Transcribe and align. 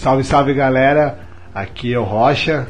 Salve, 0.00 0.24
salve 0.24 0.54
galera. 0.54 1.18
Aqui 1.54 1.92
é 1.92 1.98
o 1.98 2.04
Rocha. 2.04 2.66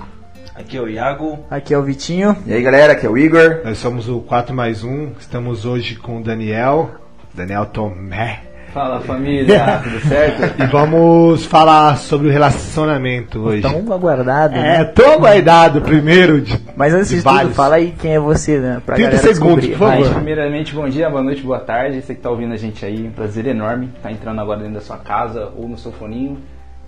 Aqui 0.53 0.77
é 0.77 0.81
o 0.81 0.89
Iago. 0.89 1.39
Aqui 1.49 1.73
é 1.73 1.79
o 1.79 1.83
Vitinho. 1.85 2.37
E 2.45 2.53
aí 2.53 2.61
galera, 2.61 2.95
aqui 2.95 3.07
é 3.07 3.09
o 3.09 3.17
Igor. 3.17 3.61
Nós 3.65 3.79
somos 3.79 4.09
o 4.09 4.19
4 4.19 4.53
mais 4.53 4.83
1. 4.83 5.13
Estamos 5.21 5.65
hoje 5.65 5.95
com 5.95 6.19
o 6.19 6.25
Daniel. 6.25 6.91
Daniel 7.33 7.67
Tomé. 7.67 8.41
Fala 8.75 9.01
família, 9.03 9.79
tudo 9.81 10.01
certo? 10.09 10.61
E 10.61 10.67
vamos 10.67 11.47
falar 11.47 11.99
sobre 11.99 12.27
o 12.27 12.33
relacionamento 12.33 13.39
hoje. 13.39 13.63
Tão 13.63 13.93
aguardado. 13.93 14.57
É, 14.57 14.79
né? 14.79 14.85
tão 14.87 15.13
aguardado 15.13 15.83
primeiro 15.83 16.41
de. 16.41 16.61
Mas 16.75 16.93
antes 16.93 17.11
de, 17.11 17.17
de 17.19 17.23
tudo, 17.23 17.33
vários. 17.33 17.55
fala 17.55 17.77
aí 17.77 17.95
quem 17.97 18.15
é 18.15 18.19
você, 18.19 18.59
né? 18.59 18.83
Pra 18.85 18.97
30 18.97 19.09
galera 19.09 19.35
segundos, 19.35 19.65
descobrir. 19.65 19.79
por 19.79 19.89
favor. 19.89 20.05
Mas, 20.05 20.15
primeiramente, 20.15 20.75
bom 20.75 20.89
dia, 20.89 21.09
boa 21.09 21.23
noite, 21.23 21.43
boa 21.43 21.61
tarde. 21.61 22.03
Você 22.03 22.13
que 22.13 22.21
tá 22.21 22.29
ouvindo 22.29 22.55
a 22.55 22.57
gente 22.57 22.85
aí, 22.85 23.07
um 23.07 23.13
prazer 23.13 23.47
enorme 23.47 23.89
estar 23.97 24.11
entrando 24.11 24.41
agora 24.41 24.59
dentro 24.59 24.75
da 24.75 24.81
sua 24.81 24.97
casa 24.97 25.53
ou 25.57 25.69
no 25.69 25.79
seu 25.79 25.93
foninho. 25.93 26.37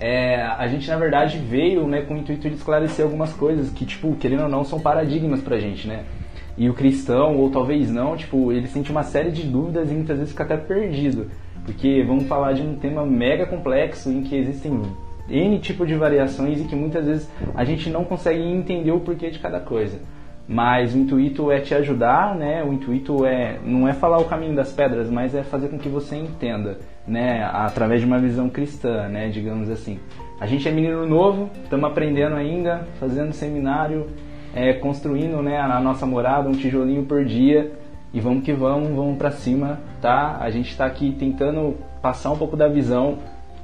É, 0.04 0.42
a 0.42 0.66
gente, 0.66 0.90
na 0.90 0.96
verdade, 0.96 1.38
veio 1.38 1.86
né, 1.86 2.02
com 2.02 2.14
o 2.14 2.16
intuito 2.16 2.48
de 2.48 2.56
esclarecer 2.56 3.04
algumas 3.04 3.32
coisas 3.32 3.70
que, 3.70 3.86
tipo, 3.86 4.16
querendo 4.16 4.42
ou 4.42 4.48
não, 4.48 4.64
são 4.64 4.80
paradigmas 4.80 5.40
pra 5.40 5.60
gente, 5.60 5.86
né? 5.86 6.02
E 6.58 6.68
o 6.68 6.74
cristão, 6.74 7.36
ou 7.36 7.48
talvez 7.50 7.88
não, 7.88 8.16
tipo, 8.16 8.50
ele 8.50 8.66
sente 8.66 8.90
uma 8.90 9.04
série 9.04 9.30
de 9.30 9.44
dúvidas 9.44 9.92
e 9.92 9.94
muitas 9.94 10.16
vezes 10.16 10.32
fica 10.32 10.42
até 10.42 10.56
perdido. 10.56 11.30
Porque 11.64 12.02
vamos 12.02 12.26
falar 12.26 12.52
de 12.52 12.62
um 12.62 12.74
tema 12.74 13.06
mega 13.06 13.46
complexo 13.46 14.10
em 14.10 14.22
que 14.22 14.34
existem 14.34 14.82
N 15.28 15.60
tipo 15.60 15.86
de 15.86 15.94
variações 15.94 16.60
e 16.60 16.64
que 16.64 16.74
muitas 16.74 17.06
vezes 17.06 17.30
a 17.54 17.62
gente 17.62 17.88
não 17.88 18.04
consegue 18.04 18.42
entender 18.42 18.90
o 18.90 18.98
porquê 18.98 19.30
de 19.30 19.38
cada 19.38 19.60
coisa. 19.60 20.00
Mas 20.48 20.96
o 20.96 20.98
intuito 20.98 21.52
é 21.52 21.60
te 21.60 21.76
ajudar, 21.76 22.34
né? 22.34 22.64
O 22.64 22.72
intuito 22.72 23.24
é 23.24 23.60
não 23.64 23.86
é 23.86 23.92
falar 23.92 24.18
o 24.18 24.24
caminho 24.24 24.56
das 24.56 24.72
pedras, 24.72 25.08
mas 25.08 25.32
é 25.32 25.44
fazer 25.44 25.68
com 25.68 25.78
que 25.78 25.88
você 25.88 26.16
entenda, 26.16 26.80
né? 27.06 27.44
Através 27.44 28.00
de 28.00 28.06
uma 28.06 28.18
visão 28.18 28.48
cristã, 28.48 29.08
né? 29.08 29.28
Digamos 29.28 29.70
assim. 29.70 29.98
A 30.40 30.46
gente 30.46 30.68
é 30.68 30.72
menino 30.72 31.06
novo, 31.06 31.50
estamos 31.62 31.88
aprendendo 31.88 32.34
ainda, 32.34 32.86
fazendo 32.98 33.32
seminário, 33.32 34.08
é, 34.54 34.72
construindo, 34.72 35.42
né? 35.42 35.58
A 35.58 35.80
nossa 35.80 36.06
morada, 36.06 36.48
um 36.48 36.52
tijolinho 36.52 37.04
por 37.04 37.24
dia. 37.24 37.72
E 38.14 38.20
vamos 38.20 38.44
que 38.44 38.52
vamos, 38.52 38.90
vamos 38.90 39.16
pra 39.16 39.30
cima, 39.30 39.80
tá? 40.00 40.36
A 40.38 40.50
gente 40.50 40.76
tá 40.76 40.84
aqui 40.84 41.16
tentando 41.18 41.76
passar 42.02 42.30
um 42.30 42.36
pouco 42.36 42.56
da 42.56 42.68
visão 42.68 43.18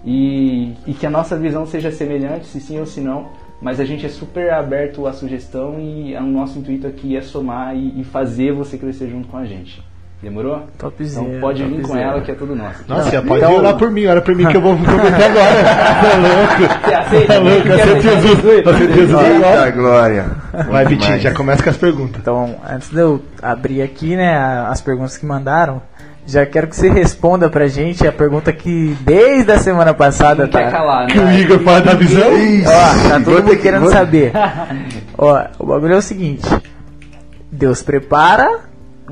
e, 0.05 0.73
e 0.87 0.95
que 0.95 1.05
a 1.05 1.11
nossa 1.11 1.37
visão 1.37 1.67
seja 1.67 1.91
semelhante, 1.91 2.47
se 2.47 2.61
sim 2.61 2.79
ou 2.79 2.87
se 2.87 3.01
não, 3.01 3.29
mas 3.61 3.81
a 3.81 3.85
gente 3.85 4.07
é 4.07 4.09
super 4.09 4.51
aberto 4.53 5.07
à 5.07 5.13
sugestão 5.13 5.79
e 5.81 6.15
o 6.17 6.23
nosso 6.23 6.59
intuito 6.59 6.87
aqui 6.87 7.17
é 7.17 7.21
somar 7.21 7.77
e, 7.77 8.01
e 8.01 8.05
fazer 8.05 8.53
você 8.53 8.79
crescer 8.79 9.09
junto 9.09 9.29
com 9.29 9.37
a 9.37 9.45
gente. 9.45 9.83
Demorou? 10.21 10.67
Topzera, 10.77 11.25
Então 11.25 11.41
pode 11.41 11.63
vir 11.65 11.81
com 11.83 11.97
ela 11.97 12.21
que 12.21 12.33
é 12.33 12.35
tudo 12.35 12.57
nosso. 12.57 12.83
Nossa, 12.89 13.17
Não, 13.21 13.25
pode 13.29 13.45
então- 13.45 13.57
orar 13.57 13.77
por 13.77 13.89
mim, 13.89 14.07
ora 14.07 14.21
por 14.21 14.35
mim 14.35 14.47
que 14.47 14.57
eu 14.57 14.61
vou 14.61 14.77
prometer 14.77 15.25
agora. 15.25 15.59
Tá 15.99 16.17
louco? 16.17 16.85
Você 16.89 16.95
aceita? 16.95 17.27
Tá 17.35 17.39
louco? 17.39 17.73
Aceita 17.73 18.01
Jesus. 18.03 18.67
Aceita 18.67 18.73
Jesus 18.75 19.21
Eita 19.23 19.47
agora. 19.49 19.71
glória. 19.71 20.27
Vai, 20.69 20.87
Vitinho, 20.87 21.21
já 21.21 21.33
começa 21.33 21.63
com 21.63 21.71
as 21.71 21.77
perguntas. 21.77 22.21
Então, 22.21 22.57
antes 22.69 22.89
de 22.91 22.99
eu 22.99 23.23
abrir 23.41 23.81
aqui, 23.81 24.17
né, 24.17 24.37
as 24.69 24.81
perguntas 24.81 25.17
que 25.17 25.25
mandaram, 25.25 25.81
já 26.27 26.45
quero 26.45 26.67
que 26.67 26.75
você 26.75 26.89
responda 26.91 27.49
pra 27.49 27.69
gente 27.69 28.05
a 28.07 28.11
pergunta 28.13 28.53
que 28.53 28.97
desde 29.03 29.53
a 29.53 29.59
semana 29.59 29.95
passada 29.95 30.49
tá. 30.49 30.59
quer 30.59 30.71
calar, 30.73 31.07
né? 31.07 31.13
Que 31.13 31.19
o 31.21 31.31
Igor 31.31 31.61
fala 31.61 31.81
da 31.81 31.95
visão. 31.95 32.23
Ó, 32.67 33.09
tá 33.09 33.21
todo 33.25 33.35
mundo 33.45 33.51
que- 33.51 33.57
querendo 33.63 33.89
saber. 33.89 34.33
Ó, 35.17 35.45
o 35.61 35.67
bagulho 35.67 35.95
é 35.95 35.99
o 35.99 36.03
seguinte: 36.03 36.45
Deus 37.53 37.83
prepara 37.83 38.67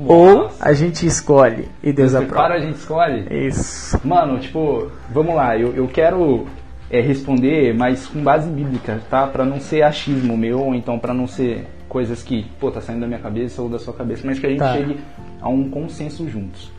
ou 0.05 0.49
a 0.59 0.73
gente 0.73 1.05
escolhe 1.05 1.67
e 1.83 1.91
Deus 1.93 2.11
Você 2.11 2.17
aprova? 2.17 2.35
para, 2.35 2.55
a 2.55 2.59
gente 2.59 2.75
escolhe. 2.75 3.25
Isso. 3.47 3.99
Mano, 4.05 4.39
tipo, 4.39 4.91
vamos 5.11 5.35
lá, 5.35 5.57
eu, 5.57 5.73
eu 5.75 5.87
quero 5.87 6.45
é, 6.89 7.01
responder, 7.01 7.73
mas 7.75 8.05
com 8.07 8.21
base 8.21 8.49
bíblica, 8.49 9.01
tá? 9.09 9.27
Pra 9.27 9.43
não 9.45 9.59
ser 9.59 9.81
achismo 9.83 10.37
meu, 10.37 10.59
ou 10.59 10.75
então 10.75 10.97
pra 10.99 11.13
não 11.13 11.27
ser 11.27 11.65
coisas 11.89 12.21
que, 12.23 12.45
pô, 12.59 12.69
tá 12.69 12.81
saindo 12.81 13.01
da 13.01 13.07
minha 13.07 13.19
cabeça 13.19 13.61
ou 13.61 13.69
da 13.69 13.79
sua 13.79 13.93
cabeça, 13.93 14.23
mas 14.25 14.39
que 14.39 14.45
a 14.45 14.49
gente 14.49 14.59
Tá. 14.59 14.73
chegue 14.73 14.97
a 15.41 15.49
um 15.49 15.69
consenso 15.69 16.27
juntos. 16.29 16.71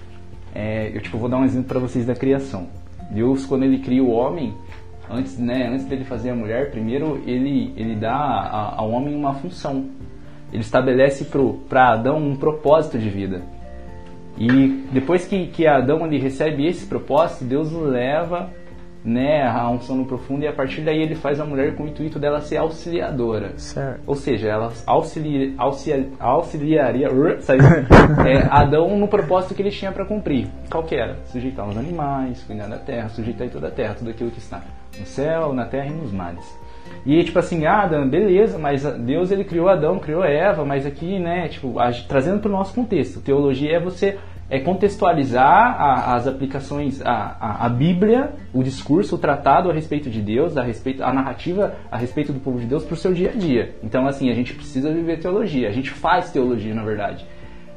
É, 0.54 0.90
eu, 0.94 1.00
tipo, 1.00 1.18
vou 1.18 1.28
dar 1.28 1.38
um 1.38 1.44
exemplo 1.44 1.68
pra 1.68 1.78
vocês 1.78 2.04
da 2.06 2.14
criação. 2.14 2.66
Deus, 3.10 3.46
quando 3.46 3.64
ele 3.64 3.78
cria 3.78 4.02
o 4.02 4.10
homem, 4.10 4.52
antes, 5.10 5.38
né, 5.38 5.68
antes 5.72 5.86
dele 5.86 6.04
fazer 6.04 6.30
a 6.30 6.34
mulher, 6.34 6.70
primeiro 6.70 7.22
ele, 7.26 7.72
ele 7.76 7.94
dá 7.94 8.12
a- 8.14 8.74
ao 8.76 8.90
homem 8.90 9.14
uma 9.14 9.34
função. 9.34 9.86
Ele 10.52 10.62
estabelece 10.62 11.26
para 11.68 11.92
Adão 11.92 12.16
um 12.18 12.36
propósito 12.36 12.98
de 12.98 13.08
vida. 13.08 13.42
E 14.38 14.84
depois 14.92 15.26
que, 15.26 15.48
que 15.48 15.66
Adão 15.66 16.06
ele 16.06 16.18
recebe 16.18 16.66
esse 16.66 16.86
propósito, 16.86 17.44
Deus 17.44 17.72
o 17.72 17.80
leva 17.80 18.50
né, 19.04 19.46
a 19.46 19.68
um 19.70 19.80
sono 19.80 20.04
profundo 20.04 20.44
e 20.44 20.48
a 20.48 20.52
partir 20.52 20.82
daí 20.82 21.00
ele 21.00 21.14
faz 21.14 21.40
a 21.40 21.44
mulher 21.44 21.74
com 21.74 21.84
o 21.84 21.88
intuito 21.88 22.18
dela 22.18 22.40
ser 22.40 22.58
auxiliadora. 22.58 23.56
Certo. 23.56 24.00
Ou 24.06 24.14
seja, 24.14 24.48
ela 24.48 24.72
auxilia, 24.86 25.54
auxilia, 25.56 26.08
auxiliaria 26.18 27.08
é, 28.26 28.46
Adão 28.50 28.96
no 28.96 29.08
propósito 29.08 29.54
que 29.54 29.62
ele 29.62 29.70
tinha 29.70 29.92
para 29.92 30.04
cumprir. 30.04 30.48
Qual 30.70 30.84
que 30.84 30.94
era? 30.94 31.16
Sujeitar 31.26 31.68
os 31.68 31.76
animais, 31.76 32.42
cuidar 32.44 32.68
da 32.68 32.78
terra, 32.78 33.08
sujeitar 33.08 33.48
toda 33.48 33.68
a 33.68 33.70
terra, 33.70 33.94
tudo 33.94 34.10
aquilo 34.10 34.30
que 34.30 34.38
está 34.38 34.62
no 34.98 35.06
céu, 35.06 35.52
na 35.52 35.64
terra 35.64 35.86
e 35.86 35.92
nos 35.92 36.12
mares. 36.12 36.44
E 37.06 37.22
tipo 37.24 37.38
assim, 37.38 37.64
ah, 37.66 37.82
Adão, 37.82 38.08
beleza, 38.08 38.58
mas 38.58 38.82
Deus 38.84 39.30
ele 39.30 39.44
criou 39.44 39.68
Adão, 39.68 39.98
criou 39.98 40.24
Eva, 40.24 40.64
mas 40.64 40.84
aqui, 40.84 41.18
né, 41.18 41.48
tipo, 41.48 41.78
a- 41.78 41.90
trazendo 42.06 42.40
para 42.40 42.48
o 42.48 42.52
nosso 42.52 42.74
contexto. 42.74 43.20
Teologia 43.20 43.76
é 43.76 43.80
você 43.80 44.18
é 44.50 44.58
contextualizar 44.60 45.80
a- 45.80 46.14
as 46.14 46.26
aplicações, 46.26 47.02
a, 47.04 47.36
a, 47.38 47.66
a 47.66 47.68
Bíblia, 47.68 48.30
o 48.52 48.62
discurso, 48.62 49.16
o 49.16 49.18
tratado 49.18 49.70
a 49.70 49.74
respeito 49.74 50.08
de 50.08 50.20
Deus, 50.20 50.56
a, 50.56 50.62
respeito, 50.62 51.02
a 51.04 51.12
narrativa 51.12 51.74
a 51.90 51.96
respeito 51.98 52.32
do 52.32 52.40
povo 52.40 52.58
de 52.58 52.66
Deus 52.66 52.82
para 52.84 52.94
o 52.94 52.96
seu 52.96 53.12
dia 53.12 53.30
a 53.30 53.38
dia. 53.38 53.74
Então, 53.82 54.06
assim, 54.06 54.30
a 54.30 54.34
gente 54.34 54.54
precisa 54.54 54.90
viver 54.92 55.18
teologia, 55.18 55.68
a 55.68 55.72
gente 55.72 55.90
faz 55.90 56.30
teologia, 56.30 56.74
na 56.74 56.82
verdade. 56.82 57.26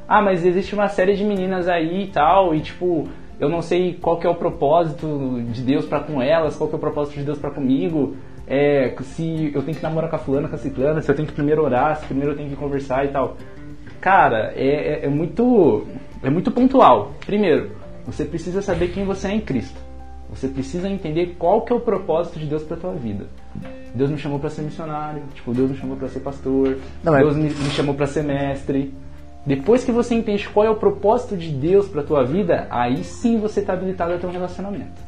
Ah, 0.08 0.20
mas 0.22 0.44
existe 0.44 0.74
uma 0.74 0.88
série 0.88 1.14
de 1.14 1.24
meninas 1.24 1.68
aí 1.68 2.04
e 2.04 2.06
tal, 2.06 2.54
e 2.54 2.60
tipo, 2.60 3.06
eu 3.38 3.48
não 3.48 3.60
sei 3.62 3.94
qual 4.00 4.18
que 4.18 4.26
é 4.26 4.30
o 4.30 4.34
propósito 4.34 5.42
de 5.50 5.62
Deus 5.62 5.84
para 5.86 6.00
com 6.00 6.22
elas, 6.22 6.56
qual 6.56 6.68
que 6.68 6.74
é 6.74 6.78
o 6.78 6.80
propósito 6.80 7.18
de 7.18 7.24
Deus 7.24 7.38
para 7.38 7.50
comigo. 7.50 8.16
É, 8.54 8.94
se 9.02 9.50
eu 9.54 9.62
tenho 9.62 9.74
que 9.74 9.82
namorar 9.82 10.10
com 10.10 10.16
a 10.16 10.18
fulana, 10.18 10.46
com 10.46 10.54
a 10.54 10.58
ciclana, 10.58 11.00
se 11.00 11.10
eu 11.10 11.14
tenho 11.16 11.26
que 11.26 11.32
primeiro 11.32 11.62
orar, 11.64 11.96
se 11.96 12.04
primeiro 12.04 12.32
eu 12.32 12.36
tenho 12.36 12.50
que 12.50 12.56
conversar 12.56 13.02
e 13.06 13.08
tal. 13.08 13.38
Cara, 13.98 14.52
é, 14.54 14.66
é- 14.66 15.04
é 15.06 15.08
muito 15.08 15.86
é 16.22 16.28
muito 16.28 16.50
pontual. 16.50 17.12
Primeiro, 17.24 17.70
você 18.06 18.24
precisa 18.26 18.60
saber 18.60 18.88
quem 18.88 19.04
você 19.06 19.28
é 19.28 19.32
em 19.34 19.40
Cristo. 19.40 19.80
Você 20.28 20.48
precisa 20.48 20.88
entender 20.88 21.34
qual 21.38 21.62
que 21.62 21.72
é 21.72 21.76
o 21.76 21.80
propósito 21.80 22.38
de 22.38 22.44
Deus 22.46 22.62
para 22.62 22.76
tua 22.76 22.92
vida. 22.92 23.26
Deus 23.94 24.10
me 24.10 24.18
chamou 24.18 24.38
para 24.38 24.50
ser 24.50 24.62
missionário, 24.62 25.22
tipo, 25.34 25.52
Deus 25.52 25.70
me 25.70 25.76
chamou 25.76 25.96
para 25.96 26.08
ser 26.08 26.20
pastor, 26.20 26.76
Não, 27.02 27.16
é- 27.16 27.20
Deus 27.22 27.36
me, 27.36 27.44
me 27.44 27.70
chamou 27.70 27.94
para 27.94 28.06
ser 28.06 28.22
mestre. 28.22 28.94
Depois 29.44 29.82
que 29.82 29.90
você 29.90 30.14
entende 30.14 30.48
qual 30.48 30.64
é 30.66 30.70
o 30.70 30.76
propósito 30.76 31.36
de 31.36 31.48
Deus 31.50 31.88
para 31.88 32.02
tua 32.02 32.22
vida, 32.24 32.66
aí 32.70 33.02
sim 33.02 33.38
você 33.40 33.60
está 33.60 33.72
habilitado 33.72 34.12
a 34.12 34.18
ter 34.18 34.26
um 34.26 34.30
relacionamento. 34.30 35.01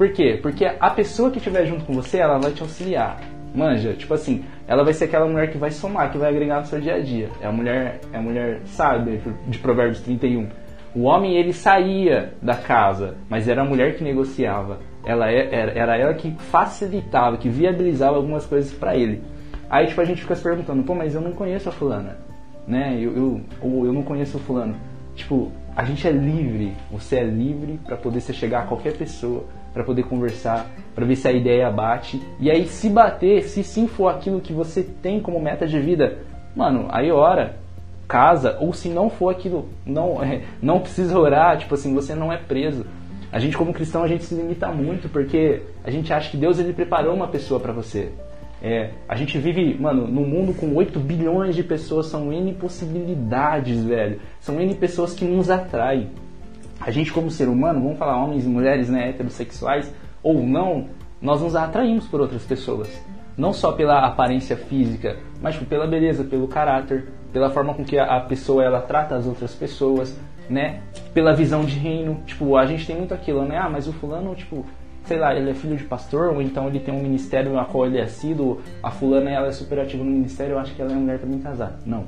Por 0.00 0.10
quê? 0.14 0.38
Porque 0.40 0.64
a 0.64 0.88
pessoa 0.88 1.30
que 1.30 1.36
estiver 1.36 1.66
junto 1.66 1.84
com 1.84 1.92
você, 1.92 2.20
ela 2.20 2.38
vai 2.38 2.52
te 2.52 2.62
auxiliar. 2.62 3.20
Manja, 3.54 3.92
tipo 3.92 4.14
assim, 4.14 4.42
ela 4.66 4.82
vai 4.82 4.94
ser 4.94 5.04
aquela 5.04 5.26
mulher 5.26 5.50
que 5.50 5.58
vai 5.58 5.70
somar, 5.70 6.10
que 6.10 6.16
vai 6.16 6.30
agregar 6.30 6.60
no 6.60 6.66
seu 6.66 6.80
dia 6.80 6.94
a 6.94 7.00
dia. 7.00 7.28
É 7.38 7.46
a 7.46 7.52
mulher, 7.52 8.00
é 8.10 8.16
a 8.16 8.22
mulher 8.22 8.62
sábia 8.64 9.20
de 9.46 9.58
Provérbios 9.58 10.00
31. 10.00 10.48
O 10.94 11.02
homem 11.02 11.36
ele 11.36 11.52
saía 11.52 12.32
da 12.40 12.54
casa, 12.54 13.16
mas 13.28 13.46
era 13.46 13.60
a 13.60 13.64
mulher 13.66 13.94
que 13.94 14.02
negociava. 14.02 14.78
Ela 15.04 15.30
é- 15.30 15.54
era, 15.54 15.72
era 15.72 15.96
ela 15.98 16.14
que 16.14 16.30
facilitava, 16.50 17.36
que 17.36 17.50
viabilizava 17.50 18.16
algumas 18.16 18.46
coisas 18.46 18.72
pra 18.72 18.96
ele. 18.96 19.22
Aí 19.68 19.86
tipo 19.86 20.00
a 20.00 20.04
gente 20.06 20.22
fica 20.22 20.34
se 20.34 20.42
perguntando, 20.42 20.82
pô, 20.82 20.94
mas 20.94 21.14
eu 21.14 21.20
não 21.20 21.32
conheço 21.32 21.68
a 21.68 21.72
fulana, 21.72 22.16
né? 22.66 22.96
Eu, 22.98 23.14
eu 23.14 23.40
ou 23.60 23.84
eu 23.84 23.92
não 23.92 24.02
conheço 24.02 24.38
o 24.38 24.40
fulano. 24.40 24.74
Tipo, 25.14 25.52
a 25.76 25.84
gente 25.84 26.08
é 26.08 26.10
livre, 26.10 26.72
você 26.90 27.16
é 27.16 27.24
livre 27.24 27.78
pra 27.84 27.98
poder 27.98 28.20
se 28.22 28.32
chegar 28.32 28.60
a 28.60 28.66
qualquer 28.66 28.96
pessoa, 28.96 29.44
pra 29.72 29.84
poder 29.84 30.04
conversar, 30.04 30.66
pra 30.94 31.04
ver 31.04 31.16
se 31.16 31.28
a 31.28 31.32
ideia 31.32 31.70
bate. 31.70 32.20
E 32.38 32.50
aí 32.50 32.66
se 32.66 32.88
bater, 32.88 33.42
se 33.44 33.62
sim 33.62 33.86
for 33.86 34.08
aquilo 34.08 34.40
que 34.40 34.52
você 34.52 34.82
tem 34.82 35.20
como 35.20 35.40
meta 35.40 35.66
de 35.66 35.78
vida, 35.78 36.18
mano, 36.54 36.86
aí 36.90 37.10
ora, 37.10 37.56
casa, 38.08 38.56
ou 38.60 38.72
se 38.72 38.88
não 38.88 39.08
for 39.08 39.30
aquilo, 39.30 39.68
não, 39.86 40.20
é, 40.24 40.42
não 40.60 40.80
precisa 40.80 41.18
orar, 41.18 41.58
tipo 41.58 41.74
assim, 41.74 41.94
você 41.94 42.14
não 42.14 42.32
é 42.32 42.36
preso. 42.36 42.84
A 43.32 43.38
gente 43.38 43.56
como 43.56 43.72
cristão, 43.72 44.02
a 44.02 44.08
gente 44.08 44.24
se 44.24 44.34
limita 44.34 44.68
muito 44.72 45.08
porque 45.08 45.62
a 45.84 45.90
gente 45.90 46.12
acha 46.12 46.28
que 46.28 46.36
Deus 46.36 46.58
ele 46.58 46.72
preparou 46.72 47.14
uma 47.14 47.28
pessoa 47.28 47.60
pra 47.60 47.72
você. 47.72 48.10
É, 48.62 48.90
a 49.08 49.14
gente 49.14 49.38
vive, 49.38 49.74
mano, 49.80 50.06
num 50.06 50.26
mundo 50.26 50.52
com 50.52 50.74
8 50.74 50.98
bilhões 51.00 51.56
de 51.56 51.62
pessoas, 51.62 52.06
são 52.06 52.30
N 52.32 52.52
possibilidades, 52.54 53.82
velho. 53.84 54.20
São 54.38 54.60
N 54.60 54.74
pessoas 54.74 55.14
que 55.14 55.24
nos 55.24 55.48
atraem. 55.48 56.10
A 56.80 56.90
gente 56.90 57.12
como 57.12 57.30
ser 57.30 57.48
humano, 57.48 57.80
vamos 57.80 57.98
falar 57.98 58.16
homens 58.16 58.44
e 58.44 58.48
mulheres, 58.48 58.88
né, 58.88 59.10
heterossexuais 59.10 59.92
ou 60.22 60.42
não, 60.42 60.86
nós 61.20 61.42
nos 61.42 61.54
atraímos 61.54 62.06
por 62.06 62.20
outras 62.20 62.42
pessoas. 62.44 62.88
Não 63.36 63.52
só 63.52 63.72
pela 63.72 64.06
aparência 64.06 64.56
física, 64.56 65.18
mas 65.40 65.56
pela 65.56 65.86
beleza, 65.86 66.24
pelo 66.24 66.48
caráter, 66.48 67.08
pela 67.32 67.50
forma 67.50 67.74
com 67.74 67.84
que 67.84 67.98
a, 67.98 68.20
pessoa 68.20 68.64
ela 68.64 68.80
trata 68.80 69.14
as 69.14 69.26
outras 69.26 69.54
pessoas, 69.54 70.18
né? 70.48 70.80
Pela 71.14 71.34
visão 71.34 71.64
de 71.64 71.78
reino. 71.78 72.22
Tipo, 72.26 72.56
a 72.56 72.66
gente 72.66 72.86
tem 72.86 72.96
muito 72.96 73.14
aquilo, 73.14 73.44
né? 73.44 73.56
Ah, 73.58 73.68
mas 73.68 73.86
o 73.86 73.92
fulano, 73.92 74.34
tipo, 74.34 74.64
sei 75.04 75.18
lá, 75.18 75.34
ele 75.34 75.50
é 75.50 75.54
filho 75.54 75.76
de 75.76 75.84
pastor, 75.84 76.34
ou 76.34 76.42
então 76.42 76.66
ele 76.66 76.80
tem 76.80 76.94
um 76.94 77.02
ministério 77.02 77.58
a 77.58 77.64
qual 77.64 77.86
ele 77.86 77.98
é 77.98 78.02
assíduo, 78.02 78.60
a 78.82 78.90
fulana 78.90 79.30
ela 79.30 79.46
é 79.46 79.52
super 79.52 79.78
ativa 79.78 80.02
no 80.02 80.10
ministério, 80.10 80.54
eu 80.54 80.58
acho 80.58 80.74
que 80.74 80.82
ela 80.82 80.92
é 80.92 80.94
mulher 80.94 81.18
pra 81.18 81.28
mim 81.28 81.40
casar. 81.40 81.78
Não. 81.86 82.04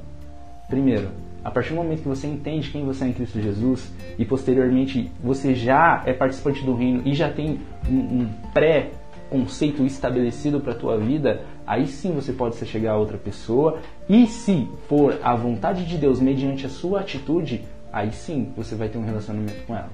Primeiro, 0.68 1.08
a 1.44 1.50
partir 1.50 1.70
do 1.70 1.76
momento 1.76 2.02
que 2.02 2.08
você 2.08 2.26
entende 2.26 2.70
quem 2.70 2.84
você 2.84 3.04
é 3.04 3.08
em 3.08 3.12
Cristo 3.12 3.40
Jesus 3.40 3.92
e 4.18 4.24
posteriormente 4.24 5.10
você 5.22 5.54
já 5.54 6.02
é 6.06 6.12
participante 6.12 6.64
do 6.64 6.74
reino 6.74 7.02
e 7.04 7.14
já 7.14 7.30
tem 7.30 7.60
um, 7.88 7.94
um 7.94 8.28
pré-conceito 8.52 9.84
estabelecido 9.84 10.60
para 10.60 10.72
a 10.72 10.76
tua 10.76 10.96
vida, 10.98 11.42
aí 11.66 11.86
sim 11.86 12.12
você 12.12 12.32
pode 12.32 12.56
se 12.56 12.66
chegar 12.66 12.92
a 12.92 12.96
outra 12.96 13.18
pessoa 13.18 13.80
e 14.08 14.26
se 14.26 14.68
for 14.88 15.18
a 15.22 15.34
vontade 15.34 15.84
de 15.84 15.98
Deus 15.98 16.20
mediante 16.20 16.66
a 16.66 16.68
sua 16.68 17.00
atitude, 17.00 17.64
aí 17.92 18.12
sim 18.12 18.52
você 18.56 18.74
vai 18.74 18.88
ter 18.88 18.98
um 18.98 19.04
relacionamento 19.04 19.66
com 19.66 19.74
ela. 19.74 19.90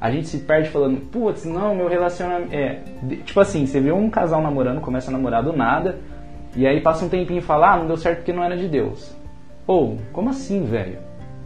A 0.00 0.10
gente 0.10 0.28
se 0.28 0.38
perde 0.38 0.68
falando, 0.68 1.00
putz, 1.10 1.46
não, 1.46 1.74
meu 1.74 1.88
relacionamento. 1.88 2.54
É, 2.54 2.80
tipo 3.24 3.40
assim, 3.40 3.64
você 3.64 3.80
vê 3.80 3.90
um 3.90 4.10
casal 4.10 4.42
namorando, 4.42 4.80
começa 4.80 5.10
a 5.10 5.12
namorar 5.12 5.42
do 5.42 5.56
nada, 5.56 5.98
e 6.54 6.66
aí 6.66 6.80
passa 6.80 7.06
um 7.06 7.08
tempinho 7.08 7.38
e 7.38 7.42
fala, 7.42 7.72
ah, 7.72 7.78
não 7.78 7.86
deu 7.86 7.96
certo 7.96 8.18
porque 8.18 8.32
não 8.32 8.44
era 8.44 8.54
de 8.54 8.68
Deus. 8.68 9.16
Ou, 9.66 9.98
como 10.12 10.30
assim, 10.30 10.64
velho? 10.64 10.98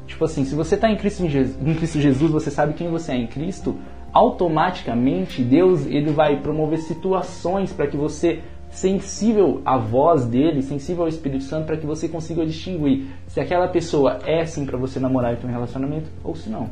Tipo 0.07 0.25
assim, 0.25 0.45
se 0.45 0.55
você 0.55 0.75
está 0.75 0.91
em 0.91 0.97
Cristo, 0.97 1.25
em, 1.25 1.75
Cristo 1.75 2.01
Jesus, 2.01 2.31
você 2.31 2.51
sabe 2.51 2.73
quem 2.73 2.89
você 2.89 3.13
é 3.13 3.17
em 3.17 3.27
Cristo, 3.27 3.77
automaticamente 4.13 5.43
Deus 5.43 5.87
ele 5.87 6.11
vai 6.11 6.41
promover 6.41 6.79
situações 6.79 7.73
para 7.73 7.87
que 7.87 7.97
você, 7.97 8.41
sensível 8.71 9.61
à 9.65 9.77
voz 9.77 10.25
dele, 10.25 10.63
sensível 10.63 11.03
ao 11.03 11.09
Espírito 11.09 11.45
Santo, 11.45 11.67
para 11.67 11.77
que 11.77 11.87
você 11.87 12.09
consiga 12.09 12.45
distinguir 12.47 13.07
se 13.27 13.39
aquela 13.39 13.69
pessoa 13.69 14.19
é 14.25 14.45
sim 14.47 14.65
para 14.65 14.79
você 14.79 14.99
namorar 14.99 15.35
e 15.35 15.37
ter 15.37 15.47
um 15.47 15.51
relacionamento 15.51 16.09
ou 16.25 16.35
se 16.35 16.49
não. 16.49 16.71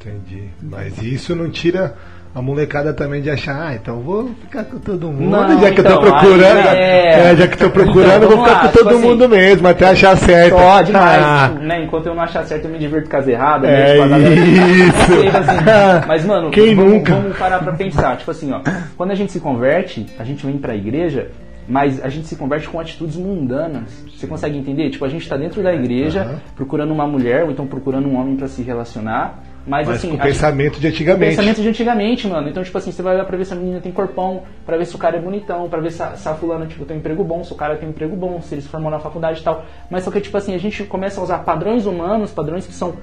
Entendi. 0.00 0.48
Mas 0.62 1.02
isso 1.02 1.34
não 1.34 1.50
tira 1.50 1.98
a 2.32 2.40
molecada 2.40 2.92
também 2.92 3.20
de 3.20 3.28
achar, 3.28 3.68
ah, 3.70 3.74
então 3.74 4.00
vou 4.00 4.30
ficar 4.42 4.62
com 4.64 4.78
todo 4.78 5.08
mundo, 5.08 5.30
Não, 5.30 5.60
já 5.60 5.70
que 5.72 5.80
eu 5.80 5.84
então, 5.84 6.00
tô 6.00 6.00
procurando. 6.02 6.68
aí 6.68 6.78
é- 6.78 7.30
é, 7.32 7.36
já 7.36 7.48
que 7.48 7.54
eu 7.54 7.58
tô 7.68 7.70
procurando, 7.70 8.24
Então, 8.24 8.28
vou 8.36 8.44
ficar 8.44 8.52
lá, 8.56 8.60
com 8.60 8.66
tipo 8.68 8.78
todo 8.84 8.94
assim, 8.96 9.08
mundo 9.08 9.28
mesmo, 9.28 9.66
até 9.68 9.88
achar 9.88 10.16
certo. 10.16 10.56
Demais, 10.86 11.22
Ah, 11.24 11.48
né? 11.60 11.82
Enquanto 11.84 12.06
eu 12.06 12.14
não 12.14 12.22
achar 12.22 12.44
certo, 12.44 12.66
eu 12.66 12.70
me 12.70 12.78
divirto 12.78 13.10
com 13.10 13.16
as 13.16 13.26
erradas. 13.26 13.68
É? 13.68 13.94
Tipo, 13.94 14.08
galera- 14.08 14.34
isso. 14.34 15.22
Tipo 15.24 15.36
assim, 15.36 15.58
Mas, 16.06 16.24
mano, 16.24 16.50
Quem 16.52 16.74
vamos, 16.74 16.92
nunca? 16.92 17.14
vamos 17.14 17.36
parar 17.36 17.58
pra 17.58 17.72
pensar. 17.72 18.16
Tipo 18.16 18.30
assim, 18.30 18.52
ó. 18.52 18.60
Quando 18.96 19.10
a 19.10 19.14
gente 19.16 19.32
se 19.32 19.40
converte, 19.40 20.06
a 20.18 20.22
gente 20.24 20.46
vem 20.46 20.56
pra 20.56 20.76
igreja, 20.76 21.28
mas 21.68 22.00
a 22.04 22.08
gente 22.08 22.28
se 22.28 22.36
converte 22.36 22.68
com 22.68 22.78
atitudes 22.78 23.16
mundanas. 23.16 24.04
Você 24.16 24.26
consegue 24.28 24.56
entender? 24.56 24.90
Tipo, 24.90 25.04
a 25.04 25.08
gente 25.08 25.28
tá 25.28 25.36
dentro 25.36 25.62
da 25.62 25.72
igreja, 25.74 26.22
Aham. 26.22 26.34
procurando 26.54 26.92
uma 26.92 27.06
mulher, 27.06 27.42
ou 27.44 27.50
então 27.50 27.66
procurando 27.66 28.06
um 28.08 28.16
homem 28.20 28.36
pra 28.36 28.46
se 28.46 28.62
relacionar. 28.62 29.38
Mas, 29.70 29.86
mas 29.86 29.96
assim, 29.98 30.08
com 30.08 30.14
o 30.14 30.16
gente- 30.18 30.26
pensamento 30.26 30.80
de 30.80 30.86
o 30.86 30.90
antigamente. 30.90 31.30
pensamento 31.30 31.62
de 31.62 31.68
antigamente, 31.68 32.26
mano. 32.26 32.48
Então, 32.48 32.62
tipo 32.62 32.76
assim, 32.76 32.90
você 32.92 33.02
vai 33.02 33.14
olhar 33.14 33.24
pra 33.24 33.36
ver 33.36 33.44
se 33.44 33.52
a 33.52 33.56
menina 33.56 33.80
tem 33.80 33.92
corpão, 33.92 34.42
pra 34.66 34.76
ver 34.76 34.84
se 34.84 34.94
o 34.96 34.98
cara 34.98 35.16
é 35.16 35.20
bonitão, 35.20 35.68
pra 35.68 35.80
ver 35.80 35.92
se 35.92 36.02
a, 36.02 36.16
se 36.16 36.28
a 36.28 36.34
fulana, 36.34 36.66
tipo, 36.66 36.84
tem 36.84 36.96
um 36.96 37.00
emprego 37.00 37.22
bom, 37.24 37.44
se 37.44 37.52
o 37.52 37.56
cara 37.56 37.76
tem 37.76 37.88
um 37.88 37.92
emprego 37.92 38.16
bom, 38.16 38.40
se 38.42 38.54
eles 38.54 38.66
formam 38.66 38.90
na 38.90 38.98
faculdade 38.98 39.40
e 39.40 39.42
tal. 39.44 39.64
Mas 39.88 40.04
só 40.04 40.10
que, 40.10 40.20
tipo 40.20 40.36
assim, 40.36 40.54
a 40.54 40.58
gente 40.58 40.82
começa 40.84 41.20
a 41.20 41.24
usar 41.24 41.38
padrões 41.38 41.86
humanos, 41.86 42.32
padrões 42.32 42.66
que 42.66 42.72
são 42.72 42.94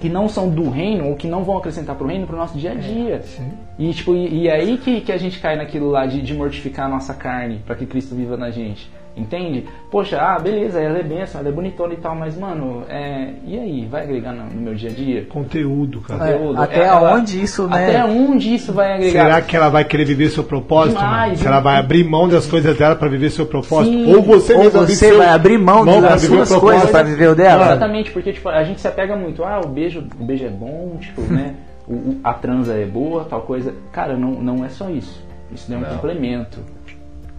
que 0.00 0.08
não 0.08 0.28
são 0.30 0.48
do 0.48 0.70
reino 0.70 1.08
ou 1.08 1.14
que 1.14 1.26
não 1.28 1.44
vão 1.44 1.58
acrescentar 1.58 1.94
pro 1.94 2.06
reino 2.06 2.26
pro 2.26 2.34
nosso 2.36 2.56
dia 2.56 2.72
a 2.72 2.74
dia. 2.74 3.22
E 3.78 3.92
tipo, 3.92 4.14
e, 4.14 4.44
e 4.44 4.48
é 4.48 4.54
aí 4.54 4.78
que, 4.78 5.02
que 5.02 5.12
a 5.12 5.18
gente 5.18 5.38
cai 5.38 5.56
naquilo 5.56 5.90
lá 5.90 6.06
de, 6.06 6.22
de 6.22 6.32
mortificar 6.32 6.86
a 6.86 6.88
nossa 6.88 7.12
carne 7.12 7.60
para 7.66 7.74
que 7.74 7.84
Cristo 7.84 8.14
viva 8.14 8.34
na 8.36 8.50
gente. 8.50 8.90
Entende? 9.16 9.66
Poxa, 9.90 10.18
ah, 10.20 10.38
beleza, 10.38 10.80
ela 10.80 10.98
é 10.98 11.02
benção, 11.02 11.40
ela 11.40 11.50
é 11.50 11.52
bonitona 11.52 11.92
e 11.92 11.96
tal, 11.96 12.14
mas 12.14 12.38
mano, 12.38 12.84
é, 12.88 13.32
e 13.44 13.58
aí? 13.58 13.86
Vai 13.90 14.04
agregar 14.04 14.32
no, 14.32 14.44
no 14.44 14.60
meu 14.62 14.74
dia 14.74 14.88
a 14.88 14.92
dia? 14.92 15.26
Conteúdo, 15.28 16.00
cara. 16.00 16.28
É, 16.30 16.32
Conteúdo? 16.38 16.62
até 16.62 16.84
Ela- 16.84 17.14
onde 17.16 17.42
isso, 17.42 17.66
né? 17.66 17.88
Até 17.88 18.04
onde 18.04 18.54
isso 18.54 18.72
vai 18.72 18.94
agregar? 18.94 19.24
Será 19.24 19.42
que 19.42 19.56
ela 19.56 19.68
vai 19.68 19.84
querer 19.84 20.04
viver 20.04 20.30
seu 20.30 20.44
propósito? 20.44 20.96
Demais? 20.98 21.40
Se 21.40 21.46
ela 21.46 21.58
vai 21.60 21.76
abrir 21.76 22.04
mão 22.04 22.28
das 22.28 22.46
coisas 22.46 22.76
dela 22.78 22.94
pra 22.94 23.08
viver 23.08 23.30
seu 23.30 23.44
propósito? 23.46 23.92
Sim. 23.92 24.14
Ou 24.14 24.22
você 24.22 24.54
Ou 24.54 24.70
você 24.70 24.94
seu- 24.94 25.18
vai 25.18 25.28
abrir 25.28 25.58
mão 25.58 25.82
pra 25.84 26.00
das 26.10 26.20
suas 26.22 26.48
propósito? 26.48 26.60
coisas 26.60 26.90
pra 26.90 27.02
viver 27.02 27.28
o 27.30 27.34
dela? 27.34 27.64
Exatamente, 27.66 28.10
porque 28.12 28.32
tipo, 28.32 28.48
a 28.48 28.62
gente 28.62 28.80
se 28.80 28.86
apega 28.88 29.16
muito, 29.16 29.42
ah, 29.44 29.60
o 29.62 29.68
beijo, 29.68 30.06
o 30.18 30.24
beijo 30.24 30.46
é 30.46 30.50
bom, 30.50 30.96
tipo, 31.00 31.20
né? 31.22 31.56
O, 31.88 32.16
a 32.22 32.32
transa 32.32 32.74
é 32.74 32.86
boa, 32.86 33.24
tal 33.28 33.40
coisa. 33.42 33.74
Cara, 33.90 34.16
não, 34.16 34.30
não 34.30 34.64
é 34.64 34.68
só 34.68 34.88
isso. 34.88 35.20
Isso 35.52 35.70
é 35.74 35.76
um 35.76 35.80
Não. 35.80 35.88
complemento. 35.90 36.60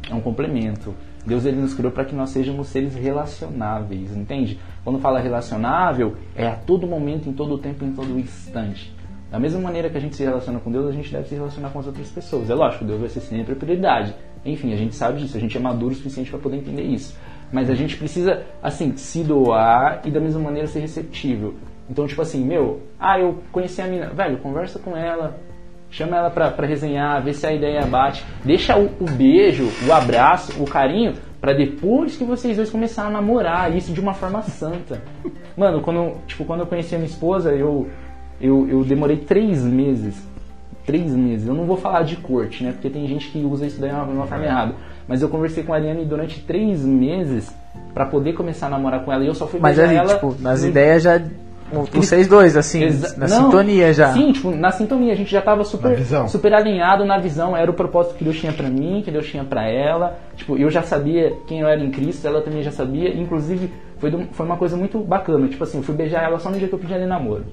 É 0.10 0.14
um 0.14 0.20
complemento. 0.20 0.94
Deus 1.26 1.46
ele 1.46 1.58
nos 1.58 1.74
criou 1.74 1.92
para 1.92 2.06
que 2.06 2.16
nós 2.16 2.32
sejamos 2.32 2.68
seres 2.68 2.96
relacionáveis, 2.96 4.16
entende? 4.16 4.60
Quando 4.84 5.00
fala 5.00 5.20
relacionável, 5.20 6.16
é 6.36 6.48
a 6.48 6.56
todo 6.56 6.88
momento, 6.88 7.30
em 7.30 7.34
todo 7.34 7.58
tempo, 7.58 7.86
em 7.86 7.92
todo 7.92 8.18
instante. 8.20 8.94
Da 9.30 9.40
mesma 9.40 9.62
maneira 9.62 9.90
que 9.90 9.98
a 9.98 10.02
gente 10.02 10.16
se 10.16 10.24
relaciona 10.24 10.60
com 10.60 10.72
Deus, 10.72 10.88
a 10.88 10.92
gente 10.92 11.12
deve 11.12 11.28
se 11.28 11.36
relacionar 11.36 11.70
com 11.70 11.80
as 11.80 11.88
outras 11.88 12.10
pessoas. 12.10 12.50
É 12.50 12.54
lógico, 12.54 12.84
Deus 12.84 13.00
vai 13.00 13.10
ser 13.10 13.22
sempre 13.22 13.54
a 13.54 13.56
prioridade. 13.56 14.14
Enfim, 14.44 14.74
a 14.74 14.76
gente 14.76 14.96
sabe 14.96 15.20
disso, 15.22 15.38
a 15.38 15.40
gente 15.40 15.56
é 15.56 15.60
maduro 15.60 15.94
o 15.94 15.96
suficiente 15.96 16.30
para 16.30 16.40
poder 16.40 16.58
entender 16.58 16.84
isso. 16.84 17.16
Mas 17.52 17.70
a 17.70 17.76
gente 17.76 17.96
precisa, 17.96 18.44
assim, 18.62 18.96
se 18.98 19.24
doar 19.24 20.02
e 20.04 20.12
da 20.12 20.20
mesma 20.20 20.42
maneira 20.42 20.68
ser 20.68 20.80
receptível. 20.80 21.54
Então, 21.90 22.08
tipo 22.08 22.22
assim, 22.22 22.44
meu, 22.44 22.82
ah, 23.00 23.20
eu 23.20 23.40
conheci 23.52 23.82
a 23.82 23.88
mina, 23.88 24.10
velho, 24.10 24.38
conversa 24.40 24.80
com 24.80 24.98
ela, 24.98 25.38
chama 25.92 26.18
ela 26.18 26.30
pra, 26.30 26.50
pra 26.50 26.66
resenhar, 26.66 27.22
vê 27.24 27.34
se 27.34 27.46
a 27.46 27.54
ideia 27.54 27.86
bate, 27.86 28.24
deixa 28.44 28.78
o, 28.78 28.86
o 29.00 29.06
beijo, 29.06 29.70
o 29.88 29.92
abraço, 29.94 30.54
o 30.62 30.66
carinho, 30.66 31.14
pra 31.40 31.54
depois 31.54 32.16
que 32.16 32.24
vocês 32.24 32.56
dois 32.58 32.70
começarem 32.70 33.12
a 33.12 33.14
namorar, 33.14 33.76
isso 33.76 33.92
de 33.94 34.00
uma 34.00 34.14
forma 34.14 34.42
santa. 34.42 35.02
Mano, 35.56 35.82
quando, 35.82 36.14
tipo, 36.26 36.46
quando 36.46 36.62
eu 36.62 36.66
conheci 36.66 36.96
a 36.96 36.98
minha 36.98 37.10
esposa, 37.10 37.52
eu, 37.52 37.88
eu, 38.40 38.68
eu 38.70 38.84
demorei 38.84 39.18
três 39.18 39.64
meses. 39.64 40.30
Três 40.86 41.14
meses. 41.16 41.48
Eu 41.48 41.54
não 41.54 41.66
vou 41.66 41.78
falar 41.78 42.02
de 42.04 42.16
corte, 42.16 42.64
né? 42.64 42.72
Porque 42.72 42.90
tem 42.90 43.06
gente 43.08 43.30
que 43.30 43.40
usa 43.44 43.68
isso 43.68 43.80
daí 43.80 43.92
de 43.92 43.96
uma, 43.96 44.26
forma 44.26 44.44
errada. 44.46 44.74
Mas 45.08 45.22
eu 45.22 45.30
conversei 45.30 45.64
com 45.64 45.74
a 45.74 45.76
Ariane 45.76 46.06
durante 46.06 46.40
três 46.42 46.84
meses 46.84 47.56
pra 47.94 48.06
poder 48.06 48.34
começar 48.34 48.66
a 48.68 48.70
namorar 48.72 49.04
com 49.06 49.12
ela. 49.12 49.24
E 49.24 49.28
eu 49.28 49.36
só 49.36 49.46
fui 49.46 49.60
Mas 49.60 49.78
beijar 49.78 49.92
ali, 49.92 50.00
ela 50.00 50.16
tipo, 50.16 50.36
nas 50.42 50.64
no- 50.64 50.70
ideias 50.70 51.04
já. 51.04 51.22
Vocês 51.94 52.28
dois, 52.28 52.58
assim, 52.58 52.84
Exa- 52.84 53.16
na 53.18 53.28
Não, 53.28 53.46
sintonia 53.46 53.94
já. 53.94 54.12
Sim, 54.14 54.32
tipo, 54.32 54.52
na 54.52 54.72
sintonia. 54.72 55.14
A 55.14 55.16
gente 55.16 55.32
já 55.32 55.42
tava 55.42 55.60
Na 55.60 55.64
super, 55.64 55.98
super 56.28 56.54
alinhado 56.54 57.06
na 57.06 57.18
visão. 57.18 57.56
Era 57.56 57.70
o 57.72 57.74
propósito 57.74 58.16
que 58.16 58.24
Deus 58.24 58.38
tinha 58.38 58.52
pra 58.52 58.68
mim, 58.70 59.02
que 59.04 59.12
Deus 59.12 59.28
tinha 59.28 59.44
pra 59.44 59.68
ela. 59.68 60.18
Tipo, 60.36 60.58
eu 60.58 60.70
já 60.70 60.82
sabia 60.84 61.34
quem 61.48 61.62
eu 61.62 61.68
era 61.68 61.82
em 61.82 61.90
Cristo, 61.92 62.28
ela 62.28 62.42
também 62.42 62.62
já 62.64 62.72
sabia. 62.72 63.10
Inclusive, 63.16 63.72
foi, 64.00 64.12
do- 64.12 64.28
foi 64.32 64.46
uma 64.46 64.58
coisa 64.58 64.76
muito 64.76 65.00
bacana. 65.00 65.48
Tipo 65.48 65.64
assim, 65.64 65.78
eu 65.78 65.84
fui 65.84 65.96
beijar 65.96 66.24
ela 66.24 66.40
só 66.40 66.50
no 66.50 66.58
dia 66.58 66.68
que 66.68 66.74
eu 66.76 66.80
pedi 66.80 66.94
ela 66.94 67.04
em 67.04 67.08
namoro. 67.08 67.46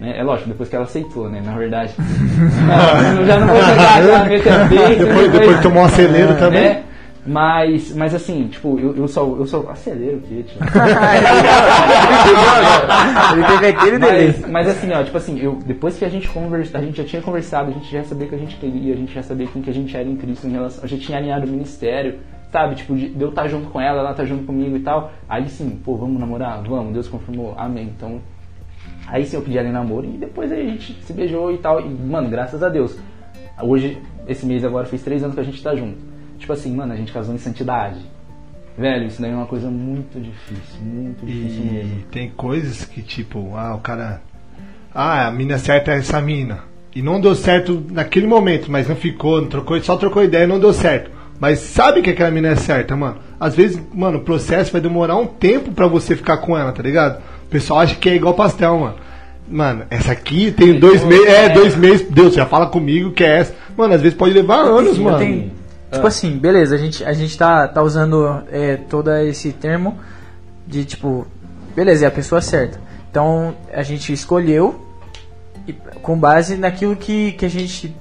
Né? 0.00 0.18
É 0.18 0.22
lógico, 0.22 0.48
depois 0.48 0.68
que 0.68 0.74
ela 0.74 0.84
aceitou, 0.86 1.28
né? 1.28 1.42
Na 1.44 1.54
verdade. 1.56 1.92
não, 1.98 3.20
eu 3.20 3.26
já 3.26 3.38
não 3.38 3.46
vou 3.48 3.62
chegar 3.62 4.02
já 4.02 4.24
metendo 4.24 4.64
beijo. 4.68 5.04
Depois, 5.06 5.32
depois 5.32 5.60
tomou 5.60 5.82
um 5.82 5.86
acelero 5.86 6.36
também. 6.38 6.62
né? 6.62 6.82
Mas, 7.26 7.94
mas 7.94 8.14
assim, 8.14 8.48
tipo, 8.48 8.78
eu, 8.78 8.96
eu 8.96 9.06
só, 9.06 9.22
eu 9.36 9.46
só 9.46 9.68
acelero 9.68 10.16
o 10.16 10.20
quê, 10.22 10.42
tio? 10.48 10.58
Ele 13.34 13.44
teve 13.46 13.66
aquele 13.66 13.98
delay. 13.98 14.26
Mas, 14.28 14.50
mas 14.50 14.68
assim, 14.68 14.90
ó, 14.92 15.04
tipo 15.04 15.16
assim, 15.18 15.38
eu, 15.38 15.58
depois 15.66 15.98
que 15.98 16.04
a 16.04 16.08
gente 16.08 16.26
conversa, 16.28 16.78
a 16.78 16.80
gente 16.80 16.96
já 16.96 17.04
tinha 17.04 17.20
conversado, 17.20 17.70
a 17.70 17.74
gente 17.74 17.92
já 17.92 18.02
sabia 18.04 18.26
o 18.26 18.28
que 18.30 18.34
a 18.34 18.38
gente 18.38 18.56
queria, 18.56 18.94
a 18.94 18.96
gente 18.96 19.12
já 19.12 19.22
sabia 19.22 19.46
quem 19.46 19.60
que 19.60 19.68
a 19.68 19.74
gente 19.74 19.94
era 19.94 20.08
em 20.08 20.16
Cristo 20.16 20.46
em 20.46 20.52
relação, 20.52 20.82
a 20.82 20.86
gente 20.86 21.04
tinha 21.04 21.18
alinhado 21.18 21.46
o 21.46 21.50
ministério, 21.50 22.20
sabe? 22.50 22.74
Tipo, 22.76 22.96
de, 22.96 23.10
de 23.10 23.22
eu 23.22 23.28
estar 23.28 23.46
junto 23.48 23.68
com 23.68 23.78
ela, 23.78 24.00
ela 24.00 24.12
estar 24.12 24.24
junto 24.24 24.44
comigo 24.44 24.76
e 24.76 24.80
tal. 24.80 25.12
Aí 25.28 25.46
sim, 25.50 25.78
pô, 25.84 25.96
vamos 25.96 26.18
namorar? 26.18 26.62
Vamos, 26.62 26.94
Deus 26.94 27.06
confirmou, 27.06 27.54
amém. 27.58 27.92
Então, 27.94 28.18
aí 29.06 29.26
sim 29.26 29.36
eu 29.36 29.42
pedi 29.42 29.58
ela 29.58 29.68
em 29.68 29.72
namoro 29.72 30.06
e 30.06 30.16
depois 30.16 30.50
aí 30.50 30.62
a 30.62 30.70
gente 30.70 30.94
se 31.02 31.12
beijou 31.12 31.52
e 31.52 31.58
tal. 31.58 31.82
E, 31.82 31.88
mano, 31.88 32.30
graças 32.30 32.62
a 32.62 32.70
Deus. 32.70 32.96
Hoje, 33.62 33.98
esse 34.26 34.46
mês 34.46 34.64
agora, 34.64 34.86
fez 34.86 35.02
três 35.02 35.22
anos 35.22 35.34
que 35.34 35.40
a 35.40 35.44
gente 35.44 35.62
tá 35.62 35.76
junto. 35.76 36.09
Tipo 36.40 36.52
assim, 36.52 36.74
mano, 36.74 36.92
a 36.92 36.96
gente 36.96 37.12
casou 37.12 37.34
em 37.34 37.38
santidade. 37.38 38.00
Velho, 38.76 39.06
isso 39.06 39.20
daí 39.20 39.30
é 39.30 39.34
uma 39.34 39.46
coisa 39.46 39.68
muito 39.70 40.18
difícil, 40.18 40.80
muito 40.82 41.24
difícil 41.26 41.64
mesmo. 41.64 41.98
E 42.00 42.02
tem 42.10 42.30
coisas 42.30 42.84
que, 42.84 43.02
tipo, 43.02 43.54
ah, 43.56 43.74
o 43.74 43.78
cara. 43.78 44.22
Ah, 44.94 45.26
a 45.28 45.30
mina 45.30 45.58
certa 45.58 45.92
é 45.92 45.98
essa 45.98 46.20
mina. 46.20 46.60
E 46.96 47.02
não 47.02 47.20
deu 47.20 47.34
certo 47.34 47.84
naquele 47.90 48.26
momento, 48.26 48.70
mas 48.72 48.88
não 48.88 48.96
ficou, 48.96 49.40
não 49.40 49.48
trocou, 49.48 49.80
só 49.80 49.96
trocou 49.96 50.24
ideia 50.24 50.44
e 50.44 50.46
não 50.48 50.58
deu 50.58 50.72
certo. 50.72 51.10
Mas 51.38 51.58
sabe 51.60 52.02
que 52.02 52.10
aquela 52.10 52.30
mina 52.30 52.48
é 52.48 52.56
certa, 52.56 52.96
mano? 52.96 53.18
Às 53.38 53.54
vezes, 53.54 53.80
mano, 53.94 54.18
o 54.18 54.22
processo 54.22 54.72
vai 54.72 54.80
demorar 54.80 55.16
um 55.16 55.26
tempo 55.26 55.72
pra 55.72 55.86
você 55.86 56.16
ficar 56.16 56.38
com 56.38 56.56
ela, 56.58 56.72
tá 56.72 56.82
ligado? 56.82 57.22
O 57.44 57.48
pessoal 57.48 57.80
acha 57.80 57.94
que 57.94 58.08
é 58.08 58.14
igual 58.16 58.34
pastel, 58.34 58.78
mano. 58.78 58.96
Mano, 59.48 59.84
essa 59.90 60.12
aqui 60.12 60.52
tem 60.52 60.78
dois 60.78 61.04
meses. 61.04 61.26
É, 61.28 61.48
dois 61.50 61.76
meses. 61.76 62.08
Deus, 62.10 62.34
já 62.34 62.46
fala 62.46 62.66
comigo 62.66 63.12
que 63.12 63.24
é 63.24 63.38
essa. 63.38 63.54
Mano, 63.76 63.94
às 63.94 64.00
vezes 64.02 64.16
pode 64.16 64.32
levar 64.34 64.58
anos, 64.60 64.96
Sim, 64.96 65.04
mano. 65.04 65.18
tem- 65.18 65.52
Ah. 65.90 65.96
Tipo 65.96 66.06
assim, 66.06 66.38
beleza, 66.38 66.74
a 66.74 66.78
gente, 66.78 67.04
a 67.04 67.12
gente 67.12 67.36
tá, 67.36 67.66
tá 67.66 67.82
usando 67.82 68.42
é, 68.50 68.76
todo 68.76 69.10
esse 69.16 69.52
termo 69.52 69.98
de 70.66 70.84
tipo, 70.84 71.26
beleza, 71.74 72.04
é 72.04 72.08
a 72.08 72.12
pessoa 72.12 72.40
certa. 72.40 72.80
Então 73.10 73.54
a 73.72 73.82
gente 73.82 74.12
escolheu 74.12 74.86
e, 75.66 75.72
com 76.00 76.16
base 76.18 76.56
naquilo 76.56 76.94
que, 76.96 77.32
que 77.32 77.44
a 77.44 77.50
gente. 77.50 77.94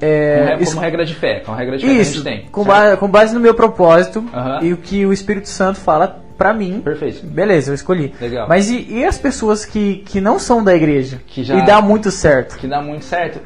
É, 0.00 0.58
como 0.62 0.80
regra 0.80 1.06
de 1.06 1.14
fé, 1.14 1.40
como 1.40 1.56
regra 1.56 1.78
de 1.78 1.86
fé 1.86 1.92
isso, 1.92 2.22
que 2.22 2.28
a 2.28 2.32
gente 2.32 2.42
tem. 2.42 2.50
com, 2.50 2.64
ba 2.64 2.96
com 2.98 3.08
base 3.08 3.32
no 3.32 3.40
meu 3.40 3.54
propósito 3.54 4.22
Aham. 4.34 4.58
e 4.62 4.72
o 4.72 4.76
que 4.76 5.06
o 5.06 5.12
Espírito 5.12 5.48
Santo 5.48 5.78
fala 5.78 6.20
pra 6.36 6.52
mim. 6.52 6.82
Perfeito. 6.84 7.24
Beleza, 7.24 7.70
eu 7.70 7.74
escolhi. 7.74 8.12
Legal. 8.20 8.46
Mas 8.46 8.68
e, 8.68 8.86
e 8.90 9.04
as 9.04 9.16
pessoas 9.16 9.64
que, 9.64 10.02
que 10.04 10.20
não 10.20 10.38
são 10.38 10.62
da 10.62 10.74
igreja 10.74 11.22
Que 11.26 11.42
já- 11.42 11.54
e 11.56 11.64
dá 11.64 11.80
muito 11.80 12.10
certo? 12.10 12.58
Que 12.58 12.66
dá 12.66 12.82
muito 12.82 13.06
certo. 13.06 13.40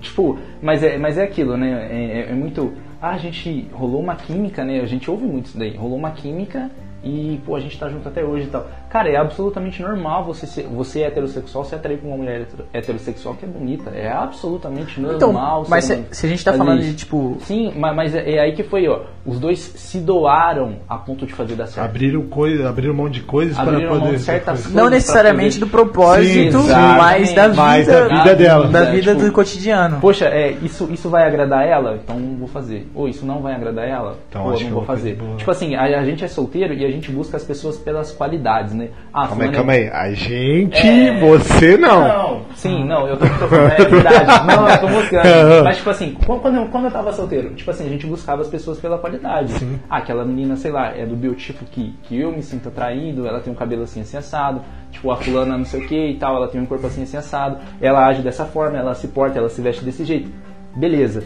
Tipo, 0.00 0.38
mas 0.62 0.82
é, 0.82 0.96
mas 0.96 1.18
é 1.18 1.24
aquilo, 1.24 1.56
né? 1.58 1.88
É, 1.90 2.20
é- 2.20 2.30
é 2.30 2.34
muito. 2.34 2.72
Ah, 3.02 3.14
a 3.14 3.18
gente 3.18 3.66
rolou 3.72 4.00
uma 4.00 4.14
química, 4.14 4.64
né? 4.64 4.80
A 4.80 4.86
gente 4.86 5.10
ouve 5.10 5.26
muito 5.26 5.46
isso 5.46 5.58
daí. 5.58 5.76
Rolou 5.76 5.98
uma 5.98 6.12
química 6.12 6.70
e, 7.02 7.40
pô, 7.44 7.56
a 7.56 7.60
gente 7.60 7.76
tá 7.76 7.88
junto 7.88 8.08
até 8.08 8.22
hoje 8.22 8.46
e 8.46 8.50
tal. 8.50 8.68
Cara, 8.92 9.08
é 9.08 9.16
absolutamente 9.16 9.80
normal 9.80 10.22
você 10.22 10.46
ser, 10.46 10.64
você 10.64 11.00
é 11.00 11.06
heterossexual, 11.06 11.64
se 11.64 11.74
atrair 11.74 11.96
pra 11.98 12.08
uma 12.08 12.16
mulher 12.18 12.42
hetero- 12.42 12.66
heterossexual 12.74 13.34
que 13.34 13.46
é 13.46 13.48
bonita. 13.48 13.88
É 13.90 14.12
absolutamente 14.12 15.00
normal. 15.00 15.16
Então, 15.16 15.64
ser 15.64 15.70
mas 15.70 15.84
se, 15.84 16.04
se 16.10 16.26
a 16.26 16.28
gente 16.28 16.44
tá 16.44 16.52
falando 16.52 16.80
isso. 16.80 16.90
de 16.90 16.96
tipo. 16.96 17.38
Sim, 17.40 17.72
mas, 17.74 17.96
mas 17.96 18.14
é, 18.14 18.32
é 18.32 18.40
aí 18.40 18.52
que 18.52 18.62
foi, 18.62 18.86
ó. 18.86 19.00
Os 19.24 19.38
dois 19.38 19.58
se 19.60 19.98
doaram 20.00 20.76
a 20.88 20.98
ponto 20.98 21.24
de 21.24 21.32
fazer 21.32 21.54
dar 21.54 21.68
certo. 21.68 21.86
Abriram, 21.86 22.22
coisa, 22.26 22.68
abriram 22.68 22.92
mão 22.92 23.08
de 23.08 23.20
coisas 23.22 23.56
Abriram 23.58 23.80
para 23.82 23.90
mão 23.90 24.00
poder. 24.00 24.16
de 24.16 24.22
certas 24.22 24.60
coisa. 24.62 24.68
Não 24.68 24.74
coisas 24.82 24.90
necessariamente 24.98 25.60
do 25.60 25.66
propósito, 25.68 26.60
Sim, 26.60 26.68
mas 26.98 27.32
da 27.32 27.48
vida, 27.48 27.62
Mas 27.62 27.86
da 27.86 28.08
vida 28.08 28.34
dela. 28.34 28.66
da 28.68 28.80
É, 28.88 28.90
vida 28.90 29.14
tipo, 29.14 29.24
do 29.26 29.32
cotidiano. 29.32 30.00
Poxa, 30.00 30.26
é, 30.26 30.50
isso, 30.62 30.88
isso 30.92 31.08
vai 31.08 31.26
agradar 31.26 31.64
ela? 31.66 31.98
Então 32.02 32.16
vou 32.38 32.48
fazer. 32.48 32.90
Ou 32.94 33.08
isso 33.08 33.24
não 33.24 33.40
vai 33.40 33.54
agradar 33.54 33.88
ela? 33.88 34.16
Então 34.28 34.42
Pô, 34.42 34.50
acho 34.50 34.60
não 34.64 34.68
que 34.68 34.74
vou 34.74 34.84
fazer. 34.84 35.14
fazer 35.14 35.24
boa. 35.24 35.36
Tipo 35.36 35.50
assim, 35.52 35.74
a, 35.76 35.82
a 36.00 36.04
gente 36.04 36.24
é 36.24 36.28
solteiro 36.28 36.74
e 36.74 36.84
a 36.84 36.90
gente 36.90 37.10
busca 37.10 37.36
as 37.36 37.44
pessoas 37.44 37.78
pelas 37.78 38.10
qualidades, 38.10 38.74
né? 38.74 38.81
Ah, 39.12 39.26
Calma 39.28 39.44
aí, 39.44 39.50
fulano 39.50 39.52
é- 39.52 39.56
calma 39.56 39.72
aí. 39.72 39.88
A 39.88 40.14
gente, 40.14 40.86
É. 40.88 41.18
você 41.20 41.76
não. 41.76 42.08
Não, 42.08 42.40
sim, 42.54 42.84
não, 42.84 43.06
eu 43.06 43.16
tô, 43.16 43.26
tô 43.26 43.48
falando, 43.48 43.72
é 43.72 43.84
verdade. 43.84 44.46
Não, 44.46 44.68
eu 44.68 44.80
tô 44.80 44.88
mostrando. 44.88 45.64
Mas, 45.64 45.76
tipo 45.76 45.90
assim, 45.90 46.14
qu- 46.14 46.38
quando 46.40 46.56
eu, 46.56 46.66
quando 46.66 46.84
eu 46.84 46.90
tava 46.90 47.12
solteiro, 47.12 47.54
tipo 47.54 47.70
assim, 47.70 47.86
a 47.86 47.88
gente 47.88 48.06
buscava 48.06 48.42
as 48.42 48.48
pessoas 48.48 48.78
pela 48.78 48.98
qualidade. 48.98 49.52
Ah, 49.90 49.98
aquela 49.98 50.24
menina, 50.24 50.56
sei 50.56 50.70
lá, 50.70 50.96
é 50.96 51.04
do 51.06 51.14
biotipo 51.16 51.64
que, 51.66 51.94
que 52.04 52.18
eu 52.20 52.32
me 52.32 52.42
sinto 52.42 52.68
atraído, 52.68 53.26
ela 53.26 53.40
tem 53.40 53.52
um 53.52 53.56
cabelo 53.56 53.82
assim, 53.82 54.00
assim, 54.00 54.16
assado. 54.16 54.60
Tipo, 54.90 55.10
a 55.10 55.16
fulana 55.16 55.56
não 55.56 55.64
sei 55.64 55.84
o 55.84 55.88
que 55.88 56.06
e 56.10 56.14
tal, 56.16 56.36
ela 56.36 56.48
tem 56.48 56.60
um 56.60 56.66
corpo 56.66 56.86
assim, 56.86 57.02
assim, 57.02 57.16
assado. 57.16 57.58
Ela 57.80 58.06
age 58.06 58.22
dessa 58.22 58.44
forma, 58.44 58.76
ela 58.78 58.94
se 58.94 59.08
porta, 59.08 59.38
ela 59.38 59.48
se 59.48 59.60
veste 59.60 59.84
desse 59.84 60.04
jeito. 60.04 60.30
Beleza. 60.76 61.24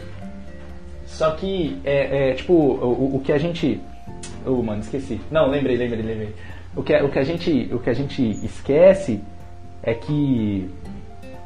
Só 1.05 1.31
que, 1.31 1.77
é, 1.85 2.31
é, 2.31 2.33
tipo, 2.33 2.53
o- 2.53 3.15
o 3.15 3.21
que 3.23 3.31
a 3.31 3.37
gente... 3.37 3.79
Oh, 4.45 4.61
mano, 4.61 4.81
esqueci. 4.81 5.19
Não, 5.31 5.49
lembrei, 5.49 5.75
lembrei, 5.77 6.01
lembrei. 6.01 6.35
O 6.77 6.83
que, 6.83 6.95
o 6.95 7.09
que, 7.09 7.19
a, 7.19 7.23
gente, 7.23 7.69
o 7.73 7.79
que 7.79 7.89
a 7.89 7.93
gente 7.93 8.21
esquece 8.45 9.19
é 9.81 9.93
que... 9.93 10.69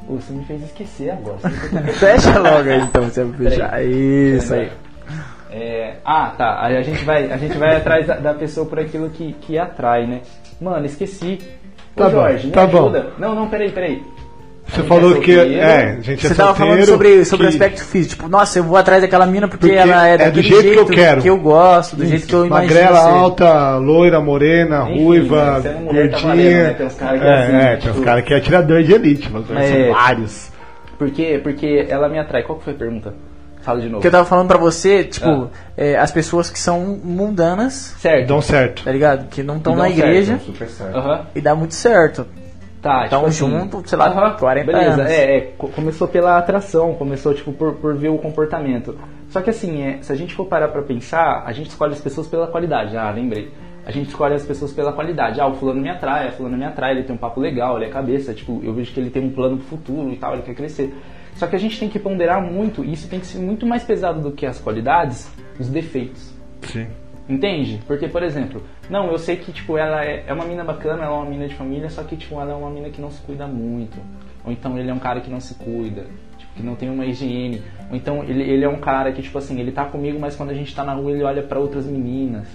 Ô, 0.07 0.15
você 0.15 0.33
me 0.33 0.43
fez 0.43 0.61
esquecer 0.63 1.11
agora. 1.11 1.37
Fecha 1.93 2.37
logo 2.37 2.69
aí 2.69 2.81
então, 2.81 3.03
você 3.05 3.23
vai 3.23 3.49
fechar. 3.49 3.83
Isso 3.83 4.53
aí. 4.53 4.71
É, 5.49 5.95
ah, 6.03 6.33
tá. 6.37 6.65
Aí 6.65 6.77
a 6.77 6.81
gente 6.81 7.03
vai, 7.05 7.31
a 7.31 7.37
gente 7.37 7.57
vai 7.57 7.77
atrás 7.77 8.05
da, 8.07 8.15
da 8.17 8.33
pessoa 8.33 8.65
por 8.65 8.79
aquilo 8.79 9.09
que, 9.09 9.33
que 9.33 9.57
atrai, 9.57 10.05
né? 10.05 10.21
Mano, 10.59 10.85
esqueci. 10.85 11.39
Ô, 11.95 11.99
Tá 11.99 12.05
bom, 12.05 12.11
Jorge, 12.11 12.47
me 12.47 12.53
tá 12.53 12.67
bom. 12.67 12.83
ajuda. 12.85 13.07
Não, 13.17 13.33
não, 13.35 13.49
peraí, 13.49 13.71
peraí. 13.71 14.03
Você 14.73 14.83
falou 14.83 15.17
é 15.17 15.19
que. 15.19 15.37
É, 15.37 15.97
a 15.97 16.01
gente 16.01 16.25
é 16.25 16.29
Você 16.29 16.35
tava 16.35 16.55
falando 16.55 16.85
sobre, 16.85 17.25
sobre 17.25 17.45
o 17.47 17.49
que- 17.49 17.55
aspecto 17.55 17.83
físico. 17.83 18.15
Tipo, 18.15 18.29
nossa, 18.29 18.57
eu 18.59 18.63
vou 18.63 18.77
atrás 18.77 19.01
daquela 19.01 19.25
mina 19.25 19.47
porque, 19.47 19.67
Porque 19.67 19.77
ela 19.79 20.07
é 20.07 20.13
é 20.13 20.17
do 20.17 20.23
daquele 20.25 20.43
jeito 20.47 20.71
que 20.71 20.77
eu 20.79 20.85
quero. 20.85 21.21
que 21.21 21.29
eu 21.29 21.37
gosto, 21.37 21.95
do 21.95 22.05
jeito 22.05 22.25
que 22.25 22.33
eu 22.33 22.45
imagino. 22.45 22.73
Magrela 22.73 22.99
ser. 23.01 23.09
alta, 23.09 23.77
loira, 23.77 24.21
morena, 24.21 24.83
Enfim, 24.89 25.03
ruiva, 25.03 25.59
né, 25.59 25.69
é 25.69 25.79
mulher 25.79 26.09
gordinha. 26.09 26.09
cavaleiro, 26.21 26.63
né? 26.63 26.73
Tem 26.75 26.85
uns 26.87 26.93
caras 26.95 27.19
que 27.21 27.27
é 27.27 27.73
assim, 27.73 27.79
tipo- 27.81 27.99
uns 27.99 28.05
caras 28.05 28.23
que 28.25 28.33
é 28.33 28.37
atirador 28.37 28.83
de 28.83 28.93
elite. 28.93 29.31
É. 29.57 29.85
São 29.85 29.93
vários. 29.93 30.51
Por 30.97 31.09
quê? 31.11 31.39
Porque 31.43 31.85
ela 31.89 32.07
me 32.07 32.19
atrai. 32.19 32.43
Qual 32.43 32.57
que 32.57 32.63
foi 32.63 32.73
a 32.73 32.77
pergunta? 32.77 33.13
Fala 33.63 33.79
de 33.81 33.89
novo. 33.89 34.01
Que 34.01 34.07
eu 34.07 34.11
tava 34.11 34.25
falando 34.25 34.47
pra 34.47 34.57
você, 34.57 35.03
tipo, 35.03 35.27
Ah. 35.29 35.47
é, 35.77 35.95
as 35.97 36.11
pessoas 36.11 36.49
que 36.49 36.57
são 36.57 36.99
mundanas, 37.03 37.95
Certo. 37.99 38.27
Dão 38.27 38.41
certo. 38.41 38.83
tá 38.83 38.91
ligado? 38.91 39.27
Que 39.29 39.43
não 39.43 39.57
estão 39.57 39.75
na 39.75 39.83
dão 39.83 39.93
certo, 39.93 40.07
igreja 40.07 40.39
Super 40.43 40.67
certo. 40.67 40.97
Aham. 40.97 41.21
e 41.35 41.41
dá 41.41 41.53
muito 41.55 41.75
certo. 41.75 42.25
Tá, 42.81 43.07
Tamo 43.07 43.29
tipo 43.29 43.45
assim, 43.45 43.59
junto, 43.59 43.87
sei 43.87 43.97
lá, 43.97 44.07
aham, 44.07 44.37
40 44.37 44.65
beleza. 44.65 45.01
anos. 45.01 45.11
É, 45.11 45.37
é, 45.37 45.41
co- 45.57 45.67
começou 45.67 46.07
pela 46.07 46.37
atração, 46.37 46.95
começou 46.95 47.33
tipo 47.33 47.53
por, 47.53 47.75
por 47.75 47.95
ver 47.95 48.09
o 48.09 48.17
comportamento. 48.17 48.97
Só 49.29 49.39
que 49.41 49.51
assim, 49.51 49.83
é, 49.83 50.01
se 50.01 50.11
a 50.11 50.15
gente 50.15 50.33
for 50.33 50.45
parar 50.45 50.67
pra 50.69 50.81
pensar, 50.81 51.43
a 51.45 51.51
gente 51.51 51.69
escolhe 51.69 51.93
as 51.93 52.01
pessoas 52.01 52.27
pela 52.27 52.47
qualidade. 52.47 52.97
Ah, 52.97 53.11
lembrei. 53.11 53.51
A 53.85 53.91
gente 53.91 54.09
escolhe 54.09 54.33
as 54.33 54.45
pessoas 54.45 54.73
pela 54.73 54.91
qualidade. 54.93 55.39
Ah, 55.39 55.47
o 55.47 55.53
fulano 55.53 55.79
me 55.79 55.89
atrai, 55.89 56.27
a 56.27 56.31
fulano 56.31 56.57
me 56.57 56.65
atrai, 56.65 56.91
ele 56.93 57.03
tem 57.03 57.15
um 57.15 57.19
papo 57.19 57.39
legal, 57.39 57.77
ele 57.77 57.85
é 57.85 57.89
cabeça, 57.89 58.33
tipo, 58.33 58.59
eu 58.63 58.73
vejo 58.73 58.91
que 58.91 58.99
ele 58.99 59.09
tem 59.11 59.23
um 59.25 59.31
plano 59.31 59.57
pro 59.57 59.65
futuro 59.67 60.09
e 60.11 60.17
tal, 60.17 60.33
ele 60.33 60.41
quer 60.43 60.55
crescer. 60.55 60.93
Só 61.35 61.47
que 61.47 61.55
a 61.55 61.59
gente 61.59 61.79
tem 61.79 61.87
que 61.89 61.97
ponderar 61.99 62.41
muito, 62.43 62.83
e 62.83 62.93
isso 62.93 63.07
tem 63.07 63.19
que 63.19 63.25
ser 63.25 63.39
muito 63.39 63.65
mais 63.65 63.83
pesado 63.83 64.21
do 64.21 64.31
que 64.31 64.45
as 64.45 64.59
qualidades, 64.59 65.31
os 65.59 65.67
defeitos. 65.69 66.33
Sim. 66.63 66.87
Entende? 67.31 67.79
Porque, 67.87 68.07
por 68.09 68.23
exemplo, 68.23 68.61
não, 68.89 69.09
eu 69.09 69.17
sei 69.17 69.37
que, 69.37 69.51
tipo, 69.53 69.77
ela 69.77 70.03
é, 70.03 70.25
é 70.27 70.33
uma 70.33 70.43
mina 70.43 70.63
bacana, 70.65 71.03
ela 71.03 71.15
é 71.15 71.17
uma 71.17 71.29
mina 71.29 71.47
de 71.47 71.55
família, 71.55 71.89
só 71.89 72.03
que, 72.03 72.17
tipo, 72.17 72.35
ela 72.39 72.51
é 72.51 72.55
uma 72.55 72.69
mina 72.69 72.89
que 72.89 72.99
não 72.99 73.09
se 73.09 73.21
cuida 73.21 73.47
muito. 73.47 73.97
Ou 74.43 74.51
então 74.51 74.77
ele 74.77 74.89
é 74.89 74.93
um 74.93 74.99
cara 74.99 75.21
que 75.21 75.29
não 75.31 75.39
se 75.39 75.55
cuida, 75.55 76.05
tipo, 76.37 76.53
que 76.55 76.61
não 76.63 76.75
tem 76.75 76.89
uma 76.89 77.05
higiene. 77.05 77.61
Ou 77.89 77.95
então 77.95 78.23
ele, 78.23 78.43
ele 78.43 78.65
é 78.65 78.69
um 78.69 78.79
cara 78.79 79.11
que, 79.13 79.21
tipo 79.21 79.37
assim, 79.37 79.59
ele 79.59 79.71
tá 79.71 79.85
comigo, 79.85 80.19
mas 80.19 80.35
quando 80.35 80.49
a 80.49 80.53
gente 80.53 80.75
tá 80.75 80.83
na 80.83 80.93
rua 80.93 81.11
ele 81.11 81.23
olha 81.23 81.41
pra 81.41 81.57
outras 81.59 81.85
meninas, 81.85 82.47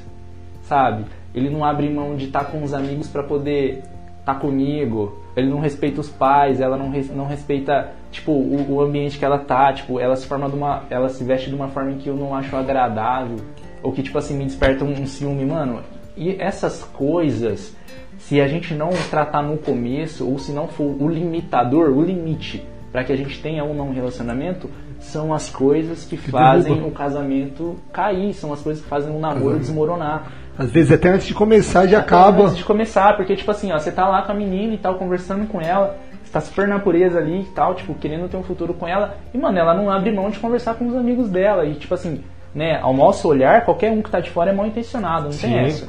sabe? 0.63 1.05
Ele 1.35 1.49
não 1.49 1.65
abre 1.65 1.89
mão 1.89 2.17
de 2.17 2.27
estar 2.27 2.45
com 2.45 2.63
os 2.63 2.75
amigos 2.75 3.09
pra 3.09 3.23
poder 3.23 3.83
tá 4.25 4.35
comigo. 4.35 5.23
Ele 5.37 5.49
não 5.49 5.61
respeita 5.61 6.01
os 6.01 6.09
pais, 6.11 6.61
ela 6.61 6.77
não, 6.77 6.91
res- 6.91 7.15
não 7.15 7.27
respeita, 7.27 7.91
tipo, 8.11 8.33
o, 8.33 8.73
o 8.75 8.81
ambiente 8.81 9.19
que 9.19 9.25
ela 9.25 9.39
tá, 9.39 9.73
tipo, 9.73 10.01
ela 10.01 10.17
se 10.17 10.27
forma 10.27 10.49
de 10.49 10.57
uma, 10.57 10.83
ela 10.91 11.09
se 11.09 11.23
veste 11.23 11.49
de 11.49 11.55
uma 11.55 11.69
forma 11.69 11.93
que 11.93 12.09
eu 12.09 12.17
não 12.17 12.35
acho 12.35 12.57
agradável, 12.57 13.37
ou 13.83 13.93
que 13.93 14.03
tipo 14.03 14.19
assim 14.19 14.37
me 14.37 14.45
desperta 14.45 14.85
um, 14.85 14.91
um 14.91 15.07
ciúme, 15.07 15.45
mano. 15.45 15.81
E 16.17 16.37
essas 16.41 16.83
coisas, 16.83 17.77
se 18.19 18.41
a 18.41 18.49
gente 18.49 18.75
não 18.75 18.91
tratar 19.11 19.43
no 19.43 19.59
começo, 19.59 20.27
ou 20.27 20.39
se 20.39 20.53
não 20.53 20.67
for 20.67 20.97
o 21.01 21.09
limitador, 21.09 21.91
o 21.91 22.03
limite 22.03 22.65
para 22.91 23.05
que 23.05 23.13
a 23.13 23.17
gente 23.17 23.41
tenha 23.43 23.63
ou 23.63 23.75
não 23.75 23.89
um 23.89 23.93
relacionamento, 23.93 24.71
são 24.99 25.35
as 25.35 25.51
coisas 25.51 26.05
que 26.05 26.17
fazem 26.17 26.75
derruba. 26.75 26.89
o 26.89 26.91
casamento 26.91 27.77
cair, 27.93 28.33
são 28.33 28.53
as 28.53 28.63
coisas 28.63 28.83
que 28.83 28.89
fazem 28.89 29.15
o 29.15 29.19
namoro 29.19 29.59
desmoronar. 29.59 30.33
Às 30.59 30.71
vezes 30.71 30.93
até 30.93 31.11
antes 31.11 31.27
de 31.27 31.35
começar 31.35 31.87
já 31.87 31.99
Até 31.99 32.07
acaba. 32.07 32.45
Antes 32.45 32.57
de 32.57 32.65
começar, 32.65 33.15
porque, 33.17 33.37
tipo 33.37 33.51
assim, 33.51 33.71
ó, 33.73 33.79
você 33.79 33.93
tá 33.93 34.09
lá 34.09 34.23
com 34.23 34.33
a 34.33 34.35
menina 34.35 34.73
e 34.73 34.79
tal, 34.79 34.95
conversando 34.95 35.47
com 35.47 35.61
ela, 35.61 35.99
você 36.25 36.33
tá 36.33 36.41
super 36.41 36.67
na 36.67 36.79
pureza 36.79 37.19
ali 37.19 37.43
e 37.43 37.53
tal, 37.55 37.75
tipo, 37.75 37.95
querendo 37.95 38.29
ter 38.31 38.39
um 38.39 38.43
futuro 38.43 38.73
com 38.73 38.89
ela, 38.89 39.19
e, 39.35 39.39
mano, 39.39 39.59
ela 39.59 39.75
não 39.75 39.91
abre 39.91 40.11
mão 40.11 40.31
de 40.31 40.39
conversar 40.39 40.75
com 40.75 40.89
os 40.89 40.97
amigos 40.97 41.29
dela, 41.29 41.67
e, 41.67 41.75
tipo 41.75 41.93
assim, 41.93 42.23
né, 42.57 42.79
ao 42.81 42.95
nosso 42.95 43.29
olhar, 43.29 43.67
qualquer 43.67 43.93
um 43.93 44.01
que 44.01 44.11
tá 44.11 44.19
de 44.19 44.31
fora 44.31 44.51
é 44.51 44.55
mal 44.55 44.67
intencionado, 44.67 45.25
não 45.27 45.33
Sim. 45.33 45.49
tem 45.53 45.59
essa. 45.59 45.87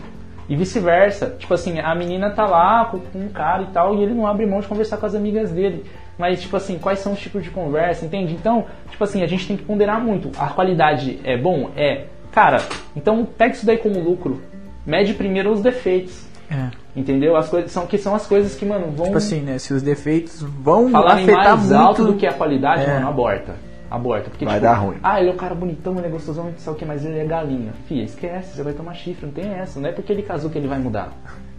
E 0.50 0.56
vice-versa, 0.56 1.36
tipo 1.40 1.54
assim, 1.54 1.80
a 1.80 1.96
menina 1.96 2.30
tá 2.30 2.46
lá 2.46 2.86
com, 2.86 3.00
um 3.18 3.30
cara 3.30 3.64
e 3.64 3.68
tal, 3.68 3.96
e 3.96 4.04
ele 4.04 4.14
não 4.14 4.28
abre 4.28 4.46
mão 4.46 4.60
de 4.60 4.68
conversar 4.68 4.98
com 4.98 5.06
as 5.06 5.16
amigas 5.16 5.50
dele. 5.50 5.86
Mas, 6.18 6.42
tipo 6.42 6.58
assim, 6.58 6.78
quais 6.78 7.00
são 7.00 7.14
os 7.14 7.20
tipos 7.20 7.44
de 7.44 7.50
conversa, 7.52 8.06
entende? 8.06 8.34
Então, 8.34 8.66
tipo 8.90 9.02
assim, 9.04 9.24
a 9.24 9.28
gente 9.28 9.48
tem 9.48 9.56
que 9.56 9.64
ponderar 9.64 10.02
muito. 10.04 10.30
A 10.38 10.48
qualidade 10.48 11.20
é 11.24 11.38
bom? 11.38 11.70
É. 11.76 12.06
Cara, 12.32 12.58
então 12.96 13.26
pega 13.26 13.54
isso 13.54 13.66
daí 13.66 13.78
como 13.78 14.00
lucro. 14.00 14.42
Mede 14.86 15.14
primeiro 15.14 15.52
os 15.52 15.62
defeitos. 15.62 16.26
É. 16.50 16.70
Entendeu? 16.96 17.36
As 17.36 17.50
coisas 17.50 17.72
são 17.72 17.86
que 17.86 17.98
são 17.98 18.16
as 18.16 18.26
coisas 18.26 18.56
que, 18.56 18.66
mano, 18.66 18.88
vão 18.92 19.06
Tipo 19.08 19.18
assim, 19.18 19.42
né? 19.42 19.58
Se 19.60 19.74
os 19.74 19.82
defeitos 19.82 20.42
vão 20.42 20.90
falarem 20.90 21.24
afetar 21.26 21.58
mais 21.58 21.70
muito. 21.70 21.76
alto 21.76 22.06
do 22.06 22.14
que 22.16 22.26
a 22.26 22.34
qualidade, 22.34 22.84
É. 22.84 22.94
mano, 22.94 23.10
aborta. 23.10 23.56
Aborta. 23.90 24.30
Porque, 24.30 24.46
Vai 24.46 24.56
tipo, 24.56 24.66
dar 24.66 24.76
ruim. 24.76 24.98
Ah, 25.02 25.20
ele 25.20 25.30
é 25.30 25.34
um 25.34 25.38
cara 25.38 25.56
bonitão, 25.56 25.98
ele 25.98 26.08
é 26.08 26.10
gostosão, 26.10 26.46
não 26.46 26.54
sei 26.58 26.74
o 26.74 26.76
que, 26.76 26.86
mas 26.86 27.06
ele 27.06 27.20
é 27.20 27.26
galinha. 27.26 27.74
Fia, 27.88 28.04
esquece, 28.04 28.56
você 28.56 28.64
vai 28.64 28.74
tomar 28.74 28.94
chifre, 28.94 29.26
não 29.26 29.34
tem 29.34 29.46
essa. 29.54 29.80
Não 29.80 29.90
é 29.90 29.92
porque 29.92 30.12
ele 30.12 30.24
casou 30.24 30.50
que 30.50 30.58
ele 30.58 30.68
vai 30.68 30.80
mudar. 30.80 31.12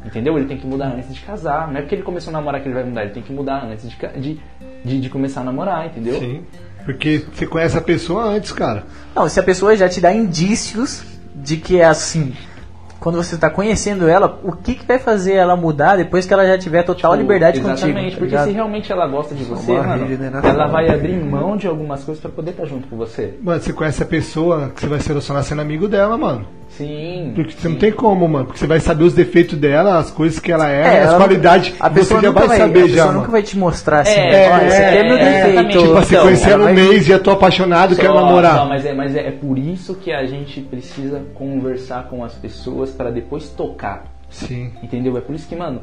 Entendeu? 0.05 0.37
Ele 0.37 0.47
tem 0.47 0.57
que 0.57 0.67
mudar 0.67 0.89
antes 0.89 1.13
de 1.15 1.21
casar. 1.21 1.69
Não 1.69 1.79
é 1.79 1.81
porque 1.81 1.95
ele 1.95 2.03
começou 2.03 2.31
a 2.31 2.33
namorar 2.35 2.61
que 2.61 2.69
ele 2.69 2.75
vai 2.75 2.85
mudar, 2.85 3.03
ele 3.03 3.13
tem 3.13 3.23
que 3.23 3.33
mudar 3.33 3.65
antes 3.65 3.91
de, 3.91 3.97
de, 4.21 4.41
de, 4.85 5.01
de 5.01 5.09
começar 5.11 5.41
a 5.41 5.45
namorar, 5.45 5.87
entendeu? 5.87 6.19
Sim. 6.19 6.45
Porque 6.85 7.25
você 7.33 7.47
conhece 7.47 7.77
a 7.77 7.83
pessoa 7.83 8.25
antes, 8.25 8.53
cara. 8.53 8.85
Não, 9.15 9.29
se 9.29 9.39
a 9.39 9.43
pessoa 9.43 9.77
já 9.77 9.89
te 9.89 10.01
dá 10.01 10.13
indícios 10.13 11.05
de 11.35 11.57
que 11.57 11.81
é 11.81 11.85
assim, 11.85 12.35
quando 13.01 13.17
você 13.17 13.37
tá 13.37 13.49
conhecendo 13.49 14.09
ela, 14.09 14.41
o 14.43 14.53
que, 14.53 14.75
que 14.75 14.85
vai 14.87 14.99
fazer 14.99 15.35
ela 15.35 15.55
mudar 15.57 15.97
depois 15.97 16.27
que 16.27 16.33
ela 16.35 16.47
já 16.47 16.59
tiver 16.59 16.83
total 16.83 17.13
Tipo, 17.13 17.23
liberdade 17.23 17.59
Exatamente, 17.61 17.93
contigo? 17.95 18.11
tá 18.11 18.17
porque 18.19 18.25
ligado? 18.31 18.47
se 18.47 18.53
realmente 18.53 18.93
ela 18.93 19.07
gosta 19.07 19.35
de 19.35 19.45
você, 19.45 19.73
mano, 19.73 20.05
regeneração. 20.05 20.51
ela 20.51 20.67
vai 20.67 20.89
abrir 20.89 21.15
mão 21.23 21.57
de 21.57 21.67
algumas 21.67 22.03
coisas 22.05 22.21
pra 22.21 22.31
poder 22.31 22.51
estar 22.51 22.65
junto 22.65 22.89
com 22.89 22.97
você. 22.97 23.35
Mano, 23.43 23.61
você 23.61 23.73
conhece 23.73 24.03
a 24.03 24.07
pessoa 24.07 24.71
que 24.75 24.81
você 24.81 24.87
vai 24.89 25.01
se 25.01 25.09
relacionar 25.09 25.43
sendo 25.45 25.63
amigo 25.63 25.87
dela, 25.89 26.17
mano. 26.19 26.45
Sim. 26.71 27.33
Porque 27.35 27.53
você 27.53 27.67
não 27.69 27.75
sim. 27.75 27.81
tem 27.81 27.93
como, 27.93 28.29
mano. 28.29 28.45
Porque 28.47 28.59
você 28.61 28.67
vai 28.67 28.79
saber 28.79 29.05
os 29.05 29.13
defeitos 29.15 29.59
dela, 29.59 29.99
as 29.99 30.11
coisas 30.11 30.39
que 30.39 30.53
ela 30.53 30.71
é, 30.71 30.83
É, 30.99 31.03
as 31.05 31.15
qualidades. 31.17 31.75
A 31.81 31.89
que 31.89 31.95
pessoa 31.97 32.21
você 32.21 32.27
já 32.27 32.33
nunca 32.33 32.41
vai 32.41 32.49
vai, 32.49 32.57
a 32.57 32.61
saber 32.61 32.73
pessoa 32.83 32.97
já, 32.97 33.05
nunca 33.07 33.19
mano. 33.21 33.33
vai 33.33 33.43
te 33.43 33.59
mostrar 33.59 34.01
assim, 34.01 34.11
É, 34.21 34.67
esse 34.67 34.77
aqui 34.83 34.97
é 34.97 35.03
meu 35.05 35.17
é, 35.17 35.43
defeito. 35.53 35.79
Tipo 35.79 35.97
assim, 35.97 36.15
Então, 36.15 36.25
conhecer 36.25 36.45
ela 36.51 36.53
ela 36.53 36.63
um 36.63 36.65
vai- 36.65 36.75
mês 36.75 37.09
e 37.09 37.11
eu 37.11 37.23
tô 37.23 37.31
apaixonado, 37.31 37.97
quero 37.97 38.13
Só- 38.13 38.21
namorar. 38.25 38.55
Não, 38.57 38.69
mas, 38.69 38.85
é, 38.87 38.93
mas 38.95 39.17
é, 39.17 39.29
é 39.29 39.31
por 39.31 39.59
isso 39.59 39.95
que 39.95 40.13
a 40.13 40.25
gente 40.27 40.61
precisa 40.61 41.23
conversar 41.35 42.05
com 42.09 42.23
as 42.25 42.35
pessoas 42.35 42.91
para 42.91 43.11
depois 43.11 43.49
tocar. 43.49 44.05
Sim. 44.31 44.73
Entendeu? 44.83 45.17
É 45.17 45.21
por 45.21 45.35
isso 45.35 45.49
que, 45.49 45.57
mano, 45.57 45.81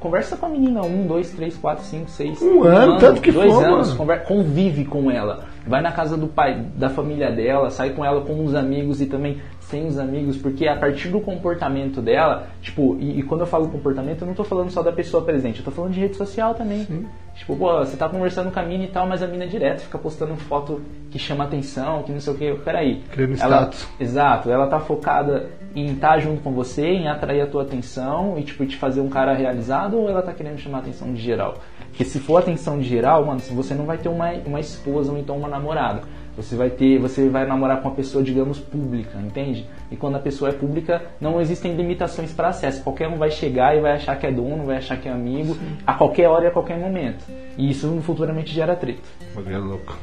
conversa 0.00 0.36
com 0.36 0.46
a 0.46 0.48
menina 0.48 0.82
um, 0.82 1.06
dois, 1.06 1.30
três, 1.30 1.56
quatro, 1.56 1.84
cinco, 1.84 2.10
seis. 2.10 2.40
Um 2.42 2.62
ano, 2.64 2.98
tanto 2.98 3.20
que 3.20 3.30
dois 3.32 3.52
for, 3.52 3.64
anos, 3.64 3.92
conver- 3.94 4.22
convive 4.24 4.84
com 4.84 5.10
ela. 5.10 5.44
Vai 5.66 5.80
na 5.80 5.92
casa 5.92 6.16
do 6.16 6.26
pai, 6.26 6.60
da 6.76 6.90
família 6.90 7.30
dela, 7.30 7.70
sai 7.70 7.90
com 7.90 8.04
ela 8.04 8.20
com 8.22 8.44
os 8.44 8.54
amigos 8.54 9.00
e 9.00 9.06
também 9.06 9.38
sem 9.60 9.86
os 9.86 9.98
amigos, 9.98 10.36
porque 10.36 10.66
a 10.66 10.76
partir 10.76 11.08
do 11.08 11.20
comportamento 11.20 12.02
dela, 12.02 12.48
tipo, 12.60 12.96
e, 12.98 13.20
e 13.20 13.22
quando 13.22 13.42
eu 13.42 13.46
falo 13.46 13.68
comportamento, 13.68 14.22
eu 14.22 14.26
não 14.26 14.34
tô 14.34 14.42
falando 14.44 14.70
só 14.70 14.82
da 14.82 14.90
pessoa 14.92 15.22
presente, 15.22 15.60
eu 15.60 15.64
tô 15.64 15.70
falando 15.70 15.92
de 15.92 16.00
rede 16.00 16.16
social 16.16 16.54
também. 16.54 16.86
Tipo, 17.34 17.56
pô, 17.56 17.78
você 17.78 17.96
tá 17.96 18.08
conversando 18.08 18.52
com 18.52 18.60
a 18.60 18.62
mina 18.62 18.84
e 18.84 18.88
tal, 18.88 19.06
mas 19.06 19.22
a 19.22 19.26
mina 19.26 19.44
é 19.44 19.46
direto 19.46 19.80
fica 19.80 19.98
postando 19.98 20.36
foto 20.36 20.82
que 21.10 21.18
chama 21.18 21.44
atenção, 21.44 22.02
que 22.02 22.12
não 22.12 22.20
sei 22.20 22.32
o 22.32 22.36
que. 22.36 22.54
Peraí. 22.64 23.02
Criando 23.10 23.40
ela, 23.40 23.56
status. 23.62 23.88
Exato, 23.98 24.50
ela 24.50 24.66
tá 24.66 24.78
focada 24.78 25.50
em 25.74 25.92
estar 25.92 26.18
junto 26.18 26.42
com 26.42 26.52
você, 26.52 26.86
em 26.86 27.08
atrair 27.08 27.40
a 27.40 27.46
tua 27.46 27.62
atenção 27.62 28.38
e, 28.38 28.42
tipo, 28.42 28.64
te 28.66 28.76
fazer 28.76 29.00
um 29.00 29.08
cara 29.08 29.32
realizado 29.34 29.98
ou 29.98 30.08
ela 30.08 30.22
tá 30.22 30.32
querendo 30.32 30.58
chamar 30.58 30.78
a 30.78 30.80
atenção 30.82 31.12
de 31.12 31.20
geral? 31.20 31.58
Porque 31.88 32.04
se 32.04 32.18
for 32.20 32.38
atenção 32.38 32.78
de 32.78 32.88
geral, 32.88 33.24
mano, 33.24 33.40
você 33.40 33.74
não 33.74 33.84
vai 33.84 33.98
ter 33.98 34.08
uma, 34.08 34.30
uma 34.46 34.60
esposa 34.60 35.12
ou 35.12 35.18
então 35.18 35.36
uma 35.36 35.48
namorada. 35.48 36.02
Você 36.36 36.56
vai 36.56 36.70
ter, 36.70 36.98
você 36.98 37.28
vai 37.28 37.46
namorar 37.46 37.82
com 37.82 37.88
uma 37.88 37.94
pessoa, 37.94 38.24
digamos, 38.24 38.58
pública, 38.58 39.18
entende? 39.18 39.68
E 39.90 39.96
quando 39.96 40.16
a 40.16 40.18
pessoa 40.18 40.50
é 40.50 40.52
pública, 40.52 41.02
não 41.20 41.40
existem 41.40 41.74
limitações 41.74 42.32
para 42.32 42.48
acesso. 42.48 42.82
Qualquer 42.82 43.08
um 43.08 43.18
vai 43.18 43.30
chegar 43.30 43.76
e 43.76 43.80
vai 43.80 43.92
achar 43.92 44.16
que 44.16 44.26
é 44.26 44.32
dono, 44.32 44.64
vai 44.64 44.78
achar 44.78 44.96
que 44.96 45.08
é 45.08 45.12
amigo, 45.12 45.56
a 45.86 45.92
qualquer 45.94 46.28
hora 46.28 46.44
e 46.44 46.48
a 46.48 46.50
qualquer 46.50 46.78
momento. 46.78 47.24
E 47.58 47.70
isso 47.70 48.00
futuramente 48.02 48.52
gera 48.52 48.74
treta. 48.74 49.02
Bagulho 49.34 49.54
é 49.54 49.58
louco. 49.58 49.98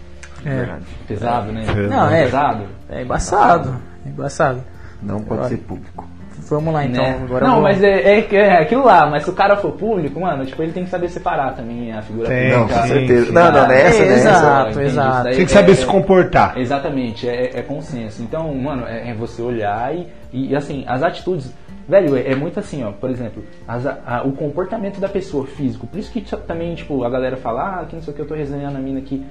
É. 0.45 0.79
Pesado, 1.07 1.51
né? 1.51 1.65
Não, 1.89 2.09
é. 2.09 2.25
Pesado. 2.25 2.65
É 2.89 3.01
embaçado. 3.01 3.75
É 4.05 4.09
embaçado. 4.09 4.63
Não 5.01 5.21
pode 5.21 5.48
ser 5.48 5.57
público. 5.57 6.09
Vamos 6.50 6.74
lá 6.74 6.86
então. 6.86 7.03
Né? 7.03 7.20
Agora 7.24 7.46
não, 7.46 7.53
vou- 7.56 7.63
mas 7.63 7.84
é, 7.84 8.20
é, 8.20 8.27
é 8.36 8.62
aquilo 8.62 8.84
lá, 8.86 9.08
mas 9.10 9.24
se 9.24 9.29
o 9.29 9.34
cara 9.34 9.56
for 9.58 9.72
público, 9.74 10.20
mano, 10.20 10.46
tipo, 10.46 10.62
ele 10.63 10.72
tem 10.72 10.84
que 10.84 10.89
saber 10.89 11.08
separar 11.10 11.53
também 11.56 11.91
a 11.94 12.01
figura 12.01 12.27
Tem, 12.27 12.50
Não, 12.51 12.60
pública. 12.62 12.79
com 12.82 12.88
sim, 12.88 12.94
certeza. 12.94 13.25
sim. 13.27 13.32
Não, 13.32 13.51
não, 13.51 13.68
nessa, 13.68 14.03
É, 14.03 14.08
nessa. 14.10 14.29
exato, 14.29 14.70
Entende? 14.72 14.86
exato. 14.86 15.24
Daí 15.25 15.36
Tem 15.36 15.46
que 15.46 15.51
saber 15.51 15.72
é- 15.72 15.75
se 15.75 15.86
comportar. 15.86 16.58
Exatamente, 16.58 17.29
é, 17.29 17.60
é 17.60 17.62
consenso. 17.62 18.22
Então, 18.24 18.53
mano, 18.56 18.86
é, 18.88 19.10
é 19.10 19.13
você 19.13 19.41
olhar 19.41 19.96
e, 19.96 20.08
e, 20.34 20.56
assim, 20.56 20.84
as 20.88 21.03
atitudes. 21.03 21.53
Velho, 21.88 22.15
é, 22.15 22.32
é 22.32 22.36
muito 22.36 22.60
assim, 22.60 22.84
ó, 22.84 22.91
por 22.91 23.10
exemplo, 23.10 23.44
as- 23.68 23.86
a- 23.88 24.22
o 24.25 24.32
comportamento 24.34 25.00
da 25.00 25.10
pessoa 25.10 25.46
físico. 25.48 25.88
Por 25.88 25.98
isso 26.00 26.12
que 26.12 26.22
também, 26.48 26.75
tipo, 26.75 27.03
a 27.03 27.10
galera 27.10 27.36
fala, 27.38 27.79
ah, 27.82 27.86
que 27.86 27.96
não 27.96 28.01
sei 28.03 28.13
o 28.13 28.15
que, 28.15 28.22
eu 28.22 28.27
tô 28.27 28.36
resenhando 28.36 28.77
a 28.77 28.79
mina 28.79 29.00
aqui. 29.00 29.25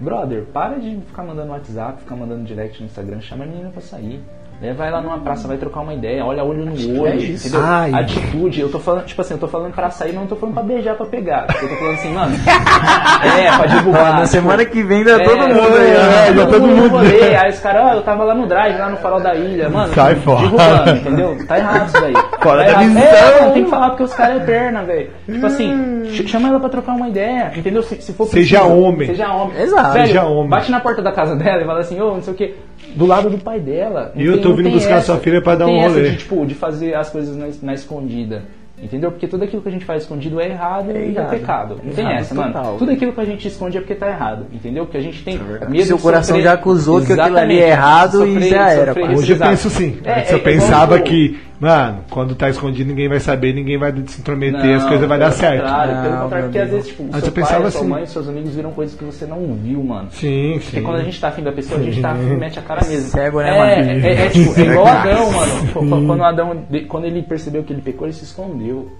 Brother, 0.00 0.42
para 0.52 0.76
de 0.78 0.96
ficar 1.06 1.22
mandando 1.22 1.52
WhatsApp, 1.52 2.00
ficar 2.00 2.16
mandando 2.16 2.42
direct 2.44 2.80
no 2.80 2.86
Instagram, 2.86 3.20
chama 3.20 3.44
a 3.44 3.46
menina 3.46 3.70
pra 3.70 3.80
sair. 3.80 4.20
Leva 4.62 4.86
ela 4.86 5.02
numa 5.02 5.18
praça, 5.18 5.46
vai 5.48 5.56
trocar 5.58 5.80
uma 5.80 5.92
ideia, 5.92 6.24
olha 6.24 6.42
olho 6.42 6.64
no 6.64 7.00
olho, 7.02 7.16
isso. 7.16 7.48
entendeu? 7.48 7.66
Ai. 7.66 7.92
Atitude, 7.92 8.60
eu 8.60 8.70
tô 8.70 8.78
falando, 8.78 9.04
tipo 9.04 9.20
assim, 9.20 9.34
eu 9.34 9.40
tô 9.40 9.48
falando 9.48 9.74
pra 9.74 9.90
sair, 9.90 10.12
mas 10.12 10.20
não 10.22 10.26
tô 10.26 10.36
falando 10.36 10.54
pra 10.54 10.62
beijar, 10.62 10.94
pra 10.94 11.04
pegar. 11.06 11.46
Eu 11.60 11.68
tô 11.68 11.74
falando 11.76 11.94
assim, 11.94 12.12
mano. 12.14 12.34
é, 13.38 13.56
pra 13.56 13.66
divulgar. 13.66 14.02
Ah, 14.06 14.10
na 14.10 14.16
tipo, 14.16 14.28
semana 14.28 14.64
que 14.64 14.82
vem 14.82 15.04
dá 15.04 15.20
é, 15.20 15.24
todo 15.24 15.38
mundo 15.38 15.76
aí. 15.76 15.90
é, 15.90 16.30
né? 16.30 16.34
já 16.34 16.46
todo 16.46 16.66
mundo- 16.66 16.88
rolê, 16.88 17.36
Aí 17.36 17.50
os 17.50 17.58
caras, 17.60 17.82
ó, 17.84 17.94
eu 17.94 18.02
tava 18.02 18.24
lá 18.24 18.34
no 18.34 18.46
drive, 18.46 18.78
lá 18.78 18.88
no 18.88 18.96
farol 18.96 19.20
da 19.20 19.34
ilha, 19.34 19.68
mano. 19.68 19.92
Sai 19.92 20.14
fora. 20.16 20.42
Divulgando, 20.42 20.90
entendeu? 20.90 21.46
Tá 21.46 21.58
errado 21.58 21.86
isso 21.88 22.00
daí. 22.00 22.14
Fora 22.44 22.64
da 22.64 22.68
errado. 22.70 22.84
visão. 22.88 23.02
É, 23.02 23.50
tem 23.52 23.64
que 23.64 23.70
falar 23.70 23.88
porque 23.90 24.02
os 24.04 24.14
caras 24.14 24.42
é 24.42 24.44
perna, 24.44 24.82
velho. 24.84 25.10
Tipo 25.26 25.46
assim, 25.46 26.02
ch- 26.06 26.28
chama 26.28 26.48
ela 26.48 26.60
pra 26.60 26.68
trocar 26.68 26.92
uma 26.94 27.08
ideia, 27.08 27.52
entendeu? 27.56 27.82
Se, 27.82 28.00
se 28.00 28.12
for 28.12 28.26
Seja 28.28 28.60
preciso, 28.60 28.80
homem. 28.80 29.08
Seja 29.08 29.32
homem. 29.32 29.60
Exato. 29.60 29.92
Velho, 29.92 30.06
Seja 30.06 30.24
homem. 30.24 30.48
Bate 30.50 30.70
na 30.70 30.80
porta 30.80 31.02
da 31.02 31.12
casa 31.12 31.34
dela 31.34 31.62
e 31.62 31.64
fala 31.66 31.80
assim, 31.80 32.00
ô, 32.00 32.14
não 32.14 32.22
sei 32.22 32.32
o 32.32 32.36
que. 32.36 32.54
Do 32.94 33.06
lado 33.06 33.28
do 33.28 33.38
pai 33.38 33.58
dela. 33.58 34.12
E 34.14 34.24
eu 34.24 34.40
tô 34.40 34.54
vindo 34.54 34.70
buscar 34.70 34.96
essa. 34.96 35.06
sua 35.06 35.16
filha 35.18 35.42
pra 35.42 35.54
dar 35.56 35.66
um 35.66 35.76
essa 35.76 35.88
rolê. 35.88 36.10
De, 36.10 36.16
tipo, 36.18 36.46
de 36.46 36.54
fazer 36.54 36.94
as 36.94 37.10
coisas 37.10 37.36
na, 37.36 37.46
na 37.62 37.74
escondida. 37.74 38.42
Entendeu? 38.82 39.10
Porque 39.12 39.28
tudo 39.28 39.44
aquilo 39.44 39.62
que 39.62 39.68
a 39.68 39.72
gente 39.72 39.84
faz 39.84 40.02
escondido 40.02 40.38
é 40.40 40.48
errado 40.48 40.90
e 40.90 41.16
é 41.16 41.22
pecado. 41.22 41.80
Não 41.82 41.92
tem 41.92 42.06
essa, 42.12 42.34
total. 42.34 42.64
mano. 42.64 42.78
Tudo 42.78 42.90
aquilo 42.90 43.12
que 43.12 43.20
a 43.20 43.24
gente 43.24 43.46
esconde 43.48 43.78
é 43.78 43.80
porque 43.80 43.94
tá 43.94 44.08
errado. 44.08 44.46
Entendeu? 44.52 44.84
Porque 44.84 44.98
a 44.98 45.00
gente 45.00 45.22
tem 45.24 45.40
medo 45.68 45.84
Seu 45.86 45.98
coração 45.98 46.34
sofrer- 46.36 46.42
já 46.42 46.52
acusou 46.54 47.00
que 47.00 47.12
aquilo 47.12 47.38
ali 47.38 47.54
é 47.60 47.68
Exatamente. 47.68 47.70
errado 47.70 48.26
e 48.26 48.48
já 48.50 48.70
era, 48.72 48.92
sofrer. 48.92 49.16
Hoje 49.16 49.32
eu 49.32 49.38
penso 49.38 49.70
sim. 49.70 49.96
É, 50.04 50.10
eu 50.10 50.14
é, 50.14 50.34
é 50.34 50.38
pensava 50.38 50.98
que, 51.00 51.38
mano, 51.60 52.00
quando 52.10 52.34
tá 52.34 52.48
escondido 52.50 52.88
ninguém 52.88 53.08
vai 53.08 53.20
saber, 53.20 53.52
ninguém 53.54 53.78
vai 53.78 53.92
se 54.06 54.20
intrometer, 54.20 54.76
as 54.76 54.82
Não, 54.82 54.88
coisas 54.88 55.08
vai 55.08 55.18
dar 55.18 55.30
certo. 55.32 55.62
Contrário, 55.62 55.94
Não, 55.94 56.02
pelo 56.02 56.16
contrário, 56.22 56.44
porque 56.46 56.58
às 56.58 56.70
vezes, 56.70 56.86
tipo, 56.88 57.02
Antes 57.04 57.18
seu 57.18 57.28
eu 57.28 57.32
pensava 57.32 57.62
pai, 57.62 57.70
sua 57.70 57.80
assim. 57.80 57.88
mãe, 57.90 58.06
seus 58.06 58.28
amigos 58.28 58.54
viram 58.54 58.72
coisas 58.72 58.94
que 58.98 59.04
você 59.04 59.26
não 59.26 59.54
viu, 59.54 59.82
mano. 59.82 60.08
Sim, 60.12 60.52
Porque 60.60 60.76
sim. 60.78 60.82
quando 60.82 60.96
a 60.96 61.02
gente 61.04 61.20
tá 61.20 61.28
afim 61.28 61.42
da 61.42 61.52
pessoa, 61.52 61.80
a 61.80 61.82
gente 61.84 62.00
tá 62.00 62.12
afim, 62.12 62.36
mete 62.36 62.58
a 62.58 62.62
cara 62.62 62.84
mesmo. 62.86 63.08
Cego, 63.08 63.40
né, 63.40 63.48
é, 63.48 63.58
mano? 63.58 63.90
É, 64.06 64.06
é, 64.08 64.26
é, 64.26 64.28
tipo, 64.30 64.60
é 64.60 64.62
igual 64.64 64.86
Adão, 64.86 65.32
mano. 65.32 65.72
Qu- 65.72 66.06
Quando 66.06 66.24
Adão, 66.24 66.62
quando 66.88 67.04
ele 67.06 67.22
percebeu 67.22 67.62
que 67.62 67.72
ele 67.72 67.82
pecou, 67.82 68.06
ele 68.06 68.14
se 68.14 68.24
escondeu. 68.24 68.90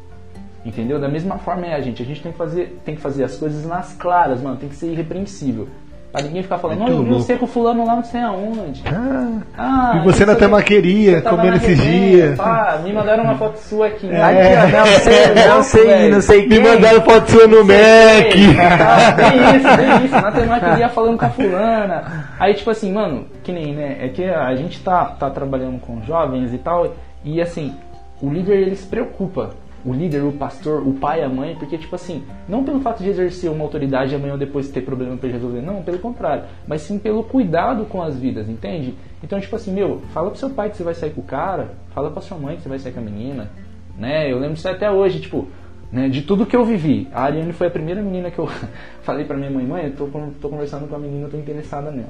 Entendeu? 0.65 0.99
Da 0.99 1.09
mesma 1.11 1.37
forma 1.37 1.67
é 1.67 1.75
a 1.75 1.81
gente. 1.83 2.03
A 2.03 2.07
gente 2.07 2.23
tem 2.23 2.33
que 2.33 2.39
fazer, 2.39 2.79
tem 2.87 2.95
que 2.95 3.01
fazer 3.03 3.25
as 3.25 3.37
coisas 3.37 3.67
nas 3.67 3.93
claras, 3.93 4.41
mano. 4.41 4.57
Tem 4.57 4.69
que 4.69 4.75
ser 4.77 4.91
irrepreensível. 4.91 5.69
Pra 6.15 6.23
ninguém 6.23 6.45
ficar 6.45 6.59
falando, 6.59 6.79
não, 6.79 6.87
eu 6.87 7.03
vi 7.03 7.11
louco. 7.11 7.25
você 7.25 7.35
com 7.37 7.45
o 7.45 7.49
fulano 7.49 7.85
lá 7.85 7.97
não 7.97 8.05
sei 8.05 8.21
aonde. 8.21 8.85
Ah, 8.87 9.29
Ah, 9.59 9.93
E 9.97 10.05
você 10.05 10.25
na 10.25 10.37
sei 10.37 11.21
tava 11.21 11.37
comendo 11.39 11.57
esses 11.57 11.77
dias. 11.83 12.37
Pá, 12.39 12.79
me 12.85 12.93
mandaram 12.93 13.25
uma 13.25 13.35
foto 13.37 13.57
sua 13.59 13.89
aqui. 13.89 14.07
né? 14.07 14.23
Aqui, 14.23 14.77
ó, 14.77 14.79
não 14.79 14.87
sei, 15.01 15.35
não 15.49 15.63
sei, 15.65 16.11
não 16.11 16.21
sei 16.21 16.43
me 16.47 16.55
quem. 16.55 16.63
mandaram 16.63 17.03
foto 17.03 17.29
sua 17.33 17.49
no 17.49 17.65
Mac. 17.65 18.31
Tá, 18.79 19.13
Tem 19.13 19.57
isso, 19.57 19.77
tem 19.77 20.05
isso. 20.07 20.15
Na 20.15 20.31
temática 20.31 20.89
falando 20.89 21.19
com 21.19 21.25
a 21.27 21.31
fulana. 21.31 22.05
Aí, 22.39 22.55
tipo 22.55 22.71
assim, 22.71 22.93
mano, 22.93 23.27
que 23.43 23.51
nem, 23.51 23.75
né? 23.75 23.97
É 24.01 24.09
que 24.09 24.25
a 24.25 24.55
gente 24.55 24.81
tá, 24.85 25.07
tá 25.19 25.29
trabalhando 25.31 25.81
com 25.81 26.01
jovens 26.03 26.55
e 26.55 26.59
tal. 26.59 26.95
E 27.25 27.41
assim, 27.43 27.75
o 28.23 28.31
líder 28.31 28.59
ele 28.59 28.77
se 28.77 28.87
preocupa. 28.87 29.51
O 29.85 29.93
líder, 29.93 30.23
o 30.23 30.33
pastor, 30.33 30.87
o 30.87 30.95
pai, 30.95 31.23
a 31.23 31.29
mãe, 31.29 31.57
porque, 31.57 31.77
tipo 31.77 31.95
assim, 31.95 32.25
não 32.49 32.65
pelo 32.65 32.81
fato 32.81 33.03
de 33.03 33.11
exercer 33.11 33.51
uma 33.51 33.65
autoridade 33.65 34.15
amanhã 34.15 34.33
ou 34.33 34.39
depois 34.39 34.71
ter 34.71 34.81
problema 34.81 35.19
ele 35.23 35.33
resolver, 35.33 35.61
não, 35.61 35.83
pelo 35.83 35.99
contrário, 35.99 36.45
mas 36.67 36.83
sim 36.83 36.99
pelo 36.99 37.23
cuidado 37.23 37.85
com 37.85 38.03
as 38.03 38.19
vidas, 38.19 38.49
entende? 38.49 38.95
Então, 39.23 39.39
tipo 39.39 39.55
assim, 39.55 39.73
meu, 39.73 40.01
fala 40.13 40.31
pro 40.31 40.39
seu 40.39 40.51
pai 40.51 40.71
que 40.71 40.77
você 40.77 40.83
vai 40.83 40.95
sair 40.95 41.11
com 41.11 41.21
o 41.21 41.25
cara, 41.25 41.73
fala 41.95 42.11
pra 42.11 42.23
sua 42.23 42.39
mãe 42.39 42.57
que 42.57 42.63
você 42.63 42.69
vai 42.69 42.79
sair 42.79 42.93
com 42.93 43.01
a 43.01 43.03
menina, 43.03 43.51
né? 43.99 44.31
Eu 44.31 44.39
lembro 44.39 44.55
disso 44.55 44.69
até 44.69 44.91
hoje, 44.91 45.21
tipo, 45.21 45.47
né, 45.93 46.09
de 46.09 46.23
tudo 46.23 46.45
que 46.45 46.57
eu 46.57 46.65
vivi. 46.65 47.07
A 47.13 47.23
Ariane 47.23 47.53
foi 47.53 47.69
a 47.69 47.71
primeira 47.71 48.03
menina 48.03 48.31
que 48.31 48.39
eu 48.39 48.49
falei 49.03 49.25
pra 49.25 49.37
minha 49.37 49.51
mãe, 49.51 49.65
mãe, 49.65 49.85
eu 49.87 49.93
tô, 49.93 50.09
tô 50.41 50.49
conversando 50.49 50.89
com 50.89 50.97
a 50.97 50.99
menina, 50.99 51.27
eu 51.27 51.31
tô 51.31 51.37
interessada 51.37 51.91
nela. 51.91 52.09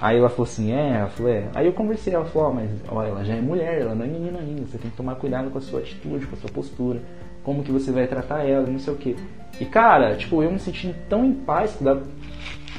Aí 0.00 0.16
ela 0.18 0.28
falou 0.30 0.44
assim, 0.44 0.72
é, 0.72 0.96
ela 0.98 1.08
falou, 1.08 1.30
é. 1.32 1.44
Aí 1.54 1.66
eu 1.66 1.72
conversei, 1.72 2.14
ela 2.14 2.24
falou, 2.24 2.48
ó, 2.48 2.52
mas 2.54 2.70
ó, 2.88 3.02
ela 3.02 3.24
já 3.24 3.34
é 3.34 3.40
mulher, 3.40 3.82
ela 3.82 3.94
não 3.94 4.04
é 4.04 4.08
menina 4.08 4.38
ainda, 4.38 4.62
você 4.66 4.78
tem 4.78 4.90
que 4.90 4.96
tomar 4.96 5.16
cuidado 5.16 5.50
com 5.50 5.58
a 5.58 5.60
sua 5.60 5.80
atitude, 5.80 6.26
com 6.26 6.36
a 6.36 6.38
sua 6.38 6.50
postura, 6.50 7.00
como 7.44 7.62
que 7.62 7.70
você 7.70 7.92
vai 7.92 8.06
tratar 8.06 8.44
ela, 8.46 8.66
não 8.66 8.78
sei 8.78 8.94
o 8.94 8.96
quê. 8.96 9.14
E 9.60 9.64
cara, 9.66 10.16
tipo, 10.16 10.42
eu 10.42 10.50
me 10.50 10.58
senti 10.58 10.94
tão 11.08 11.24
em 11.24 11.34
paz 11.34 11.76
da- 11.80 11.98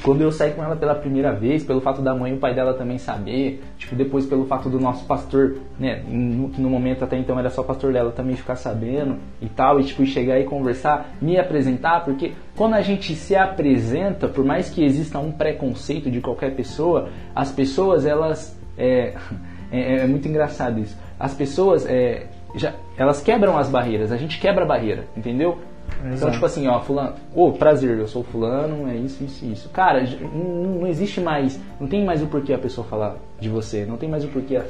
quando 0.02 0.20
eu 0.20 0.32
saí 0.32 0.52
com 0.52 0.62
ela 0.62 0.74
pela 0.74 0.94
primeira 0.94 1.32
vez, 1.32 1.62
pelo 1.62 1.80
fato 1.80 2.02
da 2.02 2.14
mãe 2.14 2.32
e 2.32 2.34
o 2.34 2.38
pai 2.38 2.54
dela 2.54 2.74
também 2.74 2.98
saber, 2.98 3.62
tipo, 3.78 3.94
depois 3.94 4.26
pelo 4.26 4.46
fato 4.46 4.68
do 4.68 4.80
nosso 4.80 5.06
pastor, 5.06 5.58
né, 5.78 6.02
no, 6.08 6.48
que 6.50 6.60
no 6.60 6.68
momento 6.68 7.04
até 7.04 7.16
então 7.16 7.38
era 7.38 7.50
só 7.50 7.62
pastor 7.62 7.92
dela 7.92 8.10
também 8.10 8.34
ficar 8.34 8.56
sabendo 8.56 9.16
e 9.40 9.48
tal, 9.48 9.78
e 9.80 9.84
tipo, 9.84 10.04
chegar 10.04 10.40
e 10.40 10.44
conversar, 10.44 11.14
me 11.20 11.38
apresentar, 11.38 12.04
porque 12.04 12.32
quando 12.56 12.74
a 12.74 12.80
gente 12.80 13.14
se 13.14 13.36
apresenta, 13.36 14.26
por 14.26 14.44
mais 14.44 14.68
que 14.68 14.84
exista 14.84 15.18
um 15.18 15.30
preconceito 15.30 16.10
de 16.10 16.20
qualquer 16.20 16.54
pessoa, 16.54 17.08
as 17.34 17.52
pessoas, 17.52 18.04
elas, 18.04 18.58
é, 18.76 19.14
é, 19.70 19.98
é 19.98 20.06
muito 20.06 20.26
engraçado 20.26 20.80
isso, 20.80 20.98
as 21.18 21.32
pessoas, 21.32 21.86
é, 21.86 22.26
já, 22.56 22.74
elas 22.96 23.22
quebram 23.22 23.56
as 23.56 23.70
barreiras, 23.70 24.10
a 24.10 24.16
gente 24.16 24.40
quebra 24.40 24.64
a 24.64 24.66
barreira, 24.66 25.06
entendeu? 25.16 25.58
Então, 26.02 26.12
Exato. 26.14 26.32
tipo 26.32 26.46
assim, 26.46 26.66
ó, 26.66 26.80
fulano, 26.80 27.14
ô, 27.34 27.52
prazer, 27.52 27.96
eu 27.96 28.08
sou 28.08 28.24
fulano, 28.24 28.88
é 28.90 28.96
isso, 28.96 29.22
isso, 29.22 29.44
isso. 29.44 29.68
Cara, 29.68 30.02
não, 30.20 30.80
não 30.80 30.86
existe 30.86 31.20
mais, 31.20 31.60
não 31.80 31.86
tem 31.86 32.04
mais 32.04 32.22
o 32.22 32.26
porquê 32.26 32.52
a 32.52 32.58
pessoa 32.58 32.84
falar 32.86 33.16
de 33.38 33.48
você, 33.48 33.86
não 33.86 33.96
tem 33.96 34.08
mais 34.08 34.24
o 34.24 34.28
porquê 34.28 34.56
a, 34.56 34.64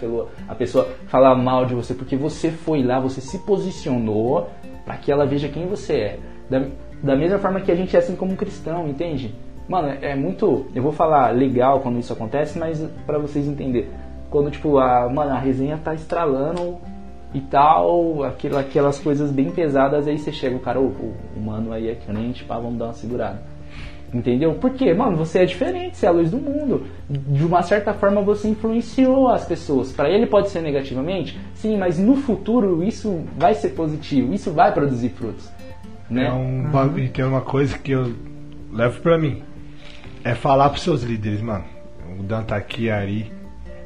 a 0.49 0.55
pessoa 0.55 0.89
falar 1.07 1.35
mal 1.35 1.65
de 1.65 1.75
você, 1.75 1.95
porque 1.95 2.17
você 2.17 2.51
foi 2.51 2.83
lá, 2.83 3.01
você 3.01 3.21
se 3.21 3.39
posicionou 3.39 4.51
para 4.85 4.97
que 4.99 5.11
ela 5.11 5.25
veja 5.25 5.49
quem 5.49 5.67
você 5.67 5.95
é. 5.95 6.19
Da, 6.51 6.67
da 7.03 7.17
mesma 7.17 7.39
forma 7.39 7.61
que 7.61 7.73
a 7.73 7.75
gente 7.75 7.97
é 7.97 7.99
assim 7.99 8.15
como 8.15 8.33
um 8.33 8.37
cristão, 8.37 8.87
entende? 8.87 9.35
Mano, 9.69 9.89
é, 9.89 10.11
é 10.11 10.15
muito, 10.15 10.67
eu 10.75 10.83
vou 10.83 10.93
falar 10.93 11.31
legal 11.31 11.81
quando 11.81 11.99
isso 11.99 12.13
acontece, 12.13 12.59
mas 12.59 12.87
para 13.07 13.19
vocês 13.19 13.47
entenderem. 13.47 13.89
Quando, 14.29 14.51
tipo, 14.51 14.79
a, 14.79 15.09
mano, 15.09 15.33
a 15.33 15.39
resenha 15.39 15.79
tá 15.83 15.95
estralando 15.95 16.79
e 17.35 17.41
tal, 17.41 18.23
aquilo, 18.25 18.59
aquelas 18.59 18.99
coisas 18.99 19.31
bem 19.31 19.51
pesadas, 19.51 20.07
aí 20.07 20.19
você 20.19 20.31
chega, 20.33 20.55
o 20.57 20.61
cara, 20.61 20.79
o, 20.81 21.15
o 21.37 21.41
mano 21.41 21.73
aí 21.73 21.89
é 21.89 21.95
crente, 21.95 22.45
pá, 22.45 22.59
vamos 22.59 22.79
dar 22.79 22.87
uma 22.87 22.93
segurada. 22.95 23.43
Entendeu? 24.13 24.53
Porque, 24.61 24.93
mano, 24.93 25.17
você 25.17 25.39
é 25.39 25.47
diferente, 25.47 25.97
você 25.97 26.05
é 26.05 26.09
a 26.11 26.13
luz 26.13 26.31
do 26.31 26.37
mundo. 26.37 26.87
De 27.09 27.43
uma 27.43 27.63
certa 27.63 27.95
forma 27.95 28.21
você 28.21 28.47
influenciou 28.47 29.29
as 29.29 29.47
pessoas. 29.47 29.91
Pra 29.91 30.11
ele 30.11 30.27
pode 30.27 30.51
ser 30.51 30.61
negativamente, 30.61 31.41
sim, 31.55 31.79
mas 31.79 31.99
no 31.99 32.17
futuro 32.17 32.85
isso 32.85 33.25
vai 33.39 33.55
ser 33.55 33.71
positivo, 33.71 34.35
isso 34.35 34.51
vai 34.53 34.71
produzir 34.71 35.09
frutos. 35.09 35.51
Né? 36.11 36.27
É 36.27 36.33
um 36.33 36.65
bagulho- 36.71 37.09
tem 37.09 37.25
uma 37.25 37.41
coisa 37.41 37.79
que 37.79 37.93
eu 37.93 38.13
levo 38.71 39.01
pra 39.01 39.17
mim. 39.17 39.43
É 40.23 40.35
falar 40.35 40.69
pros 40.69 40.83
seus 40.83 41.03
líderes, 41.03 41.41
mano. 41.41 41.65
O 42.21 42.23
Dan 42.23 42.43
tá 42.43 42.57
aqui, 42.57 42.91
Ari. 42.91 43.33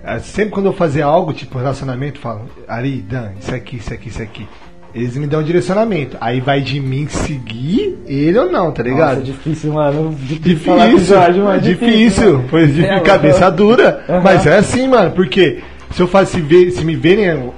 É, 0.07 0.19
Sempre 0.21 0.51
quando 0.53 0.67
eu 0.67 0.73
fazer 0.73 1.03
algo, 1.03 1.33
tipo 1.33 1.59
relacionamento, 1.59 2.19
falo, 2.21 2.43
Ari, 2.69 3.03
Dan, 3.09 3.31
isso 3.41 3.55
aqui, 3.55 3.77
isso 3.77 3.93
aqui, 3.93 4.09
isso 4.09 4.23
aqui. 4.23 4.47
Eles 4.95 5.15
me 5.17 5.27
dão 5.27 5.41
um 5.41 5.43
direcionamento. 5.43 6.17
Aí 6.21 6.41
vai 6.41 6.61
de 6.63 6.81
mim 6.81 7.07
seguir 7.09 7.99
ele 8.07 8.39
ou 8.39 8.51
não, 8.51 8.73
tá 8.73 8.83
ligado? 8.83 9.19
Nossa, 9.19 9.23
difícil, 9.23 9.73
mano. 9.75 10.15
Difícil, 10.19 10.59
falar 10.59 10.89
com 10.89 10.95
o 10.97 10.99
Jorge, 11.01 11.41
mano, 11.41 11.61
difícil, 11.61 12.33
mano. 12.35 12.45
pois 12.49 12.75
de 12.75 12.85
É, 12.87 13.01
cabeça 13.01 13.41
mano. 13.47 13.57
dura. 13.57 14.05
Aham. 14.09 14.21
Mas 14.23 14.47
é 14.47 14.57
assim, 14.57 14.89
mano, 14.89 15.11
porque 15.11 15.61
se 15.91 16.01
eu 16.01 16.07
faço, 16.09 16.33
se, 16.33 16.41
ver, 16.41 16.71
se 16.71 16.83
me 16.85 16.97
verem 16.97 17.51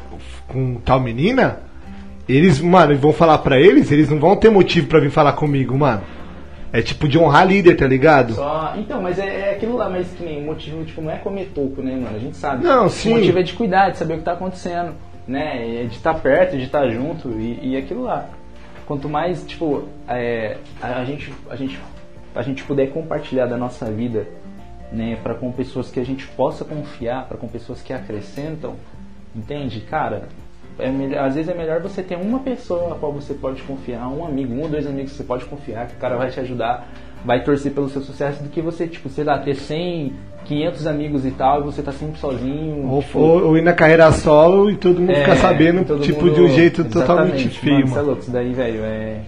com 0.49 0.75
tal 0.85 0.99
menina, 0.99 1.59
eles, 2.29 2.61
mano, 2.61 2.97
vão 2.97 3.13
falar 3.13 3.39
pra 3.39 3.61
eles, 3.61 3.93
eles 3.93 4.11
não 4.11 4.19
vão 4.19 4.35
ter 4.35 4.51
motivo 4.51 4.89
pra 4.89 4.99
vir 4.99 5.11
falar 5.11 5.33
comigo, 5.35 5.79
mano. 5.79 6.01
É 6.73 6.83
tipo 6.83 7.09
de 7.09 7.19
honrar 7.19 7.47
líder, 7.47 7.77
tá 7.77 7.87
ligado? 7.87 8.35
Só... 8.35 8.75
Então, 8.77 9.01
mas 9.01 9.19
é, 9.19 9.51
é 9.51 9.51
aquilo 9.53 9.77
lá, 9.77 9.89
mas 9.89 10.09
que 10.13 10.23
nem 10.23 10.43
o 10.43 10.47
motivo, 10.47 10.85
tipo, 10.85 11.01
não 11.01 11.11
é 11.11 11.17
comer 11.17 11.51
toco, 11.55 11.81
né, 11.81 11.93
mano? 11.93 12.17
A 12.17 12.19
gente 12.19 12.37
sabe. 12.37 12.65
Não, 12.65 12.89
sim. 12.89 13.13
O 13.13 13.17
motivo 13.17 13.39
é 13.39 13.43
de 13.43 13.53
cuidar, 13.55 13.91
de 13.91 13.99
saber 13.99 14.15
o 14.15 14.19
que 14.19 14.25
tá 14.25 14.33
acontecendo, 14.33 14.95
né? 15.27 15.83
É 15.83 15.85
de 15.85 15.97
estar 15.97 16.15
perto, 16.15 16.57
de 16.57 16.65
estar 16.65 16.89
junto 16.91 17.31
e, 17.31 17.71
e 17.71 17.77
aquilo 17.77 18.03
lá. 18.03 18.29
Quanto 18.87 19.09
mais, 19.09 19.45
tipo, 19.47 19.85
é, 20.07 20.57
a, 20.81 21.01
a 21.01 21.05
gente, 21.05 21.33
a, 21.51 21.57
gente, 21.57 21.79
a 22.35 22.43
gente 22.43 22.63
puder 22.65 22.91
compartilhar 22.91 23.47
da 23.47 23.57
nossa 23.57 23.87
vida, 23.91 24.27
né, 24.91 25.19
para 25.23 25.35
com 25.35 25.53
pessoas 25.53 25.91
que 25.91 26.01
a 26.01 26.05
gente 26.05 26.27
possa 26.29 26.65
confiar, 26.65 27.27
para 27.29 27.37
com 27.37 27.47
pessoas 27.47 27.83
que 27.83 27.93
acrescentam, 27.93 28.77
entende? 29.37 29.81
Cara, 29.81 30.29
é 30.79 30.91
melhor, 30.91 31.25
às 31.27 31.35
vezes 31.35 31.51
é 31.51 31.55
melhor 31.55 31.81
você 31.81 32.03
ter 32.03 32.17
uma 32.17 32.39
pessoa 32.41 32.93
a 32.93 32.95
qual 32.97 33.13
você 33.13 33.35
pode 33.35 33.63
confiar, 33.63 34.09
um 34.09 34.25
amigo, 34.25 34.55
um 34.55 34.63
ou 34.63 34.69
dois 34.69 34.87
amigos 34.87 35.13
que 35.13 35.19
você 35.19 35.25
pode 35.25 35.45
confiar, 35.45 35.87
que 35.87 35.95
o 35.95 35.99
cara 35.99 36.17
vai 36.17 36.31
te 36.31 36.39
ajudar, 36.41 36.87
vai 37.25 37.43
torcer 37.43 37.73
pelo 37.73 37.89
seu 37.89 38.01
sucesso, 38.03 38.43
do 38.43 38.49
que 38.49 38.61
você, 38.63 38.87
tipo, 38.87 39.09
sei 39.09 39.25
lá, 39.25 39.39
ter 39.39 39.55
100, 39.57 40.13
500 40.45 40.87
amigos 40.87 41.27
e 41.27 41.31
tal, 41.33 41.61
e 41.61 41.65
você 41.65 41.83
tá 41.83 41.93
sempre 41.93 42.19
sozinho. 42.19 42.87
Ou, 42.89 43.03
tipo, 43.03 43.19
ou- 43.19 43.47
ou 43.49 43.59
ir 43.59 43.63
na 43.63 43.73
carreira 43.73 44.11
solo 44.13 44.71
e 44.71 44.77
todo 44.77 45.01
mundo 45.01 45.11
é, 45.11 45.17
ficar 45.21 45.37
sabendo, 45.37 45.85
tipo, 46.01 46.25
mundo- 46.25 46.35
de 46.35 46.41
um 46.43 46.49
jeito 46.49 46.85
totalmente 46.85 47.35
Exatamente, 47.49 47.59
feio, 47.61 47.75
Mano, 47.75 47.87
isso 47.89 47.99
é 47.99 48.03
louco, 48.03 48.21
isso 48.23 48.31
daí, 48.31 48.53
velho, 48.53 48.81
é... 48.85 49.21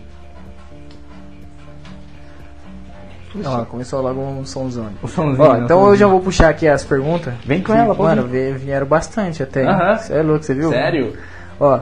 Ó, 3.44 3.64
começou 3.64 4.02
logo 4.02 4.20
um 4.20 4.44
somzão. 4.44 4.88
O 5.00 5.06
somzinho, 5.06 5.48
Ó, 5.48 5.54
né, 5.54 5.60
então 5.64 5.86
eu 5.88 5.94
já 5.96 6.06
vou 6.08 6.20
puxar 6.20 6.48
aqui 6.48 6.66
as 6.66 6.82
perguntas. 6.84 7.32
Vem 7.44 7.62
com 7.62 7.72
ela, 7.72 7.94
pode 7.94 8.16
Mano, 8.16 8.26
vieram 8.58 8.86
bastante 8.86 9.40
até. 9.40 9.64
Aham. 9.64 9.96
Você 9.98 10.12
é 10.14 10.22
louco, 10.22 10.44
você 10.44 10.52
viu? 10.54 10.70
Sério? 10.70 11.12
Ó. 11.60 11.80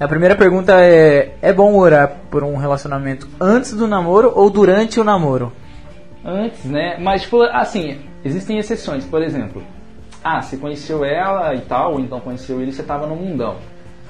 A 0.00 0.06
primeira 0.06 0.36
pergunta 0.36 0.74
é: 0.80 1.34
é 1.42 1.52
bom 1.52 1.76
orar 1.76 2.12
por 2.30 2.44
um 2.44 2.56
relacionamento 2.56 3.28
antes 3.40 3.72
do 3.74 3.88
namoro 3.88 4.32
ou 4.34 4.48
durante 4.48 5.00
o 5.00 5.04
namoro? 5.04 5.52
Antes, 6.24 6.64
né? 6.64 6.96
Mas, 7.00 7.22
tipo, 7.22 7.42
assim, 7.42 7.98
existem 8.24 8.58
exceções. 8.58 9.04
Por 9.04 9.22
exemplo, 9.22 9.62
ah, 10.22 10.40
você 10.40 10.56
conheceu 10.56 11.04
ela 11.04 11.54
e 11.54 11.60
tal, 11.62 11.94
ou 11.94 12.00
então 12.00 12.20
conheceu 12.20 12.60
ele, 12.60 12.72
você 12.72 12.82
tava 12.82 13.06
no 13.06 13.16
mundão. 13.16 13.56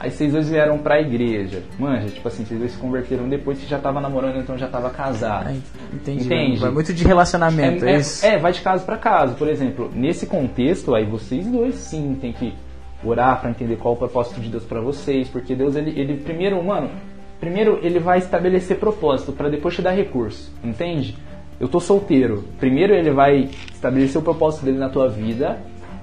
Aí 0.01 0.11
vocês 0.13 0.33
dois 0.33 0.49
vieram 0.49 0.79
pra 0.79 1.01
igreja. 1.01 1.63
Manja, 1.79 2.09
tipo 2.09 2.29
assim, 2.29 2.45
vocês 2.45 2.59
dois 2.61 2.73
se 2.73 2.79
converteram 2.79 3.29
depois 3.29 3.59
que 3.59 3.67
já 3.67 3.79
tava 3.79 4.01
namorando, 4.01 4.39
então 4.39 4.57
já 4.57 4.69
tava 4.69 4.91
casado. 4.91 5.49
Ah, 5.49 5.55
entendi. 5.93 6.25
Entende? 6.25 6.61
Vai 6.61 6.71
muito 6.71 6.93
de 6.95 7.03
relacionamento, 7.05 7.85
é, 7.85 7.91
É, 7.91 7.95
é- 7.95 7.99
isso? 7.99 8.25
é, 8.27 8.39
vai 8.39 8.53
de 8.53 8.61
caso 8.61 8.85
pra 8.85 8.97
caso. 8.97 9.35
Por 9.35 9.49
exemplo, 9.49 9.91
nesse 9.93 10.25
contexto, 10.27 10.95
aí 10.95 11.05
vocês 11.05 11.47
dois 11.47 11.75
sim 11.75 12.17
tem 12.21 12.33
que 12.33 12.55
orar 13.05 13.41
pra 13.41 13.51
entender 13.51 13.77
qual 13.77 13.95
o 13.95 13.97
propósito 13.97 14.41
de 14.41 14.49
Deus 14.49 14.65
pra 14.65 14.81
vocês, 14.81 15.29
porque 15.29 15.55
Deus 15.55 15.77
ele, 15.77 15.99
ele 15.99 16.17
primeiro, 16.17 16.63
mano, 16.63 16.91
primeiro 17.39 17.79
ele 17.83 17.99
vai 17.99 18.19
estabelecer 18.19 18.79
propósito 18.79 19.33
pra 19.33 19.49
depois 19.49 19.75
te 19.75 19.83
dar 19.83 19.93
recurso, 19.93 20.53
entende? 20.63 21.17
Eu 21.61 21.69
tô 21.69 21.81
solteiro. 21.81 22.45
Primeiro 22.59 22.95
ele 22.95 23.11
vai 23.11 23.51
estabelecer 23.73 24.21
o 24.21 24.25
propósito 24.25 24.65
dele 24.65 24.79
na 24.79 24.89
tua 24.89 25.09
vida, 25.09 25.59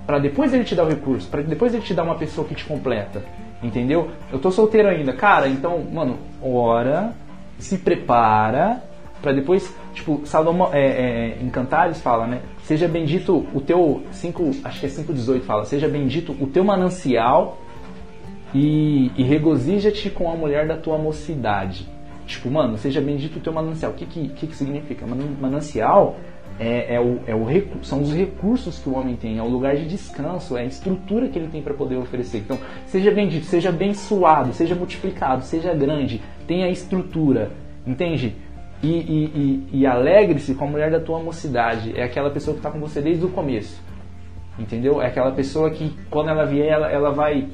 pra 0.06 0.20
depois 0.20 0.54
ele 0.54 0.64
te 0.64 0.76
dar 0.76 0.84
o 0.84 0.90
recurso, 0.90 1.30
pra 1.30 1.42
depois 1.42 1.74
ele 1.74 1.84
te 1.84 1.94
dar 1.94 2.04
uma 2.04 2.16
pessoa 2.16 2.48
que 2.48 2.56
te 2.56 2.66
completa. 2.66 3.24
Entendeu? 3.64 4.12
Eu 4.32 4.38
tô 4.38 4.52
solteiro 4.52 4.90
ainda. 4.90 5.14
Cara, 5.14 5.48
então, 5.48 5.82
mano, 5.92 6.18
ora, 6.42 7.14
se 7.58 7.78
prepara 7.78 8.84
pra 9.22 9.32
depois, 9.32 9.74
tipo, 9.94 10.22
Salomão, 10.26 10.70
é, 10.74 10.86
é, 10.86 11.38
em 11.42 11.50
Cantares 11.50 12.02
fala, 12.02 12.28
né? 12.28 12.42
Seja 12.64 12.88
bendito 12.88 13.46
o 13.54 13.62
teu, 13.62 14.04
5, 14.12 14.52
acho 14.64 14.80
que 14.80 14.86
é 14.86 14.90
5,18 14.90 15.42
fala, 15.42 15.66
seja 15.66 15.88
bendito 15.88 16.36
o 16.40 16.48
teu 16.48 16.64
manancial 16.64 17.58
e, 18.54 19.12
e 19.18 19.24
regozija-te 19.24 20.10
com 20.10 20.32
a 20.32 20.36
mulher 20.36 20.68
da 20.68 20.78
tua 20.78 20.98
mocidade. 20.98 21.88
Tipo, 22.26 22.50
mano, 22.50 22.78
seja 22.78 23.02
bendito 23.02 23.38
o 23.38 23.40
teu 23.40 23.54
manancial. 23.54 23.92
O 23.92 23.96
que 23.96 24.06
que, 24.06 24.30
que, 24.30 24.48
que 24.48 24.56
significa? 24.56 25.06
Manan- 25.06 25.36
Manancial 25.40 26.16
é, 26.60 26.96
é 26.96 27.00
o, 27.00 27.20
é 27.28 27.36
o 27.36 27.46
são 27.84 28.02
os 28.02 28.14
recursos 28.14 28.80
que 28.80 28.90
o 28.90 28.96
homem 28.96 29.16
tem, 29.16 29.38
é 29.38 29.42
o 29.44 29.48
lugar 29.48 29.76
de 29.76 29.86
descanso, 29.88 30.58
é 30.58 30.62
a 30.62 30.66
estrutura 30.66 31.28
que 31.28 31.38
ele 31.38 31.50
tem 31.50 31.62
para 31.62 31.74
poder 31.74 31.98
oferecer. 31.98 32.40
Então, 32.40 32.58
seja 32.88 33.12
bendito, 33.12 33.46
seja 33.46 33.70
abençoado, 33.70 34.54
seja 34.54 34.74
multiplicado, 34.74 35.44
seja 35.44 35.74
grande, 35.74 36.22
tenha 36.48 36.70
estrutura, 36.70 37.52
entende? 37.86 38.36
E, 38.84 38.88
e, 38.88 39.26
e, 39.72 39.80
e 39.80 39.86
alegre-se 39.88 40.54
com 40.54 40.66
a 40.66 40.68
mulher 40.68 40.92
da 40.92 41.00
tua 41.00 41.20
mocidade. 41.20 41.94
É 41.96 42.04
aquela 42.04 42.30
pessoa 42.30 42.54
que 42.54 42.60
está 42.60 42.70
com 42.70 42.80
você 42.80 43.02
desde 43.02 43.26
o 43.26 43.30
começo. 43.30 43.82
Entendeu? 44.58 45.02
É 45.02 45.08
aquela 45.08 45.32
pessoa 45.32 45.70
que 45.70 45.94
quando 46.10 46.30
ela 46.30 46.46
vier, 46.46 46.68
ela, 46.68 46.90
ela 46.90 47.12
vai 47.12 47.48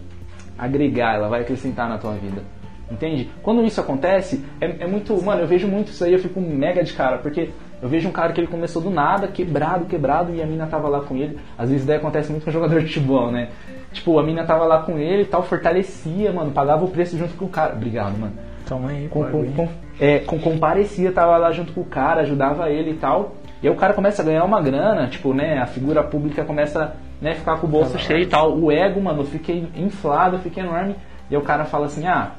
agregar, 0.58 1.16
ela 1.16 1.28
vai 1.28 1.42
acrescentar 1.42 1.90
na 1.90 1.98
tua 1.98 2.14
vida. 2.14 2.44
Entende? 2.92 3.30
Quando 3.42 3.64
isso 3.64 3.80
acontece, 3.80 4.44
é, 4.60 4.84
é 4.84 4.88
muito. 4.88 5.20
Mano, 5.24 5.42
eu 5.42 5.48
vejo 5.48 5.68
muito 5.68 5.88
isso 5.90 6.04
aí, 6.04 6.14
eu 6.14 6.20
fico 6.20 6.42
mega 6.42 6.84
de 6.84 6.94
cara, 6.94 7.20
porque 7.20 7.50
eu 7.82 7.88
vejo 7.88 8.10
um 8.10 8.12
cara 8.12 8.34
que 8.34 8.42
ele 8.42 8.48
começou 8.48 8.82
do 8.82 8.90
nada, 8.90 9.28
quebrado, 9.30 9.86
quebrado, 9.86 10.36
e 10.36 10.42
a 10.42 10.46
mina 10.46 10.68
tava 10.68 10.90
lá 10.90 11.00
com 11.00 11.16
ele. 11.16 11.40
Às 11.58 11.70
vezes 11.70 11.86
daí 11.86 11.98
acontece 11.98 12.30
muito 12.30 12.44
com 12.44 12.52
jogador 12.52 12.82
de 12.82 12.88
futebol, 12.88 13.32
né? 13.32 13.50
Tipo, 13.94 14.20
a 14.20 14.24
mina 14.24 14.44
tava 14.44 14.66
lá 14.66 14.84
com 14.84 15.00
ele 15.00 15.24
e 15.24 15.26
tal, 15.26 15.42
fortalecia, 15.42 16.34
mano, 16.34 16.52
pagava 16.52 16.84
o 16.84 16.90
preço 16.90 17.18
junto 17.18 17.34
com 17.36 17.46
o 17.46 17.50
cara. 17.50 17.74
Obrigado, 17.74 18.18
mano 18.18 18.51
Toma 18.72 18.90
aí, 18.90 19.10
com, 19.10 19.22
com, 19.26 19.52
com- 19.52 19.68
é, 20.00 20.20
com- 20.20 20.40
comparecia, 20.40 21.12
tava 21.12 21.36
lá 21.36 21.52
junto 21.52 21.74
com 21.74 21.82
o 21.82 21.86
cara, 21.86 22.22
ajudava 22.22 22.70
ele 22.70 22.92
e 22.92 22.96
tal. 22.96 23.36
E 23.62 23.68
aí 23.68 23.74
o 23.74 23.76
cara 23.76 23.94
começa 23.94 24.22
a 24.22 24.26
ganhar 24.26 24.46
uma 24.46 24.62
grana, 24.62 25.08
tipo, 25.08 25.34
né? 25.34 25.58
A 25.60 25.66
figura 25.66 26.02
pública 26.02 26.46
começa 26.46 26.96
né, 27.22 27.34
ficar 27.36 27.58
com 27.58 27.68
o 27.68 27.70
bolso 27.70 28.00
cheio 28.00 28.22
e 28.22 28.28
tal. 28.28 28.58
O 28.58 28.72
ego, 28.72 29.02
mano, 29.02 29.26
fica 29.26 29.52
inflado, 29.52 30.40
fica 30.40 30.62
enorme. 30.62 30.96
E 31.30 31.36
aí 31.36 31.42
o 31.42 31.44
cara 31.44 31.66
fala 31.66 31.88
assim, 31.88 32.08
ah, 32.08 32.32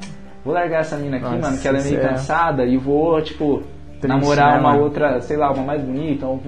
vou 0.43 0.55
largar 0.55 0.81
essa 0.81 0.97
mina 0.97 1.19
aqui, 1.19 1.27
Nossa, 1.27 1.39
mano, 1.51 1.59
que 1.59 1.69
ela 1.69 1.79
é 1.79 1.83
meio 1.83 1.99
é- 1.99 2.09
cansada, 2.09 2.65
e 2.65 2.79
vou, 2.79 3.21
tipo, 3.21 3.63
Triste, 4.01 4.07
namorar 4.09 4.55
né, 4.55 4.59
uma 4.61 4.71
mano? 4.71 4.85
outra, 4.85 5.21
sei 5.21 5.37
lá, 5.37 5.53
uma 5.53 5.63
mais 5.65 5.83
bonita, 5.83 6.25
com, 6.27 6.39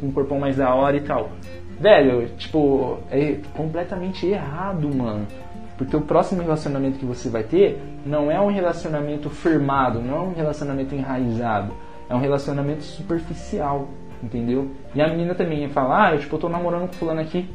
com 0.00 0.06
um 0.08 0.10
corpão 0.12 0.40
mais 0.40 0.56
da 0.56 0.74
hora 0.74 0.96
e 0.96 1.00
tal. 1.00 1.30
Velho, 1.80 2.26
tipo, 2.36 2.98
é 3.10 3.36
completamente 3.56 4.26
errado, 4.26 4.92
mano. 4.92 5.24
Porque 5.78 5.96
o 5.96 6.00
próximo 6.00 6.42
relacionamento 6.42 6.98
que 6.98 7.06
você 7.06 7.30
vai 7.30 7.44
ter 7.44 7.80
não 8.04 8.30
é 8.30 8.40
um 8.40 8.48
relacionamento 8.48 9.30
firmado, 9.30 10.02
não 10.02 10.16
é 10.16 10.20
um 10.20 10.34
relacionamento 10.34 10.92
enraizado. 10.92 11.72
É 12.10 12.14
um 12.14 12.18
relacionamento 12.18 12.82
superficial, 12.82 13.86
entendeu? 14.22 14.72
E 14.92 15.00
a 15.00 15.06
menina 15.08 15.34
também 15.34 15.68
fala, 15.68 16.08
ah, 16.08 16.14
eu, 16.14 16.18
tipo, 16.18 16.34
eu 16.34 16.40
tô 16.40 16.48
namorando 16.48 16.88
com 16.88 16.94
fulano 16.94 17.20
aqui, 17.20 17.48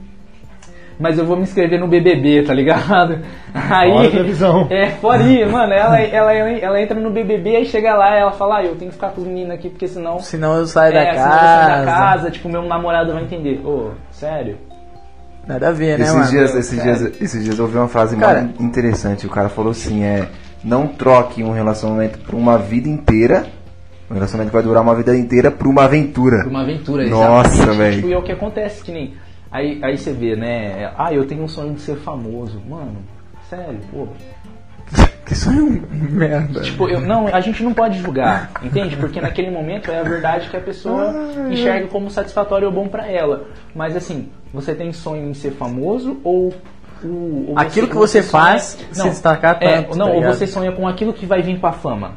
mas 0.98 1.18
eu 1.18 1.26
vou 1.26 1.36
me 1.36 1.44
inscrever 1.44 1.80
no 1.80 1.88
BBB, 1.88 2.44
tá 2.44 2.54
ligado? 2.54 3.20
Aí, 3.54 3.92
Fora 3.92 4.10
da 4.10 4.24
visão. 4.24 4.68
É, 4.72 4.92
foria, 4.92 5.50
mano, 5.50 5.74
ela, 5.74 6.00
ela, 6.00 6.34
ela 6.34 6.82
entra 6.82 6.98
no 6.98 7.10
BBB, 7.10 7.58
aí 7.58 7.66
chega 7.66 7.94
lá 7.94 8.16
e 8.16 8.22
ela 8.22 8.32
fala, 8.32 8.60
ah, 8.60 8.64
eu 8.64 8.76
tenho 8.76 8.90
que 8.90 8.96
ficar 8.96 9.10
com 9.10 9.22
os 9.22 9.28
meninos 9.28 9.52
aqui, 9.54 9.70
porque 9.70 9.88
senão... 9.88 10.20
Senão 10.20 10.56
eu 10.56 10.66
saio 10.66 10.94
da 10.94 11.00
é, 11.02 11.14
senão 11.14 11.26
eu 11.26 11.30
casa. 11.30 11.66
saio 11.66 11.86
da 11.86 11.92
casa, 11.92 12.32
tipo, 12.32 12.48
meu 12.48 12.62
namorado 12.62 13.12
vai 13.12 13.24
entender. 13.24 13.60
Ô, 13.66 13.92
sério? 14.12 14.58
Nada 15.48 15.70
a 15.70 15.72
ver, 15.72 15.98
né, 16.00 16.06
esses, 16.06 16.16
mano? 16.16 16.30
dias, 16.30 16.56
esses, 16.56 16.80
Cara. 16.80 16.96
dias, 16.96 17.22
esses 17.22 17.44
dias 17.44 17.60
eu 17.60 17.66
ouvi 17.66 17.78
uma 17.78 17.88
frase 17.88 18.16
Cara. 18.16 18.42
muito 18.42 18.64
interessante. 18.64 19.26
O 19.26 19.30
cara 19.30 19.50
falou 19.50 19.72
assim: 19.72 20.04
é. 20.04 20.28
Não 20.64 20.88
troque 20.88 21.44
um 21.44 21.52
relacionamento 21.52 22.20
por 22.20 22.36
uma 22.36 22.58
vida 22.58 22.88
inteira. 22.88 23.46
Um 24.10 24.14
relacionamento 24.14 24.52
que 24.52 24.56
vai 24.56 24.64
durar 24.64 24.82
uma 24.82 24.96
vida 24.96 25.16
inteira 25.16 25.52
por 25.52 25.68
uma 25.68 25.84
aventura. 25.84 26.44
Por 26.44 26.50
uma 26.50 26.62
aventura, 26.62 27.06
Nossa, 27.10 27.74
velho. 27.74 27.96
Tipo, 27.98 28.08
e 28.08 28.14
é 28.14 28.18
o 28.18 28.24
que 28.24 28.32
acontece, 28.32 28.82
que 28.82 28.92
nem. 28.92 29.14
Aí, 29.52 29.80
aí 29.84 29.98
você 29.98 30.14
vê, 30.14 30.36
né? 30.36 30.92
Ah, 30.98 31.14
eu 31.14 31.26
tenho 31.26 31.44
um 31.44 31.48
sonho 31.48 31.74
de 31.74 31.82
ser 31.82 31.98
famoso. 31.98 32.62
Mano, 32.68 32.98
sério, 33.50 33.80
pô. 33.92 34.08
Que 35.26 35.36
sonho 35.36 35.82
merda. 35.90 36.60
Tipo, 36.62 36.90
eu, 36.90 37.00
não, 37.00 37.28
a 37.28 37.40
gente 37.40 37.64
não 37.64 37.74
pode 37.74 37.98
julgar, 38.00 38.52
entende? 38.62 38.98
Porque 38.98 39.22
naquele 39.22 39.50
momento 39.50 39.90
é 39.90 40.00
a 40.02 40.04
verdade 40.04 40.50
que 40.50 40.58
a 40.58 40.60
pessoa 40.60 41.14
enxerga 41.50 41.88
como 41.88 42.12
satisfatório 42.12 42.68
ou 42.68 42.74
bom 42.74 42.90
pra 42.90 43.10
ela. 43.10 43.48
Mas 43.74 43.96
assim, 43.96 44.30
você 44.54 44.76
tem 44.76 44.94
sonho 44.94 45.30
em 45.30 45.34
ser 45.34 45.52
famoso 45.52 46.18
ou. 46.24 46.54
o- 47.04 47.46
ou 47.50 47.54
Aquilo 47.60 47.88
que 47.88 47.96
você 47.96 48.22
faz 48.24 48.78
se 48.92 49.04
destacar 49.10 49.58
é, 49.60 49.82
tanto, 49.82 49.98
Não, 49.98 50.06
tá 50.08 50.12
ou 50.14 50.24
você 50.24 50.48
sonha 50.48 50.72
com 50.72 50.88
aquilo 50.88 51.12
que 51.14 51.26
vai 51.26 51.42
vir 51.42 51.60
com 51.60 51.68
a 51.68 51.74
fama. 51.74 52.12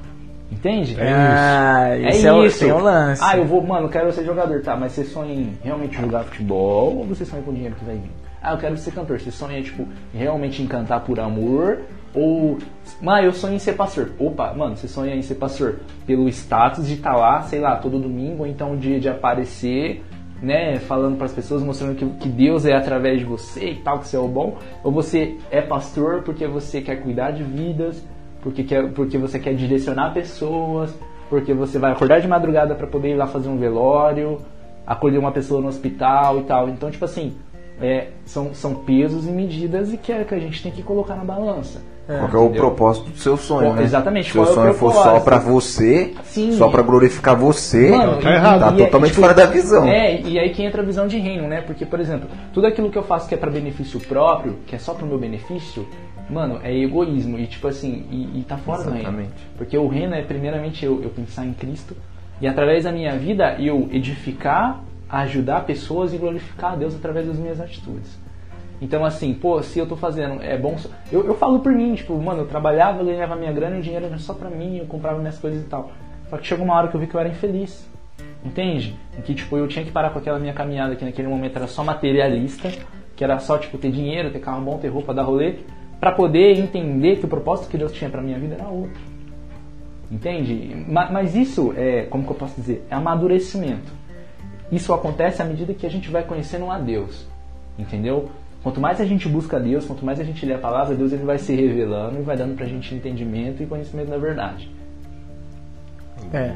Entende? 0.53 0.97
Ah, 1.01 1.89
É 1.97 2.11
isso 2.17 2.27
é, 2.27 2.33
o- 2.33 2.45
isso. 2.47 2.59
tem 2.61 2.73
um 2.73 2.79
lance. 2.79 3.21
Ah, 3.25 3.37
eu 3.37 3.45
vou, 3.45 3.61
mano, 3.63 3.89
quero 3.89 4.13
ser 4.13 4.25
jogador, 4.25 4.61
tá? 4.63 4.77
Mas 4.77 4.93
você 4.93 5.03
sonha 5.05 5.35
em 5.35 5.59
realmente 5.65 5.97
jogar 6.01 6.23
futebol 6.23 6.99
ou 6.99 7.05
você 7.05 7.25
sonha 7.25 7.43
com 7.43 7.51
o 7.51 7.55
dinheiro 7.55 7.75
que 7.75 7.85
vai 7.85 7.97
vir? 7.97 8.11
Ah, 8.41 8.53
eu 8.53 8.59
quero 8.59 8.77
ser 8.77 8.93
cantor. 8.93 9.19
Você 9.19 9.33
sonha, 9.33 9.61
tipo, 9.61 9.89
realmente 10.15 10.63
em 10.63 10.67
cantar 10.69 11.01
por 11.01 11.19
amor? 11.19 11.79
Ou. 12.15 12.59
Ah, 13.05 13.23
eu 13.23 13.33
sonho 13.33 13.55
em 13.55 13.59
ser 13.59 13.73
pastor. 13.73 14.11
Opa, 14.21 14.55
mano, 14.55 14.77
você 14.77 14.87
sonha 14.87 15.17
em 15.17 15.23
ser 15.23 15.35
pastor 15.35 15.81
pelo 16.07 16.29
status 16.29 16.87
de 16.87 16.95
estar 16.95 17.17
lá, 17.17 17.43
sei 17.43 17.59
lá, 17.59 17.75
todo 17.77 17.99
domingo, 17.99 18.45
ou 18.45 18.47
então 18.47 18.77
de, 18.77 19.01
de 19.01 19.09
aparecer, 19.09 20.05
né, 20.43 20.79
falando 20.79 21.17
para 21.17 21.27
as 21.27 21.33
pessoas, 21.33 21.63
mostrando 21.63 21.95
que, 21.95 22.07
que 22.07 22.29
Deus 22.29 22.67
é 22.67 22.75
através 22.75 23.21
de 23.21 23.25
você 23.25 23.71
e 23.71 23.77
tal, 23.77 23.99
que 24.01 24.09
você 24.09 24.17
é 24.17 24.21
o 24.21 24.29
bom? 24.29 24.57
Ou 24.85 24.93
você 24.93 25.39
é 25.51 25.63
pastor 25.63 26.23
porque 26.23 26.47
você 26.47 26.81
quer 26.81 27.03
cuidar 27.03 27.31
de 27.31 27.43
vidas, 27.43 28.03
porque, 28.43 28.63
quer, 28.63 28.91
porque 28.93 29.19
você 29.19 29.39
quer 29.39 29.55
direcionar 29.55 30.13
pessoas, 30.13 30.95
porque 31.29 31.55
você 31.55 31.79
vai 31.79 31.93
acordar 31.93 32.21
de 32.21 32.29
madrugada 32.29 32.75
para 32.75 32.87
poder 32.87 33.11
ir 33.11 33.17
lá 33.17 33.27
fazer 33.27 33.49
um 33.49 33.57
velório, 33.57 34.41
acolher 34.87 35.19
uma 35.19 35.33
pessoa 35.33 35.61
no 35.61 35.69
hospital 35.69 36.41
e 36.41 36.43
tal. 36.45 36.69
Então, 36.69 36.91
tipo 36.91 37.05
assim, 37.05 37.35
é, 37.81 38.09
são, 38.25 38.55
são 38.55 38.75
pesos 38.75 39.27
e 39.27 39.31
medidas 39.31 39.93
e 39.93 39.97
que, 39.97 40.13
é, 40.13 40.25
que 40.25 40.35
a 40.35 40.39
gente 40.39 40.63
tem 40.63 40.71
que 40.71 40.83
colocar 40.83 41.17
na 41.17 41.25
balança. 41.25 41.83
É. 42.09 42.19
Qual 42.19 42.29
que 42.31 42.37
é 42.37 42.39
o 42.39 42.51
propósito 42.51 43.11
do 43.11 43.19
seu 43.19 43.37
sonho, 43.37 43.67
Qual- 43.69 43.75
né? 43.75 43.83
exatamente, 43.83 44.31
Se 44.31 44.39
o 44.39 44.43
qual 44.43 44.47
é 44.47 44.51
o 44.51 44.55
sonho 44.55 44.75
for 44.75 44.93
só 44.93 45.19
pra 45.19 45.39
você, 45.39 46.15
Sim. 46.23 46.53
só 46.53 46.69
pra 46.69 46.81
glorificar 46.83 47.35
você, 47.35 47.91
Mano, 47.91 48.21
tá 48.23 48.31
e- 48.31 48.35
errado. 48.35 48.61
tá 48.61 48.73
e 48.77 48.83
é- 48.83 48.85
totalmente 48.85 49.11
tipo, 49.11 49.21
fora 49.23 49.35
da 49.35 49.47
visão. 49.47 49.85
É, 49.89 50.21
e 50.21 50.39
aí 50.39 50.51
que 50.51 50.63
entra 50.63 50.83
a 50.83 50.85
visão 50.85 51.09
de 51.09 51.19
reino, 51.19 51.49
né? 51.49 51.63
Porque, 51.63 51.85
por 51.85 51.99
exemplo, 51.99 52.29
tudo 52.55 52.67
aquilo 52.69 52.91
que 52.91 52.97
eu 52.99 53.03
faço 53.03 53.29
que 53.29 53.35
é 53.35 53.39
pra 53.39 53.51
benefício 53.51 53.99
próprio, 53.99 54.57
que 54.69 54.77
é 54.77 54.79
só 54.79 54.95
pro 54.95 55.05
meu 55.05 55.19
benefício, 55.19 55.85
mano, 56.31 56.61
é 56.63 56.73
egoísmo. 56.73 57.41
E 57.41 57.47
tipo 57.49 57.67
assim, 57.67 58.07
e, 58.09 58.39
e 58.39 58.45
tá 58.45 58.57
fora 58.57 58.85
do 58.85 58.91
reino. 58.91 59.01
Exatamente. 59.09 59.33
Porque 59.59 59.77
o 59.77 59.89
reino 59.89 60.15
é 60.15 60.23
primeiramente 60.23 60.85
eu, 60.87 61.03
eu 61.03 61.11
pensar 61.11 61.45
em 61.45 61.53
Cristo 61.55 61.97
e 62.41 62.47
através 62.47 62.85
da 62.85 62.93
minha 62.93 63.17
vida 63.19 63.57
eu 63.59 63.89
edificar, 63.91 64.81
ajudar 65.09 65.65
pessoas 65.65 66.15
e 66.15 66.19
glorificar 66.19 66.75
a 66.75 66.77
Deus 66.77 66.95
através 66.95 67.27
das 67.27 67.37
minhas 67.37 67.61
atitudes. 67.61 68.17
Então, 68.81 69.05
assim, 69.05 69.33
pô, 69.33 69.63
se 69.63 69.79
eu 69.79 69.87
tô 69.87 69.97
fazendo, 69.97 70.43
é 70.43 70.57
bom. 70.59 70.77
Eu, 71.11 71.25
eu 71.27 71.35
falo 71.35 71.61
por 71.61 71.73
mim, 71.73 71.95
tipo, 71.95 72.15
mano, 72.21 72.43
eu 72.43 72.47
trabalhava, 72.47 73.01
eu 73.01 73.07
ganhava 73.07 73.35
minha 73.35 73.53
grana 73.53 73.77
e 73.77 73.79
o 73.79 73.83
dinheiro 73.83 74.05
era 74.07 74.19
só 74.19 74.35
pra 74.35 74.51
mim, 74.51 74.79
eu 74.79 74.87
comprava 74.87 75.19
minhas 75.19 75.39
coisas 75.39 75.63
e 75.63 75.67
tal. 75.67 75.91
Só 76.29 76.37
que 76.37 76.47
chegou 76.47 76.65
uma 76.65 76.75
hora 76.75 76.89
que 76.89 76.95
eu 76.95 77.01
vi 77.01 77.07
que 77.07 77.15
eu 77.15 77.21
era 77.21 77.29
infeliz. 77.29 77.89
Entende? 78.45 78.95
Em 79.19 79.23
que, 79.23 79.35
tipo, 79.35 79.57
eu 79.57 79.67
tinha 79.67 79.85
que 79.85 79.91
parar 79.91 80.11
com 80.11 80.19
aquela 80.19 80.39
minha 80.39 80.53
caminhada 80.53 80.95
que 80.95 81.05
naquele 81.05 81.27
momento 81.29 81.57
era 81.57 81.67
só 81.67 81.83
materialista, 81.83 82.71
que 83.17 83.25
era 83.25 83.39
só, 83.39 83.57
tipo, 83.59 83.79
ter 83.79 83.91
dinheiro, 83.91 84.31
ter 84.31 84.41
carro 84.41 84.61
bom, 84.61 84.77
ter 84.79 84.89
roupa, 84.89 85.15
dar 85.15 85.23
rolê, 85.23 85.55
pra 85.99 86.13
poder 86.13 86.59
entender 86.59 87.17
que 87.17 87.25
o 87.25 87.29
propósito 87.29 87.71
que 87.71 87.79
Deus 87.79 87.93
tinha 87.93 88.11
pra 88.11 88.21
minha 88.21 88.39
vida 88.39 88.57
era 88.57 88.69
outro. 88.69 89.01
Entende? 90.11 90.85
Ma- 90.89 91.11
Mas 91.11 91.35
isso 91.35 91.73
é, 91.77 92.03
como 92.03 92.25
que 92.25 92.31
eu 92.31 92.37
posso 92.37 92.55
dizer? 92.61 92.87
É 92.91 92.95
amadurecimento. 92.95 93.91
Isso 94.71 94.93
acontece 94.93 95.41
à 95.43 95.45
medida 95.45 95.73
que 95.75 95.87
a 95.87 95.91
gente 95.91 96.11
vai 96.11 96.23
conhecendo 96.23 96.71
a 96.71 96.79
Deus. 96.79 97.27
Entendeu? 97.79 98.29
Quanto 98.67 98.81
mais 98.81 99.01
a 99.01 99.05
gente 99.05 99.29
busca 99.29 99.61
Deus, 99.61 99.85
quanto 99.87 100.05
mais 100.05 100.19
a 100.19 100.25
gente 100.25 100.45
lê 100.45 100.53
a 100.53 100.59
palavra, 100.59 100.97
Deus 100.97 101.13
ele 101.13 101.23
vai 101.23 101.39
se 101.39 101.55
revelando 101.55 102.19
e 102.19 102.23
vai 102.23 102.37
dando 102.37 102.57
pra 102.57 102.67
gente 102.67 102.93
entendimento 102.97 103.63
e 103.63 103.67
conhecimento 103.67 104.11
da 104.11 104.19
verdade. 104.19 104.69
É. 106.33 106.53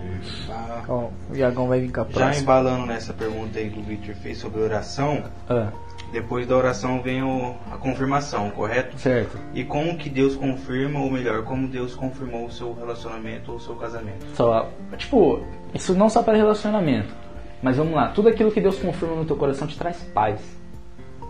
Ah, 0.51 0.83
Ó, 0.89 1.09
o 1.31 1.37
Iagão 1.37 1.69
vai 1.69 1.79
vir 1.79 1.93
a 1.97 2.05
Já 2.11 2.37
embalando 2.37 2.85
nessa 2.85 3.13
pergunta 3.13 3.61
aí 3.61 3.71
que 3.71 3.79
o 3.79 3.83
Victor 3.85 4.17
fez 4.17 4.39
sobre 4.39 4.61
oração, 4.61 5.23
Ah, 5.49 5.69
depois 6.13 6.49
da 6.49 6.57
oração 6.57 7.01
vem 7.01 7.23
o- 7.23 7.55
a 7.71 7.77
confirmação, 7.77 8.51
correto? 8.51 8.99
certo. 8.99 9.39
E 9.55 9.63
como 9.63 9.97
que 9.97 10.11
Deus 10.11 10.35
confirma, 10.35 10.99
ou 10.99 11.13
melhor, 11.13 11.45
como 11.45 11.69
Deus 11.69 11.95
confirmou 11.95 12.47
o 12.47 12.51
seu 12.51 12.73
relacionamento 12.75 13.53
ou 13.53 13.59
o 13.59 13.61
seu 13.61 13.77
casamento? 13.77 14.27
Só, 14.35 14.69
tipo, 14.97 15.45
isso 15.73 15.95
não 15.95 16.09
só 16.09 16.25
para 16.25 16.37
relacionamento. 16.37 17.15
Mas 17.63 17.77
vamos 17.77 17.95
lá, 17.95 18.09
tudo 18.09 18.29
aquilo 18.29 18.51
que 18.51 18.61
Deus 18.61 18.81
confirma 18.81 19.15
no 19.15 19.25
teu 19.25 19.37
coração 19.37 19.69
te 19.69 19.79
traz 19.79 19.97
paz. 20.13 20.59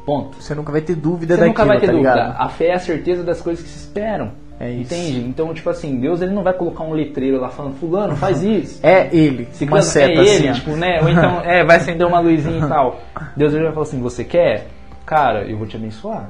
Ponto. 0.04 0.36
Você 0.42 0.54
nunca 0.54 0.72
vai 0.72 0.80
ter 0.80 0.94
dúvida 0.96 1.34
Você 1.34 1.40
daquilo, 1.40 1.48
nunca 1.48 1.64
vai 1.64 1.80
ter 1.80 1.86
tá 1.86 1.92
dúvida. 1.92 2.14
ligado? 2.14 2.36
A 2.40 2.48
fé 2.48 2.66
é 2.68 2.74
a 2.74 2.78
certeza 2.78 3.22
das 3.22 3.40
coisas 3.40 3.62
que 3.62 3.68
se 3.70 3.78
esperam. 3.78 4.32
É 4.58 4.70
isso. 4.70 4.92
Entende? 4.94 5.20
Então, 5.26 5.54
tipo 5.54 5.70
assim, 5.70 5.98
Deus 6.00 6.20
ele 6.20 6.32
não 6.32 6.42
vai 6.42 6.52
colocar 6.52 6.84
um 6.84 6.92
letreiro 6.92 7.40
lá 7.40 7.48
falando, 7.48 7.76
fulano, 7.76 8.14
faz 8.16 8.42
isso. 8.42 8.78
É 8.86 9.08
ele, 9.14 9.48
Ciclano, 9.52 9.76
uma 9.76 9.82
seta 9.82 10.20
é 10.20 10.26
ele, 10.26 10.48
assim. 10.48 10.60
tipo, 10.60 10.76
né? 10.76 11.00
Ou 11.02 11.08
então, 11.08 11.40
é, 11.42 11.64
vai 11.64 11.76
acender 11.76 12.06
uma 12.06 12.20
luzinha 12.20 12.58
e 12.64 12.68
tal. 12.68 13.00
Deus 13.36 13.54
ele 13.54 13.64
vai 13.64 13.72
falar 13.72 13.84
assim, 13.86 14.00
você 14.02 14.22
quer? 14.22 14.66
Cara, 15.06 15.44
eu 15.44 15.56
vou 15.56 15.66
te 15.66 15.76
abençoar. 15.76 16.28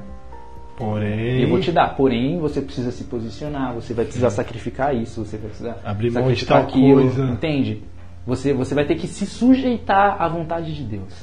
Porém, 0.77 1.41
Eu 1.41 1.49
vou 1.49 1.59
te 1.59 1.71
dar. 1.71 1.95
Porém, 1.95 2.39
você 2.39 2.61
precisa 2.61 2.91
se 2.91 3.03
posicionar, 3.03 3.73
você 3.73 3.93
vai 3.93 4.05
precisar 4.05 4.29
sacrificar 4.31 4.95
isso, 4.95 5.23
você 5.25 5.37
vai 5.37 5.49
precisar 5.49 5.77
Abrir 5.83 6.11
mão 6.11 6.31
de 6.31 6.45
tal 6.45 6.61
aquilo, 6.61 7.01
coisa. 7.01 7.23
entende? 7.25 7.83
Você, 8.25 8.53
você 8.53 8.73
vai 8.73 8.85
ter 8.85 8.95
que 8.95 9.07
se 9.07 9.25
sujeitar 9.25 10.15
à 10.21 10.27
vontade 10.27 10.73
de 10.73 10.83
Deus. 10.83 11.13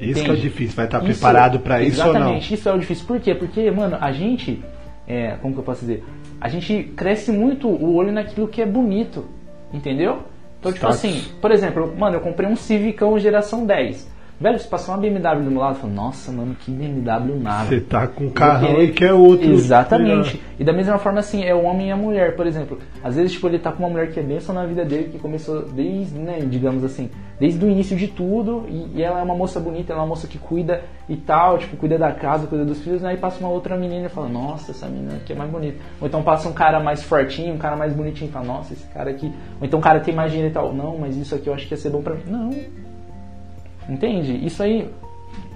Isso 0.00 0.22
que 0.24 0.30
é 0.30 0.32
o 0.32 0.36
difícil. 0.36 0.76
Vai 0.76 0.84
estar 0.86 0.98
Isso- 0.98 1.06
preparado 1.20 1.60
pra 1.60 1.82
isso 1.82 2.00
ou 2.00 2.06
não? 2.12 2.20
Exatamente, 2.20 2.54
isso 2.54 2.68
é 2.68 2.72
o 2.72 2.78
difícil. 2.78 3.06
Por 3.06 3.20
quê? 3.20 3.34
Porque, 3.34 3.70
mano, 3.70 3.96
a 4.00 4.12
gente, 4.12 4.62
é, 5.06 5.36
como 5.42 5.54
que 5.54 5.60
eu 5.60 5.64
posso 5.64 5.80
dizer? 5.80 6.04
A 6.40 6.48
gente 6.48 6.82
cresce 6.96 7.32
muito 7.32 7.66
o 7.68 7.94
olho 7.94 8.12
naquilo 8.12 8.46
que 8.48 8.60
é 8.60 8.66
bonito, 8.66 9.24
entendeu? 9.72 10.22
Então, 10.60 10.72
tipo 10.72 10.86
Status. 10.86 10.96
assim, 11.04 11.24
por 11.40 11.50
exemplo, 11.50 11.94
mano, 11.98 12.16
eu 12.16 12.20
comprei 12.20 12.48
um 12.48 12.56
Civicão 12.56 13.18
geração 13.18 13.64
10. 13.64 14.10
Velho, 14.38 14.58
se 14.58 14.68
passou 14.68 14.94
uma 14.94 15.00
BMW 15.00 15.44
do 15.44 15.50
meu 15.50 15.60
lado, 15.60 15.76
eu 15.76 15.80
falo, 15.80 15.92
nossa, 15.94 16.30
mano, 16.30 16.54
que 16.60 16.70
BMW 16.70 17.38
nada. 17.40 17.68
Você 17.70 17.80
tá 17.80 18.06
com 18.06 18.24
um 18.24 18.30
carrão 18.30 18.68
queria- 18.68 18.84
e 18.84 18.92
quer 18.92 19.12
outro. 19.14 19.50
Exatamente. 19.50 20.38
E 20.58 20.64
da 20.64 20.74
mesma 20.74 20.98
forma, 20.98 21.20
assim, 21.20 21.42
é 21.42 21.54
o 21.54 21.62
homem 21.64 21.88
e 21.88 21.90
a 21.90 21.96
mulher, 21.96 22.36
por 22.36 22.46
exemplo. 22.46 22.78
Às 23.02 23.16
vezes, 23.16 23.32
tipo, 23.32 23.46
ele 23.48 23.58
tá 23.58 23.72
com 23.72 23.78
uma 23.82 23.88
mulher 23.88 24.10
que 24.10 24.20
é 24.20 24.22
bênção 24.22 24.54
na 24.54 24.66
vida 24.66 24.84
dele, 24.84 25.08
que 25.10 25.18
começou 25.18 25.62
desde, 25.62 26.18
né, 26.18 26.40
digamos 26.50 26.84
assim, 26.84 27.08
desde 27.40 27.64
o 27.64 27.70
início 27.70 27.96
de 27.96 28.08
tudo, 28.08 28.64
e, 28.68 28.98
e 28.98 29.02
ela 29.02 29.20
é 29.20 29.22
uma 29.22 29.34
moça 29.34 29.58
bonita, 29.58 29.94
ela 29.94 30.02
é 30.02 30.04
uma 30.04 30.08
moça 30.10 30.26
que 30.28 30.36
cuida 30.36 30.82
e 31.08 31.16
tal, 31.16 31.56
tipo, 31.56 31.74
cuida 31.78 31.96
da 31.96 32.12
casa, 32.12 32.46
cuida 32.46 32.64
dos 32.64 32.82
filhos, 32.82 33.02
aí 33.04 33.16
passa 33.16 33.40
uma 33.40 33.48
outra 33.48 33.74
menina 33.74 34.04
e 34.06 34.10
fala, 34.10 34.28
nossa, 34.28 34.72
essa 34.72 34.86
menina 34.86 35.14
aqui 35.16 35.32
é 35.32 35.36
mais 35.36 35.50
bonita. 35.50 35.78
Ou 35.98 36.08
então 36.08 36.22
passa 36.22 36.46
um 36.46 36.52
cara 36.52 36.78
mais 36.78 37.02
fortinho, 37.02 37.54
um 37.54 37.58
cara 37.58 37.74
mais 37.76 37.94
bonitinho 37.94 38.28
e 38.28 38.32
fala, 38.32 38.44
nossa, 38.46 38.74
esse 38.74 38.86
cara 38.88 39.10
aqui. 39.10 39.32
Ou 39.60 39.66
então 39.66 39.78
o 39.78 39.82
cara 39.82 39.98
tem 40.00 40.14
mais 40.14 40.30
dinheiro 40.30 40.50
e 40.50 40.54
tal, 40.54 40.74
não, 40.74 40.98
mas 40.98 41.16
isso 41.16 41.34
aqui 41.34 41.48
eu 41.48 41.54
acho 41.54 41.66
que 41.66 41.72
ia 41.72 41.78
ser 41.78 41.88
bom 41.88 42.02
pra 42.02 42.14
mim. 42.14 42.22
Não. 42.26 42.50
Entende? 43.88 44.44
Isso 44.44 44.62
aí, 44.62 44.90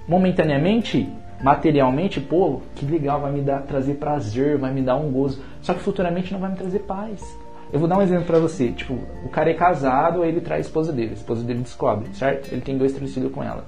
momentaneamente, 0.06 1.08
materialmente, 1.42 2.20
pô, 2.20 2.60
que 2.74 2.84
legal, 2.84 3.20
vai 3.20 3.32
me 3.32 3.40
dar, 3.40 3.62
trazer 3.62 3.94
prazer, 3.94 4.58
vai 4.58 4.72
me 4.72 4.82
dar 4.82 4.96
um 4.96 5.10
gozo. 5.10 5.42
Só 5.62 5.74
que 5.74 5.80
futuramente 5.80 6.32
não 6.32 6.40
vai 6.40 6.50
me 6.50 6.56
trazer 6.56 6.80
paz. 6.80 7.20
Eu 7.72 7.78
vou 7.78 7.88
dar 7.88 7.98
um 7.98 8.02
exemplo 8.02 8.24
pra 8.24 8.38
você. 8.38 8.70
Tipo, 8.72 8.94
o 9.24 9.28
cara 9.28 9.50
é 9.50 9.54
casado, 9.54 10.24
ele 10.24 10.40
traz 10.40 10.66
a 10.66 10.68
esposa 10.68 10.92
dele. 10.92 11.10
A 11.10 11.14
esposa 11.14 11.44
dele 11.44 11.60
descobre, 11.60 12.08
certo? 12.14 12.52
Ele 12.52 12.60
tem 12.60 12.76
dois, 12.76 12.92
três 12.92 13.14
filhos 13.14 13.32
com 13.32 13.42
ela. 13.42 13.64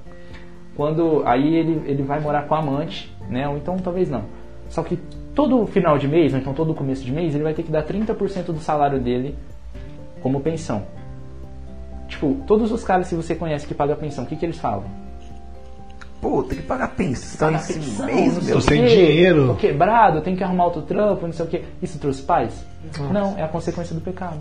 Quando 0.76 1.22
aí 1.26 1.54
ele, 1.54 1.82
ele 1.86 2.02
vai 2.02 2.18
morar 2.18 2.46
com 2.46 2.54
a 2.54 2.58
amante, 2.58 3.14
né? 3.28 3.48
Ou 3.48 3.56
então 3.56 3.76
talvez 3.76 4.10
não. 4.10 4.24
Só 4.68 4.82
que 4.82 4.96
todo 5.34 5.66
final 5.66 5.98
de 5.98 6.08
mês, 6.08 6.32
ou 6.32 6.38
então 6.38 6.54
todo 6.54 6.74
começo 6.74 7.04
de 7.04 7.12
mês, 7.12 7.34
ele 7.34 7.44
vai 7.44 7.54
ter 7.54 7.62
que 7.62 7.70
dar 7.70 7.84
30% 7.84 8.46
do 8.46 8.58
salário 8.58 8.98
dele 8.98 9.36
como 10.22 10.40
pensão. 10.40 10.82
Tipo, 12.12 12.36
todos 12.46 12.70
os 12.70 12.84
caras 12.84 13.08
que 13.08 13.14
você 13.14 13.34
conhece 13.34 13.66
que 13.66 13.72
pagam 13.72 13.96
pensão, 13.96 14.24
o 14.24 14.26
que, 14.26 14.36
que 14.36 14.44
eles 14.44 14.58
falam? 14.58 14.84
Pô, 16.20 16.42
tem 16.42 16.58
que 16.58 16.64
pagar 16.64 16.88
pensão 16.88 17.48
Pagar 17.48 17.60
esse 17.60 17.72
pensão, 17.72 18.06
mês, 18.06 18.46
meu. 18.46 18.58
o 18.58 18.60
sem 18.60 18.82
quê, 18.82 18.88
dinheiro. 18.88 19.46
Tô 19.48 19.54
quebrado, 19.54 20.20
tenho 20.20 20.36
que 20.36 20.44
arrumar 20.44 20.66
outro 20.66 20.82
trampo, 20.82 21.26
não 21.26 21.32
sei 21.32 21.46
o 21.46 21.48
que. 21.48 21.64
Isso 21.82 21.98
trouxe 21.98 22.22
paz? 22.22 22.64
Não, 23.10 23.36
é 23.38 23.42
a 23.42 23.48
consequência 23.48 23.94
do 23.94 24.00
pecado. 24.02 24.38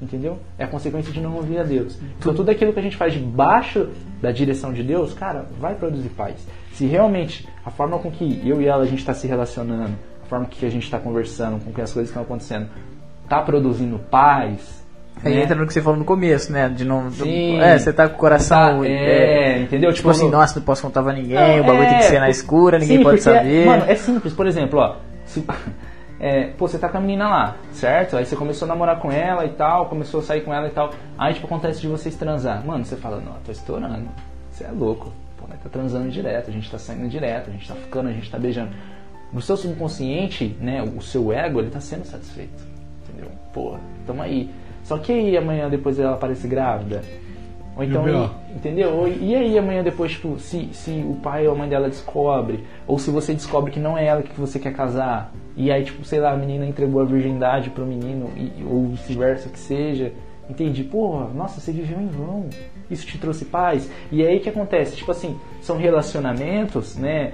Entendeu? 0.00 0.38
É 0.58 0.64
a 0.64 0.68
consequência 0.68 1.10
de 1.10 1.20
não 1.22 1.34
ouvir 1.36 1.58
a 1.58 1.62
Deus. 1.62 1.98
Então 2.18 2.34
tudo 2.34 2.50
aquilo 2.50 2.72
que 2.72 2.78
a 2.78 2.82
gente 2.82 2.96
faz 2.96 3.14
debaixo 3.14 3.88
da 4.20 4.30
direção 4.30 4.74
de 4.74 4.82
Deus, 4.82 5.14
cara, 5.14 5.46
vai 5.58 5.74
produzir 5.74 6.10
paz. 6.10 6.36
Se 6.74 6.84
realmente 6.84 7.48
a 7.64 7.70
forma 7.70 7.98
com 7.98 8.10
que 8.10 8.46
eu 8.46 8.60
e 8.60 8.66
ela 8.66 8.82
a 8.82 8.86
gente 8.86 8.98
está 8.98 9.14
se 9.14 9.26
relacionando, 9.26 9.94
a 10.22 10.26
forma 10.26 10.44
que 10.44 10.66
a 10.66 10.70
gente 10.70 10.84
está 10.84 10.98
conversando, 10.98 11.64
com 11.64 11.72
que 11.72 11.80
as 11.80 11.92
coisas 11.92 12.10
estão 12.10 12.22
acontecendo, 12.22 12.68
tá 13.26 13.40
produzindo 13.40 13.98
paz. 13.98 14.83
Aí 15.22 15.34
né? 15.34 15.42
entra 15.42 15.54
no 15.54 15.66
que 15.66 15.72
você 15.72 15.80
falou 15.82 15.98
no 15.98 16.04
começo, 16.04 16.52
né? 16.52 16.68
De 16.68 16.84
não. 16.84 17.10
Sim. 17.10 17.60
é, 17.60 17.78
você 17.78 17.92
tá 17.92 18.08
com 18.08 18.14
o 18.16 18.18
coração. 18.18 18.80
Tá, 18.80 18.88
é, 18.88 19.58
entendeu? 19.60 19.92
Tipo 19.92 20.10
assim, 20.10 20.24
no- 20.26 20.32
nossa, 20.32 20.58
não 20.58 20.66
posso 20.66 20.82
contar 20.82 21.02
pra 21.02 21.12
ninguém, 21.12 21.34
Não, 21.34 21.60
o 21.60 21.64
bagulho 21.64 21.88
tem 21.88 21.98
que 21.98 22.04
é, 22.04 22.08
ser 22.08 22.20
na 22.20 22.28
escura, 22.28 22.78
ninguém 22.78 22.98
Sim, 22.98 23.02
pode 23.04 23.22
porque, 23.22 23.38
saber. 23.38 23.66
Mano, 23.66 23.84
é 23.86 23.94
simples. 23.94 24.32
Por 24.34 24.46
exemplo, 24.46 24.78
ó. 24.80 24.96
se- 25.24 25.44
é, 26.20 26.48
pô, 26.58 26.66
você 26.68 26.78
tá 26.78 26.88
com 26.88 26.98
a 26.98 27.00
menina 27.00 27.28
lá, 27.28 27.56
certo? 27.72 28.16
Aí 28.16 28.26
você 28.26 28.36
começou 28.36 28.66
a 28.66 28.68
namorar 28.68 28.98
com 28.98 29.10
ela 29.10 29.44
e 29.46 29.50
tal, 29.50 29.86
começou 29.86 30.20
a 30.20 30.22
sair 30.22 30.42
com 30.42 30.52
ela 30.52 30.66
e 30.66 30.70
tal. 30.70 30.90
Aí, 31.16 31.32
tipo, 31.32 31.46
acontece 31.46 31.80
de 31.80 31.88
vocês 31.88 32.14
transar. 32.16 32.64
Mano, 32.66 32.84
você 32.84 32.96
fala, 32.96 33.16
não, 33.18 33.34
tô 33.44 33.52
estourando. 33.52 34.08
Você 34.50 34.64
é 34.64 34.70
louco. 34.70 35.10
Pô, 35.38 35.46
nós 35.48 35.58
tá 35.62 35.68
transando 35.70 36.10
direto, 36.10 36.50
a 36.50 36.52
gente 36.52 36.70
tá 36.70 36.78
saindo 36.78 37.08
direto, 37.08 37.48
a 37.48 37.52
gente 37.52 37.66
tá 37.66 37.74
ficando, 37.74 38.08
a 38.08 38.12
gente 38.12 38.30
tá 38.30 38.38
beijando. 38.38 38.70
No 39.32 39.40
seu 39.40 39.56
subconsciente, 39.56 40.56
né, 40.60 40.82
o 40.82 41.00
seu 41.00 41.32
ego, 41.32 41.60
ele 41.60 41.70
tá 41.70 41.80
sendo 41.80 42.04
satisfeito. 42.04 42.62
Entendeu? 43.08 43.30
Pô, 43.52 43.76
tamo 44.06 44.22
aí. 44.22 44.50
Só 44.84 44.96
que 44.98 45.10
aí 45.12 45.36
amanhã 45.36 45.68
depois 45.68 45.98
ela 45.98 46.12
aparece 46.14 46.46
grávida. 46.46 47.02
Ou 47.76 47.82
então, 47.82 48.02
E 48.52 48.56
entendeu? 48.56 48.90
Ou- 48.92 49.08
E 49.08 49.34
aí 49.34 49.58
amanhã 49.58 49.82
depois, 49.82 50.12
tipo, 50.12 50.38
se, 50.38 50.68
se 50.72 50.90
o 51.08 51.14
pai 51.20 51.48
ou 51.48 51.54
a 51.54 51.58
mãe 51.58 51.68
dela 51.68 51.88
descobre, 51.88 52.62
ou 52.86 52.98
se 53.00 53.10
você 53.10 53.34
descobre 53.34 53.72
que 53.72 53.80
não 53.80 53.98
é 53.98 54.06
ela 54.06 54.22
que 54.22 54.38
você 54.40 54.60
quer 54.60 54.72
casar, 54.72 55.32
e 55.56 55.72
aí, 55.72 55.82
tipo, 55.84 56.04
sei 56.04 56.20
lá, 56.20 56.32
a 56.32 56.36
menina 56.36 56.64
entregou 56.66 57.00
a 57.00 57.04
virgindade 57.04 57.70
pro 57.70 57.84
menino, 57.84 58.30
e, 58.36 58.62
ou 58.64 58.86
vice-versa 58.90 59.48
que 59.48 59.58
seja, 59.58 60.12
entende? 60.48 60.84
Porra, 60.84 61.28
nossa, 61.34 61.60
você 61.60 61.72
viveu 61.72 61.98
em 62.00 62.06
vão. 62.06 62.46
Isso 62.90 63.06
te 63.06 63.18
trouxe 63.18 63.44
paz. 63.46 63.90
E 64.12 64.24
aí 64.24 64.36
o 64.36 64.40
que 64.40 64.48
acontece? 64.50 64.94
Tipo 64.96 65.10
assim, 65.10 65.36
são 65.60 65.76
relacionamentos, 65.78 66.96
né? 66.96 67.32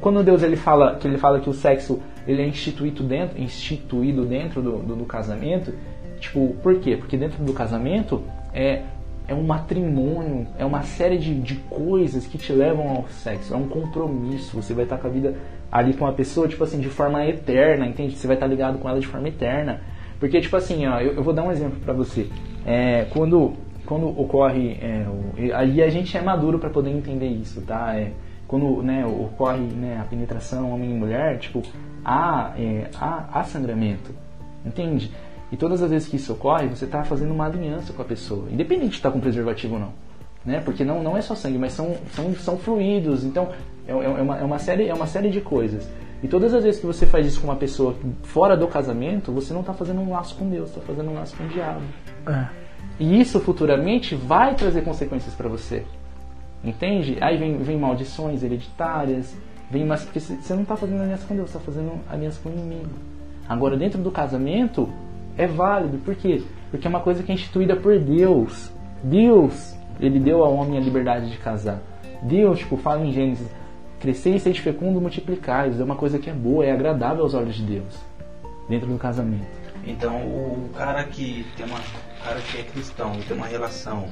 Quando 0.00 0.22
Deus 0.24 0.42
ele 0.42 0.56
fala 0.56 0.96
que 0.96 1.06
ele 1.06 1.18
fala 1.18 1.38
que 1.40 1.50
o 1.50 1.52
sexo 1.52 2.00
ele 2.26 2.42
é 2.42 2.46
instituído 2.46 3.02
dentro, 3.04 3.40
instituído 3.40 4.24
dentro 4.24 4.60
do, 4.62 4.78
do, 4.78 4.96
do 4.96 5.04
casamento, 5.04 5.72
tipo, 6.20 6.54
por 6.62 6.78
quê? 6.80 6.96
Porque 6.96 7.16
dentro 7.16 7.42
do 7.44 7.52
casamento 7.52 8.22
é 8.52 8.82
é 9.28 9.34
um 9.34 9.42
matrimônio, 9.42 10.46
é 10.56 10.64
uma 10.64 10.82
série 10.82 11.18
de, 11.18 11.34
de 11.40 11.56
coisas 11.68 12.26
que 12.26 12.38
te 12.38 12.52
levam 12.52 12.88
ao 12.88 13.08
sexo, 13.08 13.52
é 13.52 13.56
um 13.56 13.66
compromisso. 13.66 14.54
Você 14.54 14.72
vai 14.72 14.84
estar 14.84 14.98
com 14.98 15.08
a 15.08 15.10
vida 15.10 15.34
ali 15.70 15.94
com 15.94 16.06
a 16.06 16.12
pessoa, 16.12 16.46
tipo 16.46 16.62
assim, 16.62 16.78
de 16.78 16.88
forma 16.88 17.24
eterna, 17.26 17.86
entende? 17.86 18.14
Você 18.14 18.26
vai 18.26 18.36
estar 18.36 18.46
ligado 18.46 18.78
com 18.78 18.88
ela 18.88 19.00
de 19.00 19.06
forma 19.06 19.28
eterna. 19.28 19.80
Porque, 20.20 20.40
tipo 20.40 20.56
assim, 20.56 20.86
ó, 20.86 21.00
eu, 21.00 21.14
eu 21.14 21.22
vou 21.22 21.34
dar 21.34 21.42
um 21.42 21.50
exemplo 21.50 21.78
pra 21.80 21.92
você. 21.92 22.28
É, 22.64 23.06
quando, 23.10 23.54
quando 23.84 24.08
ocorre. 24.08 24.78
É, 24.80 25.06
o, 25.08 25.54
aí 25.54 25.82
a 25.82 25.90
gente 25.90 26.16
é 26.16 26.22
maduro 26.22 26.58
pra 26.58 26.70
poder 26.70 26.90
entender 26.90 27.28
isso, 27.28 27.60
tá? 27.62 27.96
É, 27.96 28.12
quando 28.46 28.80
né, 28.82 29.04
ocorre 29.04 29.58
né, 29.58 29.98
a 30.00 30.04
penetração 30.04 30.72
homem 30.72 30.92
e 30.92 30.94
mulher, 30.94 31.38
tipo, 31.38 31.62
há, 32.04 32.54
é, 32.56 32.88
há, 32.94 33.40
há 33.40 33.44
sangramento. 33.44 34.14
Entende? 34.64 35.10
E 35.50 35.56
todas 35.56 35.82
as 35.82 35.90
vezes 35.90 36.08
que 36.08 36.16
isso 36.16 36.32
ocorre, 36.32 36.66
você 36.66 36.84
está 36.84 37.04
fazendo 37.04 37.32
uma 37.32 37.46
aliança 37.46 37.92
com 37.92 38.02
a 38.02 38.04
pessoa, 38.04 38.48
independente 38.50 38.90
de 38.90 38.96
estar 38.96 39.10
com 39.10 39.20
preservativo 39.20 39.74
ou 39.74 39.80
não. 39.80 39.92
Né? 40.44 40.60
Porque 40.60 40.84
não, 40.84 41.02
não 41.02 41.16
é 41.16 41.22
só 41.22 41.34
sangue, 41.34 41.58
mas 41.58 41.72
são, 41.72 41.96
são, 42.12 42.34
são 42.34 42.58
fluidos. 42.58 43.24
Então, 43.24 43.48
é, 43.86 43.92
é, 43.92 43.94
uma, 43.96 44.38
é, 44.38 44.44
uma 44.44 44.58
série, 44.58 44.88
é 44.88 44.94
uma 44.94 45.06
série 45.06 45.30
de 45.30 45.40
coisas. 45.40 45.88
E 46.22 46.28
todas 46.28 46.54
as 46.54 46.64
vezes 46.64 46.80
que 46.80 46.86
você 46.86 47.06
faz 47.06 47.26
isso 47.26 47.40
com 47.40 47.48
uma 47.48 47.56
pessoa 47.56 47.94
fora 48.22 48.56
do 48.56 48.66
casamento, 48.66 49.32
você 49.32 49.52
não 49.52 49.60
está 49.60 49.72
fazendo 49.72 50.00
um 50.00 50.10
laço 50.10 50.34
com 50.36 50.48
Deus, 50.48 50.70
está 50.70 50.80
fazendo 50.80 51.10
um 51.10 51.14
laço 51.14 51.36
com 51.36 51.44
o 51.44 51.48
diabo. 51.48 51.82
É. 52.26 52.46
E 52.98 53.20
isso 53.20 53.38
futuramente 53.40 54.14
vai 54.14 54.54
trazer 54.54 54.82
consequências 54.82 55.34
para 55.34 55.48
você. 55.48 55.84
Entende? 56.64 57.18
Aí 57.20 57.36
vem, 57.36 57.58
vem 57.58 57.78
maldições 57.78 58.42
hereditárias, 58.42 59.36
vem 59.70 59.84
mas 59.84 60.04
porque 60.04 60.18
você 60.18 60.54
não 60.54 60.62
está 60.62 60.76
fazendo 60.76 61.02
aliança 61.02 61.26
com 61.26 61.36
Deus, 61.36 61.48
está 61.48 61.60
fazendo 61.60 61.92
aliança 62.08 62.40
com 62.42 62.48
o 62.48 62.52
inimigo. 62.52 62.90
Agora, 63.48 63.76
dentro 63.76 64.00
do 64.00 64.10
casamento, 64.10 64.88
é 65.36 65.46
válido. 65.46 65.98
Por 65.98 66.14
quê? 66.14 66.42
Porque 66.70 66.86
é 66.86 66.90
uma 66.90 67.00
coisa 67.00 67.22
que 67.22 67.30
é 67.30 67.34
instituída 67.34 67.76
por 67.76 67.98
Deus. 67.98 68.70
Deus, 69.02 69.76
ele 70.00 70.18
deu 70.18 70.42
ao 70.44 70.54
homem 70.54 70.78
a 70.78 70.80
liberdade 70.80 71.30
de 71.30 71.36
casar. 71.38 71.80
Deus, 72.22 72.58
tipo, 72.58 72.76
fala 72.76 73.04
em 73.04 73.12
Gênesis, 73.12 73.48
crescer 74.00 74.30
e 74.36 74.40
ser 74.40 74.54
fecundo, 74.54 75.00
multiplicar. 75.00 75.68
Isso 75.68 75.80
é 75.80 75.84
uma 75.84 75.96
coisa 75.96 76.18
que 76.18 76.28
é 76.30 76.32
boa, 76.32 76.64
é 76.64 76.72
agradável 76.72 77.22
aos 77.22 77.34
olhos 77.34 77.54
de 77.54 77.62
Deus. 77.62 77.98
Dentro 78.68 78.88
do 78.88 78.98
casamento. 78.98 79.46
Então, 79.86 80.16
o 80.16 80.68
cara 80.76 81.04
que 81.04 81.46
tem 81.56 81.64
uma, 81.66 81.78
cara 82.24 82.40
que 82.40 82.58
é 82.58 82.62
cristão 82.64 83.12
e 83.14 83.22
tem 83.22 83.36
uma 83.36 83.46
relação 83.46 84.06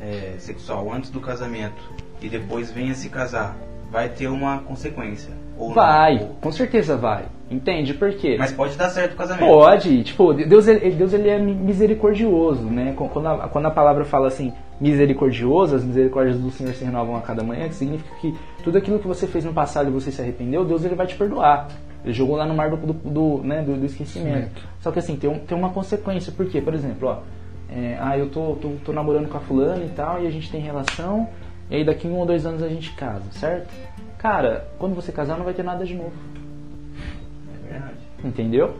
é, 0.00 0.34
sexual 0.38 0.92
antes 0.92 1.10
do 1.10 1.20
casamento 1.20 1.82
e 2.22 2.28
depois 2.28 2.70
vem 2.70 2.90
a 2.92 2.94
se 2.94 3.08
casar, 3.08 3.56
vai 3.90 4.08
ter 4.08 4.28
uma 4.28 4.58
consequência. 4.60 5.32
Ou 5.58 5.74
Vai, 5.74 6.14
não, 6.20 6.22
ou- 6.28 6.34
com 6.40 6.52
certeza 6.52 6.96
vai. 6.96 7.24
Entende? 7.50 7.94
Por 7.94 8.12
quê? 8.14 8.36
Mas 8.38 8.52
pode 8.52 8.76
dar 8.76 8.88
certo 8.90 9.14
o 9.14 9.16
casamento. 9.16 9.44
Pode, 9.48 10.04
tipo, 10.04 10.32
Deus, 10.32 10.68
ele- 10.68 10.90
Deus 10.92 11.12
ele 11.12 11.28
é 11.28 11.38
misericordioso, 11.38 12.62
né? 12.62 12.94
Quando 12.96 13.26
a, 13.26 13.48
quando 13.48 13.66
a 13.66 13.70
palavra 13.70 14.04
fala 14.04 14.28
assim, 14.28 14.52
misericordioso, 14.80 15.74
as 15.74 15.84
misericórdias 15.84 16.38
do 16.38 16.50
Senhor 16.50 16.72
se 16.74 16.84
renovam 16.84 17.16
a 17.16 17.20
cada 17.20 17.42
manhã, 17.42 17.68
que 17.68 17.74
significa 17.74 18.14
que 18.20 18.34
tudo 18.62 18.78
aquilo 18.78 18.98
que 18.98 19.06
você 19.08 19.26
fez 19.26 19.44
no 19.44 19.52
passado 19.52 19.88
e 19.88 19.92
você 19.92 20.12
se 20.12 20.20
arrependeu, 20.22 20.64
Deus 20.64 20.84
ele 20.84 20.94
vai 20.94 21.06
te 21.06 21.16
perdoar. 21.16 21.68
Ele 22.04 22.12
jogou 22.14 22.36
lá 22.36 22.46
no 22.46 22.54
mar 22.54 22.70
do, 22.70 22.76
do, 22.76 22.92
do, 22.92 23.38
né, 23.44 23.62
do, 23.62 23.74
do 23.76 23.84
esquecimento. 23.84 24.62
Só 24.80 24.90
que 24.92 24.98
assim, 25.00 25.16
tem, 25.16 25.28
um, 25.28 25.38
tem 25.40 25.56
uma 25.58 25.70
consequência, 25.70 26.32
por 26.32 26.46
quê? 26.46 26.60
Por 26.60 26.72
exemplo, 26.72 27.08
ó, 27.08 27.18
é, 27.70 27.96
ah, 28.00 28.16
eu 28.16 28.28
tô, 28.30 28.54
tô, 28.56 28.70
tô 28.84 28.92
namorando 28.92 29.28
com 29.28 29.36
a 29.36 29.40
fulana 29.40 29.84
e 29.84 29.88
tal, 29.90 30.22
e 30.22 30.26
a 30.26 30.30
gente 30.30 30.50
tem 30.50 30.60
relação, 30.60 31.28
e 31.70 31.76
aí 31.76 31.84
daqui 31.84 32.06
um 32.08 32.16
ou 32.16 32.24
dois 32.26 32.46
anos 32.46 32.62
a 32.62 32.68
gente 32.68 32.92
casa, 32.92 33.24
certo? 33.32 33.68
Cara, 34.18 34.68
quando 34.78 34.94
você 34.94 35.12
casar 35.12 35.36
não 35.36 35.44
vai 35.44 35.54
ter 35.54 35.62
nada 35.62 35.84
de 35.84 35.94
novo. 35.94 36.12
Entendeu? 38.24 38.74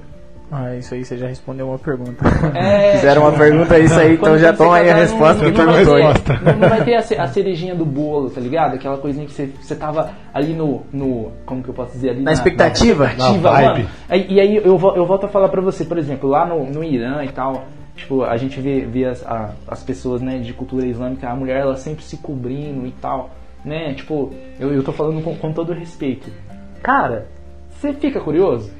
Ah, 0.53 0.74
isso 0.74 0.92
aí 0.94 1.05
você 1.05 1.16
já 1.16 1.29
respondeu 1.29 1.68
uma 1.68 1.79
pergunta. 1.79 2.24
É, 2.59 2.92
Fizeram 2.98 3.22
uma 3.22 3.31
pergunta 3.38 3.79
isso 3.79 3.94
aí, 3.94 4.14
então 4.14 4.37
já 4.37 4.53
toma 4.53 4.79
aí 4.79 4.90
a 4.90 4.96
resposta 4.96 5.44
não- 5.44 5.53
perguntou. 5.53 5.96
Não, 6.42 6.57
não 6.59 6.68
vai 6.68 6.83
ter 6.85 6.96
a, 6.96 7.03
ce- 7.03 7.14
a 7.16 7.29
cerejinha 7.29 7.72
do 7.72 7.85
bolo, 7.87 8.31
tá 8.31 8.40
ligado? 8.40 8.74
Aquela 8.74 8.98
coisinha 8.98 9.24
que 9.26 9.33
você, 9.33 9.46
você 9.46 9.76
tava 9.76 10.11
ali 10.35 10.53
no, 10.53 10.83
no. 10.92 11.31
Como 11.46 11.62
que 11.62 11.68
eu 11.68 11.74
posso 11.74 11.92
dizer? 11.92 12.11
Ali 12.11 12.22
Na 12.22 12.33
expectativa? 12.33 13.05
Na 13.05 13.11
expectativa, 13.12 13.50
Na 13.53 13.61
vibe. 13.68 13.83
mano. 14.11 14.26
E 14.29 14.40
aí 14.40 14.57
eu, 14.57 14.64
eu 14.96 15.07
volto 15.07 15.24
a 15.24 15.29
falar 15.29 15.48
pra 15.50 15.61
você, 15.61 15.85
por 15.85 15.96
exemplo, 15.98 16.29
lá 16.29 16.44
no, 16.44 16.64
no 16.66 16.83
Irã 16.83 17.22
e 17.24 17.29
tal. 17.31 17.66
Tipo, 17.94 18.24
a 18.24 18.37
gente 18.37 18.61
vê, 18.61 18.81
vê 18.81 19.05
as, 19.05 19.24
a- 19.24 19.50
as 19.68 19.85
pessoas 19.85 20.20
né, 20.20 20.38
de 20.38 20.53
cultura 20.53 20.85
islâmica, 20.85 21.29
a 21.31 21.37
mulher 21.37 21.61
ela 21.61 21.76
sempre 21.76 22.03
se 22.03 22.16
cobrindo 22.16 22.88
e 22.88 22.90
tal. 23.00 23.31
Né? 23.64 23.94
Tipo, 23.94 24.33
eu, 24.59 24.72
eu 24.74 24.83
tô 24.83 24.90
falando 24.90 25.22
com, 25.22 25.37
com 25.37 25.53
todo 25.53 25.72
respeito. 25.72 26.29
Cara, 26.83 27.26
você 27.70 27.92
fica 27.92 28.18
curioso? 28.18 28.80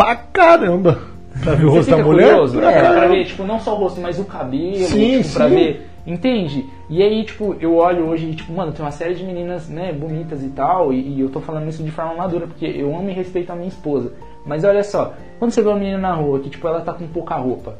Pra 0.00 0.16
caramba! 0.16 0.98
Pra 1.42 1.54
ver 1.54 1.66
o 1.66 1.70
rosto 1.70 1.90
da 1.90 1.98
mulher? 2.02 2.28
curioso? 2.30 2.58
Pra 2.58 2.70
É, 2.72 2.92
pra 2.92 3.06
ver, 3.08 3.24
tipo, 3.26 3.44
não 3.44 3.60
só 3.60 3.74
o 3.74 3.78
rosto, 3.78 4.00
mas 4.00 4.18
o 4.18 4.24
cabelo, 4.24 4.76
Sim, 4.86 5.20
tipo, 5.22 5.34
pra 5.34 5.48
sim. 5.48 5.54
ver. 5.54 5.86
Entende? 6.06 6.64
E 6.88 7.02
aí, 7.02 7.22
tipo, 7.24 7.54
eu 7.60 7.76
olho 7.76 8.06
hoje, 8.08 8.34
tipo, 8.34 8.50
mano, 8.52 8.72
tem 8.72 8.82
uma 8.82 8.90
série 8.90 9.14
de 9.14 9.22
meninas, 9.22 9.68
né, 9.68 9.92
bonitas 9.92 10.42
e 10.42 10.48
tal, 10.48 10.90
e, 10.92 11.16
e 11.16 11.20
eu 11.20 11.28
tô 11.28 11.40
falando 11.40 11.68
isso 11.68 11.82
de 11.82 11.90
forma 11.90 12.14
madura, 12.14 12.46
porque 12.46 12.64
eu 12.64 12.96
amo 12.96 13.10
e 13.10 13.12
respeito 13.12 13.52
a 13.52 13.54
minha 13.54 13.68
esposa. 13.68 14.12
Mas 14.46 14.64
olha 14.64 14.82
só, 14.82 15.12
quando 15.38 15.50
você 15.50 15.60
vê 15.62 15.68
uma 15.68 15.78
menina 15.78 15.98
na 15.98 16.14
rua 16.14 16.40
que, 16.40 16.48
tipo, 16.48 16.66
ela 16.66 16.80
tá 16.80 16.94
com 16.94 17.06
pouca 17.06 17.34
roupa, 17.36 17.76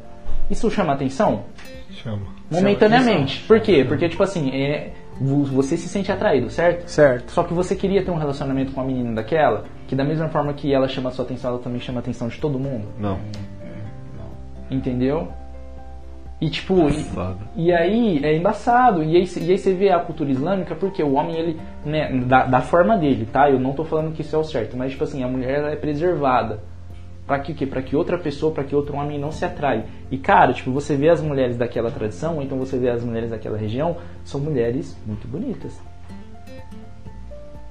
isso 0.49 0.69
chama 0.69 0.93
atenção? 0.93 1.41
Chama. 1.91 2.21
Momentaneamente. 2.51 3.43
Por 3.47 3.59
quê? 3.59 3.83
Porque, 3.83 4.07
tipo 4.07 4.21
assim, 4.21 4.51
é, 4.51 4.91
você 5.21 5.77
se 5.77 5.87
sente 5.87 6.11
atraído, 6.11 6.49
certo? 6.49 6.87
Certo. 6.87 7.31
Só 7.31 7.43
que 7.43 7.53
você 7.53 7.75
queria 7.75 8.03
ter 8.03 8.11
um 8.11 8.17
relacionamento 8.17 8.71
com 8.71 8.81
uma 8.81 8.87
menina 8.87 9.13
daquela, 9.13 9.65
que 9.87 9.95
da 9.95 10.03
mesma 10.03 10.29
forma 10.29 10.53
que 10.53 10.73
ela 10.73 10.87
chama 10.87 11.09
a 11.09 11.11
sua 11.11 11.25
atenção, 11.25 11.51
ela 11.51 11.59
também 11.59 11.79
chama 11.79 11.99
a 11.99 12.01
atenção 12.01 12.27
de 12.27 12.39
todo 12.39 12.57
mundo. 12.57 12.87
Não. 12.99 13.19
Entendeu? 14.69 15.27
E 16.39 16.49
tipo, 16.49 16.73
e, 17.55 17.67
e 17.67 17.71
aí 17.71 18.19
é 18.23 18.35
embaçado. 18.35 19.03
E 19.03 19.15
aí, 19.15 19.29
e 19.41 19.51
aí 19.51 19.57
você 19.57 19.73
vê 19.75 19.91
a 19.91 19.99
cultura 19.99 20.31
islâmica, 20.31 20.73
porque 20.73 21.03
o 21.03 21.13
homem, 21.13 21.37
ele, 21.37 21.59
né, 21.85 22.11
da, 22.25 22.45
da 22.47 22.61
forma 22.61 22.97
dele, 22.97 23.27
tá? 23.31 23.47
Eu 23.47 23.59
não 23.59 23.73
tô 23.73 23.83
falando 23.83 24.11
que 24.11 24.21
isso 24.21 24.35
é 24.35 24.39
o 24.39 24.43
certo, 24.43 24.75
mas 24.75 24.91
tipo 24.91 25.03
assim, 25.03 25.23
a 25.23 25.27
mulher 25.27 25.59
ela 25.59 25.69
é 25.69 25.75
preservada. 25.75 26.59
Pra 27.27 27.39
que 27.39 27.51
o 27.51 27.55
quê? 27.55 27.65
Pra 27.65 27.81
que 27.81 27.95
outra 27.95 28.17
pessoa, 28.17 28.51
pra 28.53 28.63
que 28.63 28.75
outro 28.75 28.95
homem 28.97 29.17
não 29.19 29.31
se 29.31 29.45
atrai. 29.45 29.85
E 30.09 30.17
cara, 30.17 30.51
tipo, 30.53 30.71
você 30.71 30.95
vê 30.95 31.09
as 31.09 31.21
mulheres 31.21 31.55
daquela 31.57 31.89
tradição, 31.91 32.37
ou 32.37 32.41
então 32.43 32.57
você 32.57 32.77
vê 32.77 32.89
as 32.89 33.03
mulheres 33.03 33.29
daquela 33.29 33.57
região, 33.57 33.95
são 34.25 34.39
mulheres 34.41 34.97
muito 35.05 35.27
bonitas. 35.27 35.79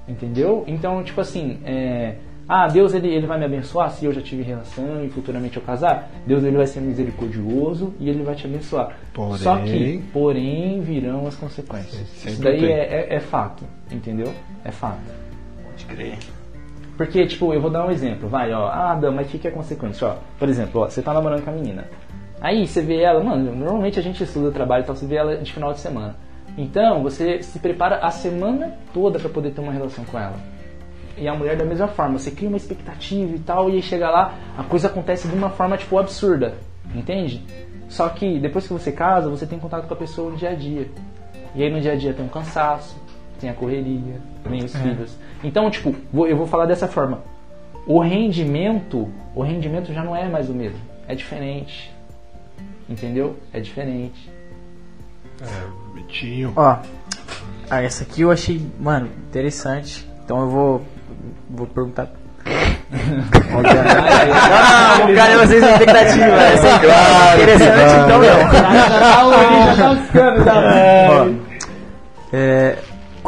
Entendeu? 0.09 0.65
Então, 0.67 1.03
tipo 1.05 1.21
assim, 1.21 1.61
é, 1.65 2.17
ah, 2.49 2.67
Deus 2.67 2.95
ele, 2.95 3.09
ele 3.09 3.27
vai 3.27 3.39
me 3.39 3.45
abençoar 3.45 3.91
se 3.91 4.05
eu 4.05 4.13
já 4.13 4.21
tive 4.21 4.43
relação 4.43 5.05
e 5.05 5.09
futuramente 5.09 5.57
eu 5.57 5.63
casar. 5.63 6.11
Deus 6.27 6.43
ele 6.43 6.57
vai 6.57 6.67
ser 6.67 6.81
misericordioso 6.81 7.95
e 8.01 8.09
ele 8.09 8.23
vai 8.25 8.35
te 8.35 8.47
abençoar. 8.47 8.97
Porém- 9.13 9.37
Só 9.39 9.57
que, 9.59 10.03
porém, 10.13 10.81
virão 10.81 11.27
as 11.27 11.37
consequências. 11.37 12.09
Sempre 12.09 12.33
Isso 12.33 12.43
daí 12.43 12.65
é, 12.73 13.09
é, 13.13 13.15
é 13.17 13.21
fato, 13.21 13.65
entendeu? 13.91 14.33
É 14.65 14.71
fato. 14.73 14.99
Pode 15.65 15.85
crer. 15.85 16.19
Porque, 17.01 17.25
tipo, 17.25 17.55
eu 17.55 17.63
vou 17.63 17.71
dar 17.71 17.87
um 17.87 17.91
exemplo, 17.91 18.29
vai, 18.29 18.53
ó. 18.53 18.69
Ah, 18.69 18.95
Dan, 18.95 19.13
mas 19.13 19.27
o 19.27 19.31
que, 19.31 19.39
que 19.39 19.49
é 19.49 19.51
consequência? 19.51 20.07
Ó, 20.07 20.17
por 20.39 20.51
exemplo, 20.51 20.83
ó, 20.83 20.85
você 20.87 21.01
tá 21.01 21.15
namorando 21.15 21.43
com 21.43 21.49
a 21.49 21.53
menina. 21.55 21.89
Aí 22.39 22.67
você 22.67 22.83
vê 22.83 23.01
ela, 23.01 23.25
mano, 23.25 23.57
normalmente 23.57 23.99
a 23.99 24.03
gente 24.03 24.23
estuda 24.23 24.51
trabalho 24.51 24.83
e 24.83 24.87
tal, 24.87 24.95
você 24.95 25.07
vê 25.07 25.15
ela 25.15 25.35
de 25.39 25.51
final 25.51 25.73
de 25.73 25.81
semana. 25.81 26.15
Então, 26.59 27.03
você 27.03 27.43
se 27.43 27.59
prepara 27.59 28.01
a 28.01 28.11
semana 28.11 28.75
toda 28.93 29.19
pra 29.19 29.31
poder 29.31 29.53
ter 29.53 29.63
uma 29.63 29.73
relação 29.73 30.05
com 30.05 30.19
ela. 30.19 30.37
E 31.17 31.27
a 31.27 31.35
mulher 31.35 31.57
da 31.57 31.65
mesma 31.65 31.89
forma, 31.89 32.19
você 32.19 32.33
cria 32.33 32.51
uma 32.51 32.59
expectativa 32.59 33.35
e 33.35 33.39
tal, 33.39 33.71
e 33.71 33.77
aí 33.77 33.83
chega 33.83 34.11
lá, 34.11 34.35
a 34.59 34.63
coisa 34.63 34.89
acontece 34.89 35.27
de 35.27 35.35
uma 35.35 35.49
forma, 35.49 35.79
tipo, 35.79 35.97
absurda. 35.97 36.57
Entende? 36.95 37.43
Só 37.89 38.11
que 38.11 38.39
depois 38.39 38.67
que 38.67 38.75
você 38.75 38.93
casa, 38.93 39.31
você 39.31 39.47
tem 39.47 39.59
contato 39.59 39.89
com 39.89 39.95
a 39.95 39.97
pessoa 39.97 40.31
no 40.31 40.37
dia 40.37 40.51
a 40.51 40.55
dia. 40.55 40.87
E 41.55 41.63
aí 41.63 41.73
no 41.73 41.81
dia 41.81 41.93
a 41.93 41.97
dia 41.97 42.13
tem 42.13 42.27
um 42.27 42.29
cansaço, 42.29 42.95
tem 43.41 43.51
a 43.51 43.55
correria, 43.55 44.21
tem 44.49 44.65
os 44.65 44.75
filhos. 44.77 45.17
Então, 45.43 45.69
tipo, 45.71 45.95
vou- 46.13 46.29
eu 46.29 46.37
vou 46.37 46.47
falar 46.47 46.67
dessa 46.67 46.87
forma. 46.87 47.19
O 47.87 47.99
rendimento, 48.01 49.09
o 49.35 49.43
rendimento 49.43 49.93
já 49.93 50.05
não 50.05 50.15
é 50.15 50.29
mais 50.29 50.49
o 50.51 50.53
mesmo. 50.53 50.79
É 51.09 51.15
diferente. 51.15 51.91
Entendeu? 52.89 53.37
É 53.53 53.59
diferente. 53.61 54.31
É, 55.41 55.45
Vitinho. 55.95 56.53
Ó, 56.55 56.77
ah, 57.71 57.83
essa 57.83 58.05
aqui 58.05 58.21
eu 58.23 58.31
achei, 58.31 58.61
mano, 58.79 59.09
interessante. 59.29 60.07
Então 60.25 60.41
eu 60.43 60.49
vou, 60.49 60.83
vou 61.49 61.67
perguntar. 61.67 62.09
Não, 62.91 63.63
não, 63.63 65.15
cara, 65.15 65.39
vocês 65.47 65.63
têm 65.63 65.73
expectativa. 65.73 66.25
Essa 66.25 66.69
é 66.69 67.43
interessante, 67.43 67.95
então 68.05 68.19
não. 68.19 68.27
Ó, 71.11 71.29
é, 72.33 72.77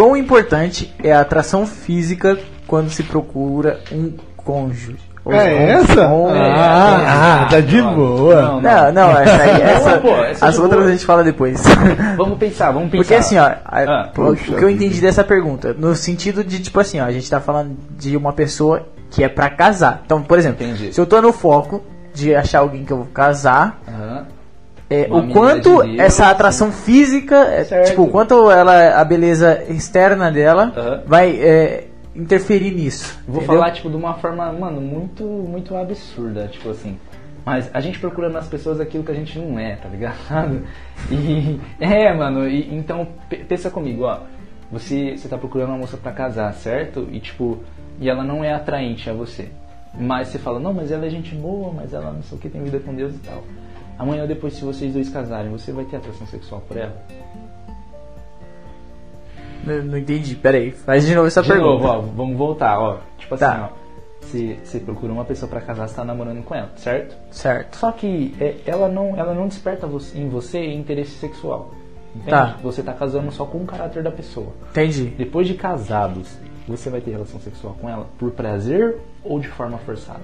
quão 0.03 0.17
importante 0.17 0.93
é 1.03 1.13
a 1.13 1.21
atração 1.21 1.65
física 1.65 2.37
quando 2.67 2.91
se 2.91 3.05
procura 3.05 3.79
um 3.93 4.13
cônjuge? 4.37 4.97
Ou 5.25 5.33
É 5.33 5.71
essa? 5.75 6.09
cônjuge? 6.09 6.41
Ah, 6.41 7.43
ah, 7.45 7.49
tá 7.49 7.61
de 7.61 7.81
boa. 7.81 8.43
Não, 8.43 8.61
não. 8.61 8.61
Não, 8.61 8.93
não, 8.93 9.11
essa 9.21 9.43
aí, 9.45 9.63
essa, 9.63 9.99
Pô, 10.01 10.09
essa 10.25 10.47
as 10.47 10.55
de 10.57 10.61
outras 10.61 10.81
boa. 10.81 10.89
a 10.91 10.93
gente 10.93 11.07
fala 11.07 11.23
depois. 11.23 11.63
Vamos 12.19 12.37
pensar, 12.37 12.73
vamos 12.73 12.91
pensar. 12.91 13.05
Porque 13.05 13.15
assim, 13.15 13.39
ó, 13.39 13.45
a- 13.45 13.61
Ah, 13.65 14.11
o- 14.19 14.35
que 14.35 14.51
eu 14.65 14.69
entendi 14.69 15.01
dessa 15.01 15.23
pergunta, 15.23 15.73
no 15.73 15.95
sentido 15.95 16.43
de, 16.43 16.59
tipo 16.59 16.81
assim, 16.81 16.99
ó, 16.99 17.05
a 17.05 17.13
gente 17.13 17.31
tá 17.31 17.39
falando 17.41 17.77
de 17.97 18.17
uma 18.17 18.33
pessoa 18.33 18.85
que 19.09 19.23
é 19.23 19.29
pra 19.29 19.49
casar. 19.51 20.03
Então, 20.05 20.21
por 20.21 20.37
exemplo, 20.37 20.67
Entendi. 20.67 20.93
se 20.93 21.01
eu 21.01 21.07
tô 21.07 21.23
no 21.23 21.33
foco 21.33 21.81
de 22.13 22.35
achar 22.35 22.59
alguém 22.59 22.85
que 22.85 22.93
eu 22.93 22.97
vou 22.97 23.07
casar, 23.07 23.81
Aham. 23.87 24.27
É, 24.91 25.09
o 25.11 25.29
quanto 25.29 25.83
de 25.83 25.99
essa 26.01 26.29
atração 26.31 26.71
física, 26.71 27.37
é, 27.37 27.65
Certo. 27.65 27.89
tipo, 27.91 28.03
o 28.03 28.09
quanto 28.09 28.51
ela, 28.51 29.01
a 29.01 29.05
beleza 29.05 29.63
externa 29.69 30.31
dela 30.31 30.73
Aham. 30.77 31.03
vai 31.07 31.31
é, 31.41 31.87
interferir 32.15 32.73
nisso. 32.73 33.19
Vou 33.27 33.39
entendeu? 33.43 33.57
falar, 33.59 33.71
tipo, 33.73 33.89
de 33.89 33.97
uma 33.97 34.15
forma, 34.15 34.53
mano, 34.53 34.81
muito, 34.81 35.25
muito 35.25 35.75
absurda, 35.77 36.47
tipo 36.49 36.71
assim. 36.71 36.99
Mas 37.45 37.69
a 37.75 37.81
gente 37.81 37.99
procura 37.99 38.29
nas 38.29 38.47
pessoas 38.47 38.79
aquilo 38.81 39.03
que 39.03 39.11
a 39.11 39.15
gente 39.15 39.37
não 39.39 39.59
é, 39.59 39.75
tá 39.77 39.89
ligado? 39.89 40.63
E, 41.11 41.59
é, 41.81 42.15
mano, 42.15 42.47
e, 42.49 42.73
então, 42.75 43.09
pe- 43.29 43.39
pensa 43.49 43.69
comigo, 43.71 44.05
ó. 44.05 44.21
você, 44.71 45.17
você 45.17 45.27
tá 45.29 45.37
procurando 45.37 45.71
uma 45.71 45.79
moça 45.79 45.97
pra 45.97 46.13
casar, 46.13 46.53
certo? 46.55 47.09
E 47.11 47.19
tipo, 47.19 47.59
e 47.99 48.09
ela 48.09 48.23
não 48.23 48.45
é 48.45 48.53
atraente 48.53 49.11
a 49.11 49.13
você. 49.13 49.49
Mas 49.99 50.29
você 50.29 50.39
fala, 50.39 50.61
não, 50.61 50.73
mas 50.73 50.91
ela 50.93 51.05
é 51.05 51.11
gente 51.11 51.35
boa, 51.35 51.73
mas 51.75 51.93
ela 51.93 52.13
não 52.13 52.23
sei 52.23 52.39
o 52.39 52.41
que, 52.41 52.49
tem 52.49 52.63
vida 52.63 52.79
com 52.79 52.95
Deus 52.95 53.13
e 53.15 53.19
tal. 53.19 53.43
Amanhã 53.99 54.23
ou 54.23 54.29
depois, 54.29 54.55
se 54.55 54.65
vocês 54.65 54.93
dois 54.93 55.09
casarem, 55.09 55.51
você 55.51 55.71
vai 55.73 55.85
ter 55.85 55.97
atração 55.97 56.27
sexual 56.27 56.61
por 56.67 56.77
ela? 56.77 56.97
Não, 59.65 59.83
não 59.85 59.99
entendi, 59.99 60.35
peraí. 60.35 60.73
Faz 60.73 61.07
de 61.07 61.15
novo 61.15 61.29
essa 61.29 61.43
De 61.43 61.49
pergunta. 61.49 61.71
novo, 61.71 61.87
ó, 61.87 62.01
vamos 62.01 62.37
voltar, 62.37 62.79
ó. 62.81 62.99
Tipo 63.19 63.35
assim, 63.35 63.45
Tá. 63.45 63.71
ó. 63.79 63.83
Você, 64.23 64.57
você 64.63 64.79
procura 64.81 65.13
uma 65.13 65.25
pessoa 65.25 65.49
pra 65.49 65.61
casar, 65.61 65.89
você 65.89 65.97
tá 65.97 66.05
namorando 66.05 66.43
com 66.45 66.55
ela, 66.55 66.71
certo? 66.77 67.17
Certo. 67.31 67.77
Só 67.77 67.91
que 67.93 68.35
é, 68.41 68.57
ela, 68.65 68.89
não, 68.89 69.17
ela 69.17 69.35
não 69.35 69.47
desperta 69.49 69.87
você- 69.87 70.17
em 70.19 70.29
você 70.29 70.65
interesse 70.73 71.13
sexual. 71.19 71.73
Entende? 72.15 72.31
Tá. 72.31 72.57
Você 72.63 72.83
tá 72.83 72.93
casando 72.93 73.31
só 73.33 73.45
com 73.45 73.59
o 73.59 73.67
caráter 73.67 74.03
da 74.03 74.11
pessoa. 74.11 74.49
Entendi. 74.71 75.07
Depois 75.17 75.47
de 75.47 75.55
casados, 75.55 76.37
você 76.69 76.89
vai 76.89 77.01
ter 77.01 77.11
relação 77.11 77.41
sexual 77.41 77.77
com 77.81 77.89
ela 77.89 78.07
por 78.19 78.31
prazer 78.31 78.97
ou 79.25 79.41
de 79.41 79.49
forma 79.49 79.79
forçada? 79.79 80.21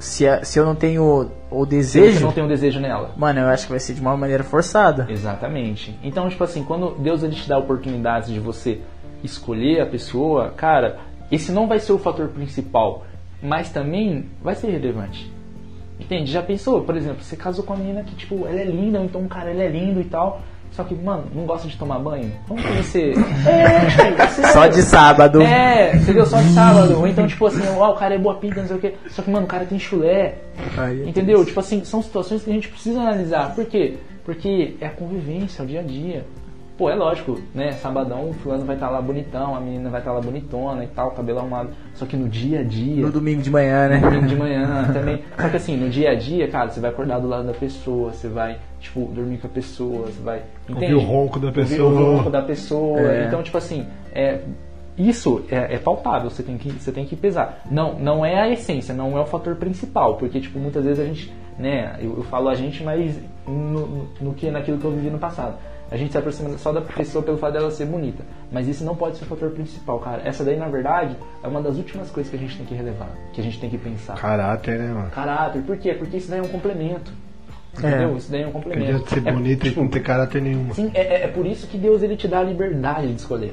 Se, 0.00 0.26
a- 0.26 0.42
se 0.42 0.58
eu 0.58 0.64
não 0.64 0.74
tenho 0.74 1.30
o, 1.50 1.60
o 1.60 1.64
Se 1.64 1.70
desejo, 1.70 2.18
você 2.18 2.24
não 2.24 2.32
tem 2.32 2.42
um 2.42 2.48
desejo 2.48 2.80
nela. 2.80 3.12
mano, 3.16 3.40
eu 3.40 3.48
acho 3.48 3.64
que 3.66 3.70
vai 3.70 3.78
ser 3.78 3.92
de 3.94 4.00
uma 4.00 4.16
maneira 4.16 4.42
forçada. 4.42 5.06
Exatamente. 5.10 5.96
Então, 6.02 6.28
tipo 6.28 6.42
assim, 6.42 6.64
quando 6.64 6.96
Deus 6.98 7.22
ele 7.22 7.34
te 7.36 7.46
dá 7.48 7.58
oportunidades 7.58 8.30
de 8.30 8.40
você 8.40 8.80
escolher 9.22 9.80
a 9.82 9.86
pessoa, 9.86 10.50
cara, 10.56 10.98
esse 11.30 11.52
não 11.52 11.68
vai 11.68 11.78
ser 11.78 11.92
o 11.92 11.98
fator 11.98 12.28
principal, 12.28 13.04
mas 13.42 13.70
também 13.70 14.24
vai 14.42 14.54
ser 14.54 14.70
relevante. 14.70 15.30
Entende? 15.98 16.32
Já 16.32 16.42
pensou, 16.42 16.80
por 16.82 16.96
exemplo, 16.96 17.22
você 17.22 17.36
casou 17.36 17.62
com 17.62 17.74
uma 17.74 17.80
menina 17.82 18.02
que, 18.02 18.14
tipo, 18.16 18.46
ela 18.46 18.58
é 18.58 18.64
linda, 18.64 18.98
ou 18.98 19.04
então 19.04 19.28
cara 19.28 19.50
ele 19.50 19.62
é 19.62 19.68
lindo 19.68 20.00
e 20.00 20.04
tal, 20.04 20.40
só 20.72 20.84
que, 20.84 20.94
mano, 20.94 21.24
não 21.34 21.44
gosta 21.44 21.66
de 21.66 21.76
tomar 21.76 21.98
banho? 21.98 22.32
Como 22.46 22.62
que 22.62 22.72
você. 22.74 23.12
É, 23.46 24.26
você 24.26 24.52
Só 24.52 24.66
de 24.66 24.82
sábado. 24.82 25.42
É, 25.42 25.96
entendeu? 25.96 26.24
Só 26.26 26.40
de 26.40 26.48
sábado. 26.50 26.98
Ou 26.98 27.06
então, 27.06 27.26
tipo 27.26 27.46
assim, 27.46 27.62
ó, 27.76 27.92
o 27.92 27.96
cara 27.96 28.14
é 28.14 28.18
boa 28.18 28.36
pinta, 28.36 28.60
não 28.60 28.68
sei 28.68 28.76
o 28.76 28.80
quê. 28.80 28.94
Só 29.08 29.22
que, 29.22 29.30
mano, 29.30 29.46
o 29.46 29.48
cara 29.48 29.64
tem 29.64 29.78
chulé. 29.78 30.36
Aí, 30.76 31.08
Entendeu? 31.08 31.44
Tipo 31.44 31.60
assim, 31.60 31.84
são 31.84 32.02
situações 32.02 32.42
que 32.42 32.50
a 32.50 32.52
gente 32.52 32.68
precisa 32.68 33.00
analisar. 33.00 33.54
Por 33.54 33.64
quê? 33.64 33.96
Porque 34.24 34.76
é 34.80 34.86
a 34.86 34.90
convivência, 34.90 35.62
é 35.62 35.64
o 35.64 35.68
dia 35.68 35.80
a 35.80 35.82
dia. 35.82 36.24
Pô, 36.80 36.88
é 36.88 36.94
lógico, 36.94 37.38
né? 37.54 37.72
Sabadão 37.72 38.30
o 38.30 38.32
fulano 38.32 38.64
vai 38.64 38.74
estar 38.74 38.88
lá 38.88 39.02
bonitão, 39.02 39.54
a 39.54 39.60
menina 39.60 39.90
vai 39.90 40.00
estar 40.00 40.12
lá 40.12 40.20
bonitona 40.22 40.82
e 40.82 40.86
tal, 40.86 41.10
cabelo 41.10 41.40
arrumado. 41.40 41.68
Só 41.92 42.06
que 42.06 42.16
no 42.16 42.26
dia 42.26 42.60
a 42.60 42.62
dia. 42.62 43.04
No 43.04 43.12
domingo 43.12 43.42
de 43.42 43.50
manhã, 43.50 43.86
né? 43.86 43.98
Domingo 43.98 44.26
de 44.26 44.36
manhã 44.36 44.84
também. 44.90 45.22
Só 45.38 45.50
que 45.50 45.56
assim, 45.58 45.76
no 45.76 45.90
dia 45.90 46.12
a 46.12 46.14
dia, 46.14 46.48
cara, 46.48 46.70
você 46.70 46.80
vai 46.80 46.88
acordar 46.88 47.18
do 47.18 47.28
lado 47.28 47.46
da 47.46 47.52
pessoa, 47.52 48.14
você 48.14 48.28
vai, 48.28 48.58
tipo, 48.78 49.04
dormir 49.12 49.36
com 49.36 49.46
a 49.46 49.50
pessoa, 49.50 50.06
você 50.06 50.22
vai. 50.22 50.42
Entende? 50.66 50.94
Ouvir 50.94 51.06
o 51.06 51.06
ronco 51.06 51.38
da 51.38 51.48
Ouvir 51.48 51.60
pessoa. 51.60 51.90
o 51.90 52.16
ronco 52.16 52.30
da 52.30 52.40
pessoa. 52.40 52.98
É. 52.98 53.26
Então, 53.26 53.42
tipo 53.42 53.58
assim, 53.58 53.86
é, 54.14 54.40
isso 54.96 55.44
é, 55.50 55.74
é 55.74 55.78
palpável, 55.78 56.30
você 56.30 56.42
tem, 56.42 56.56
que, 56.56 56.70
você 56.70 56.90
tem 56.90 57.04
que 57.04 57.14
pesar. 57.14 57.60
Não, 57.70 57.98
não 57.98 58.24
é 58.24 58.40
a 58.40 58.48
essência, 58.48 58.94
não 58.94 59.18
é 59.18 59.20
o 59.20 59.26
fator 59.26 59.54
principal, 59.56 60.14
porque, 60.14 60.40
tipo, 60.40 60.58
muitas 60.58 60.82
vezes 60.82 60.98
a 60.98 61.04
gente, 61.04 61.30
né, 61.58 61.98
eu, 62.00 62.16
eu 62.16 62.22
falo 62.22 62.48
a 62.48 62.54
gente, 62.54 62.82
mas 62.82 63.20
no, 63.46 63.86
no, 63.86 64.08
no 64.18 64.34
que, 64.34 64.50
naquilo 64.50 64.78
que 64.78 64.84
eu 64.86 64.92
vivi 64.92 65.10
no 65.10 65.18
passado. 65.18 65.56
A 65.90 65.96
gente 65.96 66.12
se 66.12 66.18
aproxima 66.18 66.56
só 66.56 66.72
da 66.72 66.80
pessoa 66.80 67.22
pelo 67.24 67.36
fato 67.36 67.52
dela 67.54 67.70
ser 67.70 67.84
bonita. 67.86 68.22
Mas 68.52 68.68
isso 68.68 68.84
não 68.84 68.94
pode 68.94 69.16
ser 69.16 69.24
o 69.24 69.26
fator 69.26 69.50
principal, 69.50 69.98
cara. 69.98 70.22
Essa 70.24 70.44
daí, 70.44 70.56
na 70.56 70.68
verdade, 70.68 71.16
é 71.42 71.48
uma 71.48 71.60
das 71.60 71.76
últimas 71.76 72.10
coisas 72.10 72.30
que 72.30 72.36
a 72.36 72.38
gente 72.40 72.56
tem 72.56 72.64
que 72.64 72.74
relevar, 72.74 73.10
que 73.32 73.40
a 73.40 73.44
gente 73.44 73.58
tem 73.60 73.68
que 73.68 73.76
pensar. 73.78 74.14
Caráter, 74.14 74.78
né, 74.78 74.92
mano? 74.92 75.10
Caráter, 75.10 75.62
por 75.62 75.76
quê? 75.76 75.92
Porque 75.94 76.18
isso 76.18 76.30
daí 76.30 76.38
é 76.38 76.42
um 76.42 76.48
complemento. 76.48 77.12
Entendeu? 77.76 78.16
Isso 78.16 78.30
daí 78.30 78.40
é 78.42 78.44
um 78.44 78.46
Não 78.46 78.52
complemento. 78.52 78.90
adianta 78.90 79.10
ser 79.10 79.26
É, 79.28 79.32
bonito 79.32 79.62
tipo, 79.64 79.80
e 79.80 79.82
não 79.82 79.88
ter 79.90 80.00
caráter 80.00 80.42
nenhum. 80.42 80.72
Sim, 80.74 80.90
é, 80.94 81.00
é- 81.00 81.24
é 81.24 81.28
por 81.28 81.46
isso 81.46 81.66
que 81.66 81.78
Deus 81.78 82.02
ele 82.02 82.16
te 82.16 82.26
dá 82.28 82.40
a 82.40 82.44
liberdade 82.44 83.08
de 83.08 83.14
escolher. 83.14 83.52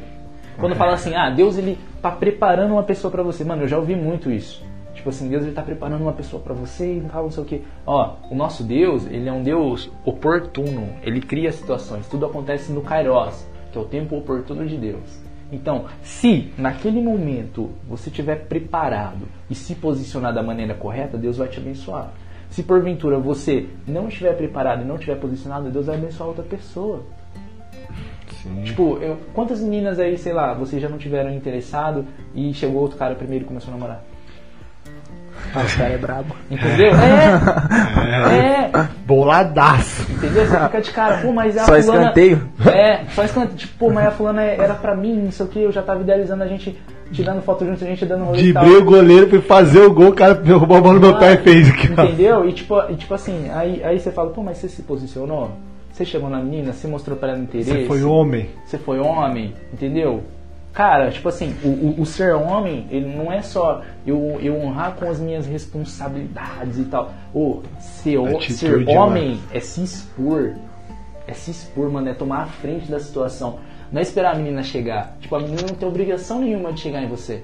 Quando 0.60 0.76
fala 0.76 0.94
assim, 0.94 1.14
ah, 1.16 1.30
Deus 1.30 1.56
ele 1.58 1.78
tá 2.02 2.10
preparando 2.10 2.72
uma 2.72 2.82
pessoa 2.84 3.12
pra 3.12 3.22
você. 3.22 3.44
Mano, 3.44 3.64
eu 3.64 3.68
já 3.68 3.78
ouvi 3.78 3.96
muito 3.96 4.32
isso. 4.32 4.64
Tipo 4.98 5.10
assim, 5.10 5.30
Deus 5.30 5.44
ele 5.44 5.54
tá 5.54 5.62
preparando 5.62 6.02
uma 6.02 6.12
pessoa 6.12 6.42
pra 6.42 6.56
você 6.56 6.98
e 6.98 7.02
tal, 7.02 7.24
não 7.26 7.32
sei 7.32 7.44
o 7.44 7.46
que. 7.46 7.62
Ó, 7.86 8.16
o 8.32 8.36
nosso 8.36 8.64
Deus, 8.64 9.06
ele 9.06 9.30
é 9.30 9.32
um 9.32 9.44
Deus 9.44 9.92
oportuno. 10.04 10.90
Ele 11.04 11.22
cria 11.22 11.52
situações. 11.52 12.08
Tudo 12.08 12.26
acontece 12.26 12.72
no 12.72 12.82
Kairos, 12.82 13.48
que 13.72 13.78
é 13.78 13.82
o 13.82 13.86
tempo 13.86 14.18
oportuno 14.18 14.66
de 14.66 14.76
Deus. 14.76 15.22
Então, 15.52 15.86
se 16.02 16.52
naquele 16.58 17.00
momento 17.00 17.70
você 17.88 18.10
estiver 18.10 18.48
preparado 18.48 19.28
e 19.50 19.56
se 19.56 19.76
posicionar 19.76 20.34
da 20.34 20.42
maneira 20.42 20.74
correta, 20.74 21.16
Deus 21.16 21.38
vai 21.38 21.48
te 21.48 21.60
abençoar. 21.60 22.12
Se 22.50 22.64
porventura 22.64 23.20
você 23.20 23.68
não 23.88 24.08
estiver 24.08 24.36
preparado 24.36 24.82
e 24.82 24.86
não 24.86 24.96
estiver 24.96 25.20
posicionado, 25.20 25.70
Deus 25.70 25.86
vai 25.86 25.96
abençoar 25.96 26.28
outra 26.30 26.44
pessoa. 26.44 27.04
Sim. 28.42 28.64
Tipo, 28.64 28.98
eu- 28.98 29.18
quantas 29.34 29.62
meninas 29.62 30.00
aí, 30.00 30.18
sei 30.18 30.34
lá, 30.34 30.54
vocês 30.54 30.82
já 30.82 30.90
não 30.90 30.98
tiveram 30.98 31.32
interessado 31.32 32.06
e 32.34 32.54
chegou 32.54 32.82
outro 32.82 32.98
cara 32.98 33.16
primeiro 33.16 33.46
e 33.46 33.48
começou 33.48 33.70
a 33.74 33.78
namorar? 33.78 34.04
Ah, 35.54 35.62
o 35.62 35.78
cara 35.78 35.94
é 35.94 35.98
brabo. 35.98 36.36
Entendeu? 36.50 36.92
É! 36.96 38.72
É! 38.72 38.88
Boladaço. 39.06 40.12
Entendeu? 40.12 40.46
Você 40.46 40.60
fica 40.60 40.82
de 40.82 40.92
cara, 40.92 41.18
pô, 41.18 41.32
mas 41.32 41.58
a 41.58 41.66
Só 41.66 41.82
fulana... 41.82 42.02
escanteio? 42.02 42.50
É, 42.66 43.06
só 43.14 43.24
escanteio. 43.24 43.58
Tipo, 43.58 43.78
pô, 43.78 43.92
mas 43.92 44.08
a 44.08 44.12
fulana 44.12 44.42
era 44.42 44.74
pra 44.74 44.96
mim, 44.96 45.16
não 45.16 45.32
sei 45.32 45.46
o 45.46 45.50
que, 45.50 45.60
eu 45.60 45.72
já 45.72 45.82
tava 45.82 46.02
idealizando 46.02 46.44
a 46.44 46.48
gente 46.48 46.78
tirando 47.12 47.42
foto 47.42 47.66
junto, 47.66 47.84
a 47.84 47.88
gente 47.88 48.06
dando 48.06 48.26
rolê. 48.26 48.42
Dibrei 48.42 48.78
o 48.78 48.84
goleiro, 48.84 49.30
fui 49.30 49.42
fazer 49.42 49.82
o 49.82 49.94
gol, 49.94 50.10
o 50.10 50.14
cara 50.14 50.36
derrubou 50.36 50.78
a 50.78 50.82
bola 50.82 50.94
no 50.96 51.00
meu 51.00 51.18
pé 51.18 51.34
e 51.34 51.38
fez 51.38 51.70
aqui, 51.70 51.90
ó. 51.98 52.04
Entendeu? 52.04 52.48
E 52.48 52.54
tipo, 52.54 52.76
e 52.90 52.96
tipo 52.96 53.14
assim, 53.14 53.50
aí, 53.54 53.82
aí 53.84 54.00
você 54.00 54.12
fala, 54.12 54.30
pô, 54.32 54.44
mas 54.44 54.58
você 54.58 54.68
se 54.68 54.82
posicionou? 54.82 55.52
Você 55.92 56.06
chegou 56.06 56.30
na 56.30 56.40
menina, 56.40 56.74
você 56.74 56.88
mostrou 56.88 57.18
pra 57.18 57.30
ela 57.30 57.40
interesse? 57.40 57.72
Você 57.72 57.86
foi 57.86 58.04
homem. 58.04 58.50
Você 58.66 58.78
foi 58.78 59.00
homem, 59.00 59.56
entendeu? 59.74 60.24
Cara, 60.78 61.10
tipo 61.10 61.28
assim, 61.28 61.56
o, 61.64 61.70
o, 61.70 62.02
o 62.02 62.06
ser 62.06 62.36
homem, 62.36 62.86
ele 62.92 63.08
não 63.08 63.32
é 63.32 63.42
só 63.42 63.82
eu, 64.06 64.38
eu 64.40 64.56
honrar 64.62 64.94
com 64.94 65.10
as 65.10 65.20
minhas 65.20 65.48
responsabilidades 65.48 66.78
e 66.78 66.86
tal. 66.86 67.12
O 67.34 67.64
ser, 67.80 68.20
Atitude, 68.20 68.54
ser 68.54 68.86
mano. 68.86 68.92
homem 68.92 69.40
é 69.52 69.60
se 69.60 69.84
expor. 69.84 70.54
É 71.26 71.34
se 71.34 71.50
expor, 71.50 71.90
mano, 71.90 72.08
é 72.10 72.14
tomar 72.14 72.44
a 72.44 72.46
frente 72.46 72.92
da 72.92 73.00
situação. 73.00 73.58
Não 73.92 73.98
é 73.98 74.04
esperar 74.04 74.36
a 74.36 74.38
menina 74.38 74.62
chegar. 74.62 75.18
Tipo, 75.20 75.38
a 75.38 75.40
menina 75.40 75.64
não 75.68 75.74
tem 75.74 75.90
obrigação 75.90 76.42
nenhuma 76.42 76.72
de 76.72 76.80
chegar 76.80 77.02
em 77.02 77.08
você. 77.08 77.42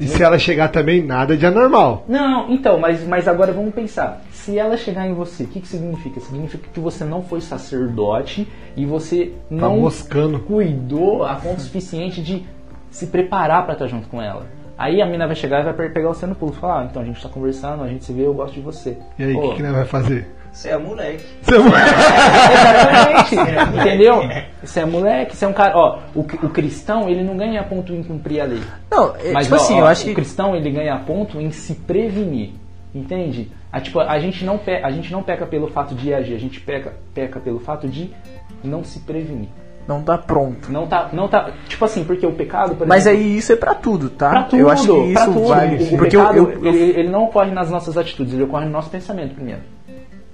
E 0.00 0.06
se 0.06 0.22
ela 0.22 0.38
chegar 0.38 0.68
também, 0.68 1.02
nada 1.02 1.36
de 1.36 1.46
anormal. 1.46 2.04
Não, 2.08 2.50
então, 2.50 2.78
mas, 2.78 3.06
mas 3.06 3.26
agora 3.26 3.52
vamos 3.52 3.74
pensar. 3.74 4.22
Se 4.30 4.58
ela 4.58 4.76
chegar 4.76 5.06
em 5.06 5.14
você, 5.14 5.44
o 5.44 5.46
que, 5.46 5.60
que 5.60 5.68
significa? 5.68 6.20
Significa 6.20 6.68
que 6.72 6.78
você 6.80 7.04
não 7.04 7.22
foi 7.22 7.40
sacerdote 7.40 8.46
e 8.76 8.84
você 8.84 9.26
Tá 9.26 9.32
não 9.50 9.80
moscando. 9.80 10.38
cuidou 10.40 11.24
a 11.24 11.34
ponto 11.36 11.60
suficiente 11.60 12.22
de 12.22 12.44
se 12.90 13.06
preparar 13.06 13.64
pra 13.64 13.72
estar 13.74 13.86
junto 13.86 14.08
com 14.08 14.20
ela. 14.22 14.46
Aí 14.78 15.00
a 15.00 15.06
mina 15.06 15.26
vai 15.26 15.34
chegar 15.36 15.60
e 15.60 15.64
vai 15.64 15.72
pe- 15.72 15.88
pegar 15.88 16.08
você 16.08 16.26
no 16.26 16.34
pulo 16.34 16.52
e 16.52 16.60
falar, 16.60 16.82
ah, 16.82 16.84
então 16.90 17.00
a 17.00 17.04
gente 17.04 17.22
tá 17.22 17.28
conversando, 17.28 17.82
a 17.82 17.88
gente 17.88 18.04
se 18.04 18.12
vê, 18.12 18.26
eu 18.26 18.34
gosto 18.34 18.54
de 18.54 18.60
você. 18.60 18.98
E 19.18 19.24
aí, 19.24 19.34
o 19.34 19.40
que, 19.50 19.56
que 19.56 19.62
nós 19.62 19.72
vai 19.72 19.84
fazer? 19.86 20.28
Você 20.56 20.70
é 20.70 20.78
moleque. 20.78 21.22
Você 21.42 21.54
é 21.54 21.58
vai- 21.58 21.82
Exatamente, 22.54 23.34
entendeu? 23.78 24.22
Você 24.64 24.80
é 24.80 24.86
moleque, 24.86 25.36
você 25.36 25.44
é 25.44 25.48
um 25.48 25.52
cara. 25.52 25.76
Ó, 25.76 25.98
o, 26.14 26.20
o 26.20 26.48
cristão, 26.48 27.10
ele 27.10 27.22
não 27.22 27.36
ganha 27.36 27.62
ponto 27.62 27.92
em 27.92 28.02
cumprir 28.02 28.40
a 28.40 28.44
lei. 28.44 28.62
Não, 28.90 29.14
é, 29.16 29.32
Mas 29.32 29.44
tipo 29.46 29.56
ó, 29.56 29.58
assim, 29.60 29.74
ó, 29.74 29.78
eu 29.80 29.86
acho 29.86 30.02
o 30.02 30.04
que. 30.06 30.14
cristão 30.14 30.56
ele 30.56 30.70
ganha 30.70 30.96
ponto 31.00 31.38
em 31.38 31.50
se 31.50 31.74
prevenir, 31.74 32.52
entende? 32.94 33.50
A, 33.70 33.80
tipo, 33.82 34.00
a 34.00 34.18
gente 34.18 34.46
não 34.46 34.56
pe- 34.56 34.80
a 34.82 34.90
gente 34.90 35.12
não 35.12 35.22
peca 35.22 35.44
pelo 35.46 35.68
fato 35.68 35.94
de 35.94 36.14
agir, 36.14 36.34
a 36.34 36.38
gente 36.38 36.58
peca, 36.58 36.94
peca 37.12 37.38
pelo 37.38 37.60
fato 37.60 37.86
de 37.86 38.10
não 38.64 38.82
se 38.82 39.00
prevenir. 39.00 39.50
Não 39.86 40.02
tá 40.02 40.16
pronto. 40.16 40.72
Não 40.72 40.86
tá, 40.86 41.10
não 41.12 41.28
tá, 41.28 41.50
tipo 41.68 41.84
assim, 41.84 42.02
porque 42.02 42.26
o 42.26 42.32
pecado, 42.32 42.74
por 42.76 42.86
Mas 42.86 43.06
exemplo, 43.06 43.24
aí 43.26 43.36
isso 43.36 43.52
é 43.52 43.56
pra 43.56 43.74
tudo, 43.74 44.08
tá? 44.08 44.30
pra 44.30 44.42
tudo, 44.44 44.58
eu 44.58 44.70
acho 44.70 44.86
que 44.86 45.12
isso 45.12 45.24
tudo. 45.26 45.48
vale. 45.48 45.76
O, 45.76 45.94
o 45.94 45.98
porque 45.98 46.16
pecado, 46.16 46.36
eu, 46.38 46.50
eu- 46.50 46.66
ele, 46.66 46.78
ele 47.00 47.08
não 47.10 47.24
ocorre 47.24 47.50
nas 47.52 47.70
nossas 47.70 47.96
atitudes, 47.98 48.32
ele 48.32 48.44
ocorre 48.44 48.64
no 48.64 48.70
nosso 48.72 48.88
pensamento 48.88 49.34
primeiro. 49.34 49.60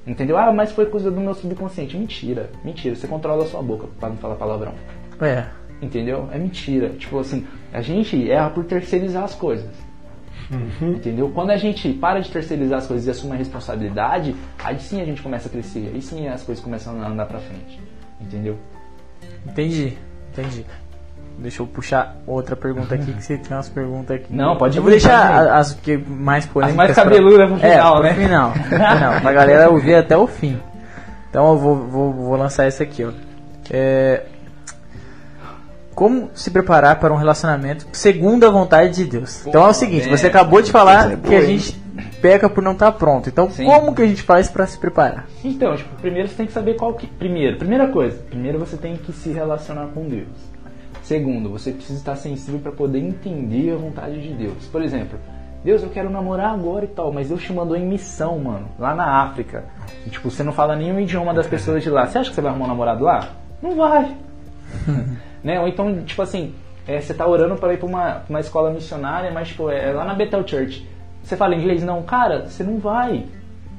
Entendeu? 0.07 0.37
Ah, 0.37 0.53
mas 0.53 0.73
foi 0.73 0.87
coisa 0.87 1.11
do 1.11 1.21
meu 1.21 1.35
subconsciente. 1.35 1.97
Mentira, 1.97 2.51
mentira. 2.65 2.95
Você 2.95 3.07
controla 3.07 3.45
a 3.45 3.47
sua 3.47 3.63
boca 3.63 3.87
pra 4.01 4.09
não 4.09 4.17
falar 4.17 4.35
palavrão. 4.35 4.75
É. 5.21 5.47
Entendeu? 5.81 6.29
É 6.33 6.39
mentira. 6.39 6.91
Tipo 6.91 7.19
assim, 7.21 7.47
a 7.73 7.81
gente 7.81 8.31
erra 8.31 8.51
por 8.51 8.65
terceirizar 8.65 9.25
as 9.25 9.35
coisas. 9.35 9.71
Entendeu? 10.81 11.31
Quando 11.31 11.51
a 11.51 11.57
gente 11.57 11.93
para 11.95 12.21
de 12.21 12.31
terceirizar 12.31 12.79
as 12.79 12.87
coisas 12.87 13.07
e 13.07 13.11
assume 13.11 13.33
a 13.33 13.37
responsabilidade, 13.37 14.35
aí 14.63 14.79
sim 14.79 15.01
a 15.01 15.05
gente 15.05 15.23
começa 15.23 15.49
a 15.49 15.51
crescer, 15.51 15.91
aí 15.95 16.03
sim 16.03 16.27
as 16.29 16.43
coisas 16.43 16.63
começam 16.63 17.01
a 17.01 17.09
andar 17.09 17.27
pra 17.27 17.39
frente. 17.39 17.81
Entendeu? 18.21 18.59
Entendi, 19.47 19.97
entendi. 20.31 20.67
Deixa 21.39 21.61
eu 21.63 21.67
puxar 21.67 22.17
outra 22.27 22.55
pergunta 22.55 22.95
aqui, 22.95 23.13
que 23.13 23.23
você 23.25 23.37
tem 23.37 23.57
umas 23.57 23.69
perguntas 23.69 24.17
aqui. 24.17 24.33
Não, 24.35 24.57
pode 24.57 24.77
Eu 24.77 24.83
vou 24.83 24.91
deixar 24.91 25.27
pode 25.29 25.43
vir. 25.45 25.49
a- 25.51 25.59
as 25.59 25.73
que 25.75 25.97
mais 25.97 26.47
polêmicas. 26.47 26.77
mais 26.77 26.93
pra- 26.93 27.03
cabeludas 27.05 27.49
pro 27.51 27.67
é, 27.67 27.71
final, 27.73 27.95
pro 27.95 28.03
né? 28.05 28.15
Final, 28.15 28.51
pro 28.53 28.63
final, 28.63 29.21
pra 29.21 29.33
galera 29.33 29.71
ouvir 29.71 29.95
até 29.97 30.17
o 30.17 30.27
fim. 30.27 30.59
Então 31.31 31.51
eu 31.53 31.59
vou, 31.59 31.77
vou, 31.77 32.13
vou 32.13 32.37
lançar 32.37 32.67
essa 32.67 32.83
aqui, 32.85 33.05
ó. 33.05 33.11
É, 33.71 34.23
como 35.95 36.31
se 36.35 36.51
preparar 36.51 36.99
para 36.99 37.13
um 37.13 37.17
relacionamento 37.17 37.87
segundo 37.93 38.45
a 38.47 38.51
vontade 38.51 38.95
de 38.95 39.05
Deus? 39.05 39.47
então 39.47 39.65
é 39.67 39.69
o 39.69 39.75
seguinte, 39.75 40.05
bem. 40.09 40.17
você 40.17 40.27
acabou 40.27 40.63
de 40.63 40.71
falar 40.71 41.03
Coisa 41.03 41.17
que 41.19 41.35
a 41.35 41.41
gente 41.43 41.73
peca 42.23 42.49
por 42.49 42.63
não 42.63 42.73
estar 42.73 42.93
pronto. 42.93 43.29
Então 43.29 43.51
Sim. 43.51 43.65
como 43.67 43.95
que 43.95 44.03
a 44.03 44.07
gente 44.07 44.23
faz 44.23 44.49
para 44.49 44.67
se 44.67 44.79
preparar? 44.79 45.27
Então, 45.45 45.77
tipo, 45.77 45.95
primeiro 46.01 46.29
você 46.29 46.35
tem 46.37 46.47
que 46.47 46.53
saber 46.53 46.75
qual 46.77 46.95
que. 46.95 47.07
Primeiro, 47.07 47.59
primeira 47.59 47.89
coisa, 47.89 48.17
primeiro 48.31 48.59
você 48.59 48.77
tem 48.77 48.97
que 48.97 49.13
se 49.13 49.31
relacionar 49.33 49.87
com 49.95 50.09
Deus. 50.09 50.29
Segundo, 51.13 51.51
você 51.51 51.73
precisa 51.73 51.99
estar 51.99 52.17
sensível 52.17 52.59
para 52.59 52.73
poder 52.73 52.99
entender 52.99 53.75
a 53.75 53.77
vontade 53.77 54.19
de 54.19 54.33
Deus. 54.33 54.67
Por 54.69 54.81
exemplo, 54.81 55.19
Deus, 55.63 55.83
eu 55.83 55.91
quero 55.91 56.09
namorar 56.09 56.55
agora 56.55 56.87
e 56.87 56.89
tal, 56.89 57.13
mas 57.13 57.29
Deus 57.29 57.43
te 57.43 57.53
mandou 57.53 57.77
em 57.77 57.85
missão, 57.85 58.39
mano, 58.39 58.67
lá 58.79 58.95
na 58.95 59.21
África. 59.21 59.63
E, 60.07 60.09
tipo, 60.09 60.31
você 60.31 60.43
não 60.43 60.55
fala 60.55 60.75
nenhum 60.75 60.99
idioma 60.99 61.35
das 61.35 61.47
pessoas 61.47 61.83
de 61.83 61.91
lá. 61.91 62.07
Você 62.07 62.17
acha 62.17 62.31
que 62.31 62.35
você 62.35 62.41
vai 62.41 62.51
arrumar 62.51 62.65
um 62.65 62.69
namorado 62.69 63.05
lá? 63.05 63.29
Não 63.61 63.77
vai. 63.77 64.17
né? 65.45 65.61
Ou 65.61 65.69
então, 65.69 66.03
tipo 66.03 66.23
assim, 66.23 66.55
é, 66.89 66.99
você 66.99 67.13
tá 67.13 67.27
orando 67.27 67.57
para 67.57 67.75
ir 67.75 67.77
para 67.77 67.87
uma, 67.87 68.23
uma 68.27 68.41
escola 68.41 68.71
missionária, 68.71 69.31
mas 69.31 69.49
tipo, 69.49 69.69
é 69.69 69.93
lá 69.93 70.07
na 70.07 70.15
Bethel 70.15 70.49
Church. 70.49 70.89
Você 71.23 71.37
fala 71.37 71.55
inglês? 71.55 71.83
Não, 71.83 72.03
cara, 72.05 72.47
você 72.49 72.65
não 72.65 72.79
vai. 72.79 73.27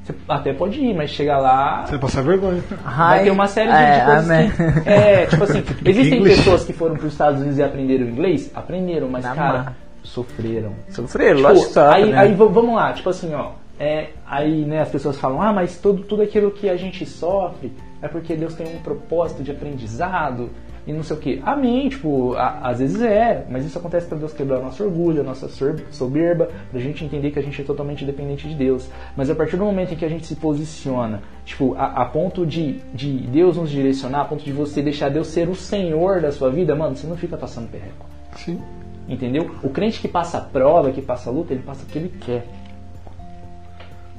Você 0.04 0.14
até 0.28 0.52
pode 0.52 0.78
ir, 0.80 0.94
mas 0.94 1.10
chegar 1.10 1.38
lá. 1.38 1.84
Você 1.86 1.92
vai 1.92 2.00
passar 2.00 2.22
vergonha. 2.22 2.62
Vai 2.84 3.24
ter 3.24 3.30
uma 3.30 3.46
série 3.46 3.70
de, 3.70 3.76
É, 3.76 3.98
de 4.00 4.04
coisas 4.04 4.30
amém. 4.30 4.50
que. 4.50 4.62
É, 4.90 5.26
tipo 5.26 5.44
assim, 5.44 5.64
existem 5.84 6.18
English. 6.18 6.36
pessoas 6.36 6.64
que 6.64 6.72
foram 6.74 6.94
para 6.96 7.06
os 7.06 7.12
Estados 7.12 7.40
Unidos 7.40 7.58
e 7.58 7.62
aprenderam 7.62 8.06
inglês? 8.06 8.50
Aprenderam, 8.54 9.08
mas, 9.08 9.24
Na 9.24 9.34
cara, 9.34 9.72
sofreram. 10.02 10.74
Sofrer, 10.90 11.34
Tipo, 11.36 11.48
lógico 11.48 11.80
aí, 11.80 12.10
né? 12.12 12.18
aí 12.18 12.34
vamos 12.34 12.74
lá, 12.74 12.92
tipo 12.92 13.08
assim, 13.08 13.32
ó. 13.34 13.52
É, 13.80 14.10
aí 14.26 14.64
né, 14.64 14.82
as 14.82 14.88
pessoas 14.90 15.16
falam, 15.18 15.42
ah, 15.42 15.52
mas 15.52 15.78
tudo, 15.78 16.04
tudo 16.04 16.22
aquilo 16.22 16.50
que 16.52 16.68
a 16.68 16.76
gente 16.76 17.04
sofre 17.06 17.72
é 18.00 18.06
porque 18.06 18.36
Deus 18.36 18.54
tem 18.54 18.66
um 18.68 18.78
propósito 18.80 19.42
de 19.42 19.50
aprendizado 19.50 20.50
e 20.86 20.92
não 20.92 21.02
sei 21.02 21.16
o 21.16 21.20
que. 21.20 21.42
Amém, 21.44 21.88
tipo, 21.88 22.34
a- 22.34 22.60
às 22.68 22.78
vezes 22.78 23.00
é, 23.00 23.46
mas 23.48 23.64
isso 23.64 23.78
acontece 23.78 24.06
para 24.06 24.18
Deus 24.18 24.32
quebrar 24.32 24.60
nosso 24.60 24.84
orgulho, 24.84 25.20
a 25.20 25.24
nossa 25.24 25.48
soberba, 25.90 26.48
pra 26.70 26.80
gente 26.80 27.04
entender 27.04 27.30
que 27.30 27.38
a 27.38 27.42
gente 27.42 27.60
é 27.60 27.64
totalmente 27.64 28.04
dependente 28.04 28.48
de 28.48 28.54
Deus. 28.54 28.88
Mas 29.16 29.30
a 29.30 29.34
partir 29.34 29.56
do 29.56 29.64
momento 29.64 29.94
em 29.94 29.96
que 29.96 30.04
a 30.04 30.08
gente 30.08 30.26
se 30.26 30.36
posiciona, 30.36 31.22
tipo, 31.44 31.74
a, 31.74 32.02
a 32.02 32.04
ponto 32.04 32.44
de, 32.46 32.80
de 32.92 33.12
Deus 33.28 33.56
nos 33.56 33.70
direcionar, 33.70 34.22
a 34.22 34.24
ponto 34.26 34.44
de 34.44 34.52
você 34.52 34.82
deixar 34.82 35.08
Deus 35.10 35.28
ser 35.28 35.48
o 35.48 35.54
Senhor 35.54 36.20
da 36.20 36.30
sua 36.30 36.50
vida, 36.50 36.74
mano, 36.74 36.96
você 36.96 37.06
não 37.06 37.16
fica 37.16 37.36
passando 37.36 37.70
perreco. 37.70 38.06
Sim. 38.36 38.60
Entendeu? 39.08 39.50
O 39.62 39.68
crente 39.68 40.00
que 40.00 40.08
passa 40.08 40.40
prova, 40.40 40.90
que 40.90 41.02
passa 41.02 41.30
luta, 41.30 41.52
ele 41.52 41.62
passa 41.62 41.82
o 41.84 41.86
que 41.86 41.98
ele 41.98 42.08
quer. 42.20 42.46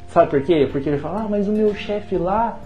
Sabe 0.08 0.30
por 0.30 0.42
quê? 0.44 0.68
Porque 0.72 0.88
ele 0.88 0.98
fala, 0.98 1.24
ah, 1.24 1.28
mas 1.30 1.48
o 1.48 1.52
meu 1.52 1.74
chefe 1.76 2.18
lá, 2.18 2.58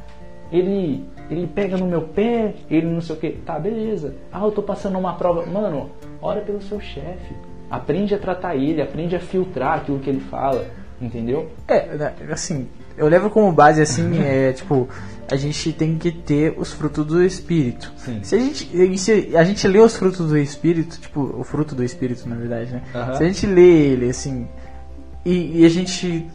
ele, 0.52 1.04
ele 1.30 1.48
pega 1.48 1.78
no 1.78 1.86
meu 1.86 2.02
pé, 2.02 2.54
ele 2.70 2.88
não 2.88 3.02
sei 3.02 3.16
o 3.16 3.20
quê. 3.20 3.38
Tá, 3.46 3.60
beleza. 3.60 4.16
Ah, 4.32 4.42
eu 4.42 4.52
tô 4.52 4.64
passando 4.64 4.98
uma 4.98 5.14
prova. 5.14 5.46
Mano, 5.46 5.90
ora 6.22 6.42
pelo 6.42 6.62
seu 6.62 6.80
chefe. 6.80 7.34
Aprende 7.70 8.16
a 8.16 8.18
tratar 8.18 8.56
ele, 8.56 8.82
aprende 8.82 9.16
a 9.16 9.20
filtrar 9.20 9.78
aquilo 9.78 10.00
que 10.00 10.10
ele 10.10 10.22
fala. 10.22 10.66
Entendeu? 11.02 11.50
É, 11.68 11.96
né, 11.96 12.14
assim, 12.32 12.68
eu 12.98 13.08
levo 13.08 13.30
como 13.30 13.52
base 13.54 13.82
assim, 13.82 14.20
é 14.22 14.52
tipo, 14.52 14.90
a 15.32 15.36
gente 15.36 15.72
tem 15.72 15.98
que 15.98 16.12
ter 16.12 16.54
os 16.58 16.74
frutos 16.74 17.06
do 17.06 17.24
espírito. 17.24 17.94
Sim. 17.96 18.20
Se 18.24 18.36
a 18.36 18.40
gente, 18.40 18.98
se 18.98 19.38
a 19.38 19.44
gente 19.44 19.68
lê 19.68 19.80
os 19.80 19.96
frutos 19.96 20.28
do 20.28 20.38
espírito, 20.38 21.00
tipo, 21.00 21.22
o 21.22 21.44
fruto 21.44 21.74
do 21.74 21.84
espírito, 21.84 22.28
na 22.28 22.36
verdade, 22.36 22.72
né? 22.72 22.84
Se 23.16 23.24
a 23.24 23.28
gente 23.28 23.46
lê 23.46 23.92
ele 23.92 24.10
assim 24.10 24.48
e, 25.26 25.62
e 25.62 25.66
a 25.66 25.70
gente 25.70 26.28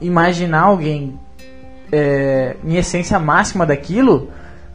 imaginar 0.00 0.62
alguém 0.62 1.18
é, 1.92 2.56
em 2.64 2.76
essência 2.76 3.18
máxima 3.18 3.64
daquilo, 3.66 4.30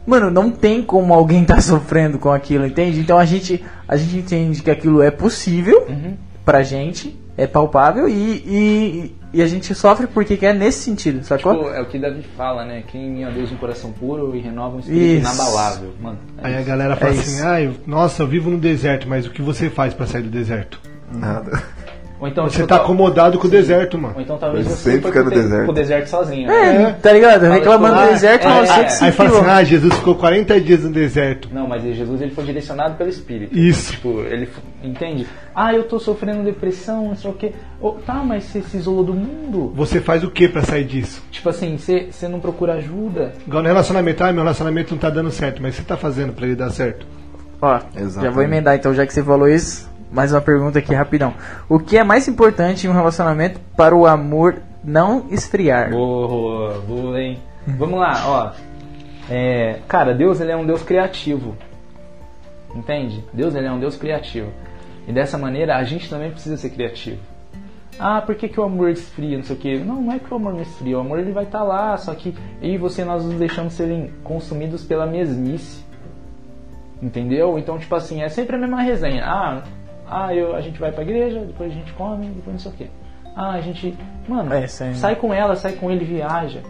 mano, 0.06 0.30
não 0.30 0.50
tem 0.50 0.82
como 0.82 1.12
alguém 1.14 1.42
tá 1.46 1.60
sofrendo 1.60 2.18
com 2.18 2.30
aquilo, 2.30 2.66
entende? 2.66 3.00
Então 3.00 3.18
a 3.18 3.24
gente 3.24 3.64
a 3.88 3.96
gente 3.96 4.16
entende 4.18 4.62
que 4.62 4.70
aquilo 4.70 5.02
é 5.02 5.10
possível 5.10 5.86
Uhum. 5.88 6.16
pra 6.44 6.62
gente, 6.62 7.18
é 7.36 7.46
palpável 7.46 8.08
e, 8.08 8.12
e, 8.46 9.16
e 9.34 9.42
a 9.42 9.46
gente 9.46 9.74
sofre 9.74 10.06
porque 10.06 10.36
quer 10.36 10.54
nesse 10.54 10.78
sentido, 10.80 11.22
sacou? 11.24 11.54
Tipo, 11.54 11.68
é 11.70 11.80
o 11.82 11.86
que 11.86 11.98
Davi 11.98 12.22
fala, 12.36 12.64
né? 12.64 12.82
Quem 12.90 13.24
a 13.24 13.30
Deus 13.30 13.52
um 13.52 13.56
coração 13.56 13.92
puro 13.92 14.34
e 14.34 14.40
renova 14.40 14.76
um 14.76 14.80
espírito 14.80 15.04
Isso. 15.04 15.20
inabalável. 15.20 15.90
Mano, 16.00 16.18
é 16.38 16.46
Aí 16.46 16.54
a 16.54 16.58
isso. 16.60 16.68
galera 16.68 16.96
fala 16.96 17.12
É 17.14 17.18
assim, 17.18 17.36
isso. 17.36 17.46
ah, 17.46 17.60
eu- 17.60 17.74
nossa, 17.86 18.22
eu 18.22 18.26
vivo 18.26 18.48
no 18.50 18.58
deserto, 18.58 19.06
mas 19.08 19.26
o 19.26 19.30
que 19.30 19.42
você 19.42 19.68
faz 19.68 19.92
pra 19.92 20.06
sair 20.06 20.22
do 20.22 20.30
deserto? 20.30 20.80
Nada. 21.12 21.62
Ou 22.18 22.26
então, 22.26 22.44
Você 22.44 22.56
tipo, 22.56 22.68
tá 22.68 22.76
acomodado 22.76 23.38
com 23.38 23.46
o 23.46 23.50
deserto, 23.50 23.98
mano. 23.98 24.14
Ou 24.16 24.22
então 24.22 24.38
talvez 24.38 24.64
Eu 24.64 24.72
você 24.72 24.92
sempre 24.92 25.10
no 25.10 25.22
pro, 25.22 25.30
deserto. 25.30 25.64
pro 25.64 25.74
deserto 25.74 26.06
sozinho. 26.06 26.50
É, 26.50 26.78
né? 26.78 26.96
tá 27.02 27.12
ligado? 27.12 27.42
Reclamando 27.42 27.94
tipo, 27.94 28.06
do 28.06 28.12
deserto, 28.12 28.46
é, 28.46 28.48
mas 28.48 28.68
você 28.68 28.80
é. 28.80 28.84
que 28.84 28.92
se 28.92 29.04
Aí 29.04 29.12
fala 29.12 29.28
assim, 29.28 29.50
ah, 29.50 29.64
Jesus 29.64 29.94
ficou 29.94 30.14
40 30.14 30.60
dias 30.60 30.84
no 30.84 30.90
deserto. 30.90 31.48
Não, 31.52 31.66
mas 31.66 31.82
Jesus 31.82 32.22
ele 32.22 32.30
foi 32.30 32.44
direcionado 32.44 32.94
pelo 32.94 33.10
Espírito. 33.10 33.56
Isso. 33.56 33.92
Tipo, 33.92 34.20
ele 34.20 34.48
entende? 34.82 35.26
Ah, 35.54 35.74
eu 35.74 35.84
tô 35.84 35.98
sofrendo 35.98 36.42
depressão, 36.42 37.08
não 37.08 37.16
sei 37.16 37.30
o 37.30 37.34
quê. 37.34 37.52
Oh, 37.80 37.92
tá, 37.92 38.14
mas 38.14 38.44
você 38.44 38.62
se 38.62 38.78
isolou 38.78 39.04
do 39.04 39.12
mundo. 39.12 39.72
Você 39.74 40.00
faz 40.00 40.24
o 40.24 40.30
que 40.30 40.48
pra 40.48 40.62
sair 40.62 40.84
disso? 40.84 41.22
Tipo 41.30 41.50
assim, 41.50 41.76
você 41.76 42.08
você 42.10 42.28
não 42.28 42.40
procura 42.40 42.74
ajuda. 42.74 43.32
Igual 43.46 43.62
no 43.62 43.68
relacionamento, 43.68 44.24
ah, 44.24 44.32
meu 44.32 44.42
relacionamento 44.42 44.94
não 44.94 44.98
tá 44.98 45.10
dando 45.10 45.30
certo, 45.30 45.60
mas 45.60 45.74
você 45.74 45.82
tá 45.82 45.96
fazendo 45.96 46.32
pra 46.32 46.46
ele 46.46 46.56
dar 46.56 46.70
certo? 46.70 47.06
Ó, 47.60 47.78
já 47.78 48.00
Exatamente. 48.00 48.34
vou 48.34 48.42
emendar 48.42 48.74
então, 48.76 48.92
já 48.94 49.06
que 49.06 49.12
você 49.12 49.22
falou 49.22 49.48
isso, 49.48 49.88
mais 50.10 50.32
uma 50.32 50.40
pergunta 50.40 50.78
aqui 50.78 50.94
rapidão. 50.94 51.34
O 51.68 51.78
que 51.78 51.96
é 51.96 52.04
mais 52.04 52.28
importante 52.28 52.86
em 52.86 52.90
um 52.90 52.92
relacionamento 52.92 53.60
para 53.76 53.94
o 53.94 54.06
amor 54.06 54.62
não 54.82 55.26
esfriar? 55.30 55.90
Boa, 55.90 56.80
boa, 56.80 57.20
hein? 57.20 57.38
Vamos 57.66 57.98
lá, 57.98 58.22
ó. 58.26 58.52
É, 59.28 59.80
cara, 59.88 60.14
Deus 60.14 60.40
ele 60.40 60.52
é 60.52 60.56
um 60.56 60.66
Deus 60.66 60.82
criativo. 60.82 61.56
Entende? 62.74 63.24
Deus 63.32 63.54
ele 63.54 63.66
é 63.66 63.72
um 63.72 63.80
Deus 63.80 63.96
criativo. 63.96 64.52
E 65.08 65.12
dessa 65.12 65.36
maneira 65.36 65.76
a 65.76 65.84
gente 65.84 66.08
também 66.08 66.30
precisa 66.30 66.56
ser 66.56 66.70
criativo. 66.70 67.20
Ah, 67.98 68.20
por 68.20 68.34
que, 68.34 68.48
que 68.48 68.60
o 68.60 68.62
amor 68.62 68.90
esfria, 68.90 69.38
não 69.38 69.44
sei 69.44 69.56
o 69.56 69.58
quê? 69.58 69.78
Não, 69.78 70.02
não 70.02 70.12
é 70.12 70.18
que 70.18 70.30
o 70.30 70.36
amor 70.36 70.52
não 70.52 70.60
esfria, 70.60 70.98
o 70.98 71.00
amor 71.00 71.18
ele 71.18 71.32
vai 71.32 71.44
estar 71.44 71.62
lá, 71.62 71.96
só 71.96 72.14
que 72.14 72.34
eu 72.60 72.70
e 72.70 72.76
você 72.76 73.04
nós 73.04 73.24
nos 73.24 73.36
deixamos 73.36 73.72
serem 73.72 74.12
consumidos 74.22 74.84
pela 74.84 75.06
mesmice. 75.06 75.84
Entendeu? 77.00 77.58
Então, 77.58 77.78
tipo 77.78 77.94
assim, 77.94 78.22
é 78.22 78.28
sempre 78.28 78.56
a 78.56 78.58
mesma 78.58 78.82
resenha. 78.82 79.24
Ah, 79.24 79.62
ah 80.08 80.34
eu, 80.34 80.54
a 80.54 80.60
gente 80.60 80.78
vai 80.78 80.92
pra 80.92 81.02
igreja, 81.02 81.40
depois 81.40 81.70
a 81.70 81.74
gente 81.74 81.92
come, 81.94 82.26
depois 82.26 82.52
não 82.54 82.58
sei 82.58 82.70
o 82.72 82.74
quê. 82.74 82.86
Ah, 83.34 83.50
a 83.52 83.60
gente. 83.60 83.96
Mano, 84.28 84.52
É, 84.54 84.60
aí. 84.62 84.68
sai 84.68 85.16
com 85.16 85.32
ela, 85.32 85.54
sai 85.56 85.72
com 85.72 85.90
ele, 85.90 86.04
viaja. 86.04 86.62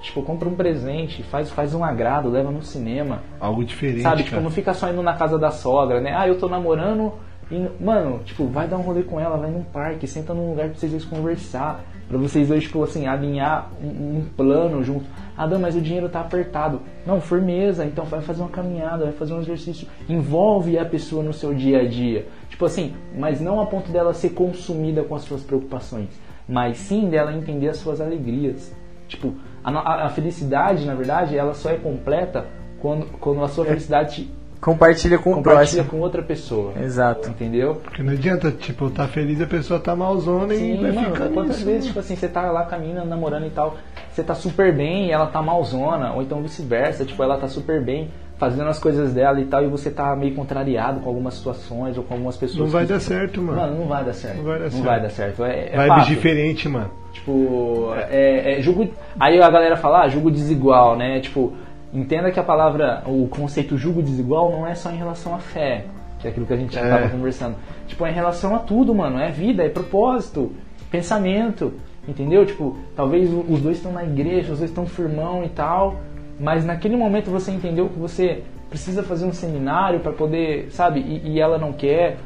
Tipo, 0.00 0.22
compra 0.22 0.48
um 0.48 0.54
presente, 0.54 1.22
faz, 1.24 1.50
faz 1.50 1.74
um 1.74 1.82
agrado, 1.82 2.28
leva 2.30 2.50
no 2.50 2.62
cinema. 2.62 3.20
Algo 3.40 3.64
diferente, 3.64 4.02
Sabe, 4.02 4.18
tipo, 4.18 4.30
cara. 4.32 4.42
não 4.42 4.50
fica 4.50 4.72
só 4.72 4.88
indo 4.90 5.02
na 5.02 5.14
casa 5.14 5.38
da 5.38 5.50
sogra, 5.50 6.00
né? 6.00 6.14
Ah, 6.16 6.28
eu 6.28 6.38
tô 6.38 6.48
namorando 6.48 7.12
e, 7.50 7.68
mano, 7.82 8.20
tipo, 8.24 8.46
vai 8.46 8.68
dar 8.68 8.76
um 8.76 8.82
rolê 8.82 9.02
com 9.02 9.18
ela, 9.18 9.36
vai 9.36 9.50
num 9.50 9.62
parque, 9.64 10.06
senta 10.06 10.32
num 10.32 10.50
lugar 10.50 10.68
pra 10.68 10.78
vocês 10.78 10.92
dois 10.92 11.04
conversar. 11.04 11.80
Pra 12.08 12.18
vocês 12.18 12.46
dois, 12.48 12.62
tipo 12.62 12.82
assim, 12.84 13.06
alinhar 13.08 13.68
um, 13.82 14.18
um 14.18 14.24
plano 14.36 14.82
junto. 14.84 15.06
Ah, 15.36 15.46
Dan, 15.46 15.58
mas 15.58 15.76
o 15.76 15.80
dinheiro 15.80 16.08
tá 16.08 16.20
apertado. 16.20 16.80
Não, 17.06 17.20
firmeza, 17.20 17.84
então 17.84 18.04
vai 18.04 18.20
fazer 18.22 18.40
uma 18.42 18.48
caminhada, 18.48 19.04
vai 19.04 19.12
fazer 19.12 19.34
um 19.34 19.40
exercício. 19.40 19.86
Envolve 20.08 20.78
a 20.78 20.84
pessoa 20.84 21.22
no 21.22 21.32
seu 21.32 21.52
dia 21.52 21.80
a 21.82 21.86
dia. 21.86 22.26
Tipo 22.48 22.64
assim, 22.64 22.94
mas 23.16 23.40
não 23.40 23.60
a 23.60 23.66
ponto 23.66 23.90
dela 23.92 24.14
ser 24.14 24.30
consumida 24.30 25.02
com 25.04 25.14
as 25.14 25.22
suas 25.22 25.42
preocupações. 25.42 26.08
Mas 26.48 26.78
sim 26.78 27.08
dela 27.10 27.32
entender 27.34 27.68
as 27.68 27.76
suas 27.76 28.00
alegrias. 28.00 28.74
Tipo, 29.08 29.34
a, 29.62 29.70
a- 29.70 30.06
a 30.06 30.08
felicidade, 30.08 30.86
na 30.86 30.94
verdade, 30.94 31.36
ela 31.36 31.54
só 31.54 31.70
é 31.70 31.76
completa 31.76 32.46
quando, 32.80 33.06
quando 33.18 33.42
a 33.44 33.48
sua 33.48 33.64
felicidade 33.64 34.30
Compartilha 34.66 35.16
com 35.18 35.30
o 35.30 35.34
compartilha 35.36 35.82
próximo. 35.84 35.84
com 35.90 36.00
outra 36.00 36.22
pessoa. 36.22 36.72
Exato. 36.82 37.28
Entendeu? 37.30 37.76
Porque 37.76 38.02
não 38.02 38.12
adianta, 38.12 38.50
tipo, 38.50 38.90
tá 38.90 39.06
feliz 39.06 39.38
e 39.38 39.44
a 39.44 39.46
pessoa 39.46 39.78
tá 39.78 39.94
malzona 39.94 40.52
e 40.52 40.58
Sim, 40.58 40.82
vai 40.82 40.90
mano, 40.92 41.12
ficando 41.12 41.34
quantas 41.34 41.56
nisso, 41.56 41.64
vezes, 41.66 41.82
né? 41.82 41.86
tipo 41.88 42.00
assim, 42.00 42.16
você 42.16 42.26
tá 42.28 42.50
lá 42.50 42.64
caminhando, 42.64 43.08
namorando 43.08 43.46
e 43.46 43.50
tal, 43.50 43.76
você 44.10 44.24
tá 44.24 44.34
super 44.34 44.74
bem 44.74 45.06
e 45.06 45.12
ela 45.12 45.26
tá 45.26 45.40
malzona, 45.40 46.12
ou 46.12 46.20
então 46.22 46.42
vice-versa, 46.42 47.04
tipo, 47.04 47.22
ela 47.22 47.38
tá 47.38 47.46
super 47.46 47.80
bem 47.80 48.10
fazendo 48.38 48.68
as 48.68 48.78
coisas 48.78 49.14
dela 49.14 49.40
e 49.40 49.46
tal, 49.46 49.64
e 49.64 49.68
você 49.68 49.88
tá 49.90 50.14
meio 50.16 50.34
contrariado 50.34 51.00
com 51.00 51.08
algumas 51.08 51.34
situações 51.34 51.96
ou 51.96 52.02
com 52.04 52.14
algumas 52.14 52.36
pessoas. 52.36 52.58
Não 52.58 52.66
vai 52.66 52.84
que- 52.84 52.92
dar 52.92 53.00
certo, 53.00 53.40
mano. 53.40 53.58
Mano, 53.60 53.78
não 53.78 53.86
vai 53.86 54.04
dar 54.04 54.12
certo. 54.12 54.36
Não 54.38 54.44
vai 54.44 54.58
dar 54.58 54.64
Não 54.64 54.70
certo. 54.72 54.84
vai 54.84 55.00
dar 55.00 55.08
certo. 55.10 55.44
É, 55.44 55.68
é 55.68 55.70
Vibes 55.70 55.86
fato. 55.86 56.06
diferente, 56.08 56.68
mano. 56.68 56.90
Tipo, 57.12 57.94
é, 58.10 58.58
é 58.58 58.60
julgo. 58.60 58.88
Aí 59.18 59.40
a 59.40 59.48
galera 59.48 59.76
fala, 59.76 60.02
ah, 60.02 60.08
julgo 60.08 60.30
desigual, 60.30 60.96
né? 60.98 61.18
Tipo, 61.20 61.54
entenda 61.98 62.30
que 62.30 62.38
a 62.38 62.42
palavra, 62.42 63.02
o 63.06 63.26
conceito 63.28 63.76
julgo 63.76 64.02
desigual 64.02 64.50
não 64.50 64.66
é 64.66 64.74
só 64.74 64.90
em 64.90 64.96
relação 64.96 65.34
à 65.34 65.38
fé, 65.38 65.84
que 66.18 66.26
é 66.26 66.30
aquilo 66.30 66.46
que 66.46 66.52
a 66.52 66.56
gente 66.56 66.74
já 66.74 66.80
É. 66.82 66.90
tava 66.90 67.08
conversando. 67.08 67.56
Tipo, 67.86 68.04
é 68.06 68.10
em 68.10 68.14
relação 68.14 68.54
a 68.54 68.58
tudo, 68.58 68.94
mano. 68.94 69.18
É 69.18 69.30
vida, 69.30 69.62
é 69.64 69.68
propósito, 69.68 70.52
pensamento, 70.90 71.74
entendeu? 72.08 72.44
Tipo, 72.46 72.76
talvez 72.94 73.30
os 73.32 73.60
dois 73.60 73.76
estão 73.78 73.92
na 73.92 74.04
igreja, 74.04 74.52
os 74.52 74.58
dois 74.58 74.70
estão 74.70 74.86
firmão 74.86 75.44
e 75.44 75.48
tal, 75.48 75.96
mas 76.38 76.64
naquele 76.64 76.96
momento 76.96 77.30
você 77.30 77.50
entendeu 77.50 77.88
que 77.88 77.98
você 77.98 78.42
precisa 78.68 79.02
fazer 79.02 79.26
um 79.26 79.32
seminário 79.32 80.00
para 80.00 80.12
poder, 80.12 80.68
sabe? 80.70 81.00
E, 81.00 81.32
e 81.34 81.40
ela 81.40 81.58
não 81.58 81.72
quer. 81.72 82.16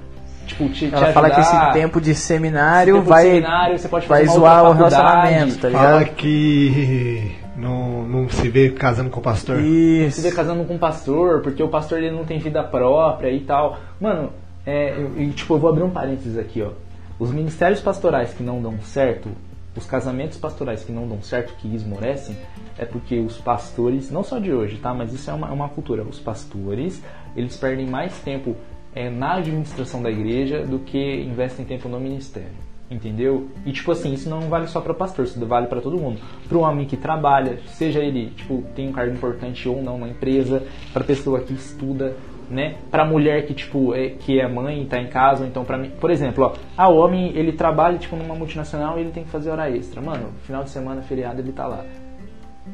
Tipo, 0.47 0.68
te, 0.68 0.89
te 0.89 0.95
Ela 0.95 1.12
fala 1.12 1.31
que 1.31 1.41
esse 1.41 1.73
tempo 1.73 2.01
de 2.01 2.14
seminário 2.14 2.95
tempo 2.95 3.05
de 3.05 3.11
vai, 3.11 3.25
seminário, 3.25 3.79
você 3.79 3.89
pode 3.89 4.07
vai 4.09 4.27
zoar 4.27 4.64
o 4.64 4.73
relacionamento, 4.73 5.59
tá 5.59 5.68
ligado? 5.68 5.85
Fala 5.85 6.05
que 6.05 7.37
não, 7.61 8.03
não 8.03 8.29
se 8.29 8.49
vê 8.49 8.71
casando 8.71 9.11
com 9.11 9.21
o 9.21 9.23
pastor. 9.23 9.57
se 9.57 9.63
vê 9.63 10.07
Isso. 10.07 10.35
casando 10.35 10.65
com 10.65 10.75
um 10.75 10.79
pastor, 10.79 11.43
porque 11.43 11.63
o 11.63 11.69
pastor 11.69 11.99
ele 11.99 12.11
não 12.11 12.25
tem 12.25 12.39
vida 12.39 12.63
própria 12.63 13.31
e 13.31 13.41
tal. 13.41 13.79
Mano, 14.01 14.31
é, 14.67 14.95
eu, 14.99 15.21
e, 15.21 15.31
tipo, 15.31 15.55
eu 15.55 15.59
vou 15.59 15.71
abrir 15.71 15.83
um 15.83 15.91
parênteses 15.91 16.39
aqui, 16.39 16.63
ó. 16.63 16.71
Os 17.19 17.31
ministérios 17.31 17.81
pastorais 17.81 18.33
que 18.33 18.43
não 18.43 18.63
dão 18.63 18.81
certo, 18.81 19.29
os 19.77 19.85
casamentos 19.85 20.39
pastorais 20.39 20.83
que 20.83 20.91
não 20.91 21.07
dão 21.07 21.23
certo, 21.23 21.55
que 21.59 21.73
esmorecem, 21.75 22.37
é 22.79 22.85
porque 22.85 23.19
os 23.19 23.37
pastores, 23.37 24.11
não 24.11 24.25
só 24.25 24.39
de 24.39 24.53
hoje, 24.53 24.79
tá? 24.79 24.95
Mas 24.95 25.13
isso 25.13 25.31
é 25.31 25.35
uma, 25.35 25.49
é 25.49 25.53
uma 25.53 25.69
cultura. 25.69 26.03
Os 26.03 26.19
pastores, 26.19 27.03
eles 27.37 27.57
perdem 27.57 27.87
mais 27.87 28.19
tempo 28.21 28.57
é, 28.95 29.11
na 29.11 29.37
administração 29.37 30.03
da 30.03 30.11
igreja 30.11 30.65
do 30.67 30.79
que 30.79 31.23
investem 31.23 31.65
tempo 31.65 31.89
no 31.89 32.01
ministério. 32.01 32.70
Entendeu? 32.91 33.49
E 33.64 33.70
tipo 33.70 33.93
assim, 33.93 34.12
isso 34.12 34.28
não 34.28 34.41
vale 34.49 34.66
só 34.66 34.80
para 34.80 34.93
pastor, 34.93 35.24
isso 35.24 35.47
vale 35.47 35.68
para 35.68 35.80
todo 35.80 35.97
mundo. 35.97 36.18
Para 36.49 36.59
um 36.59 36.62
homem 36.62 36.86
que 36.86 36.97
trabalha, 36.97 37.61
seja 37.66 38.01
ele, 38.01 38.30
tipo, 38.30 38.64
tem 38.74 38.88
um 38.88 38.93
cargo 38.93 39.14
importante 39.14 39.68
ou 39.68 39.80
não 39.80 39.97
na 39.97 40.09
empresa, 40.09 40.64
para 40.93 41.05
pessoa 41.05 41.41
que 41.41 41.53
estuda, 41.53 42.16
né? 42.51 42.78
Para 42.91 43.05
mulher 43.05 43.47
que 43.47 43.55
tipo 43.55 43.95
é, 43.95 44.11
que 44.11 44.41
é 44.41 44.49
mãe, 44.49 44.84
tá 44.86 45.01
em 45.01 45.07
casa, 45.07 45.43
ou 45.43 45.49
então 45.49 45.64
para 45.64 45.78
mim, 45.78 45.93
por 46.01 46.11
exemplo, 46.11 46.45
ó, 46.45 46.55
ah, 46.76 46.88
o 46.88 46.97
homem 46.97 47.30
ele 47.36 47.53
trabalha 47.53 47.97
tipo 47.97 48.16
numa 48.16 48.34
multinacional 48.34 48.99
e 48.99 49.03
ele 49.03 49.12
tem 49.12 49.22
que 49.22 49.30
fazer 49.30 49.51
hora 49.51 49.70
extra. 49.70 50.03
Mano, 50.03 50.30
final 50.43 50.64
de 50.64 50.70
semana, 50.70 51.01
feriado, 51.01 51.41
ele 51.41 51.53
tá 51.53 51.68
lá. 51.68 51.84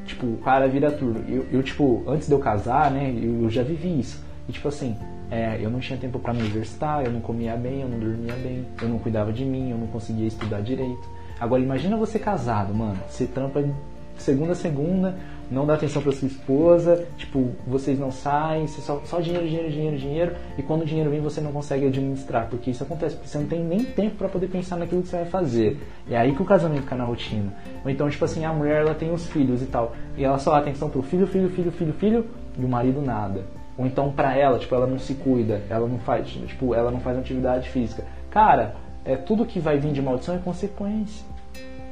Tipo, 0.06 0.26
o 0.26 0.38
cara 0.38 0.66
vira 0.66 0.90
turno. 0.90 1.22
Eu, 1.28 1.46
eu 1.52 1.62
tipo, 1.62 2.02
antes 2.06 2.26
de 2.26 2.32
eu 2.32 2.38
casar, 2.38 2.90
né, 2.90 3.14
eu, 3.14 3.42
eu 3.42 3.50
já 3.50 3.62
vivi 3.62 4.00
isso. 4.00 4.24
E 4.48 4.52
tipo 4.52 4.68
assim, 4.68 4.96
é, 5.30 5.58
eu 5.60 5.70
não 5.70 5.80
tinha 5.80 5.98
tempo 5.98 6.18
para 6.18 6.32
me 6.32 6.46
exercitar, 6.46 7.04
eu 7.04 7.10
não 7.10 7.20
comia 7.20 7.56
bem, 7.56 7.80
eu 7.80 7.88
não 7.88 7.98
dormia 7.98 8.34
bem, 8.34 8.66
eu 8.80 8.88
não 8.88 8.98
cuidava 8.98 9.32
de 9.32 9.44
mim, 9.44 9.70
eu 9.70 9.78
não 9.78 9.86
conseguia 9.86 10.26
estudar 10.26 10.60
direito. 10.60 11.08
Agora 11.38 11.60
imagina 11.60 11.96
você 11.96 12.18
casado, 12.18 12.72
mano. 12.72 12.98
Você 13.08 13.26
trampa 13.26 13.62
segunda 14.18 14.52
a 14.52 14.54
segunda, 14.54 15.14
não 15.50 15.66
dá 15.66 15.74
atenção 15.74 16.02
para 16.02 16.12
sua 16.12 16.26
esposa, 16.26 17.06
tipo, 17.16 17.50
vocês 17.66 17.98
não 17.98 18.10
saem, 18.10 18.66
você 18.66 18.80
só, 18.80 19.00
só 19.04 19.20
dinheiro, 19.20 19.46
dinheiro, 19.46 19.70
dinheiro, 19.70 19.98
dinheiro, 19.98 20.36
e 20.58 20.62
quando 20.62 20.82
o 20.82 20.84
dinheiro 20.86 21.10
vem 21.10 21.20
você 21.20 21.40
não 21.40 21.52
consegue 21.52 21.86
administrar, 21.86 22.48
porque 22.48 22.70
isso 22.70 22.82
acontece, 22.82 23.14
porque 23.14 23.28
você 23.28 23.38
não 23.38 23.46
tem 23.46 23.62
nem 23.62 23.84
tempo 23.84 24.16
para 24.16 24.28
poder 24.28 24.48
pensar 24.48 24.76
naquilo 24.76 25.02
que 25.02 25.08
você 25.08 25.16
vai 25.16 25.26
fazer. 25.26 25.78
E 26.08 26.14
é 26.14 26.18
aí 26.18 26.34
que 26.34 26.42
o 26.42 26.46
casamento 26.46 26.82
fica 26.82 26.96
na 26.96 27.04
rotina. 27.04 27.52
Ou 27.84 27.90
então, 27.90 28.08
tipo 28.08 28.24
assim, 28.24 28.44
a 28.44 28.52
mulher 28.52 28.80
ela 28.80 28.94
tem 28.94 29.12
os 29.12 29.26
filhos 29.26 29.62
e 29.62 29.66
tal, 29.66 29.94
e 30.16 30.24
ela 30.24 30.38
só 30.38 30.52
dá 30.52 30.58
atenção 30.58 30.88
pro 30.88 31.02
filho, 31.02 31.26
filho, 31.26 31.48
filho, 31.50 31.70
filho, 31.70 31.92
filho, 31.92 32.26
e 32.58 32.64
o 32.64 32.68
marido 32.68 33.00
nada. 33.00 33.44
Ou 33.78 33.86
então 33.86 34.10
pra 34.10 34.34
ela, 34.36 34.58
tipo, 34.58 34.74
ela 34.74 34.86
não 34.86 34.98
se 34.98 35.14
cuida, 35.14 35.60
ela 35.68 35.86
não 35.86 35.98
faz, 35.98 36.26
tipo, 36.28 36.74
ela 36.74 36.90
não 36.90 37.00
faz 37.00 37.18
atividade 37.18 37.68
física. 37.68 38.04
Cara, 38.30 38.74
é 39.04 39.16
tudo 39.16 39.44
que 39.44 39.60
vai 39.60 39.78
vir 39.78 39.92
de 39.92 40.00
maldição 40.02 40.34
é 40.34 40.38
consequência. 40.38 41.24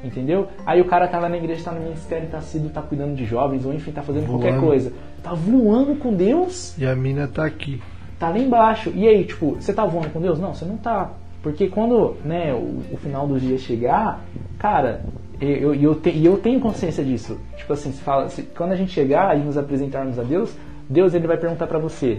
Entendeu? 0.03 0.49
Aí 0.66 0.80
o 0.82 0.85
cara 0.85 1.09
tá 1.09 1.18
lá 1.18 1.28
na 1.30 1.37
igreja, 1.39 1.64
tá 1.64 1.72
no 1.72 1.80
ministério, 1.80 2.28
tá 2.28 2.41
sido, 2.41 2.68
tá 2.68 2.82
cuidando 2.82 3.14
de 3.14 3.24
jovens, 3.24 3.64
ou 3.64 3.72
enfim, 3.72 3.91
tá 3.91 4.03
fazendo 4.03 4.26
qualquer 4.26 4.51
Voando. 4.53 4.66
coisa. 4.66 4.93
Tá 5.22 5.32
voando 5.32 5.97
com 5.97 6.12
Deus, 6.12 6.76
E 6.76 6.85
a 6.87 6.95
mina 6.95 7.26
tá 7.26 7.47
aqui. 7.47 7.80
tá 8.18 8.28
lá 8.28 8.39
embaixo. 8.39 8.93
E 8.95 9.09
aí, 9.09 9.24
tipo, 9.24 9.53
você 9.55 9.72
tá 9.72 9.87
voando 9.87 10.11
com 10.11 10.20
Deus? 10.20 10.39
Não, 10.39 10.53
você 10.53 10.66
não 10.66 10.76
tá. 10.76 11.11
Porque 11.43 11.68
quando 11.68 12.16
né, 12.22 12.53
o, 12.53 12.82
o 12.93 12.97
final 12.99 13.26
dos 13.26 13.41
dias 13.41 13.62
chegar, 13.62 14.20
cara, 14.59 15.03
eu, 15.41 15.49
eu, 15.49 15.74
eu, 15.74 15.95
te- 15.95 16.11
e 16.11 16.26
eu 16.26 16.37
tenho 16.37 16.61
consciência 16.61 17.03
disso. 17.03 17.39
Tipo 17.57 17.72
assim, 17.72 17.91
se 17.91 18.03
fala, 18.03 18.28
se- 18.28 18.43
quando 18.43 18.72
a 18.72 18.76
gente 18.76 18.93
chegar 18.93 19.35
e 19.39 19.43
nos 19.43 19.57
apresentarmos 19.57 20.18
a 20.18 20.22
Deus, 20.22 20.55
Deus 20.89 21.14
ele 21.14 21.26
vai 21.26 21.37
perguntar 21.37 21.66
pra 21.66 21.78
você: 21.78 22.18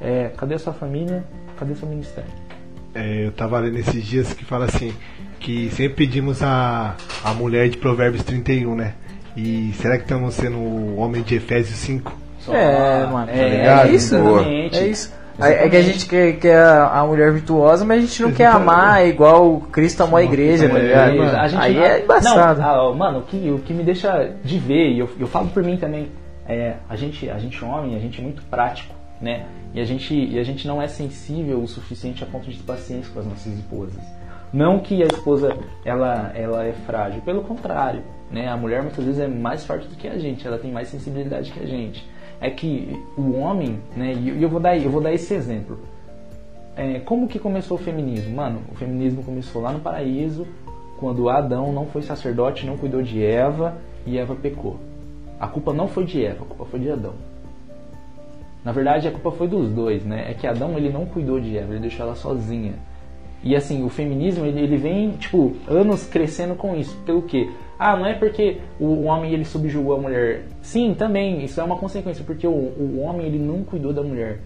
é, 0.00 0.30
cadê 0.36 0.54
a 0.54 0.58
sua 0.58 0.72
família? 0.72 1.24
Cadê 1.58 1.72
o 1.72 1.76
seu 1.76 1.88
ministério? 1.88 2.30
É, 2.94 3.26
eu 3.26 3.32
tava 3.32 3.58
lendo 3.60 3.78
esses 3.78 4.04
dias 4.04 4.32
que 4.32 4.44
fala 4.44 4.64
assim, 4.64 4.92
que 5.38 5.70
sempre 5.70 5.94
pedimos 6.06 6.42
a, 6.42 6.96
a 7.24 7.32
mulher 7.34 7.68
de 7.68 7.76
Provérbios 7.76 8.24
31, 8.24 8.74
né? 8.74 8.94
E 9.36 9.72
será 9.74 9.96
que 9.96 10.02
estamos 10.02 10.34
sendo 10.34 10.56
o 10.58 10.96
homem 10.96 11.22
de 11.22 11.36
Efésios 11.36 11.78
5? 11.78 12.12
Só- 12.40 12.52
É, 12.54 13.06
mano, 13.06 13.30
é, 13.30 13.48
ligado? 13.48 13.88
é 13.88 13.92
isso, 13.92 14.14
exatamente. 14.16 14.78
É 14.78 14.86
isso. 14.88 15.20
É 15.42 15.64
é 15.64 15.68
que 15.70 15.76
a 15.76 15.82
gente 15.82 16.06
quer, 16.06 16.32
quer 16.34 16.58
a 16.60 17.02
mulher 17.06 17.32
virtuosa, 17.32 17.82
mas 17.84 17.98
a 17.98 18.00
gente 18.06 18.22
não 18.22 18.32
quer 18.32 18.46
amar 18.46 19.06
igual 19.06 19.60
Cristo 19.72 20.02
amou 20.02 20.18
a 20.18 20.22
igreja, 20.22 20.68
tá 20.68 20.78
É, 20.78 20.82
ligado? 20.82 21.56
Aí 21.58 21.74
não- 21.76 21.82
é 21.82 22.02
embaçado. 22.02 22.60
Não, 22.60 22.88
ah, 22.90 22.94
mano, 22.94 23.18
o 23.20 23.22
que, 23.22 23.50
o 23.50 23.58
que 23.60 23.72
me 23.72 23.82
deixa 23.82 24.32
de 24.44 24.58
ver, 24.58 24.90
e 24.90 24.98
eu, 24.98 25.08
eu 25.18 25.26
falo 25.26 25.48
por 25.48 25.62
mim 25.62 25.78
também, 25.78 26.08
é, 26.52 26.76
a 26.88 26.96
gente, 26.96 27.30
a 27.30 27.38
gente 27.38 27.64
homem, 27.64 27.94
a 27.94 27.98
gente 27.98 28.20
é 28.20 28.22
muito 28.22 28.42
prático, 28.44 28.94
né? 29.20 29.46
E 29.72 29.80
a 29.80 29.84
gente, 29.84 30.14
e 30.14 30.38
a 30.38 30.42
gente 30.42 30.66
não 30.66 30.82
é 30.82 30.88
sensível 30.88 31.62
o 31.62 31.68
suficiente 31.68 32.24
a 32.24 32.26
ponto 32.26 32.50
de 32.50 32.56
ter 32.56 32.64
paciência 32.64 33.12
com 33.12 33.20
as 33.20 33.26
nossas 33.26 33.52
esposas. 33.52 34.02
Não 34.52 34.80
que 34.80 35.00
a 35.02 35.06
esposa 35.06 35.56
ela, 35.84 36.32
ela 36.34 36.64
é 36.64 36.72
frágil, 36.72 37.22
pelo 37.22 37.42
contrário, 37.42 38.02
né? 38.30 38.48
A 38.48 38.56
mulher 38.56 38.82
muitas 38.82 39.04
vezes 39.04 39.20
é 39.20 39.28
mais 39.28 39.64
forte 39.64 39.86
do 39.86 39.94
que 39.94 40.08
a 40.08 40.18
gente, 40.18 40.46
ela 40.46 40.58
tem 40.58 40.72
mais 40.72 40.88
sensibilidade 40.88 41.52
que 41.52 41.60
a 41.60 41.66
gente. 41.66 42.04
É 42.40 42.50
que 42.50 43.00
o 43.16 43.36
homem, 43.38 43.78
né? 43.94 44.12
E 44.14 44.42
eu 44.42 44.48
vou 44.48 44.58
dar, 44.58 44.76
eu 44.76 44.90
vou 44.90 45.00
dar 45.00 45.12
esse 45.12 45.32
exemplo. 45.32 45.78
É, 46.76 46.98
como 47.00 47.28
que 47.28 47.38
começou 47.38 47.76
o 47.76 47.80
feminismo? 47.80 48.34
Mano, 48.34 48.62
o 48.72 48.74
feminismo 48.74 49.22
começou 49.22 49.62
lá 49.62 49.70
no 49.70 49.80
paraíso, 49.80 50.46
quando 50.98 51.28
Adão 51.28 51.72
não 51.72 51.86
foi 51.86 52.02
sacerdote, 52.02 52.66
não 52.66 52.76
cuidou 52.76 53.02
de 53.02 53.22
Eva 53.24 53.76
e 54.06 54.18
Eva 54.18 54.34
pecou. 54.34 54.89
A 55.40 55.48
culpa 55.48 55.72
não 55.72 55.88
foi 55.88 56.04
de 56.04 56.22
Eva, 56.22 56.44
a 56.44 56.46
culpa 56.46 56.66
foi 56.66 56.78
de 56.78 56.90
Adão. 56.90 57.14
Na 58.62 58.72
verdade, 58.72 59.08
a 59.08 59.10
culpa 59.10 59.32
foi 59.32 59.48
dos 59.48 59.70
dois, 59.70 60.04
né? 60.04 60.30
É 60.30 60.34
que 60.34 60.46
Adão 60.46 60.76
ele 60.76 60.90
não 60.90 61.06
cuidou 61.06 61.40
de 61.40 61.56
Eva, 61.56 61.72
ele 61.72 61.80
deixou 61.80 62.04
ela 62.04 62.14
sozinha. 62.14 62.74
E 63.42 63.56
assim, 63.56 63.82
o 63.82 63.88
feminismo 63.88 64.44
ele, 64.44 64.60
ele 64.60 64.76
vem, 64.76 65.12
tipo, 65.12 65.56
anos 65.66 66.06
crescendo 66.06 66.54
com 66.54 66.76
isso. 66.76 66.94
Pelo 67.06 67.22
quê? 67.22 67.48
Ah, 67.78 67.96
não 67.96 68.04
é 68.04 68.12
porque 68.12 68.58
o, 68.78 69.04
homem 69.04 69.32
ele 69.32 69.46
subjugou 69.46 69.94
a 69.94 69.98
mulher. 69.98 70.42
Sim, 70.60 70.94
também, 70.94 71.42
isso 71.42 71.58
é 71.58 71.64
uma 71.64 71.78
consequência, 71.78 72.22
porque 72.22 72.46
o, 72.46 72.50
o 72.50 73.00
homem 73.00 73.26
ele 73.26 73.38
não 73.38 73.64
cuidou 73.64 73.94
da 73.94 74.02
mulher. 74.02 74.40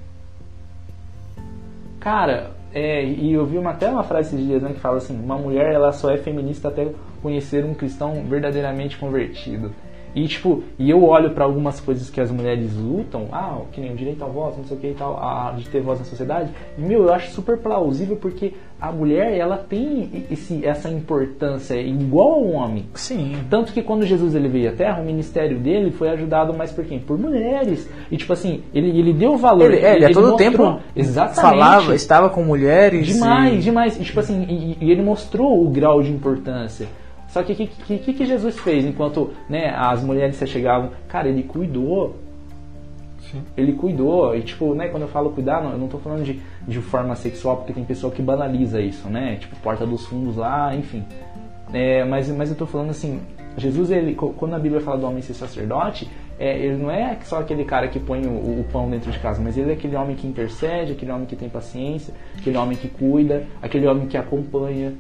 Cara, 1.99 2.53
é, 2.73 3.05
e 3.05 3.33
eu 3.33 3.45
vi 3.45 3.59
uma, 3.59 3.71
até 3.71 3.89
uma 3.89 4.05
frase 4.05 4.37
esses 4.37 4.47
dias 4.47 4.63
né, 4.63 4.73
que 4.73 4.79
fala 4.79 4.99
assim: 4.99 5.19
uma 5.19 5.37
mulher 5.37 5.73
ela 5.73 5.91
só 5.91 6.11
é 6.13 6.19
feminista 6.19 6.69
até 6.69 6.87
conhecer 7.21 7.65
um 7.65 7.75
cristão 7.75 8.23
verdadeiramente 8.29 8.97
convertido. 8.97 9.73
E 10.15 10.27
tipo, 10.29 10.63
e 10.79 10.89
eu 10.91 11.03
olho 11.05 11.31
pra 11.31 11.45
algumas 11.45 11.81
coisas 11.81 12.09
que 12.09 12.21
as 12.21 12.31
mulheres 12.31 12.73
lutam, 12.77 13.27
ah, 13.33 13.59
que 13.73 13.81
nem 13.81 13.93
o 13.93 13.97
direito 13.97 14.23
à 14.25 14.29
voz, 14.29 14.57
não 14.57 14.65
sei 14.65 14.77
o 14.77 14.81
que 14.81 14.87
e 14.89 14.95
tal, 14.95 15.17
a, 15.21 15.53
de 15.57 15.69
ter 15.69 15.81
voz 15.81 15.99
na 15.99 16.05
sociedade, 16.05 16.51
e 16.79 16.81
meu, 16.81 17.03
eu 17.05 17.13
acho 17.13 17.33
super 17.33 17.59
plausível 17.59 18.17
porque 18.17 18.55
a 18.81 18.93
mulher 18.93 19.37
ela 19.37 19.57
tem 19.57 20.27
esse, 20.31 20.65
essa 20.65 20.89
importância 20.91 21.81
igual 21.81 22.33
ao 22.35 22.45
homem. 22.51 22.85
Sim. 22.95 23.37
Tanto 23.49 23.73
que 23.73 23.83
quando 23.83 24.05
Jesus 24.05 24.35
ele 24.35 24.49
veio 24.49 24.71
à 24.71 24.73
Terra, 24.73 25.01
o 25.01 25.05
ministério 25.05 25.59
dele 25.59 25.91
foi 25.91 26.09
ajudado 26.11 26.53
mais 26.55 26.71
por 26.71 26.85
quem? 26.85 26.99
Por 26.99 27.19
mulheres. 27.19 27.89
E 28.11 28.17
tipo 28.17 28.33
assim, 28.33 28.63
ele, 28.75 28.91
ele 28.99 29.13
deu 29.13 29.37
valor. 29.37 29.73
Ele, 29.73 29.85
é, 29.85 29.97
ele 29.97 30.05
a 30.07 30.13
todo 30.13 30.31
mostrou- 30.33 30.51
tempo 30.51 30.81
exatamente, 30.95 31.41
falava, 31.41 31.95
estava 31.95 32.29
com 32.29 32.43
mulheres. 32.45 33.07
Demais, 33.07 33.55
e- 33.55 33.59
demais. 33.63 33.97
E, 34.01 34.05
tipo 34.05 34.21
assim, 34.21 34.45
e, 34.49 34.77
e 34.85 34.91
ele 34.91 35.03
mostrou 35.03 35.65
o 35.65 35.71
grau 35.71 36.03
de 36.03 36.11
importância. 36.13 36.87
Só 37.35 37.43
que 37.43 37.53
o 37.53 37.57
que, 37.57 37.67
que, 37.67 38.13
que, 38.13 38.27
Jesus 38.27 38.57
fez 38.61 38.85
enquanto 38.85 39.33
né, 39.51 39.75
as 39.77 40.05
mulheres 40.05 40.37
se 40.37 40.47
chegavam? 40.47 40.91
Cara, 41.09 41.29
ele 41.29 41.43
cuidou. 41.43 42.15
Sim. 43.19 43.43
Ele 43.57 43.73
cuidou. 43.73 44.37
E 44.37 44.43
tipo, 44.43 44.73
né, 44.73 44.87
quando 44.87 45.03
eu 45.03 45.09
falo 45.09 45.31
cuidar, 45.31 45.61
não, 45.61 45.73
eu 45.73 45.79
não 45.79 45.89
tô 45.89 45.99
falando 45.99 46.23
de, 46.23 46.41
de 46.63 46.81
forma 46.81 47.17
sexual, 47.17 47.57
porque 47.57 47.73
tem 47.73 47.83
pessoa 47.85 48.13
que 48.13 48.23
banaliza 48.23 48.81
isso, 48.81 49.09
né? 49.09 49.35
Tipo, 49.35 49.57
porta 49.57 49.85
dos 49.85 50.07
fundos 50.07 50.37
lá, 50.37 50.77
enfim. 50.77 51.03
É, 51.73 52.05
mas, 52.05 52.31
mas 52.31 52.51
eu 52.51 52.57
tô 52.57 52.67
falando 52.67 52.91
assim, 52.91 53.21
Jesus, 53.59 53.91
ele, 53.91 54.15
quando 54.15 54.55
a 54.55 54.59
Bíblia 54.61 54.81
fala 54.81 54.99
do 54.99 55.05
homem 55.05 55.21
ser 55.21 55.35
sacerdote, 55.35 56.09
é, 56.39 56.57
ele 56.57 56.77
não 56.77 56.89
é 56.89 57.19
só 57.25 57.41
aquele 57.41 57.65
cara 57.65 57.89
que 57.89 57.99
põe 57.99 58.25
o, 58.25 58.61
o 58.61 58.65
pão 58.71 58.89
dentro 58.89 59.11
de 59.11 59.19
casa, 59.19 59.43
mas 59.43 59.59
ele 59.59 59.71
é 59.71 59.75
aquele 59.75 59.97
homem 59.97 60.15
que 60.15 60.29
intercede, 60.29 60.93
aquele 60.93 61.11
homem 61.11 61.27
que 61.27 61.35
tem 61.35 61.49
paciência, 61.49 62.15
aquele 62.39 62.57
homem 62.57 62.79
que 62.79 62.87
cuida, 62.87 63.45
aquele 63.61 63.89
homem 63.89 64.07
que 64.07 64.17
acompanha. 64.17 64.95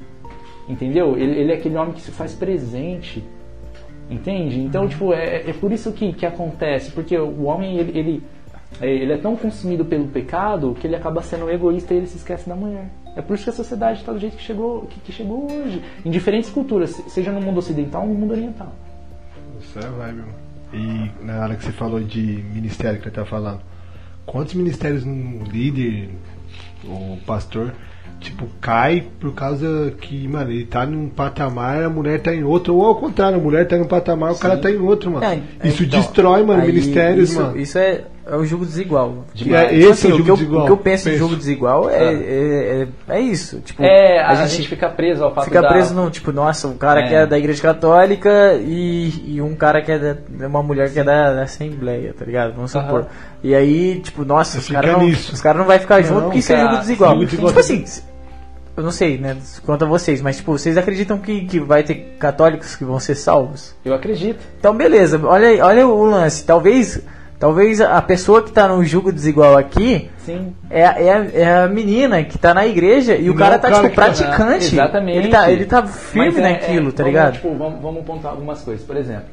Entendeu? 0.69 1.17
Ele, 1.17 1.41
ele 1.41 1.53
é 1.53 1.57
aquele 1.57 1.77
homem 1.77 1.93
que 1.93 2.01
se 2.01 2.11
faz 2.11 2.35
presente. 2.35 3.23
Entende? 4.11 4.61
Então, 4.61 4.87
tipo, 4.87 5.13
é, 5.13 5.49
é 5.49 5.53
por 5.53 5.73
isso 5.73 5.91
que, 5.93 6.13
que 6.13 6.27
acontece. 6.27 6.91
Porque 6.91 7.17
o 7.19 7.45
homem, 7.45 7.79
ele, 7.79 7.99
ele, 7.99 8.23
é, 8.81 8.89
ele 8.91 9.13
é 9.13 9.17
tão 9.19 9.35
consumido 9.37 9.85
pelo 9.85 10.07
pecado 10.09 10.77
que 10.79 10.87
ele 10.87 10.97
acaba 10.97 11.23
sendo 11.23 11.51
egoísta 11.51 11.95
e 11.95 11.99
ele 11.99 12.07
se 12.07 12.17
esquece 12.19 12.49
da 12.49 12.55
mulher. 12.55 12.89
É 13.17 13.23
por 13.23 13.35
isso 13.35 13.45
que 13.45 13.51
a 13.51 13.53
sociedade 13.55 14.01
está 14.01 14.13
do 14.13 14.19
jeito 14.19 14.37
que 14.37 14.43
chegou, 14.43 14.83
que, 14.87 15.01
que 15.01 15.13
chegou 15.13 15.51
hoje. 15.51 15.83
Em 16.05 16.11
diferentes 16.11 16.51
culturas, 16.51 16.91
se- 16.91 17.09
seja 17.11 17.31
no 17.33 17.41
mundo 17.41 17.59
ocidental 17.59 18.03
ou 18.03 18.09
no 18.09 18.15
mundo 18.15 18.33
oriental. 18.33 18.73
Isso 19.61 19.79
é 19.79 19.83
vibe, 19.89 20.19
mano. 20.19 20.35
E 20.73 21.25
na 21.25 21.41
hora 21.41 21.55
que 21.55 21.65
você 21.65 21.73
falou 21.73 22.01
de 22.01 22.21
ministério 22.53 23.01
que 23.01 23.07
eu 23.09 23.13
tava 23.13 23.27
falando, 23.27 23.61
quantos 24.27 24.55
ministérios 24.55 25.05
um 25.05 25.45
líder, 25.45 26.11
o 26.85 27.17
pastor, 27.25 27.73
tipo, 28.25 28.47
cai 28.61 29.05
por 29.21 29.33
causa 29.35 29.93
que, 30.01 30.27
mano, 30.27 30.51
ele 30.51 30.65
tá 30.65 30.85
num 30.87 31.09
patamar, 31.09 31.83
a 31.85 31.89
mulher 31.91 32.21
tá 32.21 32.35
em 32.35 32.43
outro, 32.43 32.75
ou 32.75 32.85
ao 32.87 32.97
contrário, 32.97 33.39
a 33.39 33.41
mulher 33.41 33.69
tá 33.69 33.77
em 33.77 33.83
um 33.83 33.87
patamar, 33.87 34.33
o 34.33 34.39
cara 34.39 34.57
tá 34.57 34.71
em 34.71 34.79
outro, 34.79 35.11
mano. 35.11 35.25
É, 35.25 35.69
isso 35.69 35.85
então, 35.85 36.01
destrói, 36.01 36.43
mano, 36.43 36.63
aí 36.63 36.67
ministérios, 36.69 37.31
isso, 37.31 37.41
mano. 37.41 37.57
Isso 37.59 37.79
é, 37.79 38.01
é 38.27 38.37
o 38.37 38.45
jogo 38.45 38.65
desigual. 38.65 39.25
Demais. 39.35 39.69
Tipo 39.69 39.75
É, 39.75 39.75
esse 39.77 39.91
assim, 39.91 40.09
é 40.09 40.11
o 40.11 40.15
o 40.15 40.17
jogo 40.19 40.25
que 40.25 40.31
eu, 40.31 40.37
desigual. 40.37 40.63
O 40.63 40.67
que 40.67 40.73
eu 40.73 40.77
penso 40.79 41.09
em 41.09 41.13
Penso. 41.13 41.19
jogo 41.25 41.37
desigual 41.37 41.91
é, 41.91 41.99
Ah. 41.99 42.13
é, 42.13 42.87
é, 43.11 43.17
é 43.17 43.21
isso. 43.21 43.61
Tipo, 43.61 43.83
É, 43.85 44.21
a, 44.25 44.47
gente, 44.47 44.67
fica 44.69 44.89
preso 44.89 45.23
ao 45.23 45.35
fato 45.35 45.45
fica 45.45 45.61
da... 45.61 45.69
preso 45.69 45.95
no, 45.95 46.11
tipo, 46.11 46.33
nossa, 46.33 46.67
um 46.67 46.77
cara 46.79 47.01
É. 47.01 47.09
que 47.09 47.15
é 47.15 47.27
da 47.27 47.39
igreja 47.39 47.61
católica 47.61 48.55
e, 48.55 49.35
e 49.37 49.43
um 49.43 49.55
cara 49.55 49.83
que 49.83 49.93
é 49.93 49.99
da, 49.99 50.17
uma 50.49 50.63
mulher 50.63 50.91
que 50.91 50.99
é 50.99 51.05
da, 51.05 51.35
da 51.35 51.43
assembleia, 51.43 52.15
tá 52.19 52.25
ligado? 52.25 52.55
Vamos 52.55 52.75
Aham. 52.75 52.87
supor. 52.87 53.07
E 53.43 53.55
aí, 53.55 54.01
tipo, 54.01 54.25
nossa, 54.25 54.59
os 54.59 54.69
caras 54.69 54.93
não, 54.93 55.05
os 55.07 55.41
cara 55.43 55.59
não 55.59 55.67
vai 55.67 55.79
ficar 55.79 56.01
junto 56.01 56.23
porque 56.23 56.39
isso 56.39 56.51
é 56.53 56.61
jogo 56.63 56.77
desigual. 56.79 57.11
jogo 57.13 57.25
desigual. 57.27 57.49
Tipo 57.49 57.61
assim, 57.61 57.85
eu 58.77 58.83
não 58.83 58.91
sei, 58.91 59.19
né, 59.19 59.37
quanto 59.65 59.85
a 59.85 59.89
vocês, 59.89 60.21
mas 60.23 60.37
tipo, 60.39 60.53
vocês 60.53 60.77
acreditam 60.77 61.19
que, 61.19 61.45
que 61.47 61.61
vai 61.61 61.83
ter 61.83 62.17
católicos 62.19 62.75
que 62.77 62.85
vão 62.85 62.99
ser 62.99 63.15
salvos? 63.15 63.75
Eu 63.85 63.95
acredito. 63.95 64.41
Então, 64.59 64.75
beleza. 64.77 65.21
Olha, 65.25 65.65
olha 65.65 65.87
o 65.87 66.05
lance. 66.05 66.45
Talvez, 66.45 67.01
Talvez 67.37 67.81
a 67.81 68.01
pessoa 68.01 68.43
que 68.43 68.53
tá 68.53 68.67
no 68.69 68.83
jugo 68.85 69.13
desigual 69.13 69.59
aqui 69.59 70.09
Sim. 70.19 70.55
é, 70.71 70.87
a- 70.87 70.99
é, 70.99 71.13
a, 71.13 71.25
é 71.35 71.65
a 71.65 71.69
menina 71.69 72.23
que 72.23 72.39
tá 72.39 72.55
na 72.55 72.65
igreja 72.65 73.17
e 73.17 73.25
o 73.29 73.33
Não, 73.33 73.39
cara 73.39 73.59
tá, 73.59 73.71
tipo, 73.71 73.83
que 73.83 73.89
tá- 73.97 74.03
praticante. 74.05 74.67
Exatamente. 74.75 75.19
Ele 75.19 75.29
tá, 75.29 75.51
ele 75.53 75.65
tá 75.67 75.83
firme 75.87 76.39
é- 76.39 76.53
naquilo, 76.53 76.89
é, 76.89 76.93
tá 76.93 77.03
vamos, 77.03 77.07
ligado? 77.07 77.33
Tipo, 77.35 77.55
vamos, 77.57 77.83
vamos 77.83 78.05
pontuar 78.05 78.33
algumas 78.33 78.63
coisas. 78.63 78.87
Por 78.87 78.97
exemplo, 78.97 79.25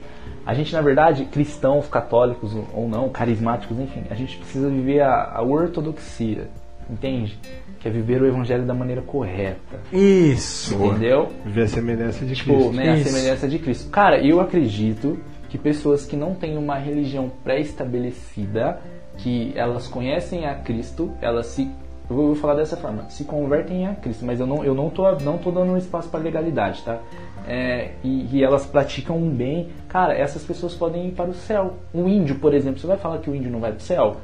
a 0.45 0.53
gente, 0.53 0.73
na 0.73 0.81
verdade, 0.81 1.25
cristãos, 1.25 1.87
católicos 1.87 2.53
ou 2.73 2.89
não, 2.89 3.07
carismáticos, 3.07 3.79
enfim, 3.79 4.03
a 4.09 4.15
gente 4.15 4.35
precisa 4.37 4.67
viver 4.67 5.01
a, 5.01 5.31
a 5.35 5.41
ortodoxia, 5.43 6.49
entende? 6.89 7.37
Que 7.79 7.87
é 7.87 7.91
viver 7.91 8.21
o 8.21 8.27
evangelho 8.27 8.63
da 8.65 8.73
maneira 8.73 9.01
correta. 9.01 9.79
Isso. 9.91 10.75
Entendeu? 10.75 11.29
Viver 11.45 11.63
a 11.63 11.67
semelhança 11.67 12.25
de 12.25 12.35
Tipo, 12.35 12.53
Cristo. 12.53 12.73
né, 12.73 12.91
a 12.91 12.97
semelhança 13.03 13.47
de 13.47 13.59
Cristo. 13.59 13.89
Cara, 13.89 14.19
eu 14.25 14.39
acredito 14.39 15.19
que 15.49 15.57
pessoas 15.57 16.05
que 16.05 16.15
não 16.15 16.33
têm 16.33 16.57
uma 16.57 16.77
religião 16.77 17.29
pré-estabelecida, 17.43 18.79
que 19.17 19.51
elas 19.55 19.87
conhecem 19.87 20.45
a 20.45 20.55
Cristo, 20.55 21.11
elas 21.21 21.47
se. 21.47 21.69
Eu 22.09 22.15
vou, 22.15 22.35
falar 22.35 22.55
dessa 22.55 22.75
forma, 22.75 23.09
se 23.09 23.23
convertem 23.23 23.87
a 23.87 23.95
Cristo, 23.95 24.25
mas 24.25 24.37
eu 24.39 24.45
não, 24.45 24.65
eu 24.65 24.73
não, 24.73 24.89
tô, 24.89 25.09
não 25.19 25.37
tô 25.37 25.49
dando 25.49 25.77
espaço 25.77 26.09
para 26.09 26.19
legalidade, 26.19 26.81
tá? 26.83 26.99
É, 27.47 27.91
e, 28.03 28.27
e 28.35 28.43
elas 28.43 28.65
praticam 28.65 29.17
um 29.17 29.29
bem, 29.29 29.69
cara, 29.87 30.13
essas 30.13 30.43
pessoas 30.43 30.73
podem 30.75 31.07
ir 31.07 31.11
para 31.11 31.29
o 31.29 31.33
céu. 31.33 31.75
Um 31.93 32.09
índio, 32.09 32.35
por 32.35 32.53
exemplo, 32.53 32.79
você 32.79 32.87
vai 32.87 32.97
falar 32.97 33.19
que 33.19 33.29
o 33.29 33.35
índio 33.35 33.49
não 33.49 33.61
vai 33.61 33.71
para 33.71 33.79
o 33.79 33.83
céu? 33.83 34.17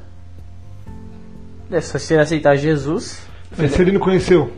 É 1.72 1.82
só 1.82 1.98
se 1.98 2.14
ele 2.14 2.22
aceitar 2.22 2.56
Jesus. 2.56 3.26
Mas 3.58 3.72
se 3.72 3.82
ele 3.82 3.92
não 3.92 4.00
conheceu. 4.00 4.52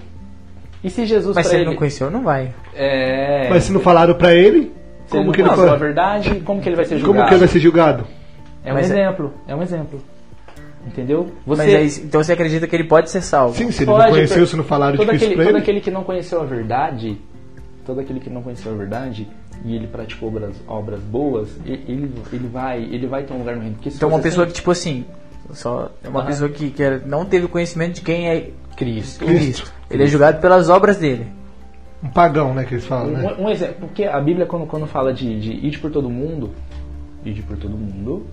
E 0.84 0.90
se 0.90 1.06
Jesus 1.06 1.36
Mas 1.36 1.48
se 1.48 1.54
ele 1.56 1.64
ele, 1.64 1.70
não 1.72 1.78
conheceu, 1.78 2.10
não 2.10 2.24
vai. 2.24 2.54
é, 2.74 3.48
Mas 3.50 3.64
se 3.66 3.72
não 3.72 3.80
falaram 3.82 4.14
pra 4.16 4.34
ele, 4.34 4.62
se 4.62 4.66
ele 4.66 4.72
como 5.10 5.24
não 5.26 5.32
que 5.34 5.42
ele 5.42 5.50
conheceu 5.50 5.66
a 5.74 5.78
foi? 5.78 5.88
verdade, 5.88 6.40
como 6.42 6.62
que 6.62 6.70
ele 6.70 6.76
vai 6.78 6.86
ser 6.86 6.98
julgado? 6.98 7.14
Como 7.18 7.28
que 7.28 7.34
ele 7.34 7.40
vai 7.40 7.48
ser 7.50 7.60
julgado? 7.60 8.08
É 8.64 8.72
um 8.72 8.76
Mas 8.76 8.90
é- 8.90 8.94
exemplo, 8.94 9.34
é 9.48 9.56
um 9.56 9.62
exemplo. 9.62 10.02
Entendeu? 10.88 11.30
Você 11.46 11.64
Mas 11.66 11.76
aí, 12.00 12.06
então 12.06 12.24
você 12.24 12.32
acredita 12.32 12.66
que 12.66 12.76
ele 12.76 12.86
pode 12.86 13.10
ser 13.10 13.22
salvo? 13.22 13.56
Sim, 13.56 13.70
se 13.72 13.84
ele 13.84 13.92
Pode, 13.92 14.04
não 14.06 14.12
conheceu, 14.12 14.38
per- 14.38 14.48
se 14.48 14.56
não 14.56 14.64
falaram 14.64 14.94
de 14.94 14.98
todo 15.00 15.10
aquele, 15.14 15.36
pra 15.36 15.44
todo 15.44 15.54
ele. 15.56 15.62
aquele 15.62 15.82
que 15.82 15.92
não 15.92 16.04
conheceu 16.04 16.42
a 16.42 16.46
verdade, 16.46 17.18
todo 17.86 18.00
aquele 18.00 18.20
que 18.22 18.30
não 18.30 18.42
conheceu 18.42 18.72
a 18.72 18.76
verdade 18.76 19.28
e 19.66 19.76
ele 19.76 19.88
praticou 19.88 20.30
obras, 20.30 20.56
obras 20.68 21.00
boas, 21.02 21.50
e- 21.66 21.72
ele, 21.74 22.12
ele 22.32 22.48
vai, 22.48 22.82
ele 22.82 23.06
vai 23.08 23.24
ter 23.24 23.34
um 23.34 23.40
lugar 23.40 23.56
no 23.58 23.62
reino. 23.62 23.76
Porque 23.76 23.92
se 23.92 23.98
Então 23.98 24.08
uma 24.10 24.20
pessoa 24.20 24.48
que, 24.48 24.54
tipo 24.54 24.72
assim, 24.72 25.06
só 25.54 25.90
é 26.04 26.08
uma 26.10 26.22
Ah. 26.24 26.26
pessoa 26.26 26.50
que, 26.50 26.70
que 26.72 26.84
não 27.06 27.26
teve 27.26 27.48
conhecimento 27.48 27.96
de 27.96 28.02
quem 28.02 28.30
é 28.30 28.52
Cristo. 28.78 29.26
Cristo. 29.26 29.74
Ele 29.90 30.04
é 30.04 30.08
julgado 30.08 30.40
pelas 30.40 30.70
obras 30.70 30.98
dele. 30.98 31.28
Um 32.04 32.10
pagão, 32.10 32.54
né, 32.54 32.64
que 32.64 32.76
eles 32.76 32.86
falam, 32.86 33.08
né? 33.12 33.36
Um, 33.38 33.44
um 33.46 33.50
exemplo, 33.50 33.76
porque 33.82 34.06
a 34.06 34.20
Bíblia 34.22 34.46
quando, 34.46 34.66
quando 34.66 34.88
fala 34.88 35.14
de, 35.14 35.40
de 35.40 35.52
ide 35.68 35.78
por 35.80 35.92
todo 35.92 36.10
mundo, 36.10 36.52
ide 37.26 37.42
por 37.42 37.58
todo 37.58 37.76
mundo 37.78 38.26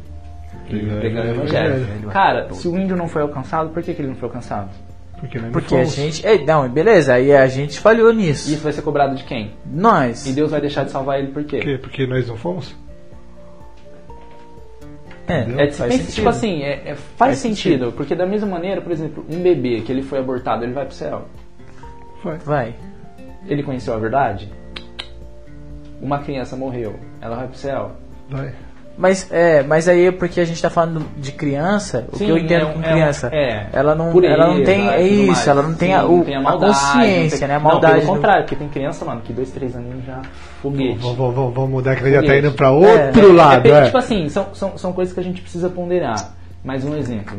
e 0.70 0.78
Pregar 1.00 1.24
o 1.24 1.28
evangelho. 1.28 2.08
Cara, 2.12 2.52
se 2.52 2.68
o 2.68 2.78
índio 2.78 2.96
não 2.96 3.08
foi 3.08 3.22
alcançado, 3.22 3.70
por 3.70 3.82
que, 3.82 3.92
que 3.92 4.00
ele 4.00 4.08
não 4.08 4.14
foi 4.16 4.28
alcançado? 4.28 4.70
Porque, 5.18 5.38
nós 5.38 5.46
não 5.46 5.52
Porque 5.52 5.74
a 5.74 5.78
fomos. 5.78 5.94
gente. 5.94 6.26
É, 6.26 6.38
não, 6.44 6.68
beleza, 6.68 7.14
aí 7.14 7.34
a 7.34 7.46
gente 7.46 7.80
falhou 7.80 8.12
nisso. 8.12 8.50
E 8.50 8.54
isso 8.54 8.62
vai 8.62 8.72
ser 8.72 8.82
cobrado 8.82 9.14
de 9.16 9.24
quem? 9.24 9.52
Nós. 9.64 10.26
E 10.26 10.32
Deus 10.32 10.50
vai 10.50 10.60
deixar 10.60 10.84
de 10.84 10.90
salvar 10.90 11.18
ele 11.18 11.28
por 11.32 11.42
quê? 11.44 11.56
Por 11.58 11.64
quê? 11.64 11.78
Porque 11.78 12.06
nós 12.06 12.28
não 12.28 12.36
fomos? 12.36 12.74
É, 15.28 15.64
É, 15.64 15.72
faz 15.72 15.92
sentido. 15.94 16.14
tipo 16.14 16.28
assim, 16.28 16.62
é- 16.62 16.82
é- 16.90 16.94
faz, 16.94 17.06
Faz 17.16 17.38
sentido, 17.38 17.92
porque 17.92 18.14
da 18.14 18.24
mesma 18.26 18.46
maneira, 18.48 18.80
por 18.80 18.92
exemplo, 18.92 19.24
um 19.28 19.40
bebê 19.40 19.80
que 19.80 19.90
ele 19.90 20.02
foi 20.02 20.18
abortado, 20.20 20.62
ele 20.64 20.72
vai 20.72 20.84
pro 20.84 20.94
céu. 20.94 21.24
Foi. 22.22 22.36
Vai. 22.38 22.74
Ele 23.48 23.62
conheceu 23.62 23.94
a 23.94 23.98
verdade? 23.98 24.50
Uma 26.00 26.18
criança 26.20 26.56
morreu, 26.56 26.94
ela 27.20 27.36
vai 27.36 27.48
pro 27.48 27.56
céu? 27.56 27.92
Vai. 28.28 28.52
Mas, 28.98 29.30
é, 29.30 29.62
mas 29.62 29.88
aí 29.88 30.06
é 30.06 30.10
porque 30.12 30.40
a 30.40 30.44
gente 30.46 30.60
tá 30.62 30.70
falando 30.70 31.04
de 31.18 31.30
criança, 31.32 32.06
o 32.10 32.16
Sim, 32.16 32.24
que 32.24 32.30
eu 32.30 32.38
entendo 32.38 32.66
é 32.68 32.72
com 32.72 32.80
é 32.80 32.82
criança, 32.92 33.28
é. 33.30 33.66
ela 33.72 33.94
não, 33.94 34.10
Pureza 34.10 34.32
ela 34.34 34.46
não 34.46 34.64
tem, 34.64 34.88
é 34.88 35.02
isso, 35.02 35.26
mais. 35.32 35.46
ela 35.48 35.62
não 35.62 35.74
tem, 35.74 35.94
a, 35.94 36.04
o- 36.06 36.16
não 36.16 36.24
tem 36.24 36.34
a 36.34 36.40
maldade, 36.40 36.72
consciência, 36.72 37.36
não 37.36 37.38
tem- 37.40 37.48
né, 37.48 37.54
a 37.54 37.58
Não, 37.58 37.64
maldade. 37.64 37.94
pelo 37.94 38.06
do- 38.06 38.12
contrário, 38.14 38.42
porque 38.44 38.56
tem 38.56 38.68
criança, 38.68 39.04
mano, 39.04 39.20
que 39.20 39.34
dois, 39.34 39.50
três 39.50 39.76
aninhos 39.76 40.02
já 40.06 40.22
foguete. 40.62 40.98
Vamos, 40.98 41.16
vamos, 41.18 41.34
vamos, 41.34 41.54
vamos 41.54 41.70
mudar 41.70 41.94
que 41.96 42.04
ele 42.04 42.12
já 42.12 42.22
tá 42.22 42.36
indo 42.38 42.52
pra 42.52 42.68
É, 42.68 42.70
outro 42.70 43.28
É, 43.30 43.32
lado, 43.34 43.66
é, 43.66 43.70
é. 43.70 43.84
Tipo 43.84 43.98
assim, 43.98 44.28
são, 44.30 44.46
são, 44.54 44.78
são 44.78 44.92
coisas 44.94 45.12
que 45.12 45.20
a 45.20 45.24
gente 45.24 45.42
precisa 45.42 45.68
ponderar. 45.68 46.32
Mais 46.64 46.82
um 46.82 46.96
exemplo, 46.96 47.36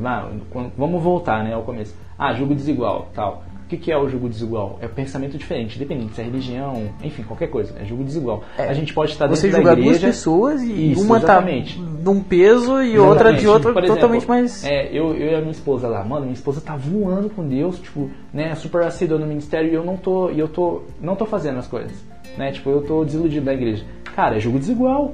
vamos 0.78 1.02
voltar 1.04 1.44
né, 1.44 1.54
ao 1.54 1.64
começo. 1.64 1.94
Ah, 2.20 2.34
julgo 2.34 2.54
desigual, 2.56 3.10
tal. 3.16 3.44
O 3.68 3.70
que, 3.70 3.76
que 3.76 3.92
é 3.92 3.98
o 3.98 4.08
julgo 4.08 4.30
desigual? 4.30 4.80
É 4.82 4.88
pensamento 4.88 5.38
diferente, 5.38 5.76
independente 5.76 6.16
se 6.16 6.22
é 6.22 6.24
religião, 6.24 6.88
enfim, 7.04 7.22
qualquer 7.24 7.48
coisa. 7.48 7.76
É 7.78 7.84
julgo 7.84 8.02
desigual. 8.02 8.42
É, 8.58 8.70
a 8.70 8.74
gente 8.74 8.94
pode 8.94 9.12
estar 9.12 9.28
dentro 9.28 9.42
Você 9.42 9.50
da 9.50 9.60
igreja... 9.60 9.82
duas 9.82 10.00
pessoas 10.00 10.62
e 10.62 10.94
Isso, 10.94 11.02
uma 11.02 11.18
exatamente. 11.18 11.78
tá 11.78 11.84
num 12.02 12.24
peso 12.24 12.82
e 12.82 12.98
outra 12.98 13.34
de 13.34 13.40
Exatamente. 13.40 13.48
outro 13.48 13.74
Por 13.74 13.84
exemplo, 13.84 13.96
totalmente 13.96 14.26
mais. 14.26 14.64
É, 14.64 14.88
eu, 14.98 15.14
eu 15.14 15.34
e 15.34 15.36
a 15.36 15.40
minha 15.40 15.52
esposa 15.52 15.86
lá, 15.90 16.02
mano, 16.02 16.22
minha 16.22 16.34
esposa 16.34 16.62
tá 16.62 16.78
voando 16.78 17.30
com 17.30 17.46
Deus, 17.46 17.78
tipo, 17.78 18.10
né, 18.34 18.56
super 18.56 18.84
assídua 18.84 19.20
no 19.20 19.28
ministério 19.28 19.70
e 19.70 19.74
eu 19.74 19.84
não 19.84 19.98
tô, 19.98 20.30
e 20.30 20.40
eu 20.40 20.48
tô, 20.48 20.84
não 21.02 21.18
tô 21.18 21.26
fazendo 21.26 21.60
as 21.60 21.68
coisas, 21.68 21.92
né, 22.38 22.54
tipo, 22.54 22.70
eu 22.70 22.84
tô 22.84 23.04
desiludido 23.04 23.48
da 23.48 23.54
igreja. 23.54 23.84
Cara, 24.16 24.38
é 24.38 24.40
jogo 24.40 24.60
desigual. 24.60 25.14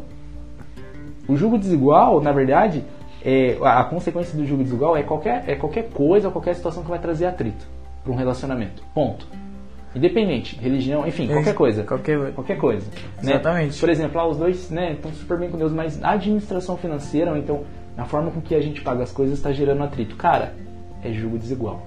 O 1.27 1.35
jogo 1.35 1.57
desigual, 1.57 2.21
na 2.21 2.31
verdade, 2.31 2.83
é, 3.25 3.57
a, 3.63 3.79
a 3.79 3.83
consequência 3.83 4.37
do 4.37 4.45
jogo 4.45 4.61
desigual 4.61 4.95
é 4.95 5.01
qualquer, 5.01 5.43
é 5.47 5.55
qualquer 5.55 5.89
coisa, 5.89 6.29
qualquer 6.29 6.53
situação 6.53 6.83
que 6.83 6.89
vai 6.91 6.99
trazer 6.99 7.25
atrito 7.25 7.72
para 8.03 8.11
um 8.11 8.15
relacionamento. 8.15 8.83
Ponto. 8.93 9.27
Independente, 9.95 10.55
religião, 10.59 11.07
enfim, 11.07 11.27
qualquer 11.27 11.53
coisa. 11.53 11.83
Qualquer 11.83 12.33
Qualquer 12.33 12.57
coisa. 12.57 12.89
né? 13.21 13.33
Exatamente. 13.33 13.79
Por 13.79 13.89
exemplo, 13.89 14.17
lá 14.17 14.27
os 14.27 14.37
dois 14.37 14.69
né, 14.71 14.93
estão 14.93 15.11
super 15.13 15.37
bem 15.37 15.49
com 15.49 15.57
Deus, 15.57 15.71
mas 15.71 16.03
a 16.03 16.11
administração 16.11 16.75
financeira, 16.77 17.31
ou 17.31 17.37
então 17.37 17.63
a 17.95 18.05
forma 18.05 18.31
com 18.31 18.41
que 18.41 18.55
a 18.55 18.61
gente 18.61 18.81
paga 18.81 19.03
as 19.03 19.11
coisas 19.11 19.37
está 19.37 19.51
gerando 19.51 19.83
atrito. 19.83 20.15
Cara, 20.15 20.55
é 21.03 21.11
julgo 21.11 21.37
desigual. 21.37 21.85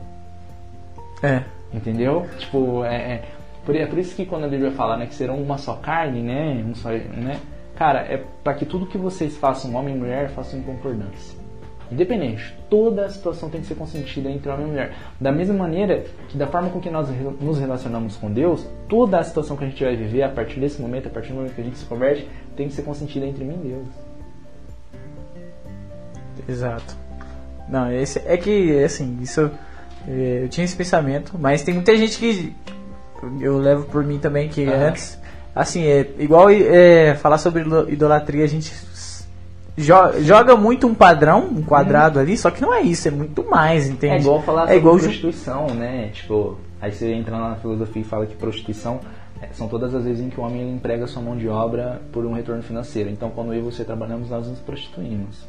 É. 1.22 1.42
Entendeu? 1.74 2.26
Tipo, 2.38 2.84
é, 2.84 2.94
é, 2.96 3.24
por, 3.64 3.74
é 3.74 3.86
por 3.86 3.98
isso 3.98 4.14
que 4.14 4.24
quando 4.24 4.44
a 4.44 4.48
Bíblia 4.48 4.70
fala 4.70 4.96
né, 4.96 5.06
que 5.06 5.14
serão 5.14 5.42
uma 5.42 5.58
só 5.58 5.74
carne, 5.74 6.22
né? 6.22 6.64
Um 6.64 6.74
só, 6.76 6.90
né? 6.90 7.40
Cara, 7.74 8.00
é 8.02 8.22
para 8.44 8.54
que 8.54 8.64
tudo 8.64 8.86
que 8.86 8.96
vocês 8.96 9.36
façam, 9.36 9.74
homem 9.74 9.96
e 9.96 9.98
mulher, 9.98 10.30
façam 10.30 10.60
em 10.60 10.62
concordância. 10.62 11.36
Independente, 11.90 12.54
toda 12.68 13.04
a 13.04 13.08
situação 13.08 13.48
tem 13.48 13.60
que 13.60 13.66
ser 13.66 13.76
consentida 13.76 14.28
entre 14.28 14.50
homem 14.50 14.66
e 14.66 14.70
mulher. 14.70 14.94
Da 15.20 15.30
mesma 15.30 15.54
maneira 15.54 16.04
que 16.28 16.36
da 16.36 16.46
forma 16.46 16.70
com 16.70 16.80
que 16.80 16.90
nós 16.90 17.08
nos 17.40 17.58
relacionamos 17.58 18.16
com 18.16 18.30
Deus, 18.30 18.66
toda 18.88 19.18
a 19.18 19.24
situação 19.24 19.56
que 19.56 19.64
a 19.64 19.68
gente 19.68 19.84
vai 19.84 19.94
viver 19.96 20.22
a 20.22 20.28
partir 20.28 20.58
desse 20.58 20.80
momento, 20.82 21.06
a 21.06 21.10
partir 21.10 21.28
do 21.28 21.36
momento 21.36 21.54
que 21.54 21.60
a 21.60 21.64
gente 21.64 21.78
se 21.78 21.84
converte, 21.84 22.28
tem 22.56 22.66
que 22.68 22.74
ser 22.74 22.82
consentida 22.82 23.24
entre 23.24 23.44
mim 23.44 23.60
e 23.64 23.68
Deus. 23.68 23.86
Exato. 26.48 26.96
Não, 27.68 27.90
esse, 27.92 28.20
é 28.24 28.36
que, 28.36 28.82
assim, 28.84 29.18
isso. 29.20 29.50
é, 30.08 30.40
Eu 30.44 30.48
tinha 30.48 30.64
esse 30.64 30.76
pensamento, 30.76 31.34
mas 31.38 31.62
tem 31.62 31.74
muita 31.74 31.96
gente 31.96 32.18
que. 32.18 32.54
Eu 33.40 33.58
levo 33.58 33.84
por 33.86 34.04
mim 34.04 34.18
também 34.18 34.48
que 34.48 34.64
Aham. 34.64 34.88
antes. 34.88 35.18
Assim, 35.54 35.84
é 35.84 36.06
igual 36.18 36.50
é, 36.50 37.14
falar 37.14 37.38
sobre 37.38 37.62
idolatria, 37.88 38.44
a 38.44 38.48
gente 38.48 38.70
joga 39.76 40.56
muito 40.56 40.86
um 40.86 40.94
padrão, 40.94 41.46
um 41.46 41.62
quadrado 41.62 42.18
ali, 42.18 42.36
só 42.36 42.50
que 42.50 42.62
não 42.62 42.72
é 42.72 42.80
isso, 42.80 43.08
é 43.08 43.10
muito 43.10 43.44
mais, 43.48 43.86
entende? 43.88 44.14
É 44.14 44.20
igual 44.20 44.42
falar 44.42 44.62
é 44.62 44.66
sobre 44.66 44.78
igual 44.78 44.98
prostituição, 44.98 45.66
né? 45.74 46.08
Tipo, 46.12 46.58
aí 46.80 46.92
você 46.92 47.12
entra 47.12 47.36
lá 47.36 47.50
na 47.50 47.56
filosofia 47.56 48.02
e 48.02 48.04
fala 48.04 48.26
que 48.26 48.34
prostituição 48.34 49.00
é, 49.40 49.48
são 49.52 49.68
todas 49.68 49.94
as 49.94 50.04
vezes 50.04 50.24
em 50.24 50.30
que 50.30 50.40
o 50.40 50.44
homem 50.44 50.74
emprega 50.74 51.06
sua 51.06 51.20
mão 51.20 51.36
de 51.36 51.48
obra 51.48 52.00
por 52.10 52.24
um 52.24 52.32
retorno 52.32 52.62
financeiro. 52.62 53.10
Então, 53.10 53.30
quando 53.30 53.52
eu 53.52 53.60
e 53.60 53.62
você 53.62 53.84
trabalhamos, 53.84 54.30
nós 54.30 54.48
nos 54.48 54.60
prostituímos. 54.60 55.46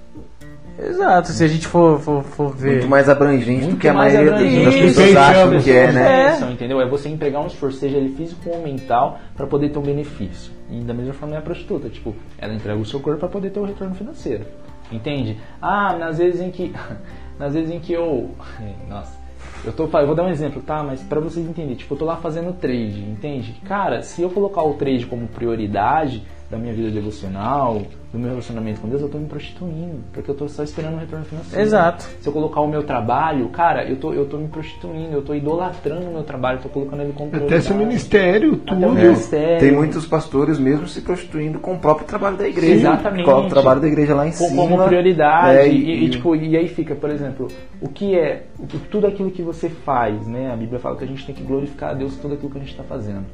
Exato, 0.79 1.29
se 1.29 1.43
a 1.43 1.47
gente 1.47 1.67
for, 1.67 1.99
for, 1.99 2.23
for 2.23 2.55
ver. 2.55 2.73
Muito 2.73 2.87
mais 2.87 3.09
abrangente 3.09 3.61
do 3.61 3.67
Muito 3.67 3.79
que 3.79 3.87
a 3.87 3.93
mais 3.93 4.13
maioria 4.13 4.35
abrangente. 4.35 4.65
das 4.65 4.75
pessoas 4.75 5.09
Isso. 5.09 5.17
acham 5.19 5.59
que 5.59 5.71
é, 5.71 5.91
né? 5.91 6.37
É. 6.39 6.51
Entendeu? 6.51 6.79
É 6.79 6.87
você 6.87 7.09
empregar 7.09 7.41
um 7.41 7.47
esforço, 7.47 7.79
seja 7.79 7.97
ele 7.97 8.15
físico 8.15 8.49
ou 8.49 8.61
mental, 8.61 9.19
para 9.35 9.47
poder 9.47 9.69
ter 9.69 9.79
um 9.79 9.83
benefício. 9.83 10.51
E 10.69 10.81
da 10.81 10.93
mesma 10.93 11.13
forma 11.13 11.35
é 11.35 11.39
a 11.39 11.41
prostituta, 11.41 11.89
tipo, 11.89 12.15
ela 12.37 12.53
entrega 12.53 12.79
o 12.79 12.85
seu 12.85 12.99
corpo 12.99 13.19
para 13.19 13.29
poder 13.29 13.49
ter 13.49 13.59
o 13.59 13.65
retorno 13.65 13.95
financeiro. 13.95 14.45
Entende? 14.91 15.37
Ah, 15.61 15.95
nas 15.97 16.19
vezes 16.19 16.41
em 16.41 16.51
que 16.51 16.73
nas 17.39 17.53
vezes 17.53 17.71
em 17.71 17.79
que 17.79 17.93
eu, 17.93 18.31
nossa, 18.87 19.17
eu 19.65 19.73
tô, 19.73 19.83
eu 19.85 20.05
vou 20.05 20.15
dar 20.15 20.23
um 20.23 20.29
exemplo, 20.29 20.61
tá? 20.61 20.83
Mas 20.83 21.01
para 21.01 21.19
vocês 21.19 21.45
entenderem, 21.45 21.75
tipo, 21.75 21.93
eu 21.93 21.97
tô 21.97 22.05
lá 22.05 22.17
fazendo 22.17 22.53
trade, 22.53 23.01
entende? 23.01 23.59
Cara, 23.65 24.03
se 24.03 24.21
eu 24.21 24.29
colocar 24.29 24.61
o 24.61 24.75
trade 24.75 25.05
como 25.07 25.27
prioridade 25.27 26.23
da 26.49 26.57
minha 26.57 26.73
vida 26.73 26.89
devocional, 26.89 27.81
do 28.13 28.17
meu 28.17 28.29
relacionamento 28.29 28.79
com 28.79 28.87
Deus, 28.87 29.01
eu 29.01 29.09
tô 29.09 29.17
me 29.17 29.25
prostituindo, 29.27 29.99
porque 30.13 30.31
eu 30.31 30.35
tô 30.35 30.47
só 30.47 30.63
esperando 30.63 30.93
um 30.95 30.99
retorno 30.99 31.25
financeiro. 31.25 31.61
Exato. 31.61 32.03
Se 32.21 32.27
eu 32.29 32.31
colocar 32.31 32.61
o 32.61 32.67
meu 32.67 32.83
trabalho, 32.83 33.49
cara, 33.49 33.83
eu 33.83 33.97
tô, 33.97 34.13
eu 34.13 34.25
tô 34.25 34.37
me 34.37 34.47
prostituindo, 34.47 35.11
eu 35.13 35.21
tô 35.21 35.35
idolatrando 35.35 36.07
o 36.07 36.13
meu 36.13 36.23
trabalho, 36.23 36.59
tô 36.63 36.69
colocando 36.69 37.01
ele 37.01 37.11
como 37.11 37.27
Até 37.27 37.37
prioridade. 37.39 37.63
seu 37.65 37.75
ministério, 37.75 38.53
Até 38.65 38.73
o 38.75 38.79
tudo. 38.79 38.93
ministério. 38.93 39.59
Tem 39.59 39.71
muitos 39.73 40.05
pastores 40.05 40.57
mesmo 40.57 40.87
se 40.87 41.01
prostituindo 41.01 41.59
com 41.59 41.73
o 41.73 41.79
próprio 41.79 42.07
trabalho 42.07 42.37
da 42.37 42.47
igreja. 42.47 42.75
Exatamente. 42.75 43.25
Coloca 43.25 43.47
o 43.47 43.49
trabalho 43.49 43.81
da 43.81 43.87
igreja 43.87 44.15
lá 44.15 44.25
em 44.25 44.31
Co- 44.31 44.37
cima. 44.37 44.55
como 44.67 44.85
prioridade 44.85 45.57
É, 45.57 45.67
e, 45.67 46.05
e, 46.05 46.09
tipo 46.09 46.33
e 46.33 46.55
aí 46.55 46.69
fica 46.69 46.95
por 46.95 47.09
exemplo 47.09 47.49
o 47.81 47.89
que 47.89 48.15
é 48.17 48.43
o 48.57 48.65
que- 48.65 48.77
tudo 48.79 49.05
aquilo 49.07 49.31
que 49.31 49.41
você 49.41 49.67
faz 49.69 50.25
né 50.25 50.49
a 50.51 50.55
Bíblia 50.55 50.79
fala 50.79 50.95
que 50.95 51.03
a 51.03 51.07
gente 51.07 51.25
tem 51.25 51.35
que 51.35 51.43
glorificar 51.43 51.89
a 51.91 51.93
Deus 51.93 52.13
por 52.15 52.21
tudo 52.23 52.33
aquilo 52.35 52.49
que 52.51 52.57
a 52.57 52.61
gente 52.61 52.71
está 52.71 52.83
fazendo 52.83 53.25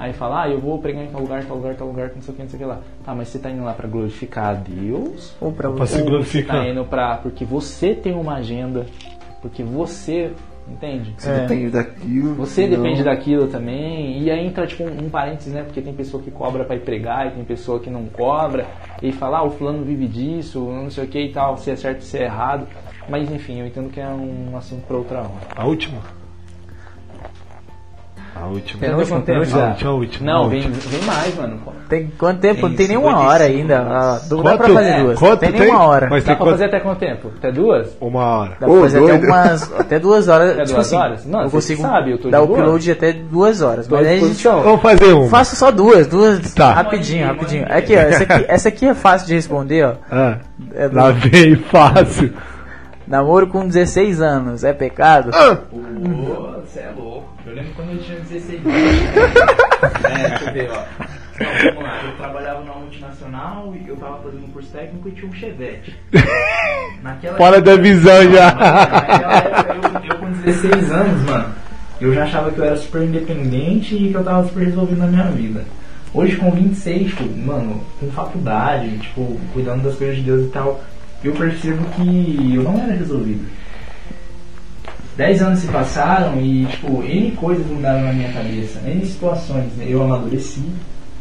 Aí 0.00 0.14
fala, 0.14 0.44
ah, 0.44 0.48
eu 0.48 0.58
vou 0.58 0.78
pregar 0.78 1.04
em 1.04 1.08
tal 1.08 1.20
lugar, 1.20 1.44
tal 1.44 1.56
lugar, 1.58 1.74
tal 1.76 1.86
lugar, 1.86 2.10
não 2.16 2.22
sei 2.22 2.32
o 2.32 2.36
que, 2.38 2.42
não 2.42 2.48
sei 2.48 2.56
o 2.56 2.62
que 2.62 2.66
lá. 2.66 2.78
Tá, 3.04 3.14
mas 3.14 3.28
você 3.28 3.38
tá 3.38 3.50
indo 3.50 3.62
lá 3.62 3.74
pra 3.74 3.86
glorificar 3.86 4.46
a 4.46 4.54
Deus? 4.54 5.36
Ou 5.38 5.52
pra 5.52 5.68
Pra 5.70 5.84
você. 5.86 5.96
se 5.96 5.98
Ou 5.98 6.04
você 6.06 6.10
glorificar. 6.10 6.56
tá 6.56 6.68
indo 6.68 6.84
pra. 6.86 7.16
Porque 7.18 7.44
você 7.44 7.94
tem 7.94 8.14
uma 8.14 8.36
agenda, 8.36 8.86
porque 9.42 9.62
você. 9.62 10.32
Entende? 10.66 11.12
Você 11.18 11.30
É. 11.30 11.40
depende 11.40 11.68
daquilo. 11.70 12.34
Você 12.36 12.62
senão- 12.66 12.82
depende 12.82 13.02
daquilo 13.02 13.48
também. 13.48 14.22
E 14.22 14.30
aí 14.30 14.46
entra 14.46 14.66
tipo 14.66 14.84
um, 14.84 15.06
um 15.06 15.10
parênteses, 15.10 15.52
né? 15.52 15.64
Porque 15.64 15.82
tem 15.82 15.92
pessoa 15.92 16.22
que 16.22 16.30
cobra 16.30 16.64
pra 16.64 16.76
ir 16.76 16.80
pregar 16.80 17.26
e 17.26 17.30
tem 17.32 17.44
pessoa 17.44 17.78
que 17.80 17.90
não 17.90 18.04
cobra. 18.06 18.66
E 19.02 19.10
fala, 19.12 19.38
ah, 19.38 19.42
o 19.44 19.50
fulano 19.50 19.82
vive 19.84 20.06
disso, 20.06 20.60
não 20.60 20.88
sei 20.88 21.04
o 21.04 21.08
que 21.08 21.18
e 21.20 21.32
tal, 21.32 21.56
se 21.58 21.70
é 21.72 21.76
certo, 21.76 22.02
se 22.04 22.16
é 22.18 22.24
errado. 22.24 22.66
Mas 23.08 23.30
enfim, 23.32 23.58
eu 23.60 23.66
entendo 23.66 23.90
que 23.90 24.00
é 24.00 24.06
um 24.06 24.56
assunto 24.56 24.86
pra 24.86 24.96
outra 24.96 25.18
hora. 25.20 25.30
A 25.56 25.66
última? 25.66 25.98
A 28.34 28.46
última. 28.46 28.80
Penúltima, 28.80 29.16
Quanto 29.18 29.26
tempo 29.26 29.40
penúltima. 29.40 29.58
A 29.60 29.64
já? 29.64 29.70
última, 29.70 29.90
a 29.90 29.94
última. 29.94 30.32
Não, 30.32 30.44
a 30.44 30.48
vem, 30.48 30.58
última. 30.66 30.76
vem 30.90 31.02
mais, 31.02 31.36
mano. 31.36 31.60
Tem 31.88 32.12
quanto 32.16 32.40
tempo? 32.40 32.60
Não 32.62 32.68
tem 32.68 32.76
Tem 32.86 32.88
nenhuma 32.88 33.18
hora 33.18 33.44
55 33.44 33.58
ainda. 33.58 33.80
Ah, 33.80 34.20
dá 34.42 34.56
pra 34.56 34.68
fazer 34.68 34.88
é, 34.90 35.02
duas. 35.02 35.18
quanto 35.18 35.40
tem 35.40 35.50
tem? 35.52 35.60
nenhuma 35.60 35.84
hora. 35.84 36.06
Mas 36.08 36.22
Dá 36.24 36.26
tem 36.28 36.36
pra 36.36 36.44
quanto? 36.46 36.50
fazer 36.52 36.64
até 36.64 36.80
quanto 36.80 36.98
tempo? 37.00 37.32
Até 37.36 37.52
duas? 37.52 37.96
Uma 38.00 38.24
hora. 38.24 38.56
Dá 38.60 38.66
pra 38.68 38.80
fazer 38.80 38.98
até 39.12 39.26
umas. 39.26 39.72
Até 39.80 39.98
duas 39.98 40.28
horas. 40.28 40.50
Até 40.50 40.62
tipo 40.62 40.74
duas 40.74 40.86
assim, 40.86 40.96
horas? 40.96 41.26
Não, 41.26 41.42
eu 41.42 41.48
você 41.48 41.74
consigo 41.74 41.82
sabe, 41.82 42.10
eu 42.12 42.18
tô 42.18 42.24
de 42.24 42.30
dar 42.30 42.42
upload 42.42 42.90
até 42.92 43.12
duas 43.12 43.60
horas. 43.62 43.86
Tô 43.88 43.96
Mas 43.96 44.06
aí 44.06 44.12
a 44.12 44.16
gente 44.18 44.28
disposição. 44.30 44.62
Vamos 44.62 44.80
fazer 44.82 45.12
uma. 45.12 45.28
faço 45.28 45.56
só 45.56 45.70
duas, 45.72 46.06
duas 46.06 46.54
Tá. 46.54 46.72
rapidinho, 46.72 47.26
rapidinho. 47.26 47.66
Aqui, 47.68 47.94
ó, 47.96 47.98
essa 48.00 48.22
aqui, 48.22 48.44
essa 48.48 48.68
aqui 48.68 48.86
é 48.86 48.94
fácil 48.94 49.26
de 49.26 49.34
responder, 49.34 49.84
ó. 49.84 49.92
Ah, 50.10 50.38
É 50.74 50.88
do- 50.88 50.96
lá 50.96 51.10
vem 51.10 51.56
fácil. 51.56 52.32
namoro 53.06 53.48
com 53.48 53.66
16 53.66 54.20
anos, 54.22 54.62
é 54.64 54.72
pecado? 54.72 55.30
Ah, 55.34 55.58
Você 56.64 56.78
é 56.80 56.90
louco. 56.96 57.19
Quando 57.74 57.92
eu 57.92 57.98
tinha 58.02 58.18
16 58.20 58.66
anos. 58.66 58.74
é, 60.04 60.28
deixa 60.28 60.44
eu 60.44 60.52
ver, 60.52 60.70
ó. 60.70 60.84
Não, 61.40 61.72
vamos 61.72 61.82
lá. 61.82 62.02
Eu 62.04 62.16
trabalhava 62.16 62.60
numa 62.60 62.74
multinacional 62.74 63.74
e 63.74 63.88
eu 63.88 63.96
tava 63.96 64.22
fazendo 64.22 64.44
um 64.44 64.50
curso 64.50 64.70
técnico 64.70 65.08
e 65.08 65.12
tinha 65.12 65.30
um 65.30 65.34
Chevette. 65.34 65.96
Naquela 67.02 67.36
fora 67.36 67.60
da 67.60 67.76
visão 67.76 68.30
já. 68.30 68.54
Naquela 68.54 69.34
época, 69.34 70.02
eu, 70.04 70.10
eu 70.10 70.18
com 70.18 70.32
16 70.32 70.92
anos, 70.92 71.22
mano, 71.22 71.54
eu 72.00 72.14
já 72.14 72.24
achava 72.24 72.50
que 72.50 72.58
eu 72.58 72.64
era 72.64 72.76
super 72.76 73.02
independente 73.02 73.94
e 73.94 74.10
que 74.10 74.14
eu 74.14 74.24
tava 74.24 74.46
super 74.46 74.64
resolvido 74.64 74.98
na 74.98 75.06
minha 75.06 75.24
vida. 75.24 75.64
Hoje 76.12 76.36
com 76.36 76.50
26, 76.50 77.10
tipo, 77.10 77.24
mano, 77.24 77.84
com 77.98 78.10
faculdade, 78.10 78.98
tipo, 78.98 79.38
cuidando 79.52 79.84
das 79.84 79.96
coisas 79.96 80.16
de 80.16 80.22
Deus 80.22 80.46
e 80.46 80.50
tal, 80.50 80.82
eu 81.22 81.32
percebo 81.32 81.84
que 81.90 82.54
eu 82.54 82.62
não 82.62 82.82
era 82.82 82.94
resolvido. 82.94 83.46
Dez 85.20 85.42
anos 85.42 85.58
se 85.58 85.66
passaram 85.66 86.40
e, 86.40 86.64
tipo, 86.64 87.02
N 87.02 87.32
coisas 87.32 87.66
mudaram 87.66 88.04
na 88.04 88.12
minha 88.14 88.32
cabeça, 88.32 88.80
N 88.86 89.04
situações, 89.04 89.70
né? 89.76 89.84
Eu 89.86 90.02
amadureci, 90.02 90.64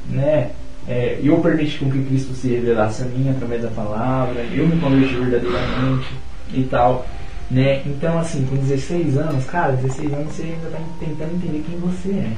né? 0.09 0.51
É, 0.87 1.19
eu 1.21 1.37
permiti 1.39 1.77
com 1.79 1.91
que 1.91 2.01
Cristo 2.03 2.33
se 2.33 2.47
revelasse 2.47 3.01
a 3.01 3.05
mim 3.07 3.29
através 3.29 3.61
da 3.61 3.67
palavra, 3.67 4.41
eu 4.53 4.65
me 4.65 4.79
converti 4.79 5.15
verdadeiramente 5.15 6.07
e 6.53 6.63
tal, 6.63 7.05
né? 7.51 7.81
Então, 7.85 8.17
assim, 8.17 8.45
com 8.45 8.55
16 8.55 9.17
anos, 9.17 9.43
cara, 9.43 9.73
16 9.73 10.13
anos 10.13 10.33
você 10.33 10.43
ainda 10.43 10.69
tá 10.71 10.77
tentando 11.01 11.35
entender 11.35 11.65
quem 11.69 11.77
você 11.79 12.09
é. 12.11 12.29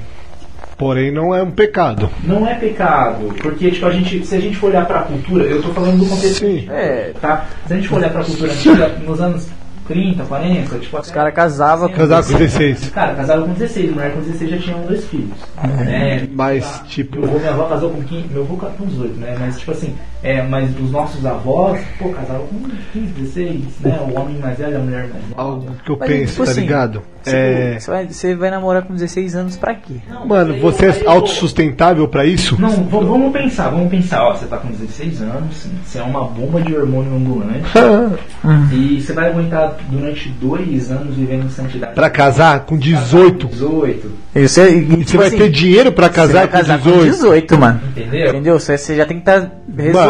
Porém, 0.80 1.12
não 1.12 1.36
é 1.36 1.44
um 1.44 1.52
pecado. 1.52 2.10
Não 2.24 2.48
é 2.48 2.56
pecado, 2.56 3.36
porque, 3.40 3.70
tipo, 3.70 3.86
a 3.86 3.92
gente, 3.92 4.26
se 4.26 4.36
a 4.36 4.40
gente 4.40 4.58
for 4.58 4.72
olhar 4.72 4.88
pra 4.88 5.04
cultura, 5.04 5.44
eu 5.44 5.62
tô 5.62 5.70
falando 5.70 6.00
do 6.00 6.10
contexto 6.10 6.40
Sim. 6.40 6.68
É, 6.72 7.14
tá? 7.22 7.46
Se 7.68 7.74
a 7.74 7.76
gente 7.76 7.88
for 7.88 8.00
olhar 8.00 8.10
pra 8.10 8.24
cultura 8.24 8.52
antiga, 8.52 8.88
nos 9.06 9.22
anos 9.22 9.61
30, 9.88 10.24
40, 10.24 10.80
tipo, 10.80 10.98
os 11.00 11.12
caras 11.12 11.34
casavam 11.34 11.90
com. 11.90 11.96
Casar 11.96 12.24
com 12.24 12.34
16. 12.38 12.90
Cara, 12.90 13.16
casava 13.16 13.42
com 13.44 13.54
16, 13.54 13.92
mulher 13.92 14.14
com 14.14 14.20
16 14.22 14.52
já 14.52 14.58
tinha 14.58 14.78
um, 14.78 14.86
dois 14.86 15.06
filhos. 15.06 15.38
né? 15.86 16.28
Mas, 16.32 16.82
tipo, 16.88 17.20
Meu 17.20 17.30
avô, 17.30 17.40
minha 17.40 17.52
avó 17.52 17.64
casou 17.66 17.90
com 17.92 18.02
15, 18.04 18.28
meu 18.30 18.44
avô 18.44 18.58
com 18.58 18.86
18, 18.86 19.20
né? 19.20 19.36
Mas 19.40 19.60
tipo 19.60 19.72
assim, 19.72 19.96
é, 20.24 20.42
mas 20.44 20.70
os 20.80 20.92
nossos 20.92 21.26
avós, 21.26 21.82
pô, 22.00 22.10
casavam 22.10 22.46
com 22.48 22.70
15, 22.94 23.08
16, 23.14 23.62
né? 23.82 24.00
O 24.08 24.20
homem 24.20 24.38
mais 24.38 24.58
velho, 24.58 24.78
a 24.78 24.80
mulher 24.80 25.08
mais 25.12 25.30
nova. 25.30 25.42
algo 25.42 25.76
que 25.84 25.92
eu 25.92 25.98
Mas, 26.00 26.10
penso, 26.10 26.32
tipo 26.34 26.46
tá 26.46 26.52
assim, 26.52 26.62
ligado? 26.62 27.02
Você, 27.24 27.36
É. 27.36 27.80
você 27.80 27.92
vai, 27.92 28.08
você 28.08 28.36
vai 28.36 28.50
namorar 28.50 28.82
com 28.84 28.94
16 28.96 29.36
anos 29.36 29.56
pra 29.56 29.76
quê? 29.76 29.94
Não, 30.10 30.26
Mano, 30.28 30.56
eu- 30.56 30.62
você 30.62 30.86
aí 30.88 30.92
é 31.00 31.04
eu- 31.04 31.10
autossustentável 31.12 32.08
pra 32.08 32.26
isso? 32.26 32.60
Não, 32.60 32.70
v- 32.70 32.84
vamos 32.90 33.32
pensar, 33.32 33.70
vamos 33.70 33.90
pensar, 33.92 34.24
ó, 34.24 34.34
você 34.36 34.46
tá 34.48 34.58
com 34.58 34.70
16 34.70 35.22
anos, 35.22 35.68
você 35.86 36.00
é 36.00 36.04
uma 36.04 36.24
bomba 36.24 36.60
de 36.62 36.76
hormônio 36.76 37.16
ambulante 37.16 37.64
e 38.74 39.00
você 39.02 39.14
vai 39.14 39.30
aguentar 39.30 39.76
durante 39.90 40.30
dois 40.30 40.92
anos 40.92 41.16
vivendo 41.16 41.46
em 41.46 41.50
santidade. 41.50 41.94
pra 41.94 42.10
casar 42.10 42.62
com 42.62 42.78
18. 42.78 43.48
18, 43.48 44.12
E 44.34 44.48
você, 44.48 44.70
e, 44.72 44.78
E 44.80 44.86
você 44.86 45.04
tipo 45.04 45.18
vai 45.18 45.28
assim, 45.28 45.38
ter 45.38 45.50
dinheiro 45.50 45.92
pra 45.92 46.08
você 46.08 46.14
casar, 46.14 46.34
vai 46.40 46.48
casar 46.48 46.80
com 46.80 46.90
18? 46.90 47.12
18, 47.12 47.58
mano. 47.60 47.82
entendeu? 47.90 48.30
Entendeu? 48.30 48.60
Você, 48.60 48.78
você 48.78 48.96
já 48.96 49.06
tem 49.06 49.20
que 49.20 49.30
estar 49.30 49.52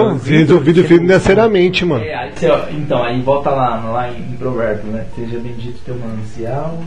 resolvido. 0.03 0.31
Mano, 0.31 0.39
resolvido 0.39 0.83
financeiramente, 0.83 1.85
mano. 1.85 2.03
É, 2.03 2.15
aí 2.15 2.31
você, 2.33 2.49
ó, 2.49 2.69
então, 2.69 3.03
aí 3.03 3.21
volta 3.21 3.49
lá, 3.49 3.77
lá 3.91 4.09
em, 4.09 4.17
em 4.17 4.37
Provérbio, 4.37 4.91
né? 4.91 5.05
Seja 5.15 5.39
bendito 5.39 5.79
teu 5.85 5.95
manancial, 5.95 6.79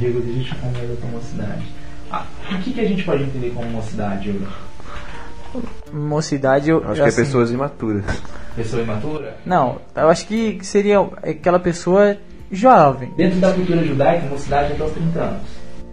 regozije 0.00 0.54
com 0.56 0.68
a 0.68 0.72
tua 0.72 1.10
mocidade. 1.10 1.62
Ah, 2.10 2.24
o 2.52 2.58
que, 2.58 2.72
que 2.72 2.80
a 2.80 2.84
gente 2.84 3.04
pode 3.04 3.22
entender 3.22 3.50
como 3.54 3.68
mocidade 3.70 4.30
hoje? 4.30 4.46
Mocidade, 5.92 6.70
eu 6.70 6.78
Acho 6.84 6.94
que 6.94 7.00
é 7.00 7.04
assim, 7.04 7.22
pessoas 7.22 7.50
imaturas. 7.50 8.04
Pessoa 8.54 8.82
imatura? 8.82 9.36
Não, 9.46 9.80
eu 9.94 10.08
acho 10.08 10.26
que 10.26 10.58
seria 10.62 11.00
aquela 11.22 11.58
pessoa 11.58 12.16
jovem. 12.50 13.12
Dentro 13.16 13.38
da 13.38 13.52
cultura 13.52 13.84
judaica, 13.84 14.26
mocidade 14.26 14.72
é 14.72 14.74
até 14.74 14.84
os 14.84 14.92
30 14.92 15.20
anos. 15.20 15.42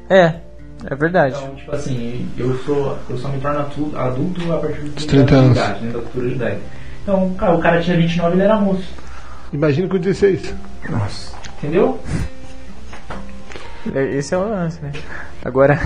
É, 0.09 0.35
é 0.83 0.95
verdade. 0.95 1.35
Então, 1.37 1.55
tipo 1.55 1.75
assim, 1.75 2.29
eu 2.37 2.55
sou 2.59 2.97
eu 3.09 3.17
só 3.17 3.29
me 3.29 3.39
torno 3.39 3.59
adulto 3.97 4.53
a 4.53 4.57
partir 4.57 4.81
dos 4.81 5.05
30 5.05 5.25
30 5.27 5.35
anos 5.35 5.35
anos. 5.35 5.53
de 5.53 5.59
idade, 5.59 5.79
dentro 5.79 5.97
da 5.97 6.03
cultura 6.03 6.29
judaica. 6.29 6.61
Então, 7.03 7.33
cara, 7.35 7.55
o 7.55 7.59
cara 7.59 7.81
tinha 7.81 7.97
29 7.97 8.35
ele 8.35 8.43
era 8.43 8.57
moço. 8.57 8.93
Imagina 9.53 9.87
com 9.87 9.97
16. 9.97 10.53
Entendeu? 11.57 11.99
É, 13.93 14.03
Esse 14.15 14.33
é 14.33 14.37
o 14.37 14.49
lance, 14.49 14.81
né? 14.81 14.91
Agora, 15.43 15.79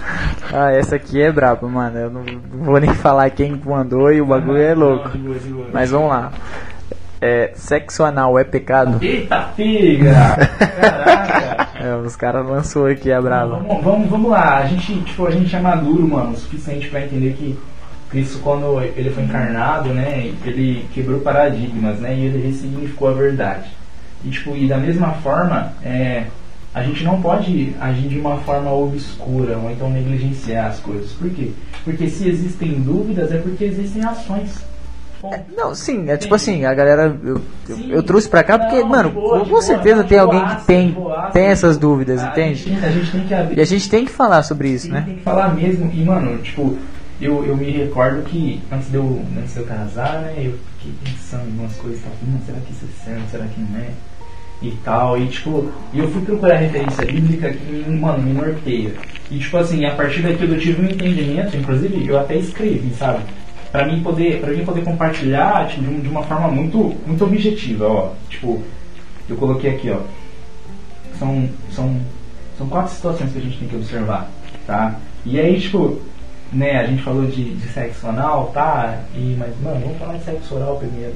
ah, 0.52 0.70
essa 0.72 0.96
aqui 0.96 1.20
é 1.20 1.32
braba, 1.32 1.66
mano. 1.66 1.98
Eu 1.98 2.10
não 2.10 2.22
vou 2.52 2.78
nem 2.78 2.92
falar 2.94 3.30
quem 3.30 3.60
mandou 3.64 4.12
e 4.12 4.20
o 4.20 4.26
bagulho 4.26 4.60
é 4.60 4.74
louco. 4.74 5.10
Mas 5.72 5.90
vamos 5.90 6.10
lá. 6.10 6.32
É, 7.20 7.52
sexo 7.54 8.04
anal 8.04 8.38
é 8.38 8.44
pecado? 8.44 9.02
Eita 9.02 9.48
figa! 9.56 10.12
Caraca! 10.78 11.65
É, 11.80 11.94
os 11.96 12.16
caras 12.16 12.46
lançou 12.46 12.86
aqui 12.86 13.12
a 13.12 13.20
brava. 13.20 13.58
Vamos, 13.58 13.84
vamos, 13.84 14.10
vamos 14.10 14.30
lá, 14.30 14.58
a 14.58 14.66
gente, 14.66 15.00
tipo, 15.02 15.26
a 15.26 15.30
gente 15.30 15.54
é 15.54 15.60
maduro, 15.60 16.08
mano, 16.08 16.32
o 16.32 16.36
suficiente 16.36 16.88
pra 16.88 17.04
entender 17.04 17.34
que 17.34 17.58
Cristo, 18.08 18.38
quando 18.38 18.80
ele 18.80 19.10
foi 19.10 19.24
encarnado, 19.24 19.90
né, 19.90 20.32
ele 20.44 20.86
quebrou 20.94 21.20
paradigmas, 21.20 21.98
né, 21.98 22.14
e 22.14 22.24
ele 22.26 22.46
ressignificou 22.46 23.08
a 23.08 23.12
verdade. 23.12 23.68
E, 24.24 24.30
tipo, 24.30 24.56
e 24.56 24.66
da 24.66 24.78
mesma 24.78 25.12
forma, 25.14 25.72
é, 25.82 26.26
a 26.72 26.82
gente 26.82 27.04
não 27.04 27.20
pode 27.20 27.74
agir 27.80 28.08
de 28.08 28.18
uma 28.18 28.36
forma 28.38 28.70
obscura 28.70 29.56
ou 29.56 29.70
então 29.70 29.90
negligenciar 29.90 30.66
as 30.66 30.78
coisas. 30.78 31.10
Por 31.12 31.30
quê? 31.30 31.50
Porque 31.84 32.08
se 32.08 32.28
existem 32.28 32.80
dúvidas 32.80 33.32
é 33.32 33.38
porque 33.38 33.64
existem 33.64 34.04
ações. 34.04 34.62
Ponto. 35.20 35.38
Não, 35.56 35.74
sim, 35.74 36.10
é 36.10 36.16
tipo 36.16 36.34
assim, 36.34 36.64
a 36.64 36.74
galera. 36.74 37.16
Eu, 37.24 37.40
eu, 37.68 37.76
Sim. 37.76 37.90
eu 37.90 38.02
trouxe 38.02 38.28
pra 38.28 38.42
cá 38.44 38.58
porque, 38.58 38.80
Não, 38.80 38.88
mano, 38.88 39.10
boa, 39.10 39.40
com, 39.40 39.46
boa, 39.46 39.62
certeza 39.62 40.02
não, 40.02 40.08
tem 40.08 40.18
alguém 40.18 40.44
que 40.44 40.64
tem, 40.66 40.90
boaça. 40.90 41.32
tem 41.32 41.46
essas 41.46 41.78
dúvidas, 41.78 42.22
A 42.22 42.28
entende? 42.28 42.54
gente, 42.62 42.84
a 42.84 42.90
gente 42.90 43.10
tem 43.12 43.20
que 43.26 43.34
abrir. 43.34 43.58
E 43.58 43.60
a 43.60 43.64
gente 43.64 43.88
tem 43.88 44.04
que 44.04 44.10
falar 44.12 44.42
sobre 44.42 44.68
isso, 44.68 44.86
Sim, 44.86 44.92
né? 44.92 45.02
Tem 45.06 45.16
que 45.16 45.22
falar 45.22 45.54
mesmo. 45.54 45.90
E, 45.92 46.04
mano, 46.04 46.36
tipo, 46.38 46.76
eu, 47.20 47.44
eu 47.46 47.56
me 47.56 47.70
recordo 47.70 48.22
que 48.24 48.60
antes 48.70 48.90
de, 48.90 48.96
eu, 48.96 49.22
antes 49.38 49.54
de 49.54 49.60
eu 49.60 49.66
casar, 49.66 50.20
né, 50.20 50.34
eu 50.36 50.54
fiquei 50.78 50.92
pensando 51.04 51.48
em 51.48 51.58
umas 51.58 51.74
coisas, 51.76 52.00
tal, 52.02 52.12
hum, 52.22 52.38
será 52.44 52.58
que 52.58 52.72
isso 52.72 52.84
é 52.84 53.04
certo, 53.04 53.30
será 53.30 53.44
que 53.46 53.60
não 53.60 53.78
é? 53.80 53.88
E 54.62 54.70
tal, 54.84 55.18
e 55.18 55.26
tipo, 55.28 55.70
e 55.92 55.98
eu 55.98 56.10
fui 56.10 56.22
procurar 56.22 56.56
referência 56.56 57.04
bíblica 57.04 57.50
que, 57.52 57.90
mano, 57.90 58.22
me 58.22 58.32
norteia. 58.32 58.92
E 59.30 59.38
tipo 59.38 59.56
assim, 59.58 59.84
a 59.84 59.94
partir 59.94 60.20
daquilo 60.22 60.54
eu 60.54 60.60
tive 60.60 60.80
um 60.82 60.86
entendimento, 60.90 61.56
inclusive 61.56 62.06
eu 62.06 62.18
até 62.18 62.36
escrevi, 62.36 62.90
sabe? 62.94 63.20
Pra 63.72 63.84
mim 63.86 64.02
poder, 64.02 64.40
pra 64.40 64.52
mim 64.52 64.64
poder 64.64 64.84
compartilhar 64.84 65.68
tipo, 65.68 65.82
de, 65.82 66.00
de 66.02 66.08
uma 66.08 66.22
forma 66.22 66.48
muito, 66.48 66.94
muito 67.06 67.24
objetiva, 67.24 67.86
ó. 67.88 68.12
Tipo, 68.28 68.62
eu 69.28 69.36
coloquei 69.36 69.74
aqui, 69.74 69.90
ó. 69.90 69.98
São, 71.18 71.48
são, 71.72 72.00
são 72.58 72.68
quatro 72.68 72.92
situações 72.92 73.32
que 73.32 73.38
a 73.38 73.42
gente 73.42 73.58
tem 73.58 73.68
que 73.68 73.76
observar, 73.76 74.28
tá? 74.66 74.96
E 75.24 75.40
aí, 75.40 75.60
tipo, 75.60 76.00
né, 76.52 76.78
a 76.80 76.86
gente 76.86 77.02
falou 77.02 77.26
de, 77.26 77.54
de 77.54 77.68
sexo 77.68 78.06
anal, 78.06 78.50
tá? 78.54 79.00
E, 79.14 79.36
mas, 79.38 79.52
mano, 79.60 79.80
vamos 79.80 79.98
falar 79.98 80.16
de 80.18 80.24
sexo 80.24 80.54
oral 80.54 80.76
primeiro. 80.76 81.14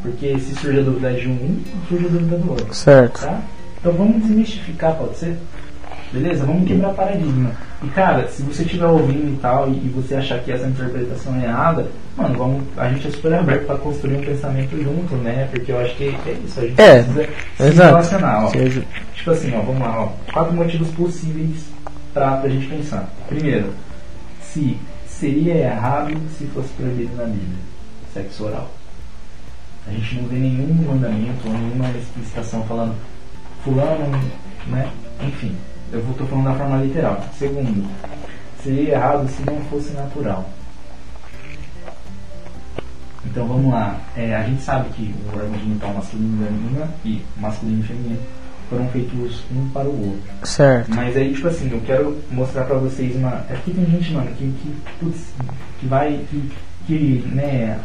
Porque 0.00 0.38
se 0.38 0.54
surge 0.54 0.78
a 0.78 0.82
dúvida 0.82 1.12
de 1.12 1.28
um, 1.28 1.60
surge 1.88 2.06
a 2.06 2.08
dúvida 2.08 2.38
do 2.38 2.50
outro, 2.50 2.72
Certo. 2.72 3.20
tá? 3.20 3.40
Então 3.80 3.92
vamos 3.92 4.22
desmistificar, 4.22 4.94
pode 4.96 5.16
ser? 5.16 5.36
Beleza? 6.12 6.44
Vamos 6.46 6.66
quebrar 6.66 6.94
paradigma. 6.94 7.50
E 7.82 7.88
cara, 7.88 8.26
se 8.28 8.42
você 8.42 8.62
estiver 8.62 8.86
ouvindo 8.86 9.34
e 9.34 9.36
tal, 9.40 9.68
e, 9.68 9.72
e 9.72 9.88
você 9.94 10.14
achar 10.16 10.38
que 10.40 10.50
essa 10.50 10.66
interpretação 10.66 11.34
é 11.40 11.44
errada, 11.44 11.86
mano, 12.16 12.36
vamos, 12.38 12.62
a 12.76 12.88
gente 12.88 13.06
é 13.08 13.10
super 13.10 13.34
aberto 13.34 13.66
para 13.66 13.76
construir 13.76 14.16
um 14.16 14.24
pensamento 14.24 14.82
junto, 14.82 15.14
né? 15.16 15.48
Porque 15.50 15.70
eu 15.70 15.78
acho 15.80 15.94
que 15.96 16.04
é 16.04 16.32
isso, 16.44 16.58
a 16.60 16.62
gente 16.62 16.80
É, 16.80 17.02
precisa 17.02 17.72
se 17.72 17.82
relacionar, 17.82 18.44
ó. 18.46 18.48
Seja- 18.50 18.84
Tipo 19.14 19.30
assim, 19.32 19.54
ó, 19.54 19.60
vamos 19.60 19.80
lá, 19.80 20.02
ó. 20.04 20.32
Quatro 20.32 20.54
motivos 20.54 20.88
possíveis 20.90 21.66
pra, 22.14 22.36
pra 22.38 22.48
gente 22.48 22.66
pensar. 22.66 23.08
Primeiro, 23.28 23.72
se 24.40 24.76
seria 25.06 25.54
errado 25.54 26.14
se 26.38 26.46
fosse 26.46 26.68
proibido 26.70 27.14
na 27.16 27.24
Bíblia 27.24 27.58
sexo 28.14 28.46
oral. 28.46 28.70
A 29.86 29.90
gente 29.90 30.16
não 30.16 30.28
vê 30.28 30.36
nenhum 30.36 30.72
mandamento 30.86 31.48
nenhuma 31.48 31.88
explicitação 31.90 32.62
falando 32.64 32.94
fulano, 33.64 34.18
né? 34.68 34.88
Enfim, 35.22 35.54
eu 35.92 36.02
vou 36.02 36.14
tô 36.14 36.26
falando 36.26 36.46
da 36.46 36.54
forma 36.54 36.82
literal. 36.82 37.24
Segundo, 37.38 37.88
seria 38.62 38.94
errado 38.94 39.28
se 39.28 39.42
não 39.42 39.60
fosse 39.62 39.92
natural. 39.92 40.48
Então 43.24 43.46
vamos 43.46 43.72
lá. 43.72 44.00
É, 44.16 44.34
a 44.34 44.42
gente 44.42 44.62
sabe 44.62 44.88
que 44.90 45.14
o 45.24 45.36
órgão 45.36 45.58
genital 45.58 45.94
masculino 45.94 46.42
e 46.42 46.46
feminino 46.46 46.88
e 47.04 47.40
masculino 47.40 47.80
e 47.80 47.86
feminino 47.86 48.18
foram 48.68 48.88
feitos 48.88 49.42
um 49.50 49.68
para 49.70 49.88
o 49.88 50.10
outro. 50.10 50.30
Certo. 50.44 50.94
Mas 50.94 51.16
aí, 51.16 51.32
tipo 51.32 51.48
assim, 51.48 51.70
eu 51.70 51.80
quero 51.80 52.18
mostrar 52.30 52.64
pra 52.64 52.76
vocês 52.76 53.16
uma. 53.16 53.44
É 53.48 53.58
que 53.64 53.72
tem 53.72 53.86
gente, 53.86 54.12
mano, 54.12 54.30
que, 54.32 54.44
que, 54.44 54.76
putz, 55.00 55.32
que 55.80 55.86
vai. 55.86 56.24
Que, 56.30 56.52
que, 56.86 57.28
né. 57.32 57.78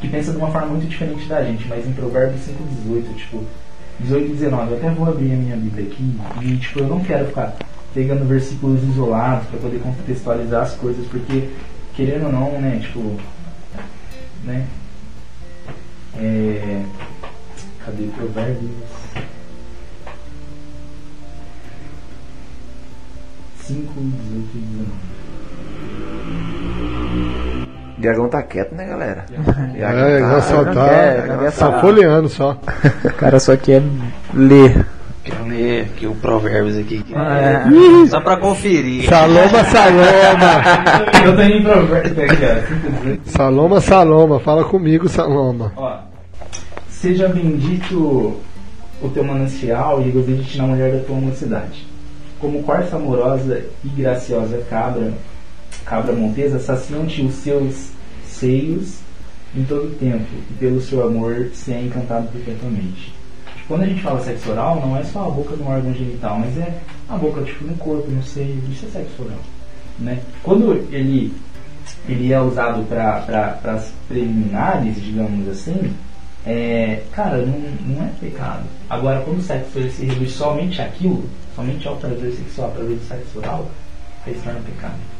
Que 0.00 0.08
pensa 0.08 0.30
de 0.30 0.36
uma 0.36 0.50
forma 0.50 0.68
muito 0.68 0.86
diferente 0.86 1.26
da 1.26 1.42
gente, 1.42 1.66
mas 1.68 1.86
em 1.86 1.92
Provérbios 1.92 2.42
5,18, 2.42 3.16
tipo, 3.16 3.42
18 4.00 4.26
e 4.26 4.34
19, 4.34 4.70
eu 4.70 4.76
até 4.76 4.90
vou 4.90 5.08
abrir 5.08 5.32
a 5.32 5.36
minha 5.36 5.56
Bíblia 5.56 5.86
aqui 5.86 6.20
e, 6.42 6.56
tipo, 6.58 6.80
eu 6.80 6.86
não 6.86 7.00
quero 7.00 7.26
ficar 7.26 7.56
pegando 7.94 8.28
versículos 8.28 8.82
isolados 8.82 9.48
pra 9.48 9.58
poder 9.58 9.80
contextualizar 9.80 10.62
as 10.62 10.74
coisas, 10.74 11.06
porque, 11.06 11.48
querendo 11.94 12.26
ou 12.26 12.32
não, 12.32 12.60
né, 12.60 12.78
tipo. 12.82 13.18
Né. 14.44 14.66
É. 16.18 16.84
Cadê 17.84 18.04
Provérbios? 18.16 18.70
5, 23.66 23.92
18 23.94 24.48
e 24.54 24.58
19. 24.58 25.15
Diagão 27.98 28.28
tá 28.28 28.42
quieto, 28.42 28.74
né, 28.74 28.84
galera? 28.86 29.24
É, 29.74 30.40
só 30.42 30.62
não 30.62 30.74
tá. 30.74 30.88
quer, 30.88 31.26
não 31.28 31.38
quer 31.38 31.50
Só 31.50 31.66
falar. 31.70 31.80
folheando 31.80 32.28
só. 32.28 32.58
O 33.04 33.12
cara 33.14 33.40
só 33.40 33.56
quer 33.56 33.82
ler. 34.34 34.86
Quero 35.24 35.44
ler 35.46 35.84
aqui 35.86 36.06
o 36.06 36.14
Provérbios 36.14 36.76
aqui. 36.78 37.04
É. 37.14 38.06
Só 38.08 38.20
pra 38.20 38.36
conferir. 38.36 39.08
Saloma, 39.08 39.64
Saloma. 39.64 41.24
Eu 41.24 41.34
tô 41.36 41.42
em 41.42 41.62
Provérbios 41.62 42.18
aqui, 42.30 42.44
ó. 42.44 42.68
5, 42.68 42.90
18. 43.00 43.30
Saloma, 43.30 43.80
Saloma. 43.80 44.40
Fala 44.40 44.64
comigo, 44.64 45.08
Saloma. 45.08 45.72
Ó, 45.76 45.96
seja 46.88 47.28
bendito 47.28 48.36
o 49.02 49.08
teu 49.08 49.24
manancial 49.24 50.00
e 50.00 50.04
regozije-te 50.04 50.58
na 50.58 50.64
mulher 50.64 50.92
da 50.92 51.02
tua 51.04 51.16
mocidade. 51.16 51.86
Como 52.38 52.62
corça 52.62 52.96
amorosa 52.96 53.64
e 53.82 53.88
graciosa 53.88 54.58
cabra, 54.68 55.12
cabra 55.84 56.12
montesa, 56.12 56.58
saciam-te 56.58 57.22
os 57.22 57.34
seus 57.34 57.90
seios 58.26 58.98
em 59.54 59.64
todo 59.64 59.86
o 59.86 59.94
tempo, 59.94 60.26
e 60.50 60.54
pelo 60.54 60.80
seu 60.80 61.06
amor 61.06 61.50
se 61.54 61.72
é 61.72 61.80
encantado 61.80 62.28
perpetuamente. 62.28 63.14
Quando 63.66 63.82
a 63.82 63.86
gente 63.86 64.02
fala 64.02 64.20
sexo 64.20 64.50
oral, 64.50 64.80
não 64.80 64.96
é 64.96 65.02
só 65.02 65.26
a 65.26 65.30
boca 65.30 65.56
no 65.56 65.68
órgão 65.68 65.92
genital, 65.94 66.38
mas 66.38 66.56
é 66.58 66.78
a 67.08 67.16
boca 67.16 67.42
tipo 67.42 67.64
no 67.64 67.74
corpo, 67.76 68.08
no 68.10 68.22
seio, 68.22 68.62
isso 68.70 68.86
é 68.86 68.90
sexo 68.90 69.22
oral. 69.22 69.38
Né? 69.98 70.20
Quando 70.42 70.72
ele, 70.92 71.34
ele 72.08 72.32
é 72.32 72.40
usado 72.40 72.84
para 72.84 73.58
as 73.64 73.92
preliminares, 74.06 75.02
digamos 75.02 75.48
assim, 75.48 75.92
é, 76.44 77.02
cara, 77.10 77.38
não, 77.38 77.58
não 77.58 78.04
é 78.04 78.10
pecado. 78.20 78.64
Agora, 78.88 79.20
quando 79.22 79.38
o 79.38 79.42
sexo 79.42 79.90
se 79.90 80.04
reduz 80.04 80.32
somente 80.32 80.80
àquilo, 80.80 81.28
somente 81.56 81.88
ao 81.88 81.96
prazer 81.96 82.32
sexual, 82.32 82.70
prazer 82.70 82.96
do 82.96 83.08
sexo 83.08 83.38
oral, 83.38 83.68
aí 84.24 84.34
se 84.34 84.42
torna 84.42 84.60
pecado. 84.60 85.15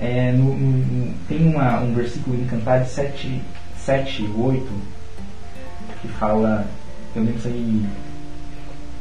É, 0.00 0.32
no- 0.32 0.56
no- 0.56 1.12
tem 1.28 1.46
uma, 1.46 1.80
um 1.80 1.92
versículo 1.94 2.36
em 2.36 2.46
Cantares 2.46 2.88
7, 2.88 3.40
7 3.76 4.28
8 4.36 4.66
que 6.00 6.08
fala. 6.08 6.66
Eu 7.14 7.22
lembro 7.22 7.38
isso 7.38 7.48
aí. 7.48 7.84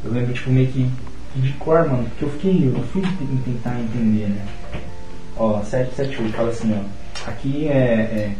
Eu 0.03 0.11
lembro, 0.11 0.33
tipo, 0.33 0.49
meio 0.49 0.67
que 0.67 0.89
de 1.35 1.53
cor, 1.53 1.87
mano, 1.87 2.03
porque 2.09 2.25
eu 2.25 2.29
fiquei. 2.31 2.67
Eu 2.67 2.83
fui 2.91 3.01
te- 3.01 3.41
tentar 3.45 3.79
entender, 3.79 4.27
né? 4.29 4.45
Ó, 5.37 5.61
7, 5.63 5.95
7, 5.95 6.21
8 6.21 6.35
fala 6.35 6.49
assim, 6.49 6.75
ó. 6.77 7.29
Aqui 7.29 7.67
é. 7.69 7.73
é, 7.73 8.35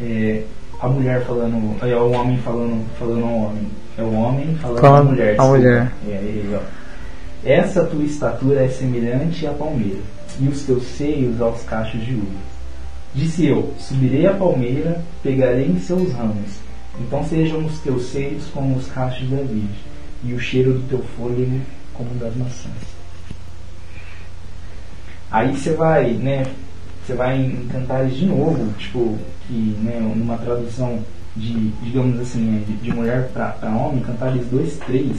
é 0.00 0.42
a 0.80 0.88
mulher 0.88 1.22
falando. 1.24 1.76
É 1.86 1.96
o 1.96 2.10
homem 2.12 2.38
falando, 2.38 2.84
falando 2.98 3.24
ao 3.24 3.34
homem. 3.34 3.66
É 3.96 4.02
o 4.02 4.12
homem 4.12 4.54
falando 4.56 4.78
à 4.78 4.80
Falando 4.80 5.10
mulher. 5.10 5.28
à 5.28 5.32
desculpa. 5.32 5.56
mulher. 5.56 5.92
É, 6.08 6.16
aí, 6.16 6.56
ó. 6.56 6.60
Essa 7.44 7.84
tua 7.84 8.02
estatura 8.04 8.64
é 8.64 8.68
semelhante 8.68 9.46
à 9.46 9.52
palmeira, 9.52 10.00
e 10.40 10.48
os 10.48 10.62
teus 10.62 10.84
seios 10.84 11.40
aos 11.40 11.62
cachos 11.62 12.04
de 12.04 12.14
uva. 12.14 12.54
Disse 13.14 13.46
eu: 13.46 13.72
Subirei 13.78 14.26
a 14.26 14.34
palmeira, 14.34 15.02
pegarei 15.22 15.66
em 15.66 15.78
seus 15.78 16.12
ramos. 16.12 16.58
Então 17.00 17.24
sejam 17.24 17.64
os 17.64 17.78
teus 17.80 18.06
seios 18.06 18.44
como 18.52 18.76
os 18.76 18.86
cachos 18.88 19.28
da 19.28 19.36
vide, 19.36 19.68
e 20.24 20.32
o 20.34 20.40
cheiro 20.40 20.74
do 20.74 20.88
teu 20.88 21.04
fôlego 21.16 21.60
como 21.92 22.14
das 22.16 22.34
maçãs. 22.36 22.72
Aí 25.30 25.56
você 25.56 25.72
vai, 25.72 26.12
né? 26.12 26.44
Você 27.04 27.14
vai 27.14 27.36
em 27.36 27.66
Cantares 27.68 28.14
de 28.14 28.26
novo, 28.26 28.72
tipo, 28.78 29.18
que, 29.46 29.52
né, 29.52 29.98
numa 30.00 30.38
tradução 30.38 31.00
de, 31.36 31.68
digamos 31.82 32.20
assim, 32.20 32.40
né, 32.40 32.64
de, 32.66 32.72
de 32.76 32.92
mulher 32.92 33.28
para 33.28 33.76
homem, 33.76 34.02
Cantares 34.02 34.46
2, 34.46 34.78
3, 34.78 35.16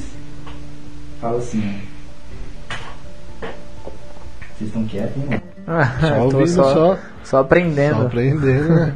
fala 1.20 1.38
assim, 1.38 1.62
ó. 1.62 1.95
Vocês 4.58 4.70
estão 4.70 4.86
quietos, 4.86 5.18
hein, 5.18 5.30
mano? 5.30 5.42
Só 6.00 6.24
ouvindo, 6.24 6.48
só, 6.48 6.74
só, 6.74 6.98
só 7.24 7.38
aprendendo. 7.40 7.96
só 8.02 8.06
aprendendo, 8.08 8.70
né? 8.76 8.94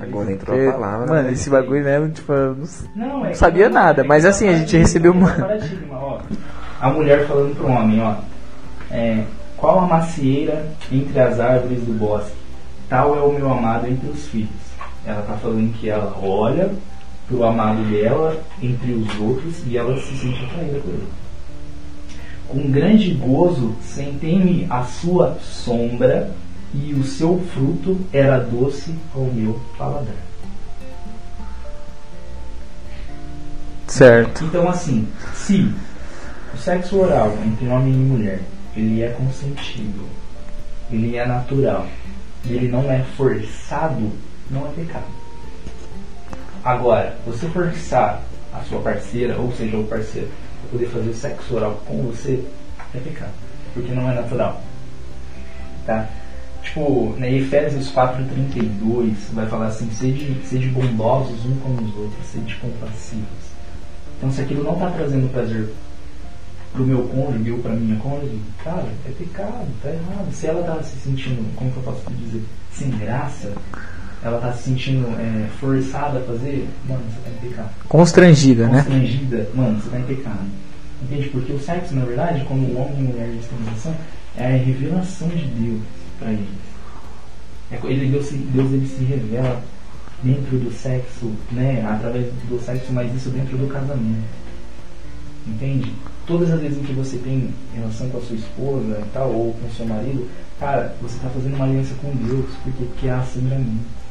É, 0.00 0.04
Agora 0.04 0.32
entrou 0.32 0.56
Porque, 0.56 0.68
a 0.68 0.72
palavra. 0.72 1.06
mano, 1.06 1.22
né? 1.28 1.32
esse 1.32 1.48
bagulho 1.48 1.84
mesmo, 1.84 2.08
tipo, 2.10 2.32
eu 2.32 2.56
não. 2.56 2.66
Não, 3.20 3.26
é 3.26 3.34
sabia 3.34 3.68
nada, 3.68 4.02
é 4.02 4.04
mas 4.04 4.24
é 4.24 4.28
assim, 4.28 4.48
a 4.48 4.52
gente 4.52 4.60
paradigma, 4.76 4.80
recebeu 4.80 5.12
uma- 5.12 5.30
é 5.32 5.34
paradigma, 5.40 5.96
ó. 5.98 6.20
A 6.82 6.90
mulher 6.90 7.26
falando 7.28 7.54
pro 7.56 7.68
homem, 7.68 8.02
ó. 8.02 8.16
É, 8.90 9.22
qual 9.56 9.78
a 9.78 9.86
macieira 9.86 10.66
entre 10.90 11.18
as 11.20 11.38
árvores 11.38 11.78
do 11.84 11.92
bosque? 11.96 12.32
Tal 12.88 13.16
é 13.16 13.20
o 13.22 13.32
meu 13.32 13.50
amado 13.50 13.86
entre 13.86 14.08
os 14.10 14.26
filhos. 14.26 14.50
Ela 15.06 15.22
tá 15.22 15.34
falando 15.34 15.72
que 15.78 15.88
ela 15.88 16.12
olha 16.20 16.68
pro 17.28 17.44
amado 17.44 17.80
dela 17.88 18.36
entre 18.60 18.92
os 18.94 19.20
outros 19.20 19.62
e 19.66 19.78
ela 19.78 19.96
se 19.96 20.16
sente 20.16 20.44
atraída 20.44 20.80
por 20.80 20.90
ele. 20.90 21.08
Com 22.52 22.70
grande 22.70 23.14
gozo 23.14 23.74
sentei-me 23.80 24.66
à 24.68 24.84
sua 24.84 25.38
sombra 25.40 26.30
e 26.74 26.92
o 26.92 27.02
seu 27.02 27.40
fruto 27.54 27.98
era 28.12 28.40
doce 28.40 28.94
ao 29.14 29.24
meu 29.24 29.58
paladar. 29.78 30.14
Certo. 33.86 34.44
Então, 34.44 34.68
assim, 34.68 35.08
se 35.34 35.72
o 36.52 36.58
sexo 36.58 36.98
oral 36.98 37.34
entre 37.42 37.66
homem 37.68 37.94
e 37.94 37.96
mulher 37.96 38.40
ele 38.76 39.00
é 39.00 39.08
consentido, 39.08 40.06
ele 40.90 41.16
é 41.16 41.26
natural, 41.26 41.86
ele 42.44 42.68
não 42.68 42.92
é 42.92 43.02
forçado, 43.16 44.12
não 44.50 44.66
é 44.66 44.70
pecado. 44.72 45.06
Agora, 46.62 47.16
você 47.26 47.48
forçar 47.48 48.20
a 48.52 48.60
sua 48.60 48.80
parceira, 48.82 49.38
ou 49.38 49.50
seja, 49.52 49.78
o 49.78 49.84
parceiro, 49.84 50.28
poder 50.70 50.86
fazer 50.86 51.12
sexo 51.14 51.54
oral 51.54 51.82
com 51.86 52.02
você, 52.02 52.44
é 52.94 52.98
pecado, 52.98 53.32
porque 53.74 53.92
não 53.92 54.10
é 54.10 54.14
natural. 54.14 54.60
Tá? 55.86 56.08
Tipo, 56.62 57.14
na 57.18 57.28
Efésios 57.28 57.90
4,32 57.92 59.14
vai 59.32 59.46
falar 59.46 59.66
assim, 59.66 59.90
sede, 59.90 60.40
sede 60.46 60.68
bondosos 60.68 61.44
um 61.44 61.56
com 61.56 61.74
os 61.82 61.96
outros, 61.96 62.26
sede 62.26 62.54
compassivos. 62.56 63.26
Então, 64.16 64.30
se 64.30 64.40
aquilo 64.40 64.62
não 64.62 64.74
está 64.74 64.90
trazendo 64.90 65.32
prazer 65.32 65.68
pro 66.72 66.86
meu 66.86 67.02
cônjuge 67.08 67.50
ou 67.50 67.58
pra 67.58 67.72
minha 67.72 67.98
cônjuge, 67.98 68.40
cara, 68.62 68.86
é 69.06 69.10
pecado, 69.10 69.66
tá 69.82 69.90
errado. 69.90 70.32
Se 70.32 70.46
ela 70.46 70.62
tá 70.62 70.82
se 70.82 70.96
sentindo, 71.00 71.54
como 71.56 71.70
que 71.72 71.76
eu 71.78 71.82
posso 71.82 72.10
dizer, 72.12 72.42
sem 72.72 72.90
graça, 72.90 73.52
ela 74.24 74.38
tá 74.40 74.52
se 74.52 74.64
sentindo 74.64 75.06
é, 75.18 75.48
forçada 75.58 76.18
a 76.18 76.22
fazer, 76.22 76.68
mano, 76.88 77.02
você 77.10 77.20
tá 77.24 77.30
em 77.30 77.48
pecado. 77.48 77.70
Constrangida, 77.88 78.68
né? 78.68 78.82
Constrangida, 78.82 79.48
mano, 79.54 79.80
você 79.80 79.90
tá 79.90 79.98
em 79.98 80.02
pecado. 80.04 80.38
Entende? 81.02 81.28
Porque 81.30 81.52
o 81.52 81.58
sexo, 81.58 81.94
na 81.94 82.04
verdade, 82.04 82.44
quando 82.46 82.60
o 82.62 82.78
homem 82.78 82.94
e 82.94 82.98
a 82.98 83.02
mulher 83.10 83.26
têm 83.26 83.64
relação, 83.64 83.94
é 84.36 84.46
a 84.46 84.56
revelação 84.56 85.28
de 85.28 85.44
Deus 85.46 85.80
pra 86.18 86.30
eles. 86.30 86.46
É, 87.72 87.78
ele, 87.84 88.06
Deus, 88.10 88.26
se- 88.26 88.36
Deus 88.36 88.70
ele 88.72 88.86
se 88.86 89.02
revela 89.04 89.60
dentro 90.22 90.56
do 90.58 90.70
sexo, 90.72 91.32
né? 91.50 91.84
Através 91.88 92.26
do 92.48 92.60
sexo, 92.64 92.92
mas 92.92 93.12
isso 93.16 93.30
dentro 93.30 93.56
do 93.58 93.66
casamento. 93.66 94.22
Entende? 95.46 95.92
Todas 96.26 96.52
as 96.52 96.60
vezes 96.60 96.86
que 96.86 96.92
você 96.92 97.16
tem 97.16 97.50
relação 97.74 98.08
com 98.10 98.18
a 98.18 98.20
sua 98.20 98.36
esposa 98.36 99.00
e 99.00 99.08
tal, 99.12 99.32
ou 99.32 99.52
com 99.54 99.66
o 99.66 99.72
seu 99.72 99.84
marido, 99.86 100.28
cara, 100.60 100.94
você 101.02 101.16
está 101.16 101.28
fazendo 101.30 101.56
uma 101.56 101.64
aliança 101.64 101.94
com 102.00 102.14
Deus, 102.14 102.46
porque 102.62 102.84
que 103.00 103.08
há 103.08 103.20
sangramento. 103.22 104.01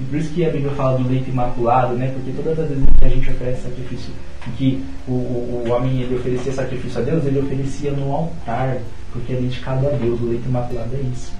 E 0.00 0.04
por 0.04 0.18
isso 0.18 0.32
que 0.34 0.44
a 0.44 0.50
Bíblia 0.50 0.72
fala 0.72 0.98
do 0.98 1.08
leite 1.08 1.30
imaculado, 1.30 1.94
né? 1.94 2.10
Porque 2.12 2.32
todas 2.32 2.58
as 2.58 2.68
vezes 2.68 2.84
que 2.98 3.04
a 3.04 3.08
gente 3.08 3.30
oferece 3.30 3.62
sacrifício 3.62 4.12
que 4.56 4.84
o, 5.08 5.12
o, 5.12 5.64
o 5.66 5.70
homem 5.70 6.02
ele 6.02 6.16
oferecia 6.16 6.52
sacrifício 6.52 7.00
a 7.00 7.04
Deus, 7.04 7.24
ele 7.24 7.40
oferecia 7.40 7.90
no 7.92 8.12
altar, 8.12 8.78
porque 9.12 9.32
é 9.32 9.36
dedicado 9.36 9.86
a 9.86 9.90
Deus, 9.90 10.20
o 10.20 10.26
leito 10.26 10.48
imaculado 10.48 10.94
é 10.94 11.00
isso. 11.00 11.32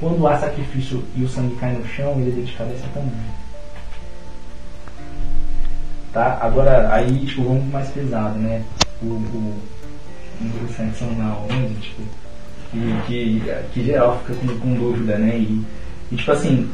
Quando 0.00 0.26
há 0.26 0.38
sacrifício 0.38 1.02
e 1.16 1.22
o 1.22 1.28
sangue 1.28 1.56
cai 1.56 1.72
no 1.72 1.86
chão, 1.86 2.12
ele 2.18 2.30
é 2.30 2.34
dedicado 2.34 2.70
a 2.72 2.76
Satanás. 2.76 3.12
Tá? 6.12 6.38
Agora, 6.40 6.92
aí, 6.92 7.26
tipo, 7.26 7.42
vamos 7.44 7.64
mais 7.66 7.88
pesado, 7.90 8.38
né? 8.38 8.62
O, 9.02 9.06
o, 9.06 9.58
sancional, 10.76 11.46
né? 11.48 11.70
Tipo, 11.80 12.02
que, 12.70 13.02
que, 13.06 13.42
que 13.72 13.84
geral 13.84 14.20
fica 14.20 14.38
com, 14.38 14.58
com 14.58 14.74
dúvida, 14.74 15.18
né? 15.18 15.36
E, 15.36 15.64
e, 16.12 16.16
tipo 16.16 16.30
assim, 16.30 16.70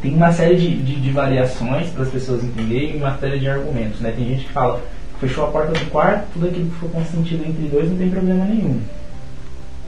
tem 0.00 0.14
uma 0.14 0.32
série 0.32 0.56
de, 0.56 0.82
de, 0.82 1.00
de 1.00 1.10
variações 1.10 1.90
para 1.90 2.02
as 2.02 2.08
pessoas 2.08 2.44
entenderem 2.44 2.94
e 2.94 2.96
uma 2.96 3.16
série 3.18 3.38
de 3.38 3.48
argumentos, 3.48 4.00
né? 4.00 4.12
Tem 4.12 4.24
gente 4.26 4.44
que 4.44 4.52
fala 4.52 4.82
fechou 5.20 5.44
a 5.44 5.50
porta 5.50 5.72
do 5.72 5.90
quarto, 5.90 6.26
tudo 6.32 6.46
aquilo 6.46 6.70
que 6.70 6.76
for 6.76 6.90
consentido 6.90 7.44
entre 7.44 7.68
dois 7.68 7.90
não 7.90 7.98
tem 7.98 8.10
problema 8.10 8.44
nenhum. 8.44 8.80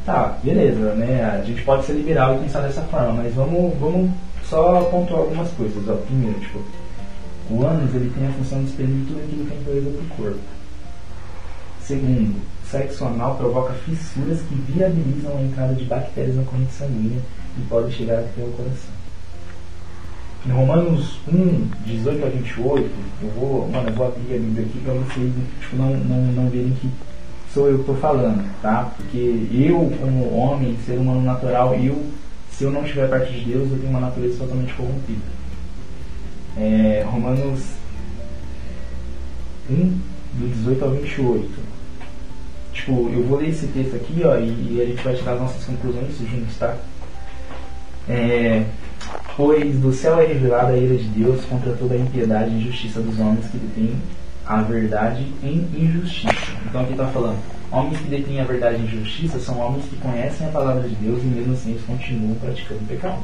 Tá, 0.05 0.39
beleza, 0.43 0.95
né? 0.95 1.39
A 1.41 1.45
gente 1.45 1.63
pode 1.63 1.85
ser 1.85 1.93
liberal 1.93 2.35
e 2.35 2.39
pensar 2.41 2.63
dessa 2.63 2.83
forma, 2.83 3.13
mas 3.13 3.35
vamos, 3.35 3.79
vamos 3.79 4.11
só 4.45 4.83
pontuar 4.85 5.21
algumas 5.21 5.51
coisas. 5.53 5.89
Ó. 5.89 5.95
Primeiro, 5.95 6.41
tipo, 6.41 6.61
o 7.51 7.65
ânus 7.65 7.95
ele 7.95 8.11
tem 8.11 8.27
a 8.27 8.33
função 8.33 8.63
de 8.65 8.71
expelir 8.71 9.07
tudo 9.07 9.21
aquilo 9.21 9.47
que 9.47 9.53
é 9.53 9.57
impureza 9.57 9.91
para 9.91 10.03
o 10.03 10.17
corpo. 10.17 10.41
Segundo, 11.83 12.41
sexo 12.69 13.05
anal 13.05 13.37
provoca 13.37 13.73
fissuras 13.73 14.41
que 14.43 14.55
viabilizam 14.55 15.37
a 15.37 15.43
entrada 15.43 15.75
de 15.75 15.85
bactérias 15.85 16.37
na 16.37 16.45
corrente 16.45 16.73
sanguínea 16.73 17.21
e 17.59 17.61
podem 17.63 17.91
chegar 17.91 18.21
até 18.21 18.43
o 18.43 18.53
coração. 18.53 19.00
Em 20.47 20.51
Romanos 20.51 21.19
1, 21.29 21.69
18 21.85 22.25
a 22.25 22.29
28, 22.29 22.91
eu 23.23 23.31
vou, 23.31 23.69
mano, 23.69 23.91
eu 23.91 23.95
vou 23.95 24.07
abrir 24.07 24.37
a 24.37 24.39
Bíblia 24.39 24.65
aqui 24.67 24.81
para 24.81 24.95
vocês 24.95 25.33
tipo, 25.61 25.77
não, 25.77 25.91
não, 25.91 26.33
não 26.33 26.49
verem 26.49 26.73
que 26.81 26.89
sou 27.53 27.69
eu 27.69 27.75
que 27.75 27.81
estou 27.81 27.97
falando, 27.97 28.43
tá? 28.63 28.91
Porque 28.97 29.47
eu, 29.53 29.93
como 30.01 30.35
homem, 30.35 30.79
ser 30.87 30.99
humano 30.99 31.21
natural, 31.23 31.75
eu, 31.75 32.03
se 32.51 32.65
eu 32.65 32.71
não 32.71 32.83
estiver 32.83 33.09
perto 33.11 33.31
de 33.33 33.41
Deus, 33.45 33.71
eu 33.71 33.79
tenho 33.79 33.91
uma 33.91 34.01
natureza 34.01 34.39
totalmente 34.39 34.73
corrompida. 34.75 35.21
É, 36.57 37.05
Romanos 37.07 37.63
1, 39.69 39.75
do 40.35 40.49
18 40.49 40.85
ao 40.85 40.91
28. 40.93 41.51
Tipo, 42.73 43.11
eu 43.13 43.25
vou 43.27 43.39
ler 43.39 43.51
esse 43.51 43.67
texto 43.67 43.97
aqui, 43.97 44.23
ó, 44.25 44.37
e, 44.37 44.77
e 44.77 44.81
a 44.81 44.87
gente 44.87 45.03
vai 45.03 45.15
tirar 45.15 45.35
as 45.35 45.41
nossas 45.41 45.65
conclusões 45.65 46.17
juntos, 46.19 46.57
tá? 46.57 46.77
É, 48.09 48.65
pois 49.37 49.79
do 49.79 49.93
céu 49.93 50.21
é 50.21 50.27
revelada 50.27 50.73
a 50.73 50.77
ira 50.77 50.97
de 50.97 51.05
Deus 51.05 51.45
contra 51.45 51.73
toda 51.73 51.95
a 51.95 51.99
impiedade 51.99 52.51
e 52.51 52.59
injustiça 52.59 53.01
dos 53.01 53.19
homens 53.19 53.47
que 53.47 53.59
detêm 53.59 53.95
a 54.47 54.63
verdade 54.63 55.27
em 55.43 55.67
injustiça. 55.75 56.53
Então 56.67 56.83
aqui 56.83 56.93
está 56.93 57.07
falando, 57.07 57.39
homens 57.71 57.99
que 57.99 58.09
detêm 58.09 58.41
a 58.41 58.45
verdade 58.45 58.83
em 58.83 58.85
injustiça 58.85 59.39
são 59.39 59.59
homens 59.59 59.85
que 59.85 59.97
conhecem 59.97 60.47
a 60.47 60.51
palavra 60.51 60.89
de 60.89 60.95
Deus 60.97 61.23
e 61.23 61.27
mesmo 61.27 61.53
assim 61.53 61.71
eles 61.71 61.85
continuam 61.85 62.35
praticando 62.35 62.81
pecado. 62.87 63.21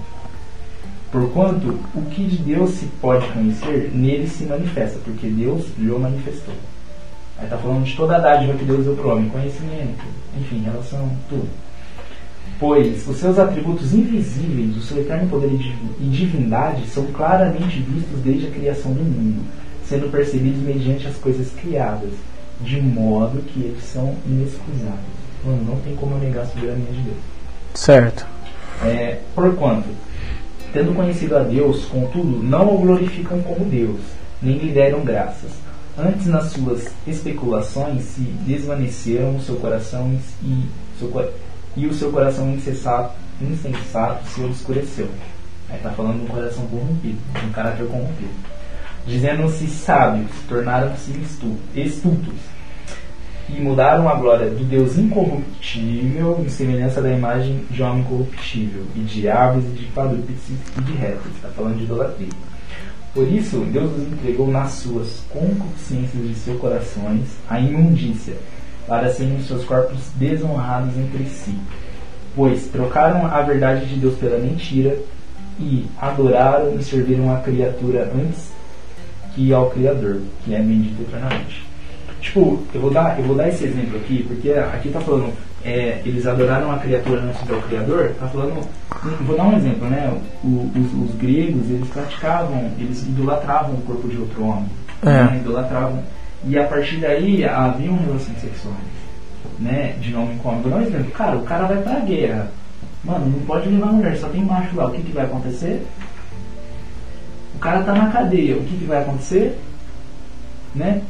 Porquanto 1.10 1.78
o 1.94 2.02
que 2.10 2.24
de 2.24 2.38
Deus 2.38 2.70
se 2.70 2.86
pode 3.00 3.26
conhecer, 3.28 3.90
nele 3.94 4.28
se 4.28 4.44
manifesta, 4.44 4.98
porque 5.04 5.28
Deus 5.28 5.66
lhe 5.78 5.90
o 5.90 5.98
manifestou. 5.98 6.54
Aí 7.38 7.44
está 7.44 7.58
falando 7.58 7.84
de 7.84 7.94
toda 7.94 8.16
a 8.16 8.18
dádiva 8.18 8.54
que 8.54 8.64
Deus 8.64 8.84
deu 8.84 8.96
para 8.96 9.06
o 9.06 9.10
homem, 9.12 9.28
conhecimento, 9.28 10.04
enfim, 10.36 10.62
relação, 10.62 11.10
tudo. 11.28 11.48
Pois 12.58 13.06
os 13.06 13.18
seus 13.18 13.38
atributos 13.38 13.92
invisíveis, 13.92 14.76
o 14.76 14.80
seu 14.80 14.98
eterno 14.98 15.28
poder 15.28 15.50
e 16.00 16.04
divindade 16.04 16.86
são 16.86 17.04
claramente 17.06 17.80
vistos 17.80 18.20
desde 18.24 18.46
a 18.46 18.50
criação 18.50 18.92
do 18.92 19.02
mundo, 19.02 19.44
sendo 19.86 20.10
percebidos 20.10 20.62
mediante 20.62 21.06
as 21.06 21.16
coisas 21.16 21.50
criadas, 21.52 22.10
de 22.60 22.80
modo 22.80 23.42
que 23.42 23.60
eles 23.60 23.84
são 23.84 24.16
inexcusáveis. 24.26 25.16
Mano, 25.44 25.64
não 25.64 25.76
tem 25.80 25.94
como 25.96 26.14
eu 26.14 26.18
negar 26.18 26.44
a 26.44 26.46
soberania 26.46 26.86
de 26.86 27.02
Deus. 27.02 27.16
Certo. 27.74 28.26
É, 28.82 29.18
porquanto, 29.34 29.88
tendo 30.72 30.94
conhecido 30.94 31.36
a 31.36 31.42
Deus, 31.42 31.84
contudo, 31.84 32.42
não 32.42 32.74
o 32.74 32.78
glorificam 32.78 33.40
como 33.42 33.66
Deus, 33.66 34.00
nem 34.40 34.56
lhe 34.58 34.72
deram 34.72 35.04
graças. 35.04 35.50
Antes, 35.98 36.26
nas 36.26 36.52
suas 36.52 36.88
especulações, 37.06 38.02
se 38.02 38.20
desvaneceram 38.20 39.36
o 39.36 39.40
seu 39.40 39.56
coração 39.56 40.18
e, 40.42 40.64
seu, 40.98 41.10
e 41.76 41.86
o 41.86 41.94
seu 41.94 42.10
coração 42.10 42.50
insensato, 42.50 43.14
insensato 43.40 44.26
se 44.28 44.42
obscureceu. 44.42 45.08
Aí 45.68 45.76
está 45.76 45.90
falando 45.90 46.20
de 46.20 46.24
um 46.24 46.34
coração 46.34 46.66
corrompido, 46.66 47.18
de 47.38 47.46
um 47.46 47.52
caráter 47.52 47.86
corrompido. 47.86 48.30
Dizendo-se 49.06 49.66
sábios, 49.68 50.30
tornaram-se 50.48 51.12
estúpidos 51.74 52.40
e 53.48 53.60
mudaram 53.60 54.08
a 54.08 54.14
glória 54.14 54.50
do 54.50 54.64
Deus 54.64 54.98
incorruptível 54.98 56.42
em 56.44 56.48
semelhança 56.48 57.00
da 57.00 57.12
imagem 57.12 57.64
de 57.70 57.82
homem 57.82 58.02
corruptível, 58.04 58.82
e 58.96 59.00
de 59.00 59.28
aves, 59.28 59.64
e 59.64 59.68
de 59.68 59.84
quadrúpedes 59.86 60.42
e 60.76 60.80
de 60.80 60.92
répteis. 60.92 61.36
Está 61.36 61.48
falando 61.48 61.78
de 61.78 61.84
idolatria. 61.84 62.28
Por 63.14 63.28
isso, 63.28 63.60
Deus 63.72 63.96
os 63.96 64.12
entregou 64.12 64.48
nas 64.48 64.72
suas 64.72 65.22
concupiscências 65.30 66.26
de 66.26 66.34
seus 66.34 66.60
corações 66.60 67.22
a 67.48 67.60
imundícia, 67.60 68.34
para 68.86 69.10
serem 69.10 69.42
seus 69.42 69.64
corpos 69.64 69.98
desonrados 70.16 70.96
entre 70.96 71.24
si. 71.24 71.58
Pois 72.34 72.66
trocaram 72.66 73.26
a 73.26 73.40
verdade 73.42 73.86
de 73.86 73.96
Deus 73.96 74.16
pela 74.18 74.38
mentira 74.38 74.96
e 75.58 75.86
adoraram 75.98 76.74
e 76.74 76.82
serviram 76.82 77.34
a 77.34 77.38
criatura 77.40 78.10
antes 78.14 78.52
que 79.34 79.52
ao 79.52 79.70
Criador, 79.70 80.20
que 80.44 80.54
é 80.54 80.58
bendito 80.58 81.02
eternamente. 81.02 81.64
Tipo, 82.20 82.62
eu 82.74 82.80
vou 82.80 82.90
dar, 82.90 83.18
eu 83.18 83.24
vou 83.24 83.36
dar 83.36 83.48
esse 83.48 83.64
exemplo 83.64 83.98
aqui, 83.98 84.24
porque 84.26 84.50
aqui 84.50 84.88
está 84.88 85.00
falando, 85.00 85.32
é, 85.64 86.00
eles 86.04 86.26
adoraram 86.26 86.72
a 86.72 86.78
criatura 86.78 87.20
antes 87.20 87.40
do 87.42 87.60
Criador, 87.68 88.06
está 88.06 88.26
falando, 88.26 88.66
vou 89.20 89.36
dar 89.36 89.44
um 89.44 89.56
exemplo, 89.56 89.88
né? 89.88 90.12
O, 90.42 90.70
os, 90.74 91.10
os, 91.10 91.16
gregos, 91.16 91.68
eles 91.68 91.88
praticavam, 91.88 92.70
eles 92.78 93.02
idolatravam 93.02 93.74
o 93.74 93.82
corpo 93.82 94.08
de 94.08 94.16
outro 94.16 94.44
homem, 94.44 94.70
é. 95.02 95.24
né? 95.24 95.40
idolatravam, 95.42 96.02
e 96.48 96.58
a 96.58 96.64
partir 96.64 96.98
daí 96.98 97.44
haviam 97.44 97.96
relações 97.96 98.40
sexuais, 98.40 98.76
né? 99.58 99.96
De 100.00 100.14
homem 100.14 100.38
com 100.38 100.48
homem. 100.48 100.72
Um 100.72 100.82
exemplo, 100.82 101.10
cara, 101.10 101.36
o 101.36 101.42
cara 101.42 101.66
vai 101.66 101.82
pra 101.82 102.00
guerra, 102.00 102.50
mano, 103.02 103.26
não 103.26 103.46
pode 103.46 103.68
levar 103.68 103.92
mulher, 103.92 104.16
só 104.16 104.28
tem 104.28 104.44
macho 104.44 104.76
lá, 104.76 104.86
o 104.86 104.92
que, 104.92 105.02
que 105.02 105.12
vai 105.12 105.24
acontecer? 105.24 105.84
O 107.54 107.58
cara 107.58 107.82
tá 107.82 107.94
na 107.94 108.10
cadeia, 108.10 108.56
o 108.56 108.64
que, 108.64 108.76
que 108.76 108.84
vai 108.84 109.02
acontecer? 109.02 109.58
Né? 110.74 111.02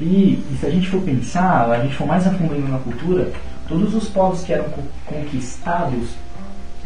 E, 0.00 0.04
e, 0.50 0.56
se 0.60 0.66
a 0.66 0.70
gente 0.70 0.88
for 0.88 1.02
pensar, 1.02 1.70
a 1.70 1.82
gente 1.82 1.94
for 1.96 2.06
mais 2.06 2.26
a 2.26 2.30
fundo 2.30 2.56
na 2.68 2.78
cultura, 2.78 3.32
todos 3.68 3.94
os 3.94 4.08
povos 4.08 4.42
que 4.44 4.52
eram 4.52 4.66
conquistados, 5.04 6.10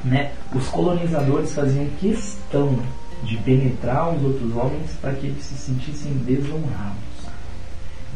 né, 0.02 0.32
os 0.54 0.66
colonizadores 0.68 1.54
faziam 1.54 1.86
questão 2.00 2.78
de 3.22 3.36
penetrar 3.36 4.08
os 4.14 4.24
outros 4.24 4.56
homens 4.56 4.90
para 5.00 5.12
que 5.12 5.26
eles 5.26 5.44
se 5.44 5.54
sentissem 5.54 6.12
desonrados. 6.24 7.11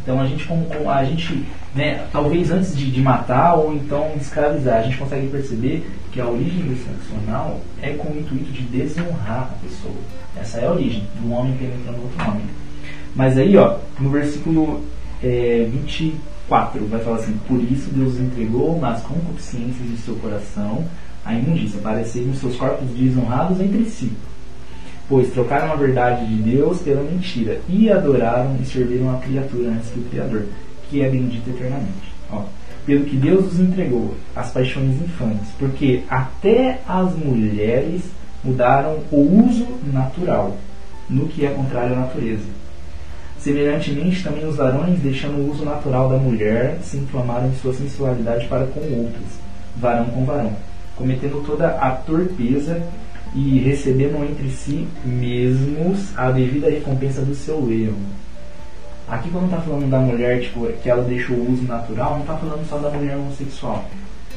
Então 0.06 0.20
a 0.20 0.26
gente, 0.26 0.44
como, 0.44 0.88
a 0.88 1.04
gente 1.04 1.44
né, 1.74 2.06
talvez 2.12 2.52
antes 2.52 2.76
de, 2.76 2.92
de, 2.92 3.02
matar 3.02 3.56
ou 3.56 3.74
então 3.74 4.12
escravizar, 4.16 4.78
a 4.78 4.82
gente 4.82 4.98
consegue 4.98 5.26
perceber 5.26 5.84
que 6.12 6.20
a 6.20 6.28
origem 6.28 6.62
do 6.62 6.76
sexo 6.76 7.12
é 7.82 7.90
com 7.90 8.12
o 8.12 8.16
intuito 8.16 8.52
de 8.52 8.62
desonrar 8.62 9.50
a 9.50 9.66
pessoa. 9.66 9.96
Essa 10.36 10.58
é 10.58 10.66
a 10.68 10.70
origem, 10.70 11.02
do 11.20 11.32
homem 11.32 11.56
penetrando 11.56 12.02
outro 12.02 12.30
homem. 12.30 12.46
Mas 13.16 13.36
aí, 13.36 13.56
ó, 13.56 13.78
no 13.98 14.10
versículo 14.10 14.84
é, 15.20 15.66
24, 15.72 16.86
vai 16.86 17.00
falar 17.00 17.16
assim: 17.16 17.36
Por 17.48 17.60
isso 17.60 17.90
Deus 17.90 18.16
entregou 18.16 18.78
nas 18.78 19.02
concupiscências 19.02 19.90
de 19.90 19.96
seu 19.96 20.14
coração 20.16 20.84
a 21.24 21.34
imundícia, 21.34 21.80
para 21.80 22.04
serem 22.04 22.32
seus 22.36 22.54
corpos 22.54 22.88
desonrados 22.90 23.60
entre 23.60 23.84
si. 23.86 24.12
Pois 25.08 25.32
trocaram 25.32 25.72
a 25.72 25.76
verdade 25.76 26.26
de 26.26 26.42
Deus 26.42 26.80
pela 26.80 27.02
mentira 27.02 27.60
e 27.68 27.90
adoraram 27.90 28.56
e 28.60 28.64
serviram 28.64 29.14
a 29.14 29.18
criatura 29.18 29.70
antes 29.70 29.90
que 29.90 30.00
o 30.00 30.04
Criador, 30.04 30.46
que 30.90 31.00
é 31.02 31.08
bendito 31.08 31.48
eternamente. 31.48 32.12
Ó, 32.30 32.42
pelo 32.84 33.04
que 33.04 33.16
Deus 33.16 33.52
os 33.52 33.60
entregou 33.60 34.14
as 34.34 34.50
paixões 34.50 35.00
infantes, 35.00 35.48
porque 35.58 36.02
até 36.08 36.80
as 36.88 37.14
mulheres 37.14 38.02
mudaram 38.42 38.98
o 39.10 39.44
uso 39.46 39.66
natural, 39.92 40.56
no 41.08 41.26
que 41.28 41.44
é 41.44 41.50
contrário 41.50 41.94
à 41.94 42.00
natureza. 42.00 42.46
Semelhantemente, 43.38 44.24
também 44.24 44.46
os 44.46 44.56
varões, 44.56 44.98
deixando 45.00 45.38
o 45.38 45.50
uso 45.50 45.64
natural 45.64 46.08
da 46.08 46.16
mulher, 46.16 46.78
se 46.82 46.96
inflamaram 46.96 47.48
em 47.48 47.54
sua 47.56 47.72
sensualidade 47.74 48.46
para 48.46 48.66
com 48.66 48.80
outros, 48.80 49.38
varão 49.76 50.06
com 50.06 50.24
varão, 50.24 50.52
cometendo 50.96 51.44
toda 51.44 51.68
a 51.68 51.90
torpeza 51.90 52.82
e 53.36 53.58
recebendo 53.58 54.24
entre 54.24 54.48
si 54.48 54.88
mesmos 55.04 56.16
a 56.16 56.30
devida 56.30 56.70
recompensa 56.70 57.20
do 57.20 57.34
seu 57.34 57.70
erro. 57.70 57.98
Aqui 59.06 59.28
quando 59.30 59.44
está 59.44 59.58
falando 59.58 59.90
da 59.90 59.98
mulher, 59.98 60.40
tipo, 60.40 60.66
que 60.82 60.88
ela 60.88 61.04
deixou 61.04 61.36
o 61.36 61.52
uso 61.52 61.62
natural, 61.64 62.14
não 62.14 62.20
está 62.20 62.34
falando 62.34 62.66
só 62.66 62.78
da 62.78 62.90
mulher 62.90 63.16
homossexual. 63.16 63.84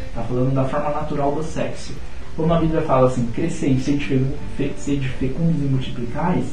Está 0.08 0.22
falando 0.24 0.54
da 0.54 0.66
forma 0.66 0.90
natural 0.90 1.32
do 1.34 1.42
sexo. 1.42 1.94
Como 2.36 2.54
a 2.54 2.60
Bíblia 2.60 2.82
fala 2.82 3.08
assim, 3.08 3.26
crescei, 3.28 3.80
sede 3.80 5.10
fecundos 5.18 5.62
e 5.62 5.66
multiplicais, 5.66 6.46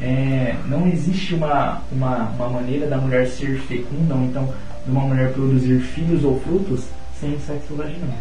é, 0.00 0.56
não 0.66 0.88
existe 0.88 1.34
uma, 1.34 1.82
uma, 1.92 2.30
uma 2.30 2.48
maneira 2.48 2.86
da 2.86 2.96
mulher 2.96 3.28
ser 3.28 3.58
fecunda, 3.60 4.14
ou 4.14 4.22
então 4.22 4.52
de 4.84 4.90
uma 4.90 5.02
mulher 5.02 5.32
produzir 5.32 5.80
filhos 5.80 6.24
ou 6.24 6.40
frutos 6.40 6.84
sem 7.20 7.38
sexo 7.38 7.74
vaginal. 7.74 8.16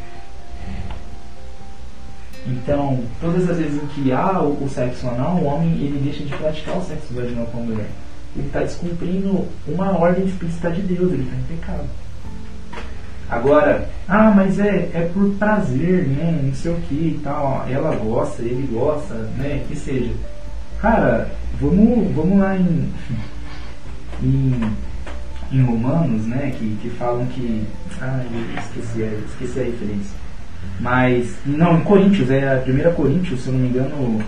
Então, 2.46 3.00
todas 3.22 3.50
as 3.50 3.58
vezes 3.58 3.82
em 3.82 3.88
que 3.88 4.12
há 4.12 4.42
o, 4.42 4.64
o 4.66 4.70
sexo 4.70 5.08
anal, 5.08 5.36
o 5.38 5.46
homem 5.46 5.72
ele 5.76 6.00
deixa 6.04 6.24
de 6.24 6.34
praticar 6.36 6.78
o 6.78 6.84
sexo 6.84 7.14
vaginal 7.14 7.46
com 7.46 7.60
a 7.60 7.62
mulher. 7.62 7.88
Ele 8.36 8.48
está 8.48 8.60
descumprindo 8.60 9.46
uma 9.68 9.92
ordem 9.98 10.26
explícita 10.26 10.72
de 10.72 10.82
Deus, 10.82 11.14
ele 11.14 11.24
está 11.24 11.36
em 11.36 11.56
pecado. 11.58 11.86
Agora, 13.30 13.90
ah, 14.08 14.32
mas 14.36 14.60
é, 14.60 14.90
é 14.94 15.10
por 15.14 15.30
prazer, 15.36 16.06
né? 16.08 16.40
Não 16.44 16.54
sei 16.54 16.72
o 16.72 16.76
que 16.82 16.94
e 16.94 17.20
tal. 17.24 17.66
Ela 17.70 17.96
gosta, 17.96 18.42
ele 18.42 18.68
gosta, 18.72 19.14
né? 19.38 19.64
Que 19.68 19.76
seja. 19.76 20.12
Cara, 20.82 21.32
vamos, 21.60 22.14
vamos 22.14 22.38
lá 22.40 22.58
em, 22.58 22.90
em, 24.22 24.62
em 25.52 25.64
Romanos, 25.64 26.26
né? 26.28 26.54
Que, 26.58 26.78
que 26.82 26.90
falam 26.92 27.26
que. 27.28 27.64
Ah, 28.02 28.24
eu 28.32 28.60
esqueci, 28.62 29.04
a- 29.04 29.26
esqueci 29.30 29.60
a 29.60 29.64
referência. 29.64 30.23
Mas, 30.80 31.36
não, 31.46 31.78
em 31.78 31.82
Coríntios, 31.84 32.30
é 32.30 32.48
a 32.48 32.64
1 32.68 32.94
Coríntios, 32.94 33.42
se 33.42 33.48
eu 33.48 33.54
não 33.54 33.60
me 33.62 33.70
engano. 33.70 33.96
1 33.96 34.22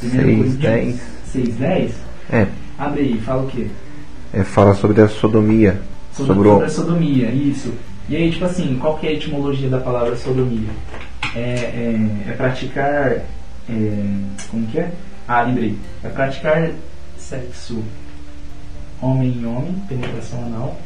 Seis, 0.00 0.12
Coríntios 0.14 0.56
dez. 0.56 1.00
6, 1.32 1.56
10. 1.56 1.92
É, 2.30 2.46
Abre 2.78 3.00
aí, 3.00 3.20
fala 3.20 3.42
o 3.44 3.46
quê? 3.46 3.66
é, 4.32 4.44
fala 4.44 4.74
sobre 4.74 5.00
a 5.00 5.08
sodomia. 5.08 5.80
Sobre, 6.12 6.48
sobre 6.48 6.64
a 6.66 6.68
sodomia, 6.68 7.30
isso. 7.30 7.72
E 8.08 8.16
aí, 8.16 8.30
tipo 8.30 8.44
assim, 8.44 8.76
qual 8.80 8.96
que 8.98 9.06
é 9.06 9.10
a 9.10 9.12
etimologia 9.14 9.68
da 9.68 9.78
palavra 9.80 10.14
sodomia? 10.16 10.68
É, 11.34 11.40
é, 11.40 12.08
é 12.28 12.32
praticar. 12.32 13.12
é, 13.68 14.04
como 14.50 14.66
que 14.66 14.78
é? 14.78 14.90
Ah, 15.26 15.42
lembrei. 15.42 15.76
É 16.04 16.08
praticar 16.08 16.70
sexo 17.18 17.82
homem 19.00 19.28
em 19.30 19.44
homem, 19.46 19.74
penetração 19.88 20.42
anal, 20.44 20.78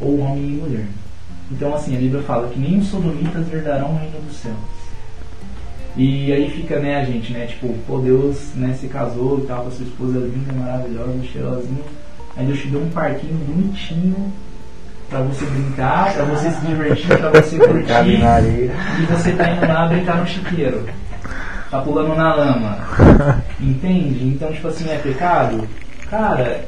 ou 0.00 0.18
homem 0.20 0.44
em 0.44 0.56
mulher. 0.56 0.86
Então, 1.54 1.72
assim, 1.72 1.96
a 1.96 2.00
Bíblia 2.00 2.20
fala 2.22 2.48
que 2.48 2.58
nem 2.58 2.78
os 2.78 2.88
sodomitas 2.88 3.52
herdarão 3.52 3.92
o 3.92 3.98
reino 3.98 4.20
dos 4.26 4.36
céus. 4.36 4.56
E 5.96 6.32
aí 6.32 6.50
fica, 6.50 6.80
né, 6.80 7.00
a 7.00 7.04
gente, 7.04 7.32
né, 7.32 7.46
tipo, 7.46 7.72
pô, 7.86 7.98
Deus, 7.98 8.52
né, 8.56 8.74
se 8.80 8.88
casou 8.88 9.38
e 9.38 9.42
tal, 9.46 9.62
com 9.62 9.68
a 9.68 9.70
sua 9.70 9.86
esposa 9.86 10.18
linda, 10.18 10.52
maravilhosa, 10.52 11.22
cheirosinha. 11.32 11.82
Aí 12.36 12.44
Deus 12.44 12.58
te 12.58 12.66
deu 12.66 12.80
um 12.80 12.90
parquinho 12.90 13.34
bonitinho 13.34 14.32
pra 15.08 15.20
você 15.20 15.44
brincar, 15.46 16.12
pra 16.12 16.24
você 16.24 16.50
se 16.50 16.66
divertir, 16.66 17.06
pra 17.06 17.30
você 17.30 17.56
curtir. 17.56 18.20
E 19.00 19.06
você 19.06 19.32
tá 19.32 19.50
indo 19.50 19.68
lá 19.68 19.86
brincar 19.86 20.16
no 20.16 20.26
chiqueiro. 20.26 20.84
Tá 21.70 21.80
pulando 21.80 22.16
na 22.16 22.34
lama. 22.34 22.78
Entende? 23.60 24.26
Então, 24.26 24.52
tipo 24.52 24.66
assim, 24.66 24.90
é 24.90 24.98
pecado? 24.98 25.68
Cara, 26.10 26.64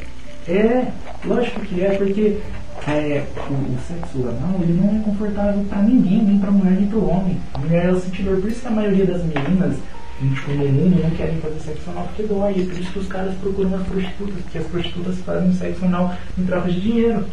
é. 0.46 0.86
Lógico 1.24 1.60
que 1.62 1.84
é, 1.84 1.90
porque 1.96 2.38
é, 2.86 3.26
o, 3.50 3.52
o 3.52 3.78
sexo 3.88 4.28
anal 4.28 4.60
ele 4.62 4.80
não 4.80 4.96
é 4.96 5.02
confortável 5.02 5.64
pra 5.64 5.82
ninguém, 5.82 6.22
nem 6.22 6.38
pra 6.38 6.52
mulher 6.52 6.72
nem 6.72 6.86
pro 6.86 7.08
homem. 7.08 7.36
A 7.54 7.58
mulher 7.58 7.86
é 7.86 7.90
o 7.90 8.00
sentidor. 8.00 8.40
Por 8.40 8.48
isso 8.48 8.60
que 8.60 8.68
a 8.68 8.70
maioria 8.70 9.06
das 9.06 9.22
meninas, 9.24 9.76
tipo, 10.20 10.52
no 10.52 10.68
mundo, 10.68 11.02
não 11.02 11.10
querem 11.10 11.40
fazer 11.40 11.60
sexo 11.60 11.90
anal 11.90 12.04
porque 12.04 12.22
dói. 12.22 12.52
E 12.56 12.66
por 12.66 12.78
isso 12.78 12.92
que 12.92 12.98
os 13.00 13.08
caras 13.08 13.34
procuram 13.38 13.74
as 13.74 13.86
prostitutas, 13.86 14.42
porque 14.42 14.58
as 14.58 14.66
prostitutas 14.66 15.18
fazem 15.18 15.52
sexo 15.54 15.84
anal 15.84 16.14
em 16.38 16.44
troca 16.44 16.70
de 16.70 16.80
dinheiro. 16.80 17.24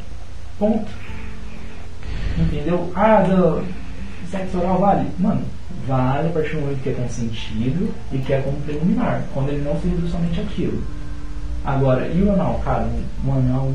Ponto. 0.58 0.92
Entendeu? 2.38 2.92
Ah, 2.96 3.22
do 3.22 3.64
sexo 4.32 4.58
oral 4.58 4.80
vale? 4.80 5.08
Mano, 5.20 5.44
vale 5.88 6.30
a 6.30 6.32
partir 6.32 6.56
do 6.56 6.62
momento 6.62 6.82
que 6.82 6.90
é 6.90 6.94
consentido 6.94 7.94
e 8.12 8.18
que 8.18 8.34
é 8.34 8.42
como 8.42 8.58
preliminar, 8.62 9.24
quando 9.32 9.50
ele 9.50 9.64
não 9.64 9.80
se 9.80 9.88
reduz 9.88 10.12
somente 10.12 10.42
aquilo. 10.42 10.82
Agora, 11.64 12.08
e 12.08 12.24
o 12.24 12.34
anal? 12.34 12.60
Cara, 12.66 12.90
o 13.24 13.32
anal 13.32 13.72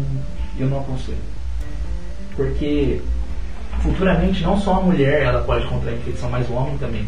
eu 0.58 0.66
não 0.66 0.80
aconselho. 0.80 1.37
Porque 2.38 3.00
futuramente 3.82 4.44
não 4.44 4.56
só 4.60 4.74
a 4.74 4.80
mulher 4.80 5.22
ela 5.24 5.42
pode 5.42 5.66
contrair 5.66 5.98
infecção, 5.98 6.30
mas 6.30 6.48
o 6.48 6.52
homem 6.52 6.78
também. 6.78 7.04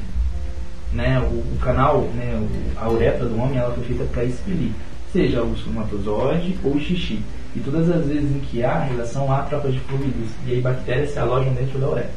Né? 0.93 1.21
O, 1.21 1.35
o 1.55 1.59
canal, 1.63 2.01
né? 2.17 2.35
o- 2.37 2.81
a 2.81 2.91
uretra 2.91 3.25
do 3.27 3.41
homem 3.41 3.57
ela 3.59 3.73
foi 3.73 3.85
feita 3.85 4.03
para 4.13 4.25
expelir, 4.25 4.73
seja 5.13 5.41
o 5.43 5.53
espermatozoide 5.55 6.59
ou 6.65 6.73
o 6.75 6.81
xixi. 6.81 7.23
E 7.55 7.61
todas 7.61 7.89
as 7.89 8.07
vezes 8.07 8.29
em 8.31 8.41
que 8.41 8.65
há 8.65 8.81
relação, 8.81 9.33
há 9.33 9.43
troca 9.43 9.71
de 9.71 9.79
fluidos. 9.81 10.31
E 10.47 10.53
aí 10.55 10.61
bactérias 10.61 11.11
se 11.13 11.19
alojam 11.21 11.55
dentro 11.55 11.79
da 11.79 11.89
uretra. 11.89 12.11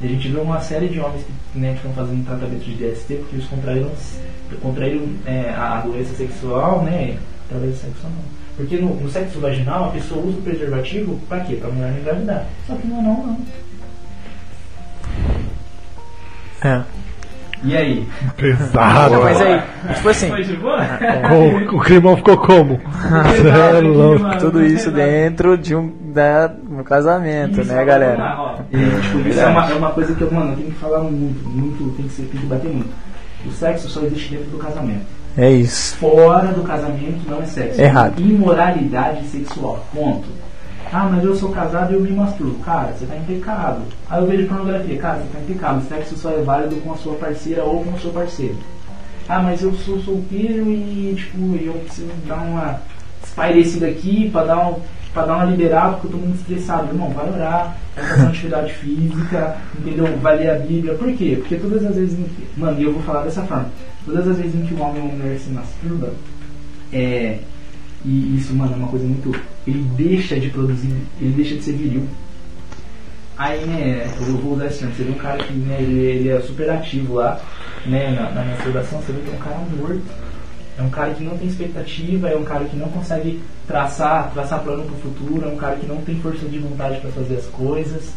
E 0.00 0.06
a 0.06 0.08
gente 0.08 0.28
vê 0.28 0.38
uma 0.40 0.60
série 0.60 0.88
de 0.88 0.98
homens 1.00 1.24
que 1.52 1.58
né, 1.58 1.74
estão 1.74 1.92
fazendo 1.92 2.24
tratamento 2.26 2.64
de 2.64 2.74
DST 2.74 3.14
porque 3.16 3.36
eles 3.36 3.46
contraíram, 3.46 3.90
contraíram 4.60 5.02
é, 5.26 5.50
a 5.50 5.80
doença 5.84 6.14
sexual 6.14 6.82
né, 6.82 7.18
através 7.46 7.72
do 7.74 7.78
sexo 7.78 8.06
anal. 8.06 8.24
Porque 8.56 8.76
no, 8.76 8.94
no 8.94 9.10
sexo 9.10 9.40
vaginal 9.40 9.86
a 9.86 9.88
pessoa 9.88 10.24
usa 10.24 10.38
o 10.38 10.42
preservativo 10.42 11.20
para 11.28 11.40
quê? 11.40 11.56
Para 11.56 11.70
mulher 11.70 11.90
não 11.90 11.98
engravidar. 11.98 12.46
Só 12.66 12.74
que 12.76 12.86
no 12.86 12.98
anal 13.00 13.24
não. 13.26 13.38
É. 16.62 16.82
E 17.64 17.74
aí? 17.76 18.06
Pesado. 18.36 19.22
Mas 19.22 19.40
aí, 19.40 19.62
tipo 19.94 20.08
assim, 20.08 20.28
Foi 20.28 20.42
de 20.44 20.56
boa? 20.56 20.80
O, 21.32 21.76
o 21.76 21.80
climão 21.80 22.16
ficou 22.16 22.36
como? 22.36 22.78
É 23.74 23.80
louco. 23.80 24.38
tudo 24.38 24.62
isso 24.64 24.90
dentro 24.90 25.56
de 25.56 25.74
um, 25.74 26.12
da, 26.12 26.54
um 26.70 26.82
casamento, 26.82 27.60
Isso, 27.60 27.72
né, 27.72 27.82
ó, 27.82 27.84
galera? 27.86 28.34
ó, 28.38 28.58
e, 28.70 29.00
tipo, 29.00 29.28
isso 29.28 29.40
é 29.40 29.46
uma, 29.46 29.70
é 29.70 29.74
uma 29.74 29.90
coisa 29.90 30.14
que 30.14 30.22
eu, 30.22 30.30
mano, 30.30 30.52
eu 30.52 30.56
tenho 30.56 30.70
que 30.70 30.78
falar 30.78 31.00
muito, 31.00 31.48
muito, 31.48 31.96
tem 31.96 32.06
que, 32.06 32.12
ser, 32.12 32.22
tem 32.24 32.40
que 32.40 32.46
bater 32.46 32.70
muito. 32.70 32.90
O 33.46 33.50
sexo 33.50 33.88
só 33.88 34.02
existe 34.02 34.32
dentro 34.36 34.50
do 34.50 34.58
casamento. 34.58 35.06
É 35.36 35.50
isso. 35.50 35.96
Fora 35.96 36.48
do 36.48 36.62
casamento 36.62 37.28
não 37.28 37.42
é 37.42 37.46
sexo. 37.46 37.80
Errado. 37.80 38.20
Imoralidade 38.20 39.26
sexual. 39.26 39.84
Ponto. 39.92 40.28
Ah, 40.92 41.08
mas 41.10 41.24
eu 41.24 41.34
sou 41.34 41.50
casado 41.50 41.92
e 41.92 41.96
eu 41.96 42.00
me 42.00 42.12
masturbo. 42.12 42.62
Cara, 42.62 42.92
você 42.92 43.04
tá 43.04 43.16
em 43.16 43.24
pecado. 43.24 43.82
Ah, 44.08 44.18
eu 44.18 44.26
vejo 44.26 44.46
pornografia. 44.46 44.96
Cara, 44.96 45.18
você 45.18 45.28
tá 45.32 45.40
em 45.40 45.52
pecado. 45.52 45.78
O 45.78 45.88
sexo 45.88 46.16
só 46.16 46.30
é 46.30 46.40
válido 46.42 46.76
com 46.76 46.92
a 46.92 46.96
sua 46.96 47.14
parceira 47.14 47.64
ou 47.64 47.82
com 47.82 47.90
o 47.90 47.98
seu 47.98 48.12
parceiro. 48.12 48.56
Ah, 49.28 49.42
mas 49.42 49.62
eu 49.62 49.72
sou 49.72 49.98
solteiro 50.00 50.70
e, 50.70 51.14
tipo, 51.16 51.56
eu 51.56 51.72
preciso 51.72 52.08
dar 52.28 52.36
uma 52.36 52.80
espairecida 53.24 53.86
aqui 53.88 54.30
pra 54.30 54.44
dar, 54.44 54.68
um, 54.68 54.76
pra 55.12 55.24
dar 55.24 55.36
uma 55.36 55.46
liberada 55.46 55.94
porque 55.94 56.06
eu 56.06 56.10
tô 56.12 56.18
muito 56.18 56.36
estressado. 56.36 56.88
Irmão, 56.88 57.10
vai 57.10 57.28
orar, 57.28 57.76
vai 57.96 58.04
fazer 58.04 58.20
uma 58.20 58.28
atividade 58.28 58.72
física, 58.74 59.56
entendeu? 59.76 60.06
Vai 60.18 60.36
ler 60.36 60.50
a 60.50 60.58
Bíblia. 60.58 60.94
Por 60.94 61.10
quê? 61.14 61.38
Porque 61.40 61.56
todas 61.56 61.84
as 61.84 61.96
vezes. 61.96 62.16
Mano, 62.56 62.78
e 62.78 62.84
eu 62.84 62.92
vou 62.92 63.02
falar 63.02 63.22
dessa 63.22 63.42
forma. 63.42 63.68
Todas 64.04 64.28
as 64.28 64.36
vezes 64.36 64.54
em 64.54 64.66
que 64.66 64.74
um 64.74 64.82
homem 64.82 65.02
ou 65.02 65.08
uma 65.08 65.16
mulher 65.16 65.38
se 65.38 65.50
masturba, 65.50 66.12
é. 66.92 67.38
E 68.04 68.36
isso, 68.36 68.54
mano, 68.54 68.72
é 68.72 68.76
uma 68.76 68.88
coisa 68.88 69.06
muito. 69.06 69.34
Ele 69.66 69.82
deixa 69.96 70.38
de 70.38 70.50
produzir, 70.50 70.94
ele 71.20 71.32
deixa 71.32 71.54
de 71.54 71.62
ser 71.62 71.72
viril. 71.72 72.06
Aí, 73.36 73.64
né, 73.64 74.08
eu 74.20 74.36
vou 74.36 74.56
dar 74.56 74.66
assim, 74.66 74.86
você 74.86 75.02
vê 75.02 75.10
um 75.10 75.14
cara 75.14 75.42
que, 75.42 75.52
né, 75.54 75.78
ele, 75.80 76.00
ele 76.00 76.28
é 76.28 76.40
super 76.40 76.70
ativo 76.70 77.14
lá, 77.14 77.40
né, 77.86 78.10
na, 78.10 78.30
na 78.30 78.44
masturbação, 78.44 79.00
você 79.00 79.12
vê 79.12 79.20
que 79.22 79.30
é 79.30 79.34
um 79.34 79.38
cara 79.38 79.58
morto. 79.76 80.02
É 80.76 80.82
um 80.82 80.90
cara 80.90 81.14
que 81.14 81.22
não 81.22 81.38
tem 81.38 81.46
expectativa, 81.46 82.28
é 82.28 82.36
um 82.36 82.44
cara 82.44 82.64
que 82.64 82.76
não 82.76 82.88
consegue 82.88 83.40
traçar, 83.66 84.32
traçar 84.32 84.62
plano 84.62 84.84
pro 84.84 84.96
futuro, 84.96 85.48
é 85.48 85.48
um 85.48 85.56
cara 85.56 85.76
que 85.76 85.86
não 85.86 85.98
tem 85.98 86.16
força 86.20 86.46
de 86.46 86.58
vontade 86.58 87.00
para 87.00 87.10
fazer 87.10 87.36
as 87.36 87.46
coisas, 87.46 88.12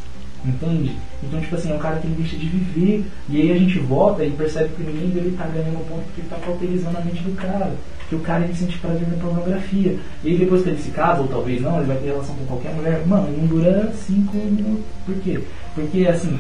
entende? 0.45 0.95
Então, 1.23 1.39
tipo 1.39 1.55
assim, 1.55 1.71
é 1.71 1.75
um 1.75 1.79
cara 1.79 1.97
que 1.97 2.07
ele 2.07 2.15
deixa 2.15 2.37
de 2.37 2.45
viver. 2.45 3.05
E 3.29 3.41
aí 3.41 3.51
a 3.51 3.57
gente 3.57 3.79
volta 3.79 4.23
e 4.23 4.31
percebe 4.31 4.69
que 4.75 4.81
o 4.81 4.85
menino 4.85 5.17
ele 5.17 5.37
tá 5.37 5.45
ganhando 5.47 5.87
ponto 5.87 6.03
porque 6.05 6.21
ele 6.21 6.29
tá 6.29 6.37
cauterizando 6.37 6.97
a 6.97 7.01
mente 7.01 7.23
do 7.23 7.35
cara. 7.35 7.71
Que 8.09 8.15
o 8.15 8.19
cara 8.19 8.43
ele 8.43 8.55
sente 8.55 8.77
prazer 8.77 9.07
na 9.07 9.17
pornografia. 9.17 9.97
E 10.23 10.29
aí 10.29 10.37
depois 10.37 10.63
que 10.63 10.69
ele 10.69 10.81
se 10.81 10.91
casa, 10.91 11.21
ou 11.21 11.27
talvez 11.27 11.61
não, 11.61 11.77
ele 11.77 11.87
vai 11.87 11.97
ter 11.97 12.07
relação 12.07 12.35
com 12.35 12.45
qualquer 12.45 12.73
mulher, 12.73 13.05
mano, 13.05 13.29
não 13.37 13.47
dura 13.47 13.91
cinco 13.93 14.37
minutos. 14.37 14.85
Por 15.05 15.15
quê? 15.15 15.39
Porque 15.75 16.07
assim, 16.07 16.39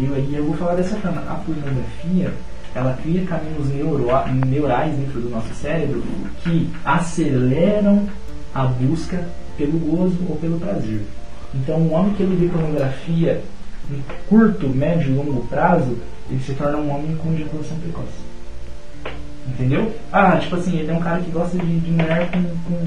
eu, 0.00 0.16
e 0.16 0.34
eu 0.34 0.44
vou 0.44 0.56
falar 0.56 0.74
dessa 0.74 0.96
forma, 0.96 1.20
a 1.20 1.34
pornografia 1.34 2.32
ela 2.74 2.98
cria 3.00 3.24
caminhos 3.24 3.68
neuro, 3.68 4.08
neurais 4.46 4.96
dentro 4.96 5.20
do 5.20 5.30
nosso 5.30 5.54
cérebro 5.54 6.02
que 6.42 6.68
aceleram 6.84 8.04
a 8.52 8.64
busca 8.64 9.24
pelo 9.56 9.78
gozo 9.78 10.18
ou 10.28 10.36
pelo 10.36 10.58
prazer. 10.58 11.02
Então, 11.54 11.78
um 11.78 11.94
homem 11.94 12.14
que 12.14 12.22
ele 12.22 12.36
vê 12.36 12.48
pornografia 12.48 13.42
em 13.90 14.02
curto, 14.28 14.68
médio 14.68 15.12
e 15.12 15.14
longo 15.14 15.46
prazo, 15.46 15.96
ele 16.28 16.40
se 16.40 16.52
torna 16.54 16.78
um 16.78 16.90
homem 16.90 17.16
com 17.16 17.32
ejaculação 17.34 17.78
precoce. 17.78 18.24
Entendeu? 19.46 19.94
Ah, 20.12 20.36
tipo 20.38 20.56
assim, 20.56 20.78
ele 20.78 20.90
é 20.90 20.94
um 20.94 21.00
cara 21.00 21.20
que 21.20 21.30
gosta 21.30 21.58
de, 21.58 21.80
de 21.80 21.90
mulher 21.90 22.30
com. 22.30 22.42
com 22.42 22.86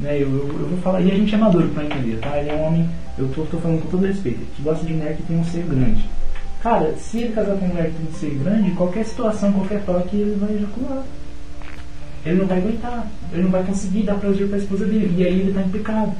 né, 0.00 0.14
eu, 0.16 0.28
eu, 0.28 0.48
eu 0.60 0.68
vou 0.68 0.78
falar, 0.78 1.00
e 1.00 1.10
a 1.10 1.14
gente 1.14 1.34
é 1.34 1.38
maduro 1.38 1.68
pra 1.68 1.84
entender, 1.84 2.18
tá? 2.20 2.38
Ele 2.38 2.50
é 2.50 2.54
um 2.54 2.66
homem, 2.66 2.88
eu 3.18 3.28
tô, 3.28 3.42
tô 3.44 3.58
falando 3.58 3.82
com 3.82 3.90
todo 3.90 4.06
respeito, 4.06 4.40
que 4.54 4.62
gosta 4.62 4.86
de 4.86 4.94
mulher 4.94 5.16
que 5.16 5.22
tem 5.24 5.38
um 5.38 5.44
seio 5.44 5.66
grande. 5.66 6.08
Cara, 6.62 6.94
se 6.96 7.18
ele 7.18 7.34
casar 7.34 7.56
com 7.56 7.64
uma 7.64 7.74
mulher 7.74 7.90
que 7.90 7.96
tem 7.96 8.06
um 8.08 8.14
seio 8.14 8.38
grande, 8.38 8.70
qualquer 8.72 9.04
situação, 9.04 9.52
qualquer 9.52 9.84
toque, 9.84 10.16
ele 10.16 10.36
vai 10.40 10.54
ejacular. 10.54 11.04
Ele 12.24 12.38
não 12.38 12.46
vai 12.46 12.58
aguentar, 12.58 13.06
ele 13.32 13.42
não 13.42 13.50
vai 13.50 13.62
conseguir 13.64 14.02
dar 14.02 14.14
prazer 14.14 14.48
pra 14.48 14.58
esposa 14.58 14.86
dele, 14.86 15.14
e 15.16 15.24
aí 15.24 15.40
ele 15.40 15.52
tá 15.52 15.60
em 15.60 15.68
pecado. 15.68 16.12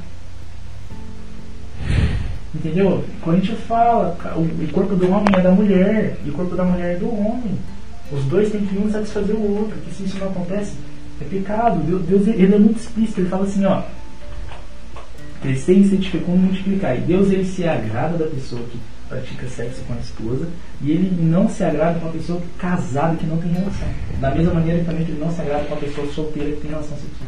Entendeu? 2.53 3.03
Coríntios 3.21 3.59
fala, 3.61 4.17
o, 4.35 4.71
corpo 4.71 4.95
do 4.95 5.11
homem 5.11 5.33
é 5.37 5.41
da 5.41 5.51
mulher, 5.51 6.17
e 6.25 6.29
o 6.29 6.33
corpo 6.33 6.55
da 6.55 6.63
mulher 6.63 6.95
é 6.95 6.97
do 6.97 7.07
homem. 7.07 7.57
Os 8.11 8.23
dois 8.25 8.51
têm 8.51 8.65
que 8.65 8.77
um 8.77 8.91
satisfazer 8.91 9.35
o 9.35 9.59
outro, 9.59 9.77
que 9.81 9.93
se 9.93 10.03
isso 10.03 10.17
não 10.17 10.27
acontece, 10.27 10.73
É 11.21 11.25
pecado. 11.25 11.79
Deus, 11.83 12.01
Deus 12.03 12.27
ele 12.27 12.55
é 12.55 12.57
muito 12.57 12.79
explícito. 12.79 13.19
Ele 13.19 13.29
fala 13.29 13.43
assim, 13.43 13.65
ó. 13.65 13.83
Crescer 15.41 15.73
e 15.73 15.87
certificou 15.87 16.35
multiplicar. 16.35 16.97
E 16.97 17.01
Deus 17.01 17.29
ele 17.29 17.45
se 17.45 17.67
agrada 17.67 18.17
da 18.17 18.25
pessoa 18.25 18.61
que 18.63 18.79
pratica 19.09 19.47
sexo 19.47 19.81
com 19.87 19.93
a 19.93 19.97
esposa 19.97 20.47
e 20.81 20.91
ele 20.91 21.11
não 21.21 21.49
se 21.49 21.63
agrada 21.63 21.99
com 21.99 22.07
a 22.07 22.11
pessoa 22.11 22.41
casada 22.57 23.17
que 23.17 23.25
não 23.25 23.37
tem 23.37 23.51
relação. 23.51 23.87
Da 24.21 24.33
mesma 24.33 24.53
maneira 24.53 24.79
que 24.79 24.85
também 24.85 25.01
ele 25.01 25.19
não 25.19 25.31
se 25.31 25.41
agrada 25.41 25.65
com 25.65 25.73
a 25.73 25.77
pessoa 25.77 26.07
solteira 26.13 26.51
que 26.51 26.61
tem 26.61 26.69
relação 26.69 26.95
sexual. 26.95 27.27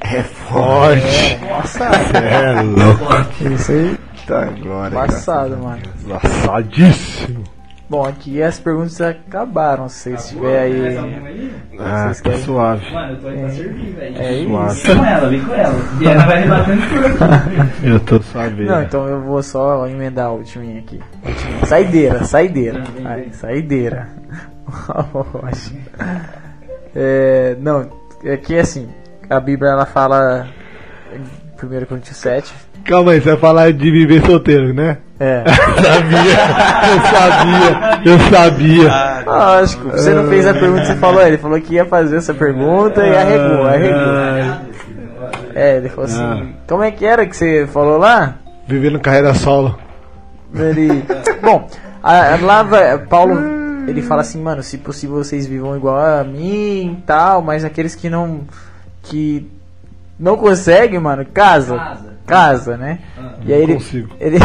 É 0.00 0.22
forte. 0.22 1.38
Nossa, 1.48 1.84
é 2.18 2.60
louco. 2.62 3.54
Isso 3.54 3.72
aí, 3.72 3.96
Tá 4.26 4.42
agora. 4.42 4.90
passado, 4.90 5.56
mano. 5.56 5.82
Engraçadíssimo. 6.04 7.44
Bom, 7.88 8.04
aqui 8.04 8.42
as 8.42 8.58
perguntas 8.58 9.00
acabaram. 9.00 9.88
Se 9.88 10.10
vocês 10.10 10.28
tiverem 10.30 10.74
aí. 10.86 10.98
aí? 10.98 11.54
Ah, 11.78 12.04
Vocês 12.06 12.20
tá 12.20 12.30
querem? 12.30 12.44
suave. 12.44 12.92
Mano, 12.92 13.12
eu 13.12 13.20
tô 13.20 13.28
aí 13.28 13.38
pra 13.38 13.48
servir, 13.50 13.92
velho. 13.92 14.18
É 14.18 14.32
isso. 14.32 14.48
Suave. 14.48 14.66
Vem 14.66 14.94
com 14.96 15.04
ela, 15.04 15.28
vem 15.28 15.40
com 15.40 15.54
ela. 15.54 15.74
E 16.00 16.06
ela 16.08 16.26
vai 16.26 16.40
rebatendo 16.42 16.82
tudo. 16.82 17.86
Eu 17.86 18.00
tô 18.00 18.22
sabendo. 18.22 18.66
Não, 18.66 18.82
então 18.82 19.06
eu 19.08 19.20
vou 19.22 19.40
só 19.42 19.86
emendar 19.86 20.26
a 20.26 20.32
ultiminha 20.32 20.80
aqui. 20.80 21.00
Ultiminha. 21.24 21.66
Saideira, 21.66 22.24
saideira. 22.24 22.82
Vem. 22.82 23.32
saideira. 23.32 24.08
É, 26.98 27.56
não, 27.60 27.90
é 28.24 28.36
que 28.38 28.58
assim, 28.58 28.88
a 29.28 29.40
Bíblia 29.40 29.70
ela 29.72 29.86
fala 29.86 30.46
em 31.12 31.20
1 31.64 31.84
Coríntios 31.86 32.16
7. 32.16 32.52
Calma 32.84 33.12
aí, 33.12 33.20
você 33.20 33.30
vai 33.30 33.38
falar 33.38 33.72
de 33.72 33.90
viver 33.90 34.24
solteiro, 34.24 34.72
né? 34.72 34.98
É. 35.18 35.42
sabia, 35.82 36.36
eu 36.92 37.00
sabia, 37.10 38.12
eu 38.12 38.18
sabia. 38.30 39.22
Lógico, 39.26 39.88
você 39.90 40.12
não 40.14 40.28
fez 40.28 40.46
a 40.46 40.52
pergunta 40.54 40.82
que 40.82 40.86
você 40.88 40.94
falou, 40.96 41.22
ele 41.26 41.38
falou 41.38 41.60
que 41.60 41.74
ia 41.74 41.84
fazer 41.84 42.16
essa 42.16 42.32
pergunta 42.34 43.04
e 43.04 43.16
arregou, 43.16 43.66
arregou. 43.66 44.66
É, 45.54 45.76
ele 45.78 45.88
falou 45.88 46.04
assim, 46.04 46.22
Ah. 46.22 46.46
como 46.68 46.82
é 46.82 46.90
que 46.90 47.04
era 47.06 47.26
que 47.26 47.34
você 47.36 47.66
falou 47.66 47.98
lá? 47.98 48.34
Vivendo 48.68 49.00
carreira 49.00 49.32
solo. 49.34 49.76
Ele. 50.54 51.02
Bom, 51.42 51.66
a, 52.02 52.34
a 52.34 52.36
lá 52.36 52.62
vai- 52.62 52.98
Paulo 52.98 53.36
ele 53.88 54.02
fala 54.02 54.20
assim, 54.20 54.42
mano, 54.42 54.62
se 54.62 54.78
possível 54.78 55.16
vocês 55.16 55.46
vivam 55.46 55.76
igual 55.76 55.96
a 55.96 56.22
mim 56.24 56.98
e 56.98 57.02
tal, 57.06 57.40
mas 57.42 57.64
aqueles 57.64 57.94
que 57.94 58.10
não. 58.10 58.40
Que 59.08 59.50
não 60.18 60.36
conseguem, 60.36 60.98
mano, 60.98 61.24
casa. 61.26 61.76
Casa. 61.76 62.16
Casa, 62.26 62.76
né? 62.76 62.98
E 63.44 63.52
aí 63.52 63.58
Não 63.60 63.64
ele. 63.64 63.74
consigo. 63.74 64.14
ele 64.18 64.38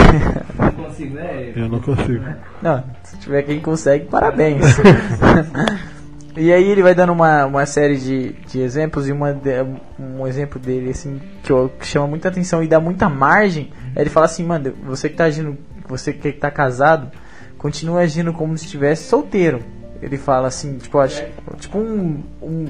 Não 0.59 0.71
consigo, 0.85 1.15
né? 1.15 1.53
Eu 1.55 1.67
não 1.69 1.79
consigo. 1.79 2.23
não, 2.61 2.83
se 3.03 3.17
tiver 3.17 3.41
quem 3.41 3.59
consegue, 3.59 4.05
parabéns. 4.05 4.61
e 6.38 6.51
aí 6.53 6.69
ele 6.69 6.81
vai 6.83 6.93
dando 6.95 7.11
uma, 7.11 7.45
uma 7.45 7.65
série 7.65 7.97
de, 7.97 8.33
de 8.47 8.59
exemplos 8.59 9.07
e 9.07 9.11
uma 9.11 9.33
de- 9.33 9.65
um 9.99 10.25
exemplo 10.27 10.59
dele 10.59 10.91
assim 10.91 11.19
que, 11.43 11.51
eu- 11.51 11.71
que 11.79 11.85
chama 11.88 12.07
muita 12.07 12.27
atenção 12.29 12.63
e 12.63 12.67
dá 12.67 12.79
muita 12.79 13.09
margem. 13.09 13.71
Aí 13.95 14.03
ele 14.03 14.09
fala 14.09 14.27
assim, 14.27 14.43
mano, 14.45 14.73
você 14.83 15.09
que 15.09 15.15
tá 15.15 15.25
agindo, 15.25 15.57
você 15.88 16.13
que 16.13 16.31
tá 16.31 16.49
casado, 16.51 17.09
continua 17.57 18.01
agindo 18.01 18.31
como 18.31 18.57
se 18.57 18.65
estivesse 18.65 19.03
solteiro. 19.09 19.59
Ele 20.01 20.17
fala 20.17 20.47
assim, 20.47 20.77
tipo, 20.77 20.97
acho, 20.99 21.23
tipo 21.59 21.77
um, 21.77 22.23
um 22.41 22.67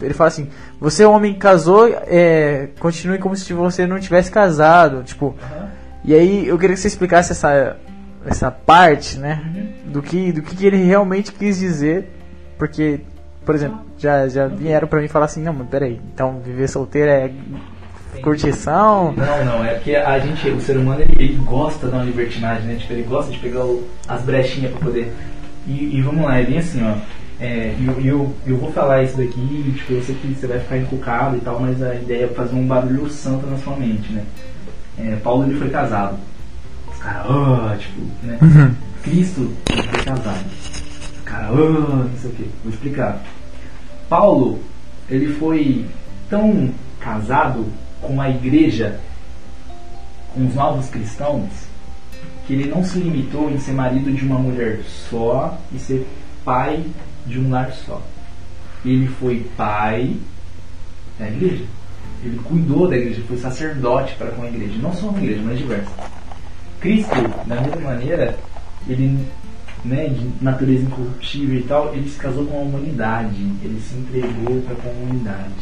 ele 0.00 0.14
fala 0.14 0.28
assim, 0.28 0.48
você 0.80 1.04
homem 1.04 1.32
que 1.34 1.38
casou, 1.40 1.86
é, 1.88 2.68
continue 2.78 3.18
como 3.18 3.34
se 3.36 3.52
você 3.52 3.86
não 3.86 3.98
tivesse 3.98 4.30
casado, 4.30 5.02
tipo. 5.02 5.34
E 6.04 6.14
aí 6.14 6.46
eu 6.46 6.58
queria 6.58 6.74
que 6.74 6.80
você 6.80 6.88
explicasse 6.88 7.32
essa 7.32 7.76
essa 8.24 8.50
parte, 8.50 9.18
né, 9.18 9.40
do 9.84 10.02
que 10.02 10.32
do 10.32 10.42
que, 10.42 10.66
ele 10.66 10.82
realmente 10.84 11.30
quis 11.32 11.58
dizer, 11.58 12.08
porque, 12.58 13.00
por 13.44 13.54
exemplo, 13.54 13.78
já 13.98 14.26
já 14.28 14.46
vieram 14.48 14.88
pra 14.88 15.00
mim 15.00 15.06
falar 15.08 15.26
assim, 15.26 15.42
não, 15.42 15.52
mas 15.52 15.68
peraí, 15.68 16.00
então 16.12 16.40
viver 16.44 16.68
solteiro 16.68 17.08
é 17.10 17.30
curtição? 18.22 19.12
Não, 19.12 19.44
não, 19.44 19.64
é 19.64 19.74
porque 19.74 19.94
a 19.94 20.18
gente, 20.18 20.48
o 20.50 20.60
ser 20.60 20.76
humano, 20.76 21.02
ele, 21.02 21.14
ele 21.24 21.34
gosta 21.44 21.86
de 21.86 21.94
uma 21.94 22.02
libertinagem, 22.04 22.66
né? 22.66 22.74
Tipo, 22.76 22.92
ele 22.94 23.02
gosta 23.02 23.30
de 23.30 23.38
pegar 23.38 23.64
o- 23.64 23.86
as 24.08 24.22
brechinhas 24.22 24.72
pra 24.72 24.80
poder. 24.80 25.12
E, 25.66 25.96
e 25.98 26.02
vamos 26.02 26.24
lá, 26.24 26.38
é 26.38 26.44
bem 26.44 26.58
assim, 26.58 26.80
ó. 26.84 26.94
É, 27.38 27.74
eu, 27.78 28.00
eu, 28.00 28.34
eu 28.46 28.56
vou 28.56 28.72
falar 28.72 29.02
isso 29.02 29.16
daqui, 29.16 29.74
tipo, 29.76 29.92
eu 29.92 30.02
sei 30.02 30.14
que 30.14 30.28
você 30.28 30.46
vai 30.46 30.58
ficar 30.58 30.78
encucado 30.78 31.36
e 31.36 31.40
tal, 31.40 31.60
mas 31.60 31.82
a 31.82 31.94
ideia 31.94 32.24
é 32.24 32.28
fazer 32.28 32.54
um 32.54 32.66
barulho 32.66 33.10
santo 33.10 33.46
na 33.46 33.58
sua 33.58 33.76
mente, 33.76 34.10
né? 34.10 34.24
É, 34.98 35.16
Paulo 35.16 35.44
ele 35.44 35.58
foi 35.58 35.68
casado. 35.68 36.16
Os 36.90 36.98
caras, 36.98 37.26
ah, 37.28 37.76
tipo, 37.78 38.00
né? 38.22 38.38
Cristo 39.02 39.52
ele 39.68 39.82
foi 39.82 40.04
casado. 40.04 40.46
Os 40.46 41.24
caras, 41.24 41.50
ah, 41.50 42.06
não 42.10 42.18
sei 42.18 42.30
o 42.30 42.32
que. 42.32 42.50
Vou 42.64 42.72
explicar. 42.72 43.22
Paulo, 44.08 44.58
ele 45.10 45.34
foi 45.34 45.84
tão 46.30 46.70
casado 46.98 47.66
com 48.00 48.18
a 48.20 48.30
igreja, 48.30 48.98
com 50.32 50.46
os 50.46 50.54
novos 50.54 50.88
cristãos, 50.88 51.50
que 52.46 52.54
ele 52.54 52.70
não 52.70 52.82
se 52.82 52.98
limitou 52.98 53.50
em 53.50 53.58
ser 53.58 53.72
marido 53.72 54.10
de 54.10 54.24
uma 54.24 54.38
mulher 54.38 54.80
só 55.10 55.58
e 55.74 55.78
ser 55.78 56.06
pai 56.44 56.84
de 57.26 57.38
um 57.38 57.50
lar 57.50 57.72
só. 57.72 58.00
Ele 58.84 59.06
foi 59.06 59.46
pai 59.56 60.16
da 61.18 61.28
igreja. 61.28 61.64
Ele 62.24 62.38
cuidou 62.44 62.88
da 62.88 62.96
igreja, 62.96 63.22
foi 63.26 63.36
sacerdote 63.36 64.14
para 64.16 64.30
com 64.30 64.42
a 64.42 64.48
igreja. 64.48 64.74
Não 64.80 64.92
só 64.92 65.08
uma 65.08 65.18
igreja, 65.18 65.42
mas 65.44 65.58
diversas. 65.58 65.92
Cristo, 66.80 67.14
da 67.46 67.60
mesma 67.60 67.80
maneira, 67.80 68.38
ele, 68.88 69.26
né, 69.84 70.08
de 70.08 70.30
natureza 70.40 70.84
incorruptível 70.84 71.58
e 71.58 71.62
tal, 71.62 71.94
ele 71.94 72.08
se 72.08 72.18
casou 72.18 72.46
com 72.46 72.58
a 72.58 72.62
humanidade. 72.62 73.36
Ele 73.62 73.80
se 73.80 73.96
entregou 73.96 74.60
para 74.62 74.74
com 74.76 74.88
a 74.88 74.92
humanidade. 74.92 75.54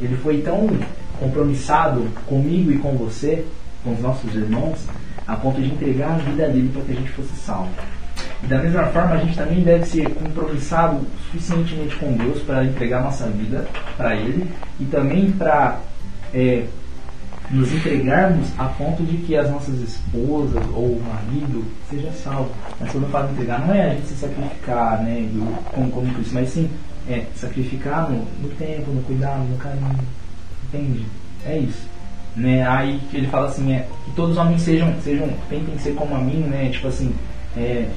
Ele 0.00 0.16
foi 0.16 0.38
tão 0.42 0.68
compromissado 1.18 2.02
comigo 2.26 2.72
e 2.72 2.78
com 2.78 2.96
você, 2.96 3.44
com 3.82 3.92
os 3.92 4.00
nossos 4.00 4.34
irmãos, 4.34 4.86
a 5.26 5.36
ponto 5.36 5.60
de 5.60 5.68
entregar 5.68 6.12
a 6.12 6.18
vida 6.18 6.48
dele 6.48 6.70
para 6.72 6.82
que 6.82 6.92
a 6.92 6.96
gente 6.96 7.10
fosse 7.10 7.34
salvo. 7.36 7.70
E 8.42 8.46
da 8.46 8.58
mesma 8.58 8.84
forma, 8.86 9.14
a 9.14 9.18
gente 9.18 9.36
também 9.36 9.62
deve 9.62 9.86
ser 9.86 10.08
compromissado 10.10 11.00
suficientemente 11.26 11.96
com 11.96 12.12
Deus 12.12 12.42
para 12.42 12.64
entregar 12.64 13.02
nossa 13.02 13.26
vida 13.26 13.66
para 13.96 14.14
Ele 14.14 14.50
e 14.80 14.84
também 14.84 15.30
para 15.32 15.80
é, 16.32 16.64
nos 17.50 17.72
entregarmos 17.72 18.48
a 18.58 18.64
ponto 18.64 19.02
de 19.02 19.18
que 19.18 19.36
as 19.36 19.50
nossas 19.50 19.80
esposas 19.80 20.64
ou 20.74 20.96
o 20.96 21.02
marido 21.02 21.64
seja 21.90 22.10
salvo. 22.12 22.50
Mas 22.80 22.90
quando 22.90 23.04
eu 23.04 23.10
falo 23.10 23.30
entregar, 23.30 23.60
não 23.66 23.74
é 23.74 23.90
a 23.90 23.94
gente 23.94 24.06
se 24.08 24.14
sacrificar, 24.14 25.02
né, 25.02 25.28
como, 25.72 25.90
como 25.90 26.14
Cristo, 26.14 26.34
mas 26.34 26.48
sim 26.50 26.68
é 27.08 27.24
sacrificar 27.34 28.10
no, 28.10 28.24
no 28.42 28.48
tempo, 28.56 28.90
no 28.90 29.02
cuidado, 29.02 29.44
no 29.44 29.56
carinho. 29.58 29.98
Entende? 30.68 31.06
É 31.46 31.58
isso. 31.58 31.86
Né? 32.34 32.66
Aí 32.66 33.00
ele 33.12 33.28
fala 33.28 33.48
assim, 33.48 33.72
é, 33.72 33.86
que 34.04 34.12
todos 34.12 34.32
os 34.32 34.38
homens 34.38 34.62
sejam, 34.62 34.92
sejam, 35.02 35.28
tentem 35.48 35.78
ser 35.78 35.94
como 35.94 36.14
a 36.14 36.18
mim, 36.18 36.40
né? 36.40 36.70
Tipo 36.70 36.88
assim, 36.88 37.14
é, 37.56 37.88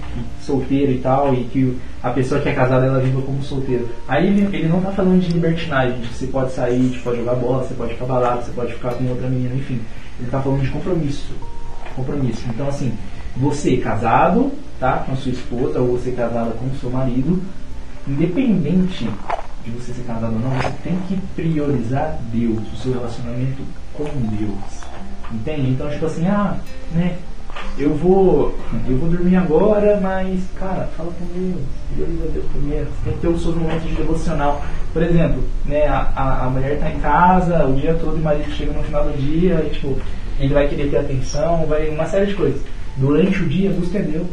solteiro 0.41 0.91
e 0.91 0.99
tal, 0.99 1.33
e 1.33 1.43
que 1.45 1.77
a 2.01 2.09
pessoa 2.11 2.39
que 2.39 2.49
é 2.49 2.53
casada 2.53 2.85
ela 2.85 2.99
viva 2.99 3.21
como 3.21 3.41
solteiro. 3.41 3.89
Aí 4.07 4.27
ele, 4.27 4.55
ele 4.55 4.67
não 4.67 4.81
tá 4.81 4.91
falando 4.91 5.19
de 5.19 5.31
libertinagem, 5.31 5.99
de 5.99 6.07
que 6.07 6.13
você 6.13 6.27
pode 6.27 6.51
sair, 6.53 6.89
de 6.89 6.99
pode 6.99 7.17
jogar 7.17 7.35
bola, 7.35 7.63
você 7.63 7.73
pode 7.73 7.93
ficar 7.93 8.05
balado, 8.05 8.45
você 8.45 8.51
pode 8.51 8.73
ficar 8.73 8.93
com 8.93 9.07
outra 9.07 9.27
menina, 9.27 9.55
enfim. 9.55 9.81
Ele 10.19 10.29
tá 10.29 10.41
falando 10.41 10.61
de 10.61 10.69
compromisso. 10.69 11.33
Compromisso. 11.95 12.43
Então 12.49 12.67
assim, 12.67 12.93
você 13.35 13.77
casado, 13.77 14.51
tá? 14.79 15.03
Com 15.05 15.13
a 15.13 15.15
sua 15.15 15.31
esposa, 15.31 15.79
ou 15.79 15.97
você 15.97 16.11
casada 16.11 16.51
com 16.51 16.65
o 16.65 16.75
seu 16.79 16.89
marido, 16.89 17.41
independente 18.07 19.09
de 19.65 19.71
você 19.71 19.93
ser 19.93 20.03
casado 20.03 20.33
ou 20.33 20.39
não, 20.39 20.51
você 20.51 20.71
tem 20.83 20.97
que 21.07 21.17
priorizar 21.35 22.19
Deus, 22.31 22.59
o 22.73 22.77
seu 22.77 22.93
relacionamento 22.93 23.61
com 23.93 24.03
Deus. 24.03 24.87
Entende? 25.31 25.71
Então, 25.71 25.89
tipo 25.89 26.05
assim, 26.05 26.25
ah, 26.27 26.57
né? 26.93 27.17
Eu 27.77 27.93
vou, 27.93 28.57
eu 28.87 28.97
vou 28.97 29.07
dormir 29.07 29.35
agora, 29.35 29.99
mas, 30.01 30.41
cara, 30.55 30.89
fala 30.97 31.11
com 31.11 31.25
Deus. 31.25 31.61
Prioriza 31.93 32.27
Deus 32.33 32.45
primeiro. 32.51 32.85
Você 32.85 33.03
tem 33.03 33.13
que 33.13 33.19
ter 33.19 33.27
os 33.27 33.41
seus 33.41 33.55
momentos 33.55 33.83
de 33.83 33.95
devocional. 33.95 34.65
Por 34.91 35.03
exemplo, 35.03 35.43
né, 35.63 35.87
a, 35.87 36.45
a, 36.45 36.49
mulher 36.49 36.79
tá 36.79 36.89
em 36.89 36.99
casa 36.99 37.65
o 37.65 37.75
dia 37.75 37.93
todo 37.93 38.17
e 38.17 38.19
o 38.19 38.23
marido 38.23 38.51
chega 38.51 38.73
no 38.73 38.83
final 38.83 39.03
do 39.03 39.17
dia 39.17 39.63
e, 39.63 39.69
tipo, 39.69 39.95
ele 40.39 40.53
vai 40.55 40.67
querer 40.67 40.89
ter 40.89 40.97
atenção, 40.97 41.67
vai 41.67 41.89
uma 41.89 42.05
série 42.07 42.25
de 42.25 42.33
coisas. 42.33 42.61
Durante 42.95 43.43
o 43.43 43.47
dia, 43.47 43.69
busca 43.69 43.99
Deus. 43.99 44.25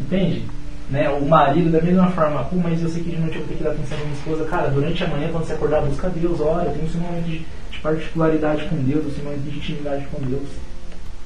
Entende? 0.00 0.46
Né? 0.88 1.10
O 1.10 1.26
marido, 1.26 1.70
da 1.70 1.82
mesma 1.82 2.08
forma, 2.10 2.44
Pô, 2.44 2.56
mas 2.56 2.82
eu 2.82 2.88
sei 2.88 3.02
que 3.02 3.10
de 3.10 3.18
noite 3.18 3.36
eu 3.36 3.42
vou 3.42 3.48
ter 3.48 3.56
que 3.56 3.64
dar 3.64 3.70
atenção 3.70 3.98
pra 3.98 4.06
minha 4.06 4.18
esposa. 4.18 4.44
Cara, 4.46 4.68
durante 4.68 5.04
a 5.04 5.08
manhã, 5.08 5.28
quando 5.30 5.44
você 5.44 5.52
acordar, 5.52 5.82
busca 5.82 6.08
Deus. 6.08 6.40
Olha, 6.40 6.70
tem 6.70 6.88
seu 6.88 7.00
momento 7.00 7.26
de, 7.26 7.44
de 7.70 7.78
particularidade 7.82 8.64
com 8.64 8.76
Deus, 8.76 9.14
seu 9.14 9.24
momento 9.24 9.42
de 9.42 9.58
intimidade 9.58 10.06
com 10.06 10.22
Deus. 10.22 10.48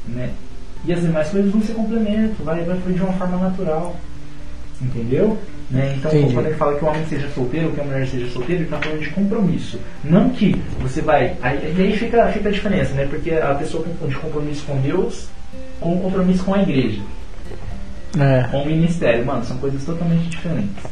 Né? 0.09 0.30
E 0.85 0.93
as 0.93 1.01
demais 1.01 1.28
coisas 1.28 1.51
vão 1.51 1.60
ser 1.62 1.72
complemento, 1.74 2.43
vai, 2.43 2.62
vai 2.64 2.78
fluir 2.80 2.97
de 2.97 3.02
uma 3.02 3.12
forma 3.14 3.36
natural. 3.39 3.97
Entendeu? 4.80 5.36
Né? 5.70 5.97
Então, 5.98 6.10
Entendi. 6.12 6.35
quando 6.35 6.47
ele 6.47 6.55
fala 6.55 6.78
que 6.78 6.85
o 6.85 6.89
homem 6.89 7.05
seja 7.06 7.28
solteiro, 7.30 7.72
que 7.72 7.80
a 7.80 7.85
mulher 7.85 8.06
seja 8.06 8.28
solteira, 8.28 8.62
ele 8.62 8.64
está 8.64 8.78
falando 8.78 9.01
de 9.01 9.10
compromisso. 9.10 9.78
Não 10.05 10.30
que 10.30 10.55
você 10.80 11.02
vai. 11.02 11.36
Aí, 11.43 11.74
aí 11.76 11.97
fica, 11.97 12.28
fica 12.28 12.48
a 12.48 12.52
diferença, 12.52 12.94
né? 12.94 13.06
Porque 13.10 13.32
a 13.32 13.55
pessoa 13.55 13.82
confunde 13.85 14.14
compromisso 14.16 14.64
com 14.64 14.80
Deus 14.80 15.28
com 15.80 15.98
compromisso 16.01 16.44
com 16.44 16.55
a 16.55 16.62
igreja 16.62 17.01
É. 18.18 18.44
com 18.51 18.62
o 18.62 18.66
ministério. 18.66 19.24
Mano, 19.24 19.44
são 19.44 19.56
coisas 19.59 19.85
totalmente 19.85 20.28
diferentes. 20.28 20.85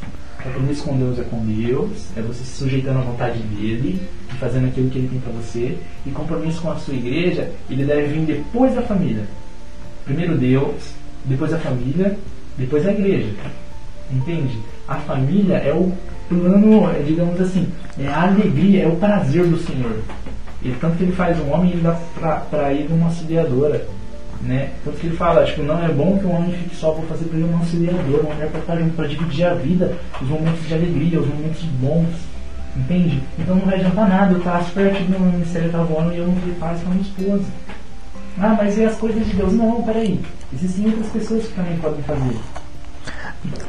Compromisso 0.42 0.84
com 0.84 0.96
Deus 0.98 1.18
é 1.18 1.22
com 1.24 1.44
Deus, 1.44 2.06
é 2.16 2.22
você 2.22 2.44
se 2.44 2.56
sujeitando 2.56 2.98
à 3.00 3.02
vontade 3.02 3.38
dele 3.38 4.00
fazendo 4.36 4.66
aquilo 4.66 4.90
que 4.90 4.98
ele 4.98 5.08
tem 5.08 5.20
para 5.20 5.32
você. 5.32 5.76
E 6.04 6.10
compromisso 6.10 6.62
com 6.62 6.70
a 6.70 6.76
sua 6.76 6.94
igreja, 6.94 7.50
ele 7.68 7.84
deve 7.84 8.08
vir 8.08 8.26
depois 8.26 8.74
da 8.74 8.82
família. 8.82 9.24
Primeiro 10.04 10.36
Deus, 10.36 10.94
depois 11.24 11.52
a 11.52 11.58
família, 11.58 12.16
depois 12.56 12.86
a 12.86 12.92
igreja. 12.92 13.32
Entende? 14.10 14.58
A 14.86 14.96
família 14.96 15.56
é 15.56 15.72
o 15.72 15.92
plano, 16.28 16.90
é, 16.90 17.02
digamos 17.02 17.40
assim, 17.40 17.68
é 17.98 18.06
a 18.06 18.22
alegria, 18.22 18.84
é 18.84 18.86
o 18.86 18.96
prazer 18.96 19.46
do 19.46 19.58
Senhor. 19.58 20.00
E 20.62 20.70
tanto 20.80 20.96
que 20.96 21.04
ele 21.04 21.12
faz 21.12 21.38
um 21.40 21.52
homem 21.52 21.72
ele 21.72 21.82
dá 21.82 21.92
para 22.50 22.72
ir 22.72 22.88
numa 22.88 23.06
auxiliadora. 23.06 23.86
Né? 24.42 24.70
Tanto 24.84 24.98
que 24.98 25.06
ele 25.06 25.16
fala, 25.16 25.44
tipo, 25.44 25.62
não 25.62 25.82
é 25.82 25.88
bom 25.88 26.18
que 26.18 26.26
um 26.26 26.36
homem 26.36 26.52
fique 26.52 26.76
só, 26.76 26.92
vou 26.92 27.06
fazer 27.06 27.24
para 27.24 27.38
ele 27.38 27.48
uma 27.48 27.58
auxiliadora, 27.58 28.22
uma 28.22 28.34
mulher 28.34 28.50
para 28.50 28.60
estar 28.60 28.76
junto, 28.76 28.94
para 28.94 29.08
dividir 29.08 29.44
a 29.44 29.54
vida, 29.54 29.96
os 30.20 30.28
momentos 30.28 30.66
de 30.66 30.74
alegria, 30.74 31.20
os 31.20 31.26
momentos 31.26 31.62
bons. 31.80 32.35
Entende? 32.76 33.22
Então 33.38 33.54
não 33.56 33.64
vai 33.66 33.76
adiantar 33.76 34.08
nada 34.08 34.32
eu 34.32 34.38
estar 34.38 34.62
super 34.64 34.86
ativo 34.92 35.18
no 35.18 35.32
ministério 35.32 35.70
tá 35.72 35.78
voando 35.82 36.12
e 36.12 36.18
eu 36.18 36.26
não 36.26 36.34
ter 36.34 36.52
paz 36.60 36.80
com 36.82 36.90
a 36.90 36.94
minha 36.94 37.02
esposa. 37.02 37.44
Ah, 38.38 38.54
mas 38.58 38.76
e 38.76 38.84
as 38.84 38.96
coisas 38.96 39.26
de 39.26 39.34
Deus? 39.34 39.52
Não, 39.54 39.82
peraí. 39.82 40.20
Existem 40.52 40.86
outras 40.86 41.08
pessoas 41.08 41.46
que 41.46 41.54
também 41.54 41.76
podem 41.78 42.02
fazer. 42.02 42.36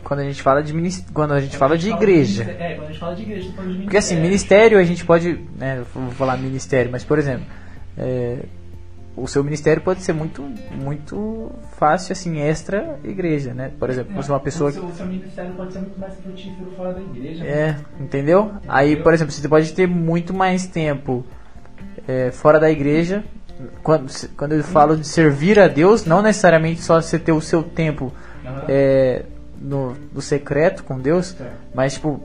Quando 0.03 0.19
a 0.21 0.23
gente 0.23 0.41
fala 0.41 0.61
de 0.61 0.73
minis- 0.73 1.05
quando 1.13 1.34
a 1.34 1.39
gente 1.39 1.55
fala 1.55 1.77
de 1.77 1.89
igreja. 1.89 2.43
É, 2.43 2.73
quando 2.73 2.85
a 2.88 2.91
gente 2.91 2.99
fala 2.99 3.15
de 3.15 3.21
igreja, 3.21 3.51
fala 3.55 3.69
de 3.71 3.77
Porque 3.84 3.97
assim, 3.97 4.19
ministério 4.19 4.79
a 4.79 4.84
gente 4.84 5.05
pode, 5.05 5.39
né, 5.57 5.84
vou 5.93 6.11
falar 6.11 6.38
ministério, 6.38 6.91
mas 6.91 7.03
por 7.03 7.17
exemplo, 7.19 7.45
é, 7.97 8.39
o 9.18 9.27
seu 9.27 9.44
ministério 9.44 9.81
pode 9.81 10.02
ser 10.03 10.14
muito, 10.14 10.44
muito 10.72 11.52
fácil 11.77 12.14
assim, 12.14 12.39
extra 12.39 12.99
igreja, 13.03 13.53
né? 13.53 13.72
Por 13.80 13.89
exemplo, 13.89 14.14
é 14.15 14.31
uma 14.31 14.39
pessoa 14.39 14.69
o 14.69 14.73
que 14.73 14.80
seu, 14.80 14.88
o 14.88 14.94
seu 14.94 15.06
ministério 15.07 15.53
pode 15.56 15.73
ser 15.73 15.80
muito 15.80 15.99
mais 15.99 16.14
frutífero 16.15 16.72
fora 16.77 16.94
da 16.94 17.02
igreja. 17.02 17.44
né? 17.44 17.49
é, 17.49 17.76
entendeu? 17.99 18.52
Aí, 18.68 18.95
por 18.95 19.14
exemplo, 19.14 19.34
você 19.34 19.48
pode 19.49 19.73
ter 19.73 19.88
muito 19.88 20.34
mais 20.34 20.68
tempo 20.68 21.26
é, 22.07 22.31
fora 22.31 22.60
da 22.60 22.69
igreja. 22.69 23.23
Quando, 23.81 24.07
se- 24.10 24.27
quando 24.30 24.52
eu 24.53 24.64
falo 24.64 24.95
de 24.95 25.07
servir 25.07 25.60
a 25.60 25.68
Deus, 25.68 26.06
não 26.06 26.22
necessariamente 26.22 26.81
só 26.81 27.02
você 27.02 27.18
ter 27.18 27.31
o 27.31 27.41
seu 27.41 27.64
tempo 27.64 28.14
Aham. 28.45 28.64
é, 28.68 29.26
no, 29.60 29.95
no 30.14 30.22
secreto 30.22 30.84
com 30.84 30.99
Deus, 30.99 31.30
Certo. 31.30 31.52
mas 31.73 31.94
tipo, 31.95 32.22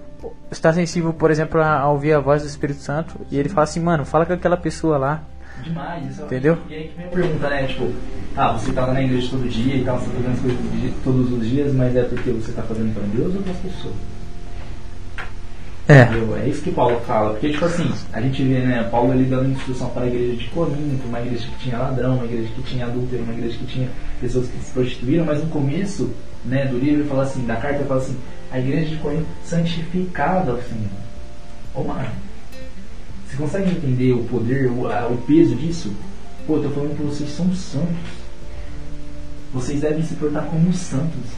estar 0.51 0.75
sensível, 0.75 1.15
por 1.15 1.31
exemplo, 1.31 1.59
a, 1.63 1.79
a 1.79 1.89
ouvir 1.91 2.13
a 2.13 2.21
voz 2.21 2.43
do 2.43 2.49
Espírito 2.49 2.81
Santo 2.81 3.19
e 3.31 3.39
ele 3.39 3.49
fala 3.49 3.65
assim, 3.65 3.81
mano, 3.81 4.05
fala 4.05 4.27
com 4.27 4.35
aquela 4.35 4.59
pessoa 4.59 4.99
lá. 4.99 5.23
Demais, 5.63 6.11
isso 6.11 6.23
é- 6.23 6.25
Entendeu? 6.25 6.59
E 6.69 6.75
aí 6.75 6.89
que 6.89 6.97
vem 6.97 7.07
a 7.07 7.09
pergunta, 7.09 7.51
né? 7.51 7.67
Tipo, 7.67 7.93
ah, 8.37 8.53
você 8.53 8.73
tá 8.73 8.87
lá 8.87 8.95
na 8.95 9.03
igreja 9.03 9.29
todo 9.31 9.49
dia 9.49 9.77
e 9.77 9.85
tal, 9.85 9.99
você 9.99 10.07
tá 10.07 10.13
fazendo 10.17 10.33
as 10.33 10.41
coisas 10.41 10.95
todos 11.05 11.33
os 11.33 11.49
dias, 11.49 11.73
mas 11.73 11.95
é 11.95 12.03
porque 12.03 12.31
você 12.31 12.53
tá 12.53 12.63
fazendo 12.63 12.95
para 12.95 13.03
Deus 13.05 13.35
ou 13.35 13.43
para 13.43 13.53
as 13.53 13.59
pessoas? 13.59 13.95
É. 15.89 16.03
Entendeu? 16.03 16.37
É 16.37 16.49
isso 16.49 16.63
que 16.63 16.71
Paulo 16.71 17.01
fala. 17.01 17.31
Porque, 17.33 17.51
tipo 17.51 17.65
assim, 17.65 17.91
a 18.13 18.21
gente 18.21 18.43
vê, 18.43 18.61
né, 18.61 18.89
Paulo 18.91 19.13
ali 19.13 19.25
dando 19.25 19.51
instrução 19.51 19.91
para 19.91 20.05
a 20.05 20.07
igreja 20.07 20.37
de 20.37 20.49
Corinto, 20.49 21.07
uma 21.07 21.21
igreja 21.21 21.47
que 21.47 21.65
tinha 21.65 21.79
ladrão, 21.79 22.17
uma 22.17 22.25
igreja 22.25 22.49
que 22.55 22.63
tinha 22.63 22.87
adúltero, 22.87 23.23
uma 23.25 23.33
igreja 23.35 23.59
que 23.59 23.67
tinha 23.67 23.89
pessoas 24.21 24.49
que 24.49 24.59
se 24.59 24.71
prostituíram, 24.71 25.25
mas 25.25 25.43
no 25.43 25.51
começo, 25.51 26.11
né, 26.45 26.67
do 26.67 26.79
livro 26.79 27.01
ele 27.01 27.09
fala 27.09 27.25
assim, 27.25 27.45
da 27.45 27.57
carta 27.57 27.79
ele 27.79 27.89
fala 27.89 28.01
assim, 28.01 28.17
a 28.51 28.59
igreja 28.59 28.91
de 28.91 28.97
Corinto 28.97 29.27
santificada 29.45 30.53
ao 30.53 30.59
Senhor. 30.59 31.03
Ô 31.75 31.83
mano, 31.83 32.09
você 33.33 33.37
consegue 33.37 33.71
entender 33.71 34.13
o 34.13 34.25
poder, 34.25 34.71
o, 34.71 34.87
a- 34.91 35.07
o 35.09 35.17
peso 35.27 35.55
disso? 35.57 35.93
Pô, 36.47 36.57
eu 36.57 36.65
tô 36.65 36.71
falando 36.71 36.97
que 36.97 37.03
vocês 37.03 37.31
são 37.31 37.53
santos. 37.55 37.97
Vocês 39.55 39.81
devem 39.81 40.03
se 40.03 40.15
portar 40.15 40.45
como 40.47 40.73
santos 40.73 41.31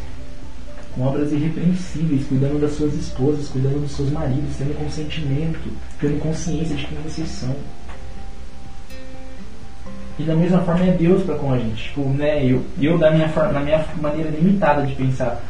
com 0.94 1.02
obras 1.02 1.32
irrepreensíveis, 1.32 2.24
cuidando 2.28 2.60
das 2.60 2.72
suas 2.76 2.94
esposas, 2.94 3.48
cuidando 3.48 3.80
dos 3.80 3.92
seus 3.92 4.10
maridos, 4.10 4.54
tendo 4.56 4.76
consentimento, 4.78 5.58
tendo 6.00 6.20
consciência 6.20 6.76
de 6.76 6.86
quem 6.86 6.98
vocês 6.98 7.28
são. 7.28 7.54
E 10.18 10.22
da 10.22 10.36
mesma 10.36 10.60
forma 10.60 10.84
é 10.86 10.92
Deus 10.92 11.24
para 11.24 11.34
com 11.34 11.52
a 11.52 11.58
gente. 11.58 11.84
Tipo, 11.88 12.02
né, 12.10 12.44
eu, 12.46 12.62
eu 12.80 12.96
da 12.96 13.10
minha, 13.10 13.28
forma, 13.28 13.52
na 13.52 13.60
minha 13.60 13.84
maneira 14.00 14.30
limitada 14.30 14.86
de 14.86 14.94
pensar. 14.94 15.42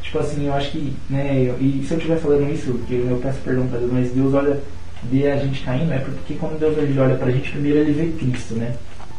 Tipo 0.00 0.20
assim, 0.20 0.46
eu 0.46 0.54
acho 0.54 0.70
que, 0.70 0.92
né, 1.10 1.42
eu- 1.42 1.56
e 1.60 1.84
se 1.84 1.92
eu 1.92 1.98
estiver 1.98 2.18
falando 2.18 2.48
isso, 2.52 2.72
porque 2.72 2.94
eu 2.94 3.18
peço 3.20 3.38
perdão 3.40 3.66
para 3.66 3.80
Deus, 3.80 3.92
mas 3.92 4.12
Deus 4.12 4.32
olha, 4.32 4.60
vê 5.10 5.30
a 5.30 5.36
gente 5.36 5.62
caindo, 5.62 5.92
é 5.92 5.98
porque 5.98 6.34
quando 6.34 6.58
Deus 6.58 6.76
ele 6.78 6.98
olha 6.98 7.16
pra 7.16 7.30
gente, 7.30 7.50
primeiro 7.50 7.80
ele 7.80 7.92
vê 7.92 8.18
Cristo, 8.18 8.54
né? 8.54 8.74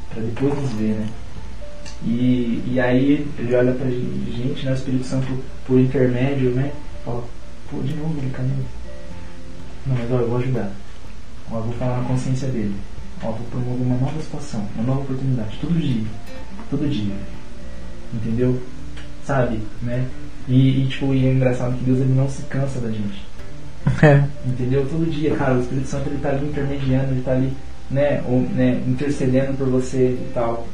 Pra 0.09 0.21
depois 0.21 0.61
nos 0.61 0.71
ver, 0.73 0.95
né? 0.95 1.07
E, 2.03 2.63
e 2.67 2.79
aí 2.79 3.27
ele 3.39 3.55
olha 3.55 3.73
pra 3.73 3.89
gente, 3.89 4.65
né, 4.65 4.71
o 4.71 4.75
Espírito 4.75 5.05
Santo 5.05 5.27
por 5.65 5.79
intermédio, 5.79 6.51
né? 6.51 6.71
Fala, 7.03 7.23
pô, 7.69 7.81
de 7.81 7.95
novo 7.95 8.17
ele 8.17 8.31
caiu. 8.31 8.49
Não, 9.85 9.95
mas 9.95 10.11
ó, 10.11 10.19
eu 10.19 10.27
vou 10.27 10.37
ajudar. 10.37 10.71
Ó, 11.51 11.57
eu 11.57 11.63
vou 11.63 11.73
falar 11.73 12.01
na 12.01 12.07
consciência 12.07 12.47
dele. 12.47 12.75
Ó, 13.23 13.27
eu 13.27 13.33
vou 13.33 13.47
promover 13.51 13.87
uma 13.87 13.97
nova 13.97 14.21
situação, 14.21 14.67
uma 14.75 14.83
nova 14.83 15.01
oportunidade, 15.01 15.57
todo 15.61 15.79
dia. 15.79 16.03
Todo 16.69 16.89
dia. 16.89 17.15
Entendeu? 18.13 18.61
Sabe, 19.23 19.59
né? 19.81 20.07
E, 20.47 20.83
e, 20.83 20.87
tipo, 20.87 21.13
e 21.13 21.25
é 21.25 21.31
engraçado 21.31 21.77
que 21.77 21.83
Deus 21.83 21.99
ele 21.99 22.13
não 22.13 22.29
se 22.29 22.43
cansa 22.43 22.79
da 22.79 22.91
gente. 22.91 23.25
É. 24.01 24.23
Entendeu? 24.45 24.85
Todo 24.89 25.09
dia, 25.09 25.35
cara, 25.35 25.55
o 25.55 25.61
Espírito 25.61 25.87
Santo 25.87 26.09
ele 26.09 26.19
tá 26.19 26.29
ali 26.29 26.47
intermediando, 26.47 27.11
ele 27.11 27.21
tá 27.21 27.31
ali, 27.31 27.53
né, 27.89 28.21
ou, 28.27 28.41
né 28.41 28.81
intercedendo 28.87 29.57
por 29.57 29.67
você 29.67 30.09
e 30.09 30.31
tal. 30.33 30.67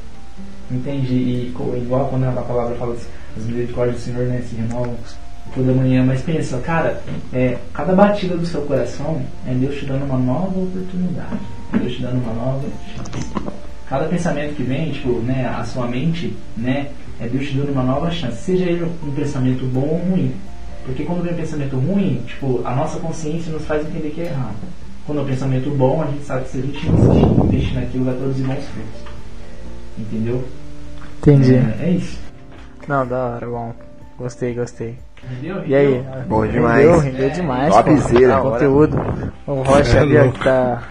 Entende? 0.69 1.13
E 1.13 1.53
igual 1.77 2.07
quando 2.07 2.23
a 2.25 2.41
palavra 2.41 2.75
fala 2.75 2.93
assim, 2.93 3.07
as 3.37 3.45
misericórdias 3.45 3.97
do 3.97 4.01
Senhor 4.01 4.25
né, 4.25 4.41
se 4.47 4.55
renovam 4.55 4.95
toda 5.53 5.73
manhã, 5.73 6.03
mas 6.05 6.21
pensa, 6.21 6.57
cara, 6.59 7.01
é, 7.33 7.57
cada 7.73 7.93
batida 7.93 8.37
do 8.37 8.45
seu 8.45 8.61
coração 8.61 9.21
é 9.45 9.53
Deus 9.53 9.75
te 9.77 9.85
dando 9.85 10.05
uma 10.05 10.17
nova 10.17 10.57
oportunidade, 10.59 11.39
Deus 11.73 11.93
te 11.93 12.01
dando 12.01 12.23
uma 12.23 12.33
nova 12.33 12.65
chance. 12.95 13.51
Cada 13.87 14.05
pensamento 14.05 14.55
que 14.55 14.63
vem, 14.63 14.91
tipo, 14.91 15.19
né, 15.19 15.45
a 15.47 15.65
sua 15.65 15.87
mente, 15.87 16.33
né, 16.55 16.87
é 17.19 17.27
Deus 17.27 17.49
te 17.49 17.57
dando 17.57 17.73
uma 17.73 17.83
nova 17.83 18.09
chance, 18.11 18.37
seja 18.37 18.63
ele 18.63 18.83
um 18.83 19.11
pensamento 19.11 19.65
bom 19.65 19.81
ou 19.81 19.97
ruim. 19.97 20.33
Porque 20.85 21.03
quando 21.03 21.23
vem 21.23 21.33
um 21.33 21.37
pensamento 21.37 21.75
ruim, 21.77 22.23
tipo, 22.27 22.61
a 22.65 22.75
nossa 22.75 22.99
consciência 22.99 23.51
nos 23.51 23.65
faz 23.65 23.85
entender 23.85 24.09
que 24.09 24.21
é 24.21 24.25
errado. 24.25 24.55
Quando 25.05 25.19
é 25.19 25.21
um 25.21 25.27
pensamento 25.27 25.69
bom, 25.71 26.01
a 26.01 26.05
gente 26.07 26.23
sabe 26.23 26.43
que 26.43 26.49
se 26.49 26.57
a 26.57 26.61
gente 26.61 26.87
insistir, 26.87 27.25
investir 27.25 27.73
naquilo, 27.75 28.05
vai 28.05 28.13
produzir 28.15 28.43
bons 28.43 28.65
frutos. 28.67 29.01
Entendeu? 29.97 30.43
Entendi. 31.19 31.55
É, 31.55 31.85
é 31.85 31.89
isso. 31.91 32.19
Não, 32.87 33.05
da 33.05 33.17
hora, 33.17 33.47
bom. 33.47 33.73
Gostei, 34.17 34.53
gostei. 34.53 34.97
Entendeu? 35.23 35.63
E 35.65 35.75
aí? 35.75 36.03
Bom 36.27 36.41
Rendeu, 36.41 36.51
demais. 36.53 37.03
Rendeu 37.03 37.29
demais. 37.29 37.75
Topzera. 37.75 38.37
pô. 38.37 38.51
Conteúdo. 38.51 39.23
O 39.47 39.53
Rocha 39.61 39.97
é 39.97 40.01
ali, 40.01 40.17
ó, 40.17 40.31
que 40.31 40.43
tá. 40.43 40.83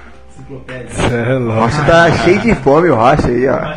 É 1.12 1.32
louco. 1.34 1.60
Rocha 1.60 1.84
tá 1.84 2.10
cheio 2.12 2.40
de 2.40 2.54
fome, 2.56 2.88
o 2.88 2.94
Rocha 2.96 3.28
aí, 3.28 3.48
ó. 3.48 3.58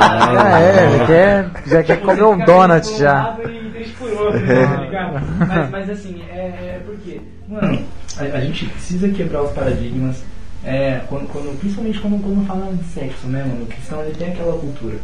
Ah, 0.00 0.60
é, 0.60 0.94
ele 0.94 1.06
quer, 1.06 1.50
já 1.66 1.82
quer 1.82 2.00
comer 2.00 2.22
um 2.22 2.38
donut 2.38 2.98
já. 2.98 3.36
Tá 3.78 5.24
Mas, 5.46 5.70
mas 5.70 5.90
assim, 5.90 6.22
é, 6.30 6.76
é 6.76 6.82
porque, 6.84 7.20
mano, 7.48 7.84
a, 8.16 8.22
a 8.22 8.40
gente 8.40 8.66
precisa 8.66 9.08
quebrar 9.08 9.42
os 9.42 9.52
paradigmas. 9.52 10.22
É, 10.64 11.00
quando, 11.08 11.28
quando, 11.28 11.58
principalmente 11.58 12.00
quando, 12.00 12.22
quando 12.22 12.46
fala 12.46 12.74
de 12.74 12.84
sexo, 12.84 13.26
né, 13.28 13.44
mano? 13.44 13.62
O 13.62 13.66
cristão 13.66 14.02
ele 14.02 14.14
tem 14.14 14.28
aquela 14.28 14.58
cultura 14.58 14.96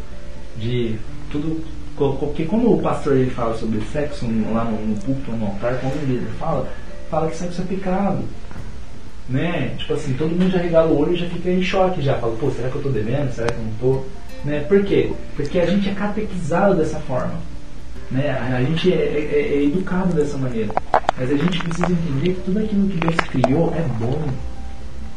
de 0.56 0.96
tudo. 1.30 1.64
Porque 1.96 2.44
quando 2.44 2.72
o 2.72 2.82
pastor 2.82 3.16
ele 3.16 3.30
fala 3.30 3.56
sobre 3.56 3.80
sexo 3.92 4.26
lá 4.52 4.64
no, 4.64 4.84
no 4.84 4.96
púlpito, 4.96 5.30
no 5.30 5.46
altar, 5.46 5.78
quando 5.78 6.04
líder 6.06 6.26
fala, 6.40 6.68
fala 7.08 7.30
que 7.30 7.36
sexo 7.36 7.62
é 7.62 7.64
pecado. 7.64 8.24
Né? 9.28 9.74
Tipo 9.78 9.94
assim, 9.94 10.12
todo 10.14 10.30
mundo 10.30 10.50
já 10.50 10.58
regala 10.58 10.90
o 10.90 10.98
olho 10.98 11.14
e 11.14 11.16
já 11.16 11.26
fica 11.28 11.50
em 11.50 11.62
choque 11.62 12.02
já. 12.02 12.18
Fala, 12.18 12.36
pô, 12.36 12.50
será 12.50 12.68
que 12.68 12.76
eu 12.76 12.82
tô 12.82 12.88
devendo? 12.88 13.32
Será 13.32 13.46
que 13.46 13.54
eu 13.54 13.64
não 13.64 13.72
tô? 13.74 14.04
Né? 14.44 14.60
Por 14.60 14.84
quê? 14.84 15.12
Porque 15.36 15.60
a 15.60 15.66
gente 15.66 15.88
é 15.88 15.94
catequizado 15.94 16.74
dessa 16.74 16.98
forma. 17.00 17.34
Né? 18.14 18.30
A 18.30 18.62
gente 18.62 18.92
é, 18.92 18.96
é- 18.96 19.54
é 19.58 19.64
educado 19.64 20.14
dessa 20.14 20.38
maneira. 20.38 20.72
Mas 21.18 21.30
a 21.30 21.36
gente 21.36 21.58
precisa 21.62 21.92
entender 21.92 22.34
que 22.34 22.40
tudo 22.42 22.58
aquilo 22.60 22.88
que 22.88 22.96
Deus 22.96 23.14
criou 23.28 23.74
é 23.76 23.82
bom. 23.98 24.22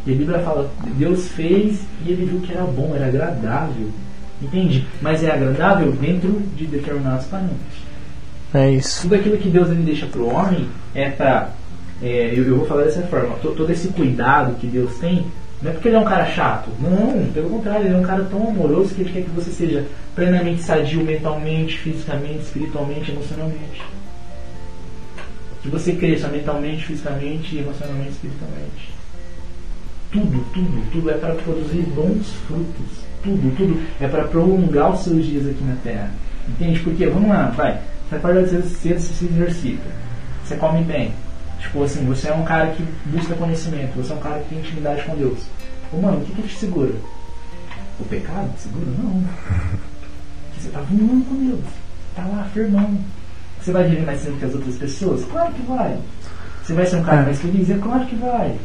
E 0.06 0.14
a 0.14 0.16
Bíblia 0.16 0.40
fala, 0.40 0.70
Deus 0.96 1.28
fez 1.30 1.82
e 2.06 2.12
ele 2.12 2.26
viu 2.26 2.40
que 2.42 2.52
era 2.54 2.64
bom, 2.64 2.94
era 2.96 3.08
agradável. 3.08 3.90
Entende? 4.42 4.86
Mas 5.02 5.24
é 5.24 5.32
agradável 5.32 5.92
dentro 5.92 6.42
de 6.56 6.66
determinados 6.66 7.26
parâmetros. 7.28 7.58
É 8.54 8.72
isso. 8.72 9.02
Tudo 9.04 9.16
aquilo 9.16 9.38
que 9.38 9.50
Deus 9.50 9.70
ele 9.70 9.84
deixa 9.84 10.06
para 10.06 10.22
o 10.22 10.34
homem 10.34 10.68
é 10.96 11.10
para. 11.10 11.50
eu, 12.02 12.44
eu 12.46 12.58
vou 12.58 12.66
falar 12.66 12.84
dessa 12.84 13.02
forma. 13.04 13.36
to- 13.38 13.52
Todo 13.52 13.72
esse 13.72 13.90
cuidado 13.90 14.56
que 14.56 14.68
Deus 14.68 14.96
tem, 15.00 15.26
não 15.62 15.70
é 15.72 15.74
porque 15.74 15.88
ele 15.90 15.98
é 15.98 16.00
um 16.00 16.06
cara 16.06 16.26
chato. 16.28 16.70
Não, 16.80 17.28
pelo 17.34 17.50
contrário, 17.50 17.86
ele 17.88 17.96
é 17.96 17.98
um 17.98 18.04
cara 18.04 18.24
tão 18.26 18.48
amoroso 18.50 18.94
que 18.96 19.02
ele 19.02 19.12
quer 19.12 19.22
que 19.24 19.30
você 19.32 19.52
seja 19.52 19.86
plenamente 20.18 20.64
sadio 20.64 21.04
mentalmente, 21.04 21.78
fisicamente, 21.78 22.40
espiritualmente, 22.40 23.12
emocionalmente. 23.12 23.84
Que 25.62 25.70
você 25.70 25.94
cresça 25.94 26.28
mentalmente, 26.28 26.86
fisicamente, 26.86 27.56
emocionalmente, 27.56 28.10
espiritualmente. 28.10 28.90
Tudo, 30.12 30.44
tudo, 30.52 30.92
tudo 30.92 31.12
é 31.12 31.14
para 31.14 31.36
produzir 31.36 31.84
bons 31.94 32.32
frutos. 32.48 33.06
Tudo, 33.24 33.56
tudo 33.56 33.80
é 34.02 34.08
para 34.08 34.24
prolongar 34.24 34.94
os 34.94 35.02
seus 35.02 35.24
dias 35.24 35.48
aqui 35.48 35.64
na 35.64 35.76
Terra. 35.84 36.12
Entende? 36.50 36.80
Porque, 36.80 37.06
vamos 37.06 37.30
lá, 37.30 37.52
vai. 37.52 37.80
Você 38.10 38.16
acorda 38.16 38.48
cedo, 38.48 38.68
cedo, 38.68 39.00
você 39.00 39.14
se 39.14 39.26
exercita. 39.26 39.90
Você 40.44 40.56
come 40.56 40.84
bem. 40.84 41.14
Tipo 41.60 41.84
assim, 41.84 42.04
você 42.06 42.30
é 42.30 42.34
um 42.34 42.44
cara 42.44 42.72
que 42.72 42.84
busca 43.06 43.36
conhecimento, 43.36 43.96
você 43.96 44.14
é 44.14 44.16
um 44.16 44.20
cara 44.20 44.40
que 44.40 44.50
tem 44.50 44.60
intimidade 44.60 45.04
com 45.04 45.16
Deus. 45.16 45.40
Ô, 45.94 45.98
mano, 45.98 46.18
o 46.18 46.22
que, 46.22 46.42
que 46.42 46.48
te 46.48 46.56
segura? 46.56 46.94
O 48.00 48.06
pecado 48.06 48.52
te 48.56 48.62
segura? 48.62 48.86
Não. 48.98 49.24
Você 50.68 50.74
tá 50.74 50.82
voando 50.82 51.26
com 51.26 51.36
Deus. 51.36 51.60
Tá 52.16 52.24
lá, 52.26 52.44
firmão. 52.54 52.98
Você 53.62 53.72
vai 53.72 53.84
viver 53.86 54.06
mais 54.06 54.22
tempo 54.22 54.38
que 54.38 54.46
as 54.46 54.54
outras 54.54 54.76
pessoas? 54.76 55.24
Claro 55.32 55.54
que 55.54 55.62
vai. 55.64 55.98
Você 56.64 56.74
vai 56.74 56.86
ser 56.86 56.98
um 56.98 57.04
cara 57.04 57.22
É. 57.22 57.26
mais 57.26 57.40
feliz? 57.40 57.70
É 57.70 57.78
claro 57.78 58.06
que 58.06 58.16
vai. 58.16 58.56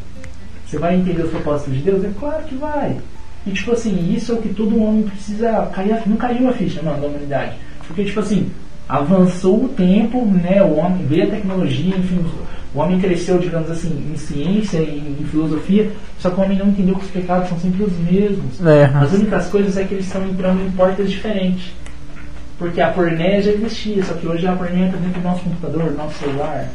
Você 0.67 0.79
vai 0.79 0.97
entender 0.97 1.23
os 1.23 1.31
propósitos 1.31 1.75
de 1.75 1.81
Deus? 1.83 2.05
É 2.05 2.11
claro 2.19 2.43
que 2.45 2.55
vai. 2.57 2.97
E 3.47 3.51
tipo 3.53 3.73
assim, 3.73 4.13
isso 4.13 4.33
é 4.33 4.35
o 4.35 4.39
que 4.43 4.49
todo 4.55 4.83
homem 4.83 5.03
precisa 5.05 5.71
cair. 5.73 5.93
a- 5.93 6.03
Não 6.07 6.17
caiu 6.17 6.49
a 6.49 6.53
ficha, 6.53 6.83
mano, 6.83 7.01
da 7.01 7.07
humanidade. 7.07 7.53
Porque, 7.87 8.05
tipo 8.05 8.19
assim, 8.21 8.51
avançou 8.89 9.65
o 9.65 9.69
tempo, 9.69 10.25
né? 10.27 10.61
O 10.63 10.77
homem 10.77 11.05
veio 11.07 11.25
a 11.25 11.31
tecnologia, 11.31 11.97
enfim, 11.97 12.25
o 12.75 12.79
homem 12.79 12.99
cresceu, 13.01 13.39
digamos 13.39 13.71
assim, 13.71 14.11
em 14.13 14.17
ciência 14.17 14.79
e 14.79 15.17
em 15.21 15.25
filosofia, 15.27 15.91
só 16.19 16.31
que 16.31 16.41
o 16.41 16.43
homem 16.45 16.59
não 16.59 16.69
entendeu 16.69 16.95
que 16.97 17.05
os 17.05 17.11
pecados 17.11 17.49
são 17.49 17.59
sempre 17.59 17.83
os 17.85 17.93
mesmos. 17.99 18.65
É. 18.65 18.85
As 18.95 19.13
únicas 19.13 19.47
coisas 19.49 19.77
é 19.77 19.85
que 19.85 19.95
eles 19.95 20.07
estão 20.07 20.25
entrando 20.27 20.65
em 20.65 20.71
portas 20.73 21.11
diferentes. 21.11 21.73
Porque 22.59 22.81
a 22.81 22.91
pornéia 22.91 23.43
já 23.43 23.51
existia, 23.51 24.05
só 24.05 24.15
que 24.15 24.27
hoje 24.27 24.47
a 24.47 24.55
pornéia 24.55 24.87
está 24.87 24.99
dentro 24.99 25.21
do 25.21 25.29
nosso 25.29 25.43
computador, 25.43 25.91
do 25.91 25.97
nosso 25.97 26.19
celular. 26.19 26.69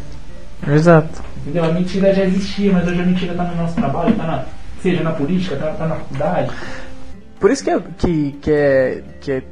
Exato. 0.67 1.23
Entendeu? 1.41 1.63
A 1.63 1.71
mentira 1.71 2.13
já 2.13 2.25
existia, 2.25 2.73
mas 2.73 2.87
hoje 2.87 3.01
a 3.01 3.05
mentira 3.05 3.31
está 3.31 3.43
no 3.43 3.55
nosso 3.55 3.75
trabalho, 3.75 4.15
tá 4.15 4.23
na, 4.23 4.45
seja 4.81 5.03
na 5.03 5.11
política, 5.11 5.55
está 5.55 5.71
tá 5.71 5.87
na 5.87 5.95
faculdade. 5.95 6.51
Por 7.39 7.51
isso 7.51 7.63
que 7.63 7.69
é, 7.69 7.79
que, 7.97 8.31
que, 8.41 8.51
é, 8.51 9.03
que 9.21 9.31
é 9.31 9.43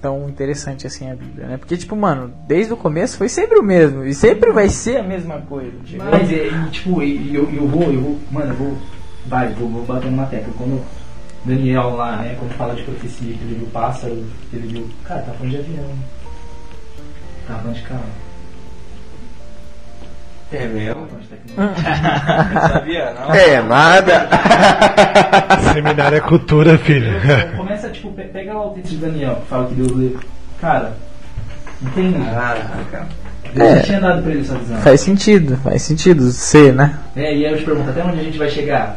tão 0.00 0.28
interessante 0.28 0.86
assim 0.86 1.10
a 1.10 1.14
Bíblia, 1.14 1.46
né? 1.46 1.56
Porque, 1.56 1.76
tipo, 1.76 1.94
mano, 1.96 2.32
desde 2.46 2.72
o 2.72 2.76
começo 2.76 3.16
foi 3.16 3.28
sempre 3.28 3.58
o 3.58 3.62
mesmo. 3.62 4.04
E 4.04 4.14
sempre 4.14 4.52
vai 4.52 4.68
ser 4.68 4.98
a 4.98 5.02
mesma 5.02 5.40
coisa. 5.42 5.72
entendeu? 5.76 6.06
Mas, 6.10 6.32
é, 6.32 6.50
tipo, 6.70 7.02
eu, 7.02 7.48
eu 7.52 7.66
vou, 7.68 7.92
eu 7.92 8.00
vou, 8.00 8.18
mano, 8.30 8.52
eu 8.52 8.56
vou, 8.56 8.78
vai, 9.26 9.48
vou, 9.54 9.68
vou 9.68 9.84
bater 9.84 10.10
numa 10.10 10.26
tecla. 10.26 10.52
Quando 10.56 10.82
Daniel 11.44 11.90
lá, 11.96 12.16
né, 12.16 12.36
quando 12.38 12.52
fala 12.54 12.74
de 12.74 12.82
profecia, 12.82 13.32
que 13.34 13.44
ele 13.44 13.54
viu 13.56 13.66
pássaro, 13.68 14.24
que 14.50 14.56
ele 14.56 14.68
viu. 14.68 14.88
Cara, 15.04 15.22
tá 15.22 15.32
falando 15.32 15.50
de 15.52 15.58
avião. 15.58 15.84
Tá 17.46 17.54
falando 17.54 17.74
de 17.76 17.82
carro. 17.82 18.02
É 20.50 20.66
mesmo? 20.66 21.06
Não 21.56 21.74
sabia, 22.68 23.12
não? 23.14 23.34
É, 23.34 23.60
nada. 23.62 24.28
Seminário 25.74 26.16
é 26.16 26.20
cultura, 26.20 26.78
filho. 26.78 27.12
Começa, 27.56 27.90
tipo, 27.90 28.10
pe- 28.12 28.24
pega 28.24 28.54
lá 28.54 28.66
o 28.66 28.70
texto 28.70 28.90
de 28.90 28.96
Daniel, 28.96 29.36
que 29.36 29.46
fala 29.48 29.66
que 29.68 29.74
Deus 29.74 29.92
lê. 29.92 30.16
Cara, 30.60 30.94
não 31.82 31.90
tem. 31.92 32.12
Caraca. 32.12 33.06
Deus 33.54 33.68
É. 33.68 33.80
tinha 33.80 34.00
dado 34.00 34.22
pra 34.22 34.30
ele 34.32 34.40
essa 34.40 34.56
visão. 34.56 34.78
Faz 34.78 35.00
sentido, 35.02 35.56
faz 35.58 35.82
sentido 35.82 36.30
ser, 36.32 36.72
né? 36.74 36.98
É, 37.14 37.34
e 37.36 37.44
aí 37.46 37.52
eu 37.52 37.58
te 37.58 37.64
pergunto, 37.64 37.90
até 37.90 38.02
onde 38.02 38.20
a 38.20 38.22
gente 38.24 38.38
vai 38.38 38.48
chegar? 38.48 38.94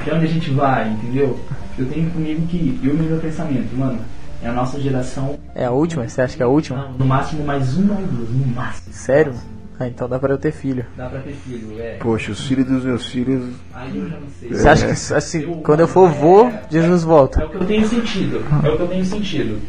Até 0.00 0.14
onde 0.14 0.24
a 0.26 0.28
gente 0.28 0.50
vai, 0.50 0.88
entendeu? 0.90 1.38
Eu 1.78 1.86
tenho 1.86 2.10
comigo 2.10 2.46
que, 2.46 2.78
eu 2.82 2.94
no 2.94 3.04
meu 3.04 3.18
pensamento, 3.18 3.74
mano, 3.76 3.98
é 4.42 4.48
a 4.48 4.52
nossa 4.52 4.80
geração, 4.80 5.38
É 5.54 5.64
a 5.64 5.70
última? 5.70 6.08
Você 6.08 6.22
acha 6.22 6.36
que 6.36 6.42
é 6.42 6.46
a 6.46 6.48
última? 6.48 6.90
no 6.98 7.04
máximo 7.04 7.44
mais 7.44 7.76
uma 7.76 7.94
ou 7.94 8.02
duas, 8.06 8.30
no 8.30 8.46
máximo. 8.54 8.92
Sério? 8.92 9.34
Ah, 9.80 9.86
então 9.86 10.08
dá 10.08 10.18
pra 10.18 10.32
eu 10.34 10.38
ter 10.38 10.50
filho. 10.50 10.84
Dá 10.96 11.06
pra 11.06 11.20
ter 11.20 11.34
filho, 11.34 11.76
é. 11.78 11.96
Poxa, 12.00 12.32
os 12.32 12.44
filhos 12.48 12.66
dos 12.66 12.84
meus 12.84 13.06
filhos. 13.06 13.44
Aí 13.72 13.96
eu 13.96 14.08
já 14.08 14.16
não 14.16 14.26
sei. 14.40 14.48
Você 14.50 14.68
acha 14.68 14.86
que, 14.86 15.14
assim, 15.14 15.60
quando 15.62 15.80
eu 15.80 15.86
for 15.88 16.08
vô, 16.10 16.50
Jesus 16.68 17.02
É 17.02 17.06
volta? 17.06 17.44
o 17.44 17.48
que 17.48 17.56
eu 17.58 17.64
tenho 17.64 17.86
sentido. 17.88 18.44
É 18.64 18.68
o 18.70 18.76
que 18.76 18.82
eu 18.82 18.88
tenho 18.88 19.04
sentido. 19.04 19.60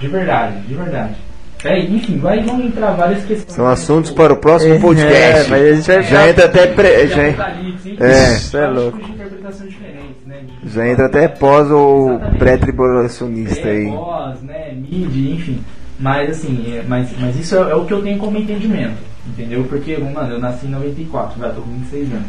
De 0.00 0.08
verdade, 0.08 0.60
de 0.62 0.74
verdade. 0.74 1.14
É, 1.62 1.78
enfim, 1.80 2.18
vai, 2.18 2.42
vão 2.42 2.60
entrar 2.60 2.90
várias 2.90 3.24
questões. 3.24 3.54
São 3.54 3.66
assuntos 3.68 4.10
para 4.10 4.32
o 4.32 4.36
próximo 4.36 4.74
É, 4.74 4.78
podcast. 4.80 5.50
mas 5.50 5.62
a 5.62 5.72
gente 5.74 5.86
vai 5.86 6.02
Já 6.02 6.28
entra 6.28 6.44
até 6.46 6.66
pré, 6.66 7.04
De 7.06 7.14
já, 7.14 7.28
enfim, 7.60 7.96
É. 8.00 8.34
Isso 8.34 8.56
é 8.58 8.66
louco. 8.66 8.98
de 8.98 9.10
interpretações 9.12 9.70
diferentes, 9.70 10.26
né? 10.26 10.40
De- 10.44 10.53
já 10.66 10.88
entra 10.88 11.06
até 11.06 11.28
pós 11.28 11.70
ou 11.70 12.18
pré-tribulacionista 12.38 13.68
aí. 13.68 13.86
voz, 13.86 14.42
né, 14.42 14.72
mídia, 14.72 15.34
enfim. 15.34 15.60
Mas 15.98 16.30
assim, 16.30 16.76
é, 16.76 16.84
mas, 16.86 17.10
mas 17.20 17.38
isso 17.38 17.56
é, 17.56 17.70
é 17.70 17.74
o 17.74 17.84
que 17.84 17.92
eu 17.92 18.02
tenho 18.02 18.18
como 18.18 18.38
entendimento, 18.38 18.98
entendeu? 19.26 19.64
Porque, 19.64 19.96
mano, 19.96 20.34
eu 20.34 20.40
nasci 20.40 20.66
em 20.66 20.70
94, 20.70 21.40
já 21.40 21.50
tô 21.50 21.62
com 21.62 21.70
26 21.70 22.12
anos. 22.12 22.26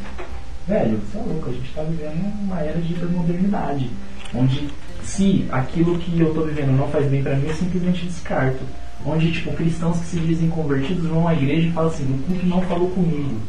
Velho, 0.67 0.99
você 0.99 1.17
é 1.17 1.21
louco, 1.21 1.49
a 1.49 1.53
gente 1.53 1.73
tá 1.73 1.83
vivendo 1.83 2.25
uma 2.43 2.59
era 2.59 2.79
de 2.79 2.93
hipermodernidade, 2.93 3.89
onde 4.33 4.67
se 5.03 5.45
aquilo 5.51 5.97
que 5.99 6.19
eu 6.19 6.33
tô 6.33 6.41
vivendo 6.41 6.75
não 6.75 6.87
faz 6.87 7.05
bem 7.07 7.21
pra 7.21 7.35
mim, 7.35 7.47
eu 7.47 7.53
simplesmente 7.53 8.05
descarto. 8.05 8.63
Onde, 9.05 9.31
tipo, 9.31 9.53
cristãos 9.53 9.99
que 9.99 10.05
se 10.05 10.19
dizem 10.19 10.49
convertidos 10.49 11.05
vão 11.05 11.27
à 11.27 11.33
igreja 11.35 11.67
e 11.67 11.71
falam 11.71 11.91
assim, 11.91 12.03
o 12.05 12.17
culto 12.23 12.45
não 12.47 12.61
falou 12.63 12.89
comigo. 12.89 13.39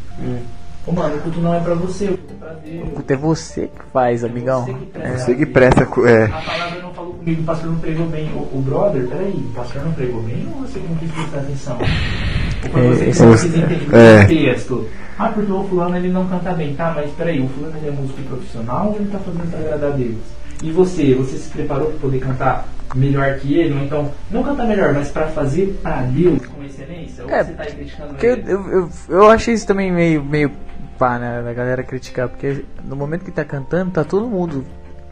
Ô, 0.87 0.93
mano, 0.93 1.17
o 1.17 1.21
culto 1.21 1.41
não 1.41 1.53
é 1.55 1.61
pra 1.61 1.75
você, 1.75 2.05
o 2.05 2.09
culto 2.19 2.33
é 2.33 2.45
pra 2.45 2.53
Deus. 2.65 2.89
Puta, 2.91 3.15
é 3.15 3.17
você 3.17 3.63
que 3.67 3.85
faz, 3.93 4.25
amigão. 4.25 4.65
Você 4.65 4.75
que 4.75 4.87
presta 4.87 5.19
Você 5.19 5.35
que 5.35 5.47
presta. 5.47 5.83
É. 5.83 6.25
A 6.25 6.29
palavra 6.43 6.81
não 6.81 6.95
falou 6.95 7.15
comigo, 7.15 7.43
o 7.43 7.45
pastor 7.45 7.71
não 7.71 7.79
pregou 7.79 8.07
bem. 8.07 8.29
O, 8.35 8.59
o 8.59 8.63
brother, 8.65 9.07
peraí, 9.09 9.33
o 9.35 9.53
pastor 9.55 9.83
não 9.85 9.93
pregou 9.93 10.23
bem 10.23 10.47
ou 10.55 10.61
você 10.63 10.79
que 10.79 10.87
não 10.89 10.97
quis 10.97 11.11
prestar 11.11 11.39
atenção? 11.39 11.79
Ou 11.79 12.71
foi 12.71 12.83
você 12.89 13.05
que 13.05 13.11
Esse- 13.11 13.23
não 13.25 13.33
quis 13.33 13.45
entender 13.45 13.97
é. 13.97 14.25
o 14.25 14.29
texto? 14.29 14.89
Ah, 15.19 15.29
porque 15.29 15.51
o 15.51 15.65
fulano 15.65 15.97
ele 15.97 16.09
não 16.09 16.27
canta 16.29 16.53
bem. 16.53 16.75
Tá, 16.75 16.93
mas 16.95 17.11
peraí, 17.13 17.41
o 17.41 17.49
fulano 17.49 17.77
ele 17.79 17.89
é 17.89 17.91
músico 17.91 18.23
profissional 18.23 18.89
ou 18.91 18.97
ele 18.97 19.09
tá 19.11 19.19
fazendo 19.19 19.51
pra 19.51 19.59
agradar 19.59 19.93
a 19.93 19.97
Deus? 19.97 20.17
E 20.63 20.71
você, 20.71 21.15
você 21.15 21.37
se 21.37 21.51
preparou 21.51 21.89
para 21.89 21.99
poder 21.99 22.19
cantar 22.21 22.69
melhor 22.95 23.35
que 23.39 23.55
ele? 23.59 23.75
Ou 23.75 23.81
então, 23.85 24.11
não 24.31 24.43
cantar 24.45 24.67
melhor, 24.69 24.95
mas 24.95 25.09
pra 25.11 25.27
fazer 25.29 25.79
pra 25.83 26.03
Deus 26.03 26.47
com 26.47 26.63
excelência? 26.63 27.25
Ou 27.25 27.31
É, 27.31 27.43
você 27.45 27.53
tá 27.53 27.63
aí 27.65 27.73
criticando 27.73 28.15
eu, 28.23 28.37
eu, 28.37 28.71
eu, 28.71 28.91
eu 29.09 29.31
achei 29.31 29.53
isso 29.55 29.67
também 29.67 29.91
meio, 29.93 30.23
meio 30.25 30.51
pá, 30.99 31.19
né, 31.19 31.43
da 31.43 31.53
galera 31.53 31.83
criticar, 31.83 32.29
porque 32.29 32.65
no 32.85 32.97
momento 32.97 33.25
que 33.25 33.31
tá 33.31 33.45
cantando, 33.45 33.91
tá 33.91 34.05
todo 34.05 34.27
mundo 34.27 34.65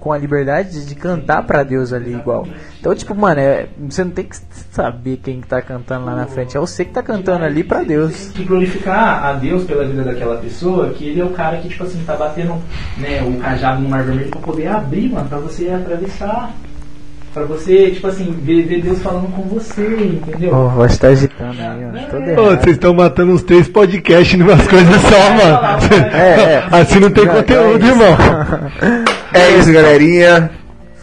com 0.05 0.13
a 0.13 0.19
liberdade 0.19 0.85
de, 0.85 0.95
cantar 0.95 1.43
pra 1.45 1.63
Deus 1.63 1.91
ali 1.91 2.13
igual. 2.13 2.47
Então, 2.79 2.95
tipo, 2.95 3.15
mano, 3.15 3.41
é, 3.41 3.69
você 3.89 4.05
não 4.05 4.11
tem 4.11 4.27
que 4.27 4.37
saber 4.71 5.17
quem 5.17 5.41
que 5.41 5.49
tá 5.49 5.63
cantando 5.63 6.05
lá 6.05 6.15
na 6.15 6.27
frente, 6.27 6.55
é 6.55 6.61
você 6.61 6.85
que 6.85 6.93
tá 6.93 7.03
cantando 7.03 7.43
ali 7.43 7.65
pra 7.65 7.83
Deus. 7.83 8.29
que 8.29 8.45
glorificar 8.45 9.25
a 9.25 9.33
Deus 9.33 9.65
pela 9.65 9.87
vida 9.87 10.05
daquela 10.05 10.37
pessoa, 10.37 10.91
que 10.91 11.09
ele 11.09 11.21
é 11.21 11.25
o 11.25 11.31
cara 11.31 11.57
que, 11.57 11.71
tipo 11.71 11.85
assim, 11.85 12.05
tá 12.05 12.15
batendo 12.17 12.63
né, 12.99 13.23
o 13.23 13.41
cajado 13.41 13.81
no 13.81 13.89
mar 13.89 14.05
vermelho 14.05 14.29
pra 14.29 14.41
poder 14.41 14.67
abrir, 14.67 15.11
mano, 15.11 15.27
pra 15.27 15.39
você 15.39 15.71
atravessar. 15.71 16.55
Pra 17.35 17.43
você, 17.47 17.91
tipo 17.91 18.07
assim, 18.07 18.31
ver, 18.31 18.63
ver 18.63 18.81
Deus 18.81 19.03
falando 19.03 19.27
com 19.33 19.43
você, 19.43 19.83
entendeu? 19.83 20.55
Ó, 20.55 20.73
oh, 20.79 20.97
tá 20.97 21.09
agitando 21.09 21.61
aí, 21.61 21.85
ó. 21.85 22.09
Todo 22.09 22.23
Ô, 22.23 22.29
errado. 22.29 22.61
vocês 22.61 22.77
estão 22.77 22.95
matando 22.95 23.33
uns 23.33 23.43
três 23.43 23.67
podcasts 23.67 24.39
numas 24.39 24.65
coisas 24.69 25.03
só, 25.03 25.31
mano. 25.35 26.15
É, 26.15 26.43
é. 26.43 26.69
Assim 26.71 27.01
não 27.01 27.11
tem 27.11 27.25
Já, 27.25 27.35
conteúdo, 27.35 27.85
é 27.85 27.89
irmão. 27.89 28.17
É 29.35 29.59
isso, 29.59 29.73
galerinha. 29.73 30.49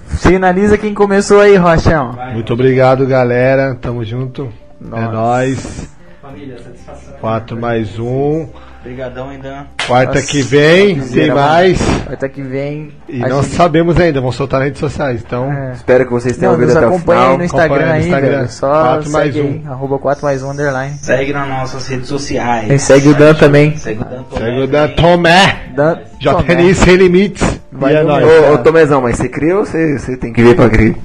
Finaliza 0.07 0.77
quem 0.77 0.93
começou 0.93 1.41
aí, 1.41 1.57
Rochão. 1.57 2.13
Vai, 2.13 2.33
Muito 2.33 2.53
obrigado, 2.53 3.05
galera. 3.05 3.75
Tamo 3.75 4.01
junto. 4.05 4.43
É 4.81 4.87
Nossa. 4.89 5.11
nóis. 5.11 5.89
Família, 6.21 6.57
satisfação. 6.59 7.13
4 7.19 7.59
mais 7.59 7.99
um. 7.99 8.47
Obrigadão, 8.83 9.29
ainda. 9.29 9.67
Quarta 9.85 10.15
Nossa, 10.15 10.25
que 10.27 10.41
vem, 10.41 10.95
tem 10.95 11.03
primeira, 11.07 11.35
mais. 11.35 11.79
Quarta 12.03 12.27
que 12.29 12.41
vem. 12.41 12.91
E 13.07 13.19
não 13.19 13.43
gente- 13.43 13.53
sabemos 13.55 13.99
ainda, 13.99 14.19
vamos 14.19 14.35
soltar 14.35 14.59
nas 14.59 14.69
redes 14.69 14.79
sociais. 14.79 15.21
Então, 15.23 15.51
É. 15.53 15.73
Espero 15.73 16.05
que 16.05 16.11
vocês 16.11 16.35
tenham 16.35 16.53
Não, 16.53 16.59
ouvido 16.59 16.75
até 16.75 16.87
o 16.87 16.89
acompanha 16.89 17.19
aí 17.19 17.23
final. 17.25 17.37
no 17.37 17.43
Instagram 17.43 17.65
Acompanha 17.75 17.85
no 17.87 17.93
aí, 17.93 18.01
Instagram. 18.07 18.37
velho. 18.37 18.49
Só 18.49 18.67
Quatro 18.71 19.11
mais 19.11 19.33
segue 19.35 19.41
um. 19.47 19.51
aí, 19.51 19.61
arroba 19.67 19.99
4 19.99 20.25
mais 20.25 20.41
um 20.43 20.49
underline. 20.51 20.97
Segue 20.97 21.31
nas 21.33 21.47
nossas 21.47 21.87
redes 21.87 22.07
sociais. 22.07 22.71
E 22.71 22.79
segue 22.79 23.09
o 23.09 23.13
Dan 23.13 23.33
também. 23.35 23.77
Segue 23.77 24.01
o 24.01 24.05
Dan 24.05 24.23
Tomé 24.23 24.45
segue 24.45 24.61
o 24.61 24.67
da 24.67 24.87
também. 24.87 24.95
Tomé. 24.95 25.59
Dan, 25.75 25.97
JNI 26.19 26.73
sem 26.75 26.95
limites. 26.95 27.61
Valeu, 27.71 27.95
e 27.95 27.99
é 27.99 28.03
nóis. 28.03 28.25
Ô, 28.25 28.53
ô 28.53 28.57
Tomezão, 28.57 29.01
mas 29.01 29.15
você 29.15 29.29
crê 29.29 29.53
ou 29.53 29.63
você, 29.63 29.99
você 29.99 30.17
tem 30.17 30.33
que 30.33 30.41
ver 30.41 30.55
pra 30.55 30.67
crer? 30.69 30.95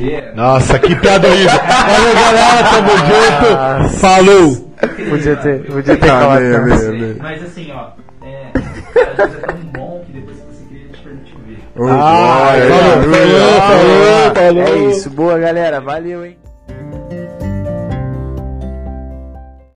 É- 0.00 0.32
Nossa, 0.36 0.78
que 0.78 0.94
piada 0.96 1.26
horrível. 1.28 1.50
Valeu, 1.50 2.14
galera. 2.14 2.68
Tamo 2.70 3.88
junto. 3.88 3.98
Falou. 3.98 4.63
Podia 4.88 5.36
ter, 5.36 5.64
podia 5.66 5.96
ter 5.96 6.10
Ah, 6.10 6.38
Mas 7.20 7.42
assim, 7.42 7.72
ó, 7.72 7.88
é, 8.24 8.50
cara, 8.92 9.14
Deus 9.28 9.34
é 9.34 9.46
tão 9.46 9.56
bom 9.72 10.04
que 10.06 10.12
depois 10.12 10.36
que 10.36 10.42
você 10.46 10.74
ele 10.74 10.88
te 10.92 11.02
permite 11.02 11.36
ver. 11.46 11.58
Ah, 11.90 12.52
glória. 12.56 12.70
falou, 13.02 13.60
falou, 13.60 14.34
falou. 14.34 14.62
É 14.62 14.90
isso, 14.90 15.10
boa 15.10 15.38
galera, 15.38 15.80
valeu, 15.80 16.24
hein? 16.24 16.36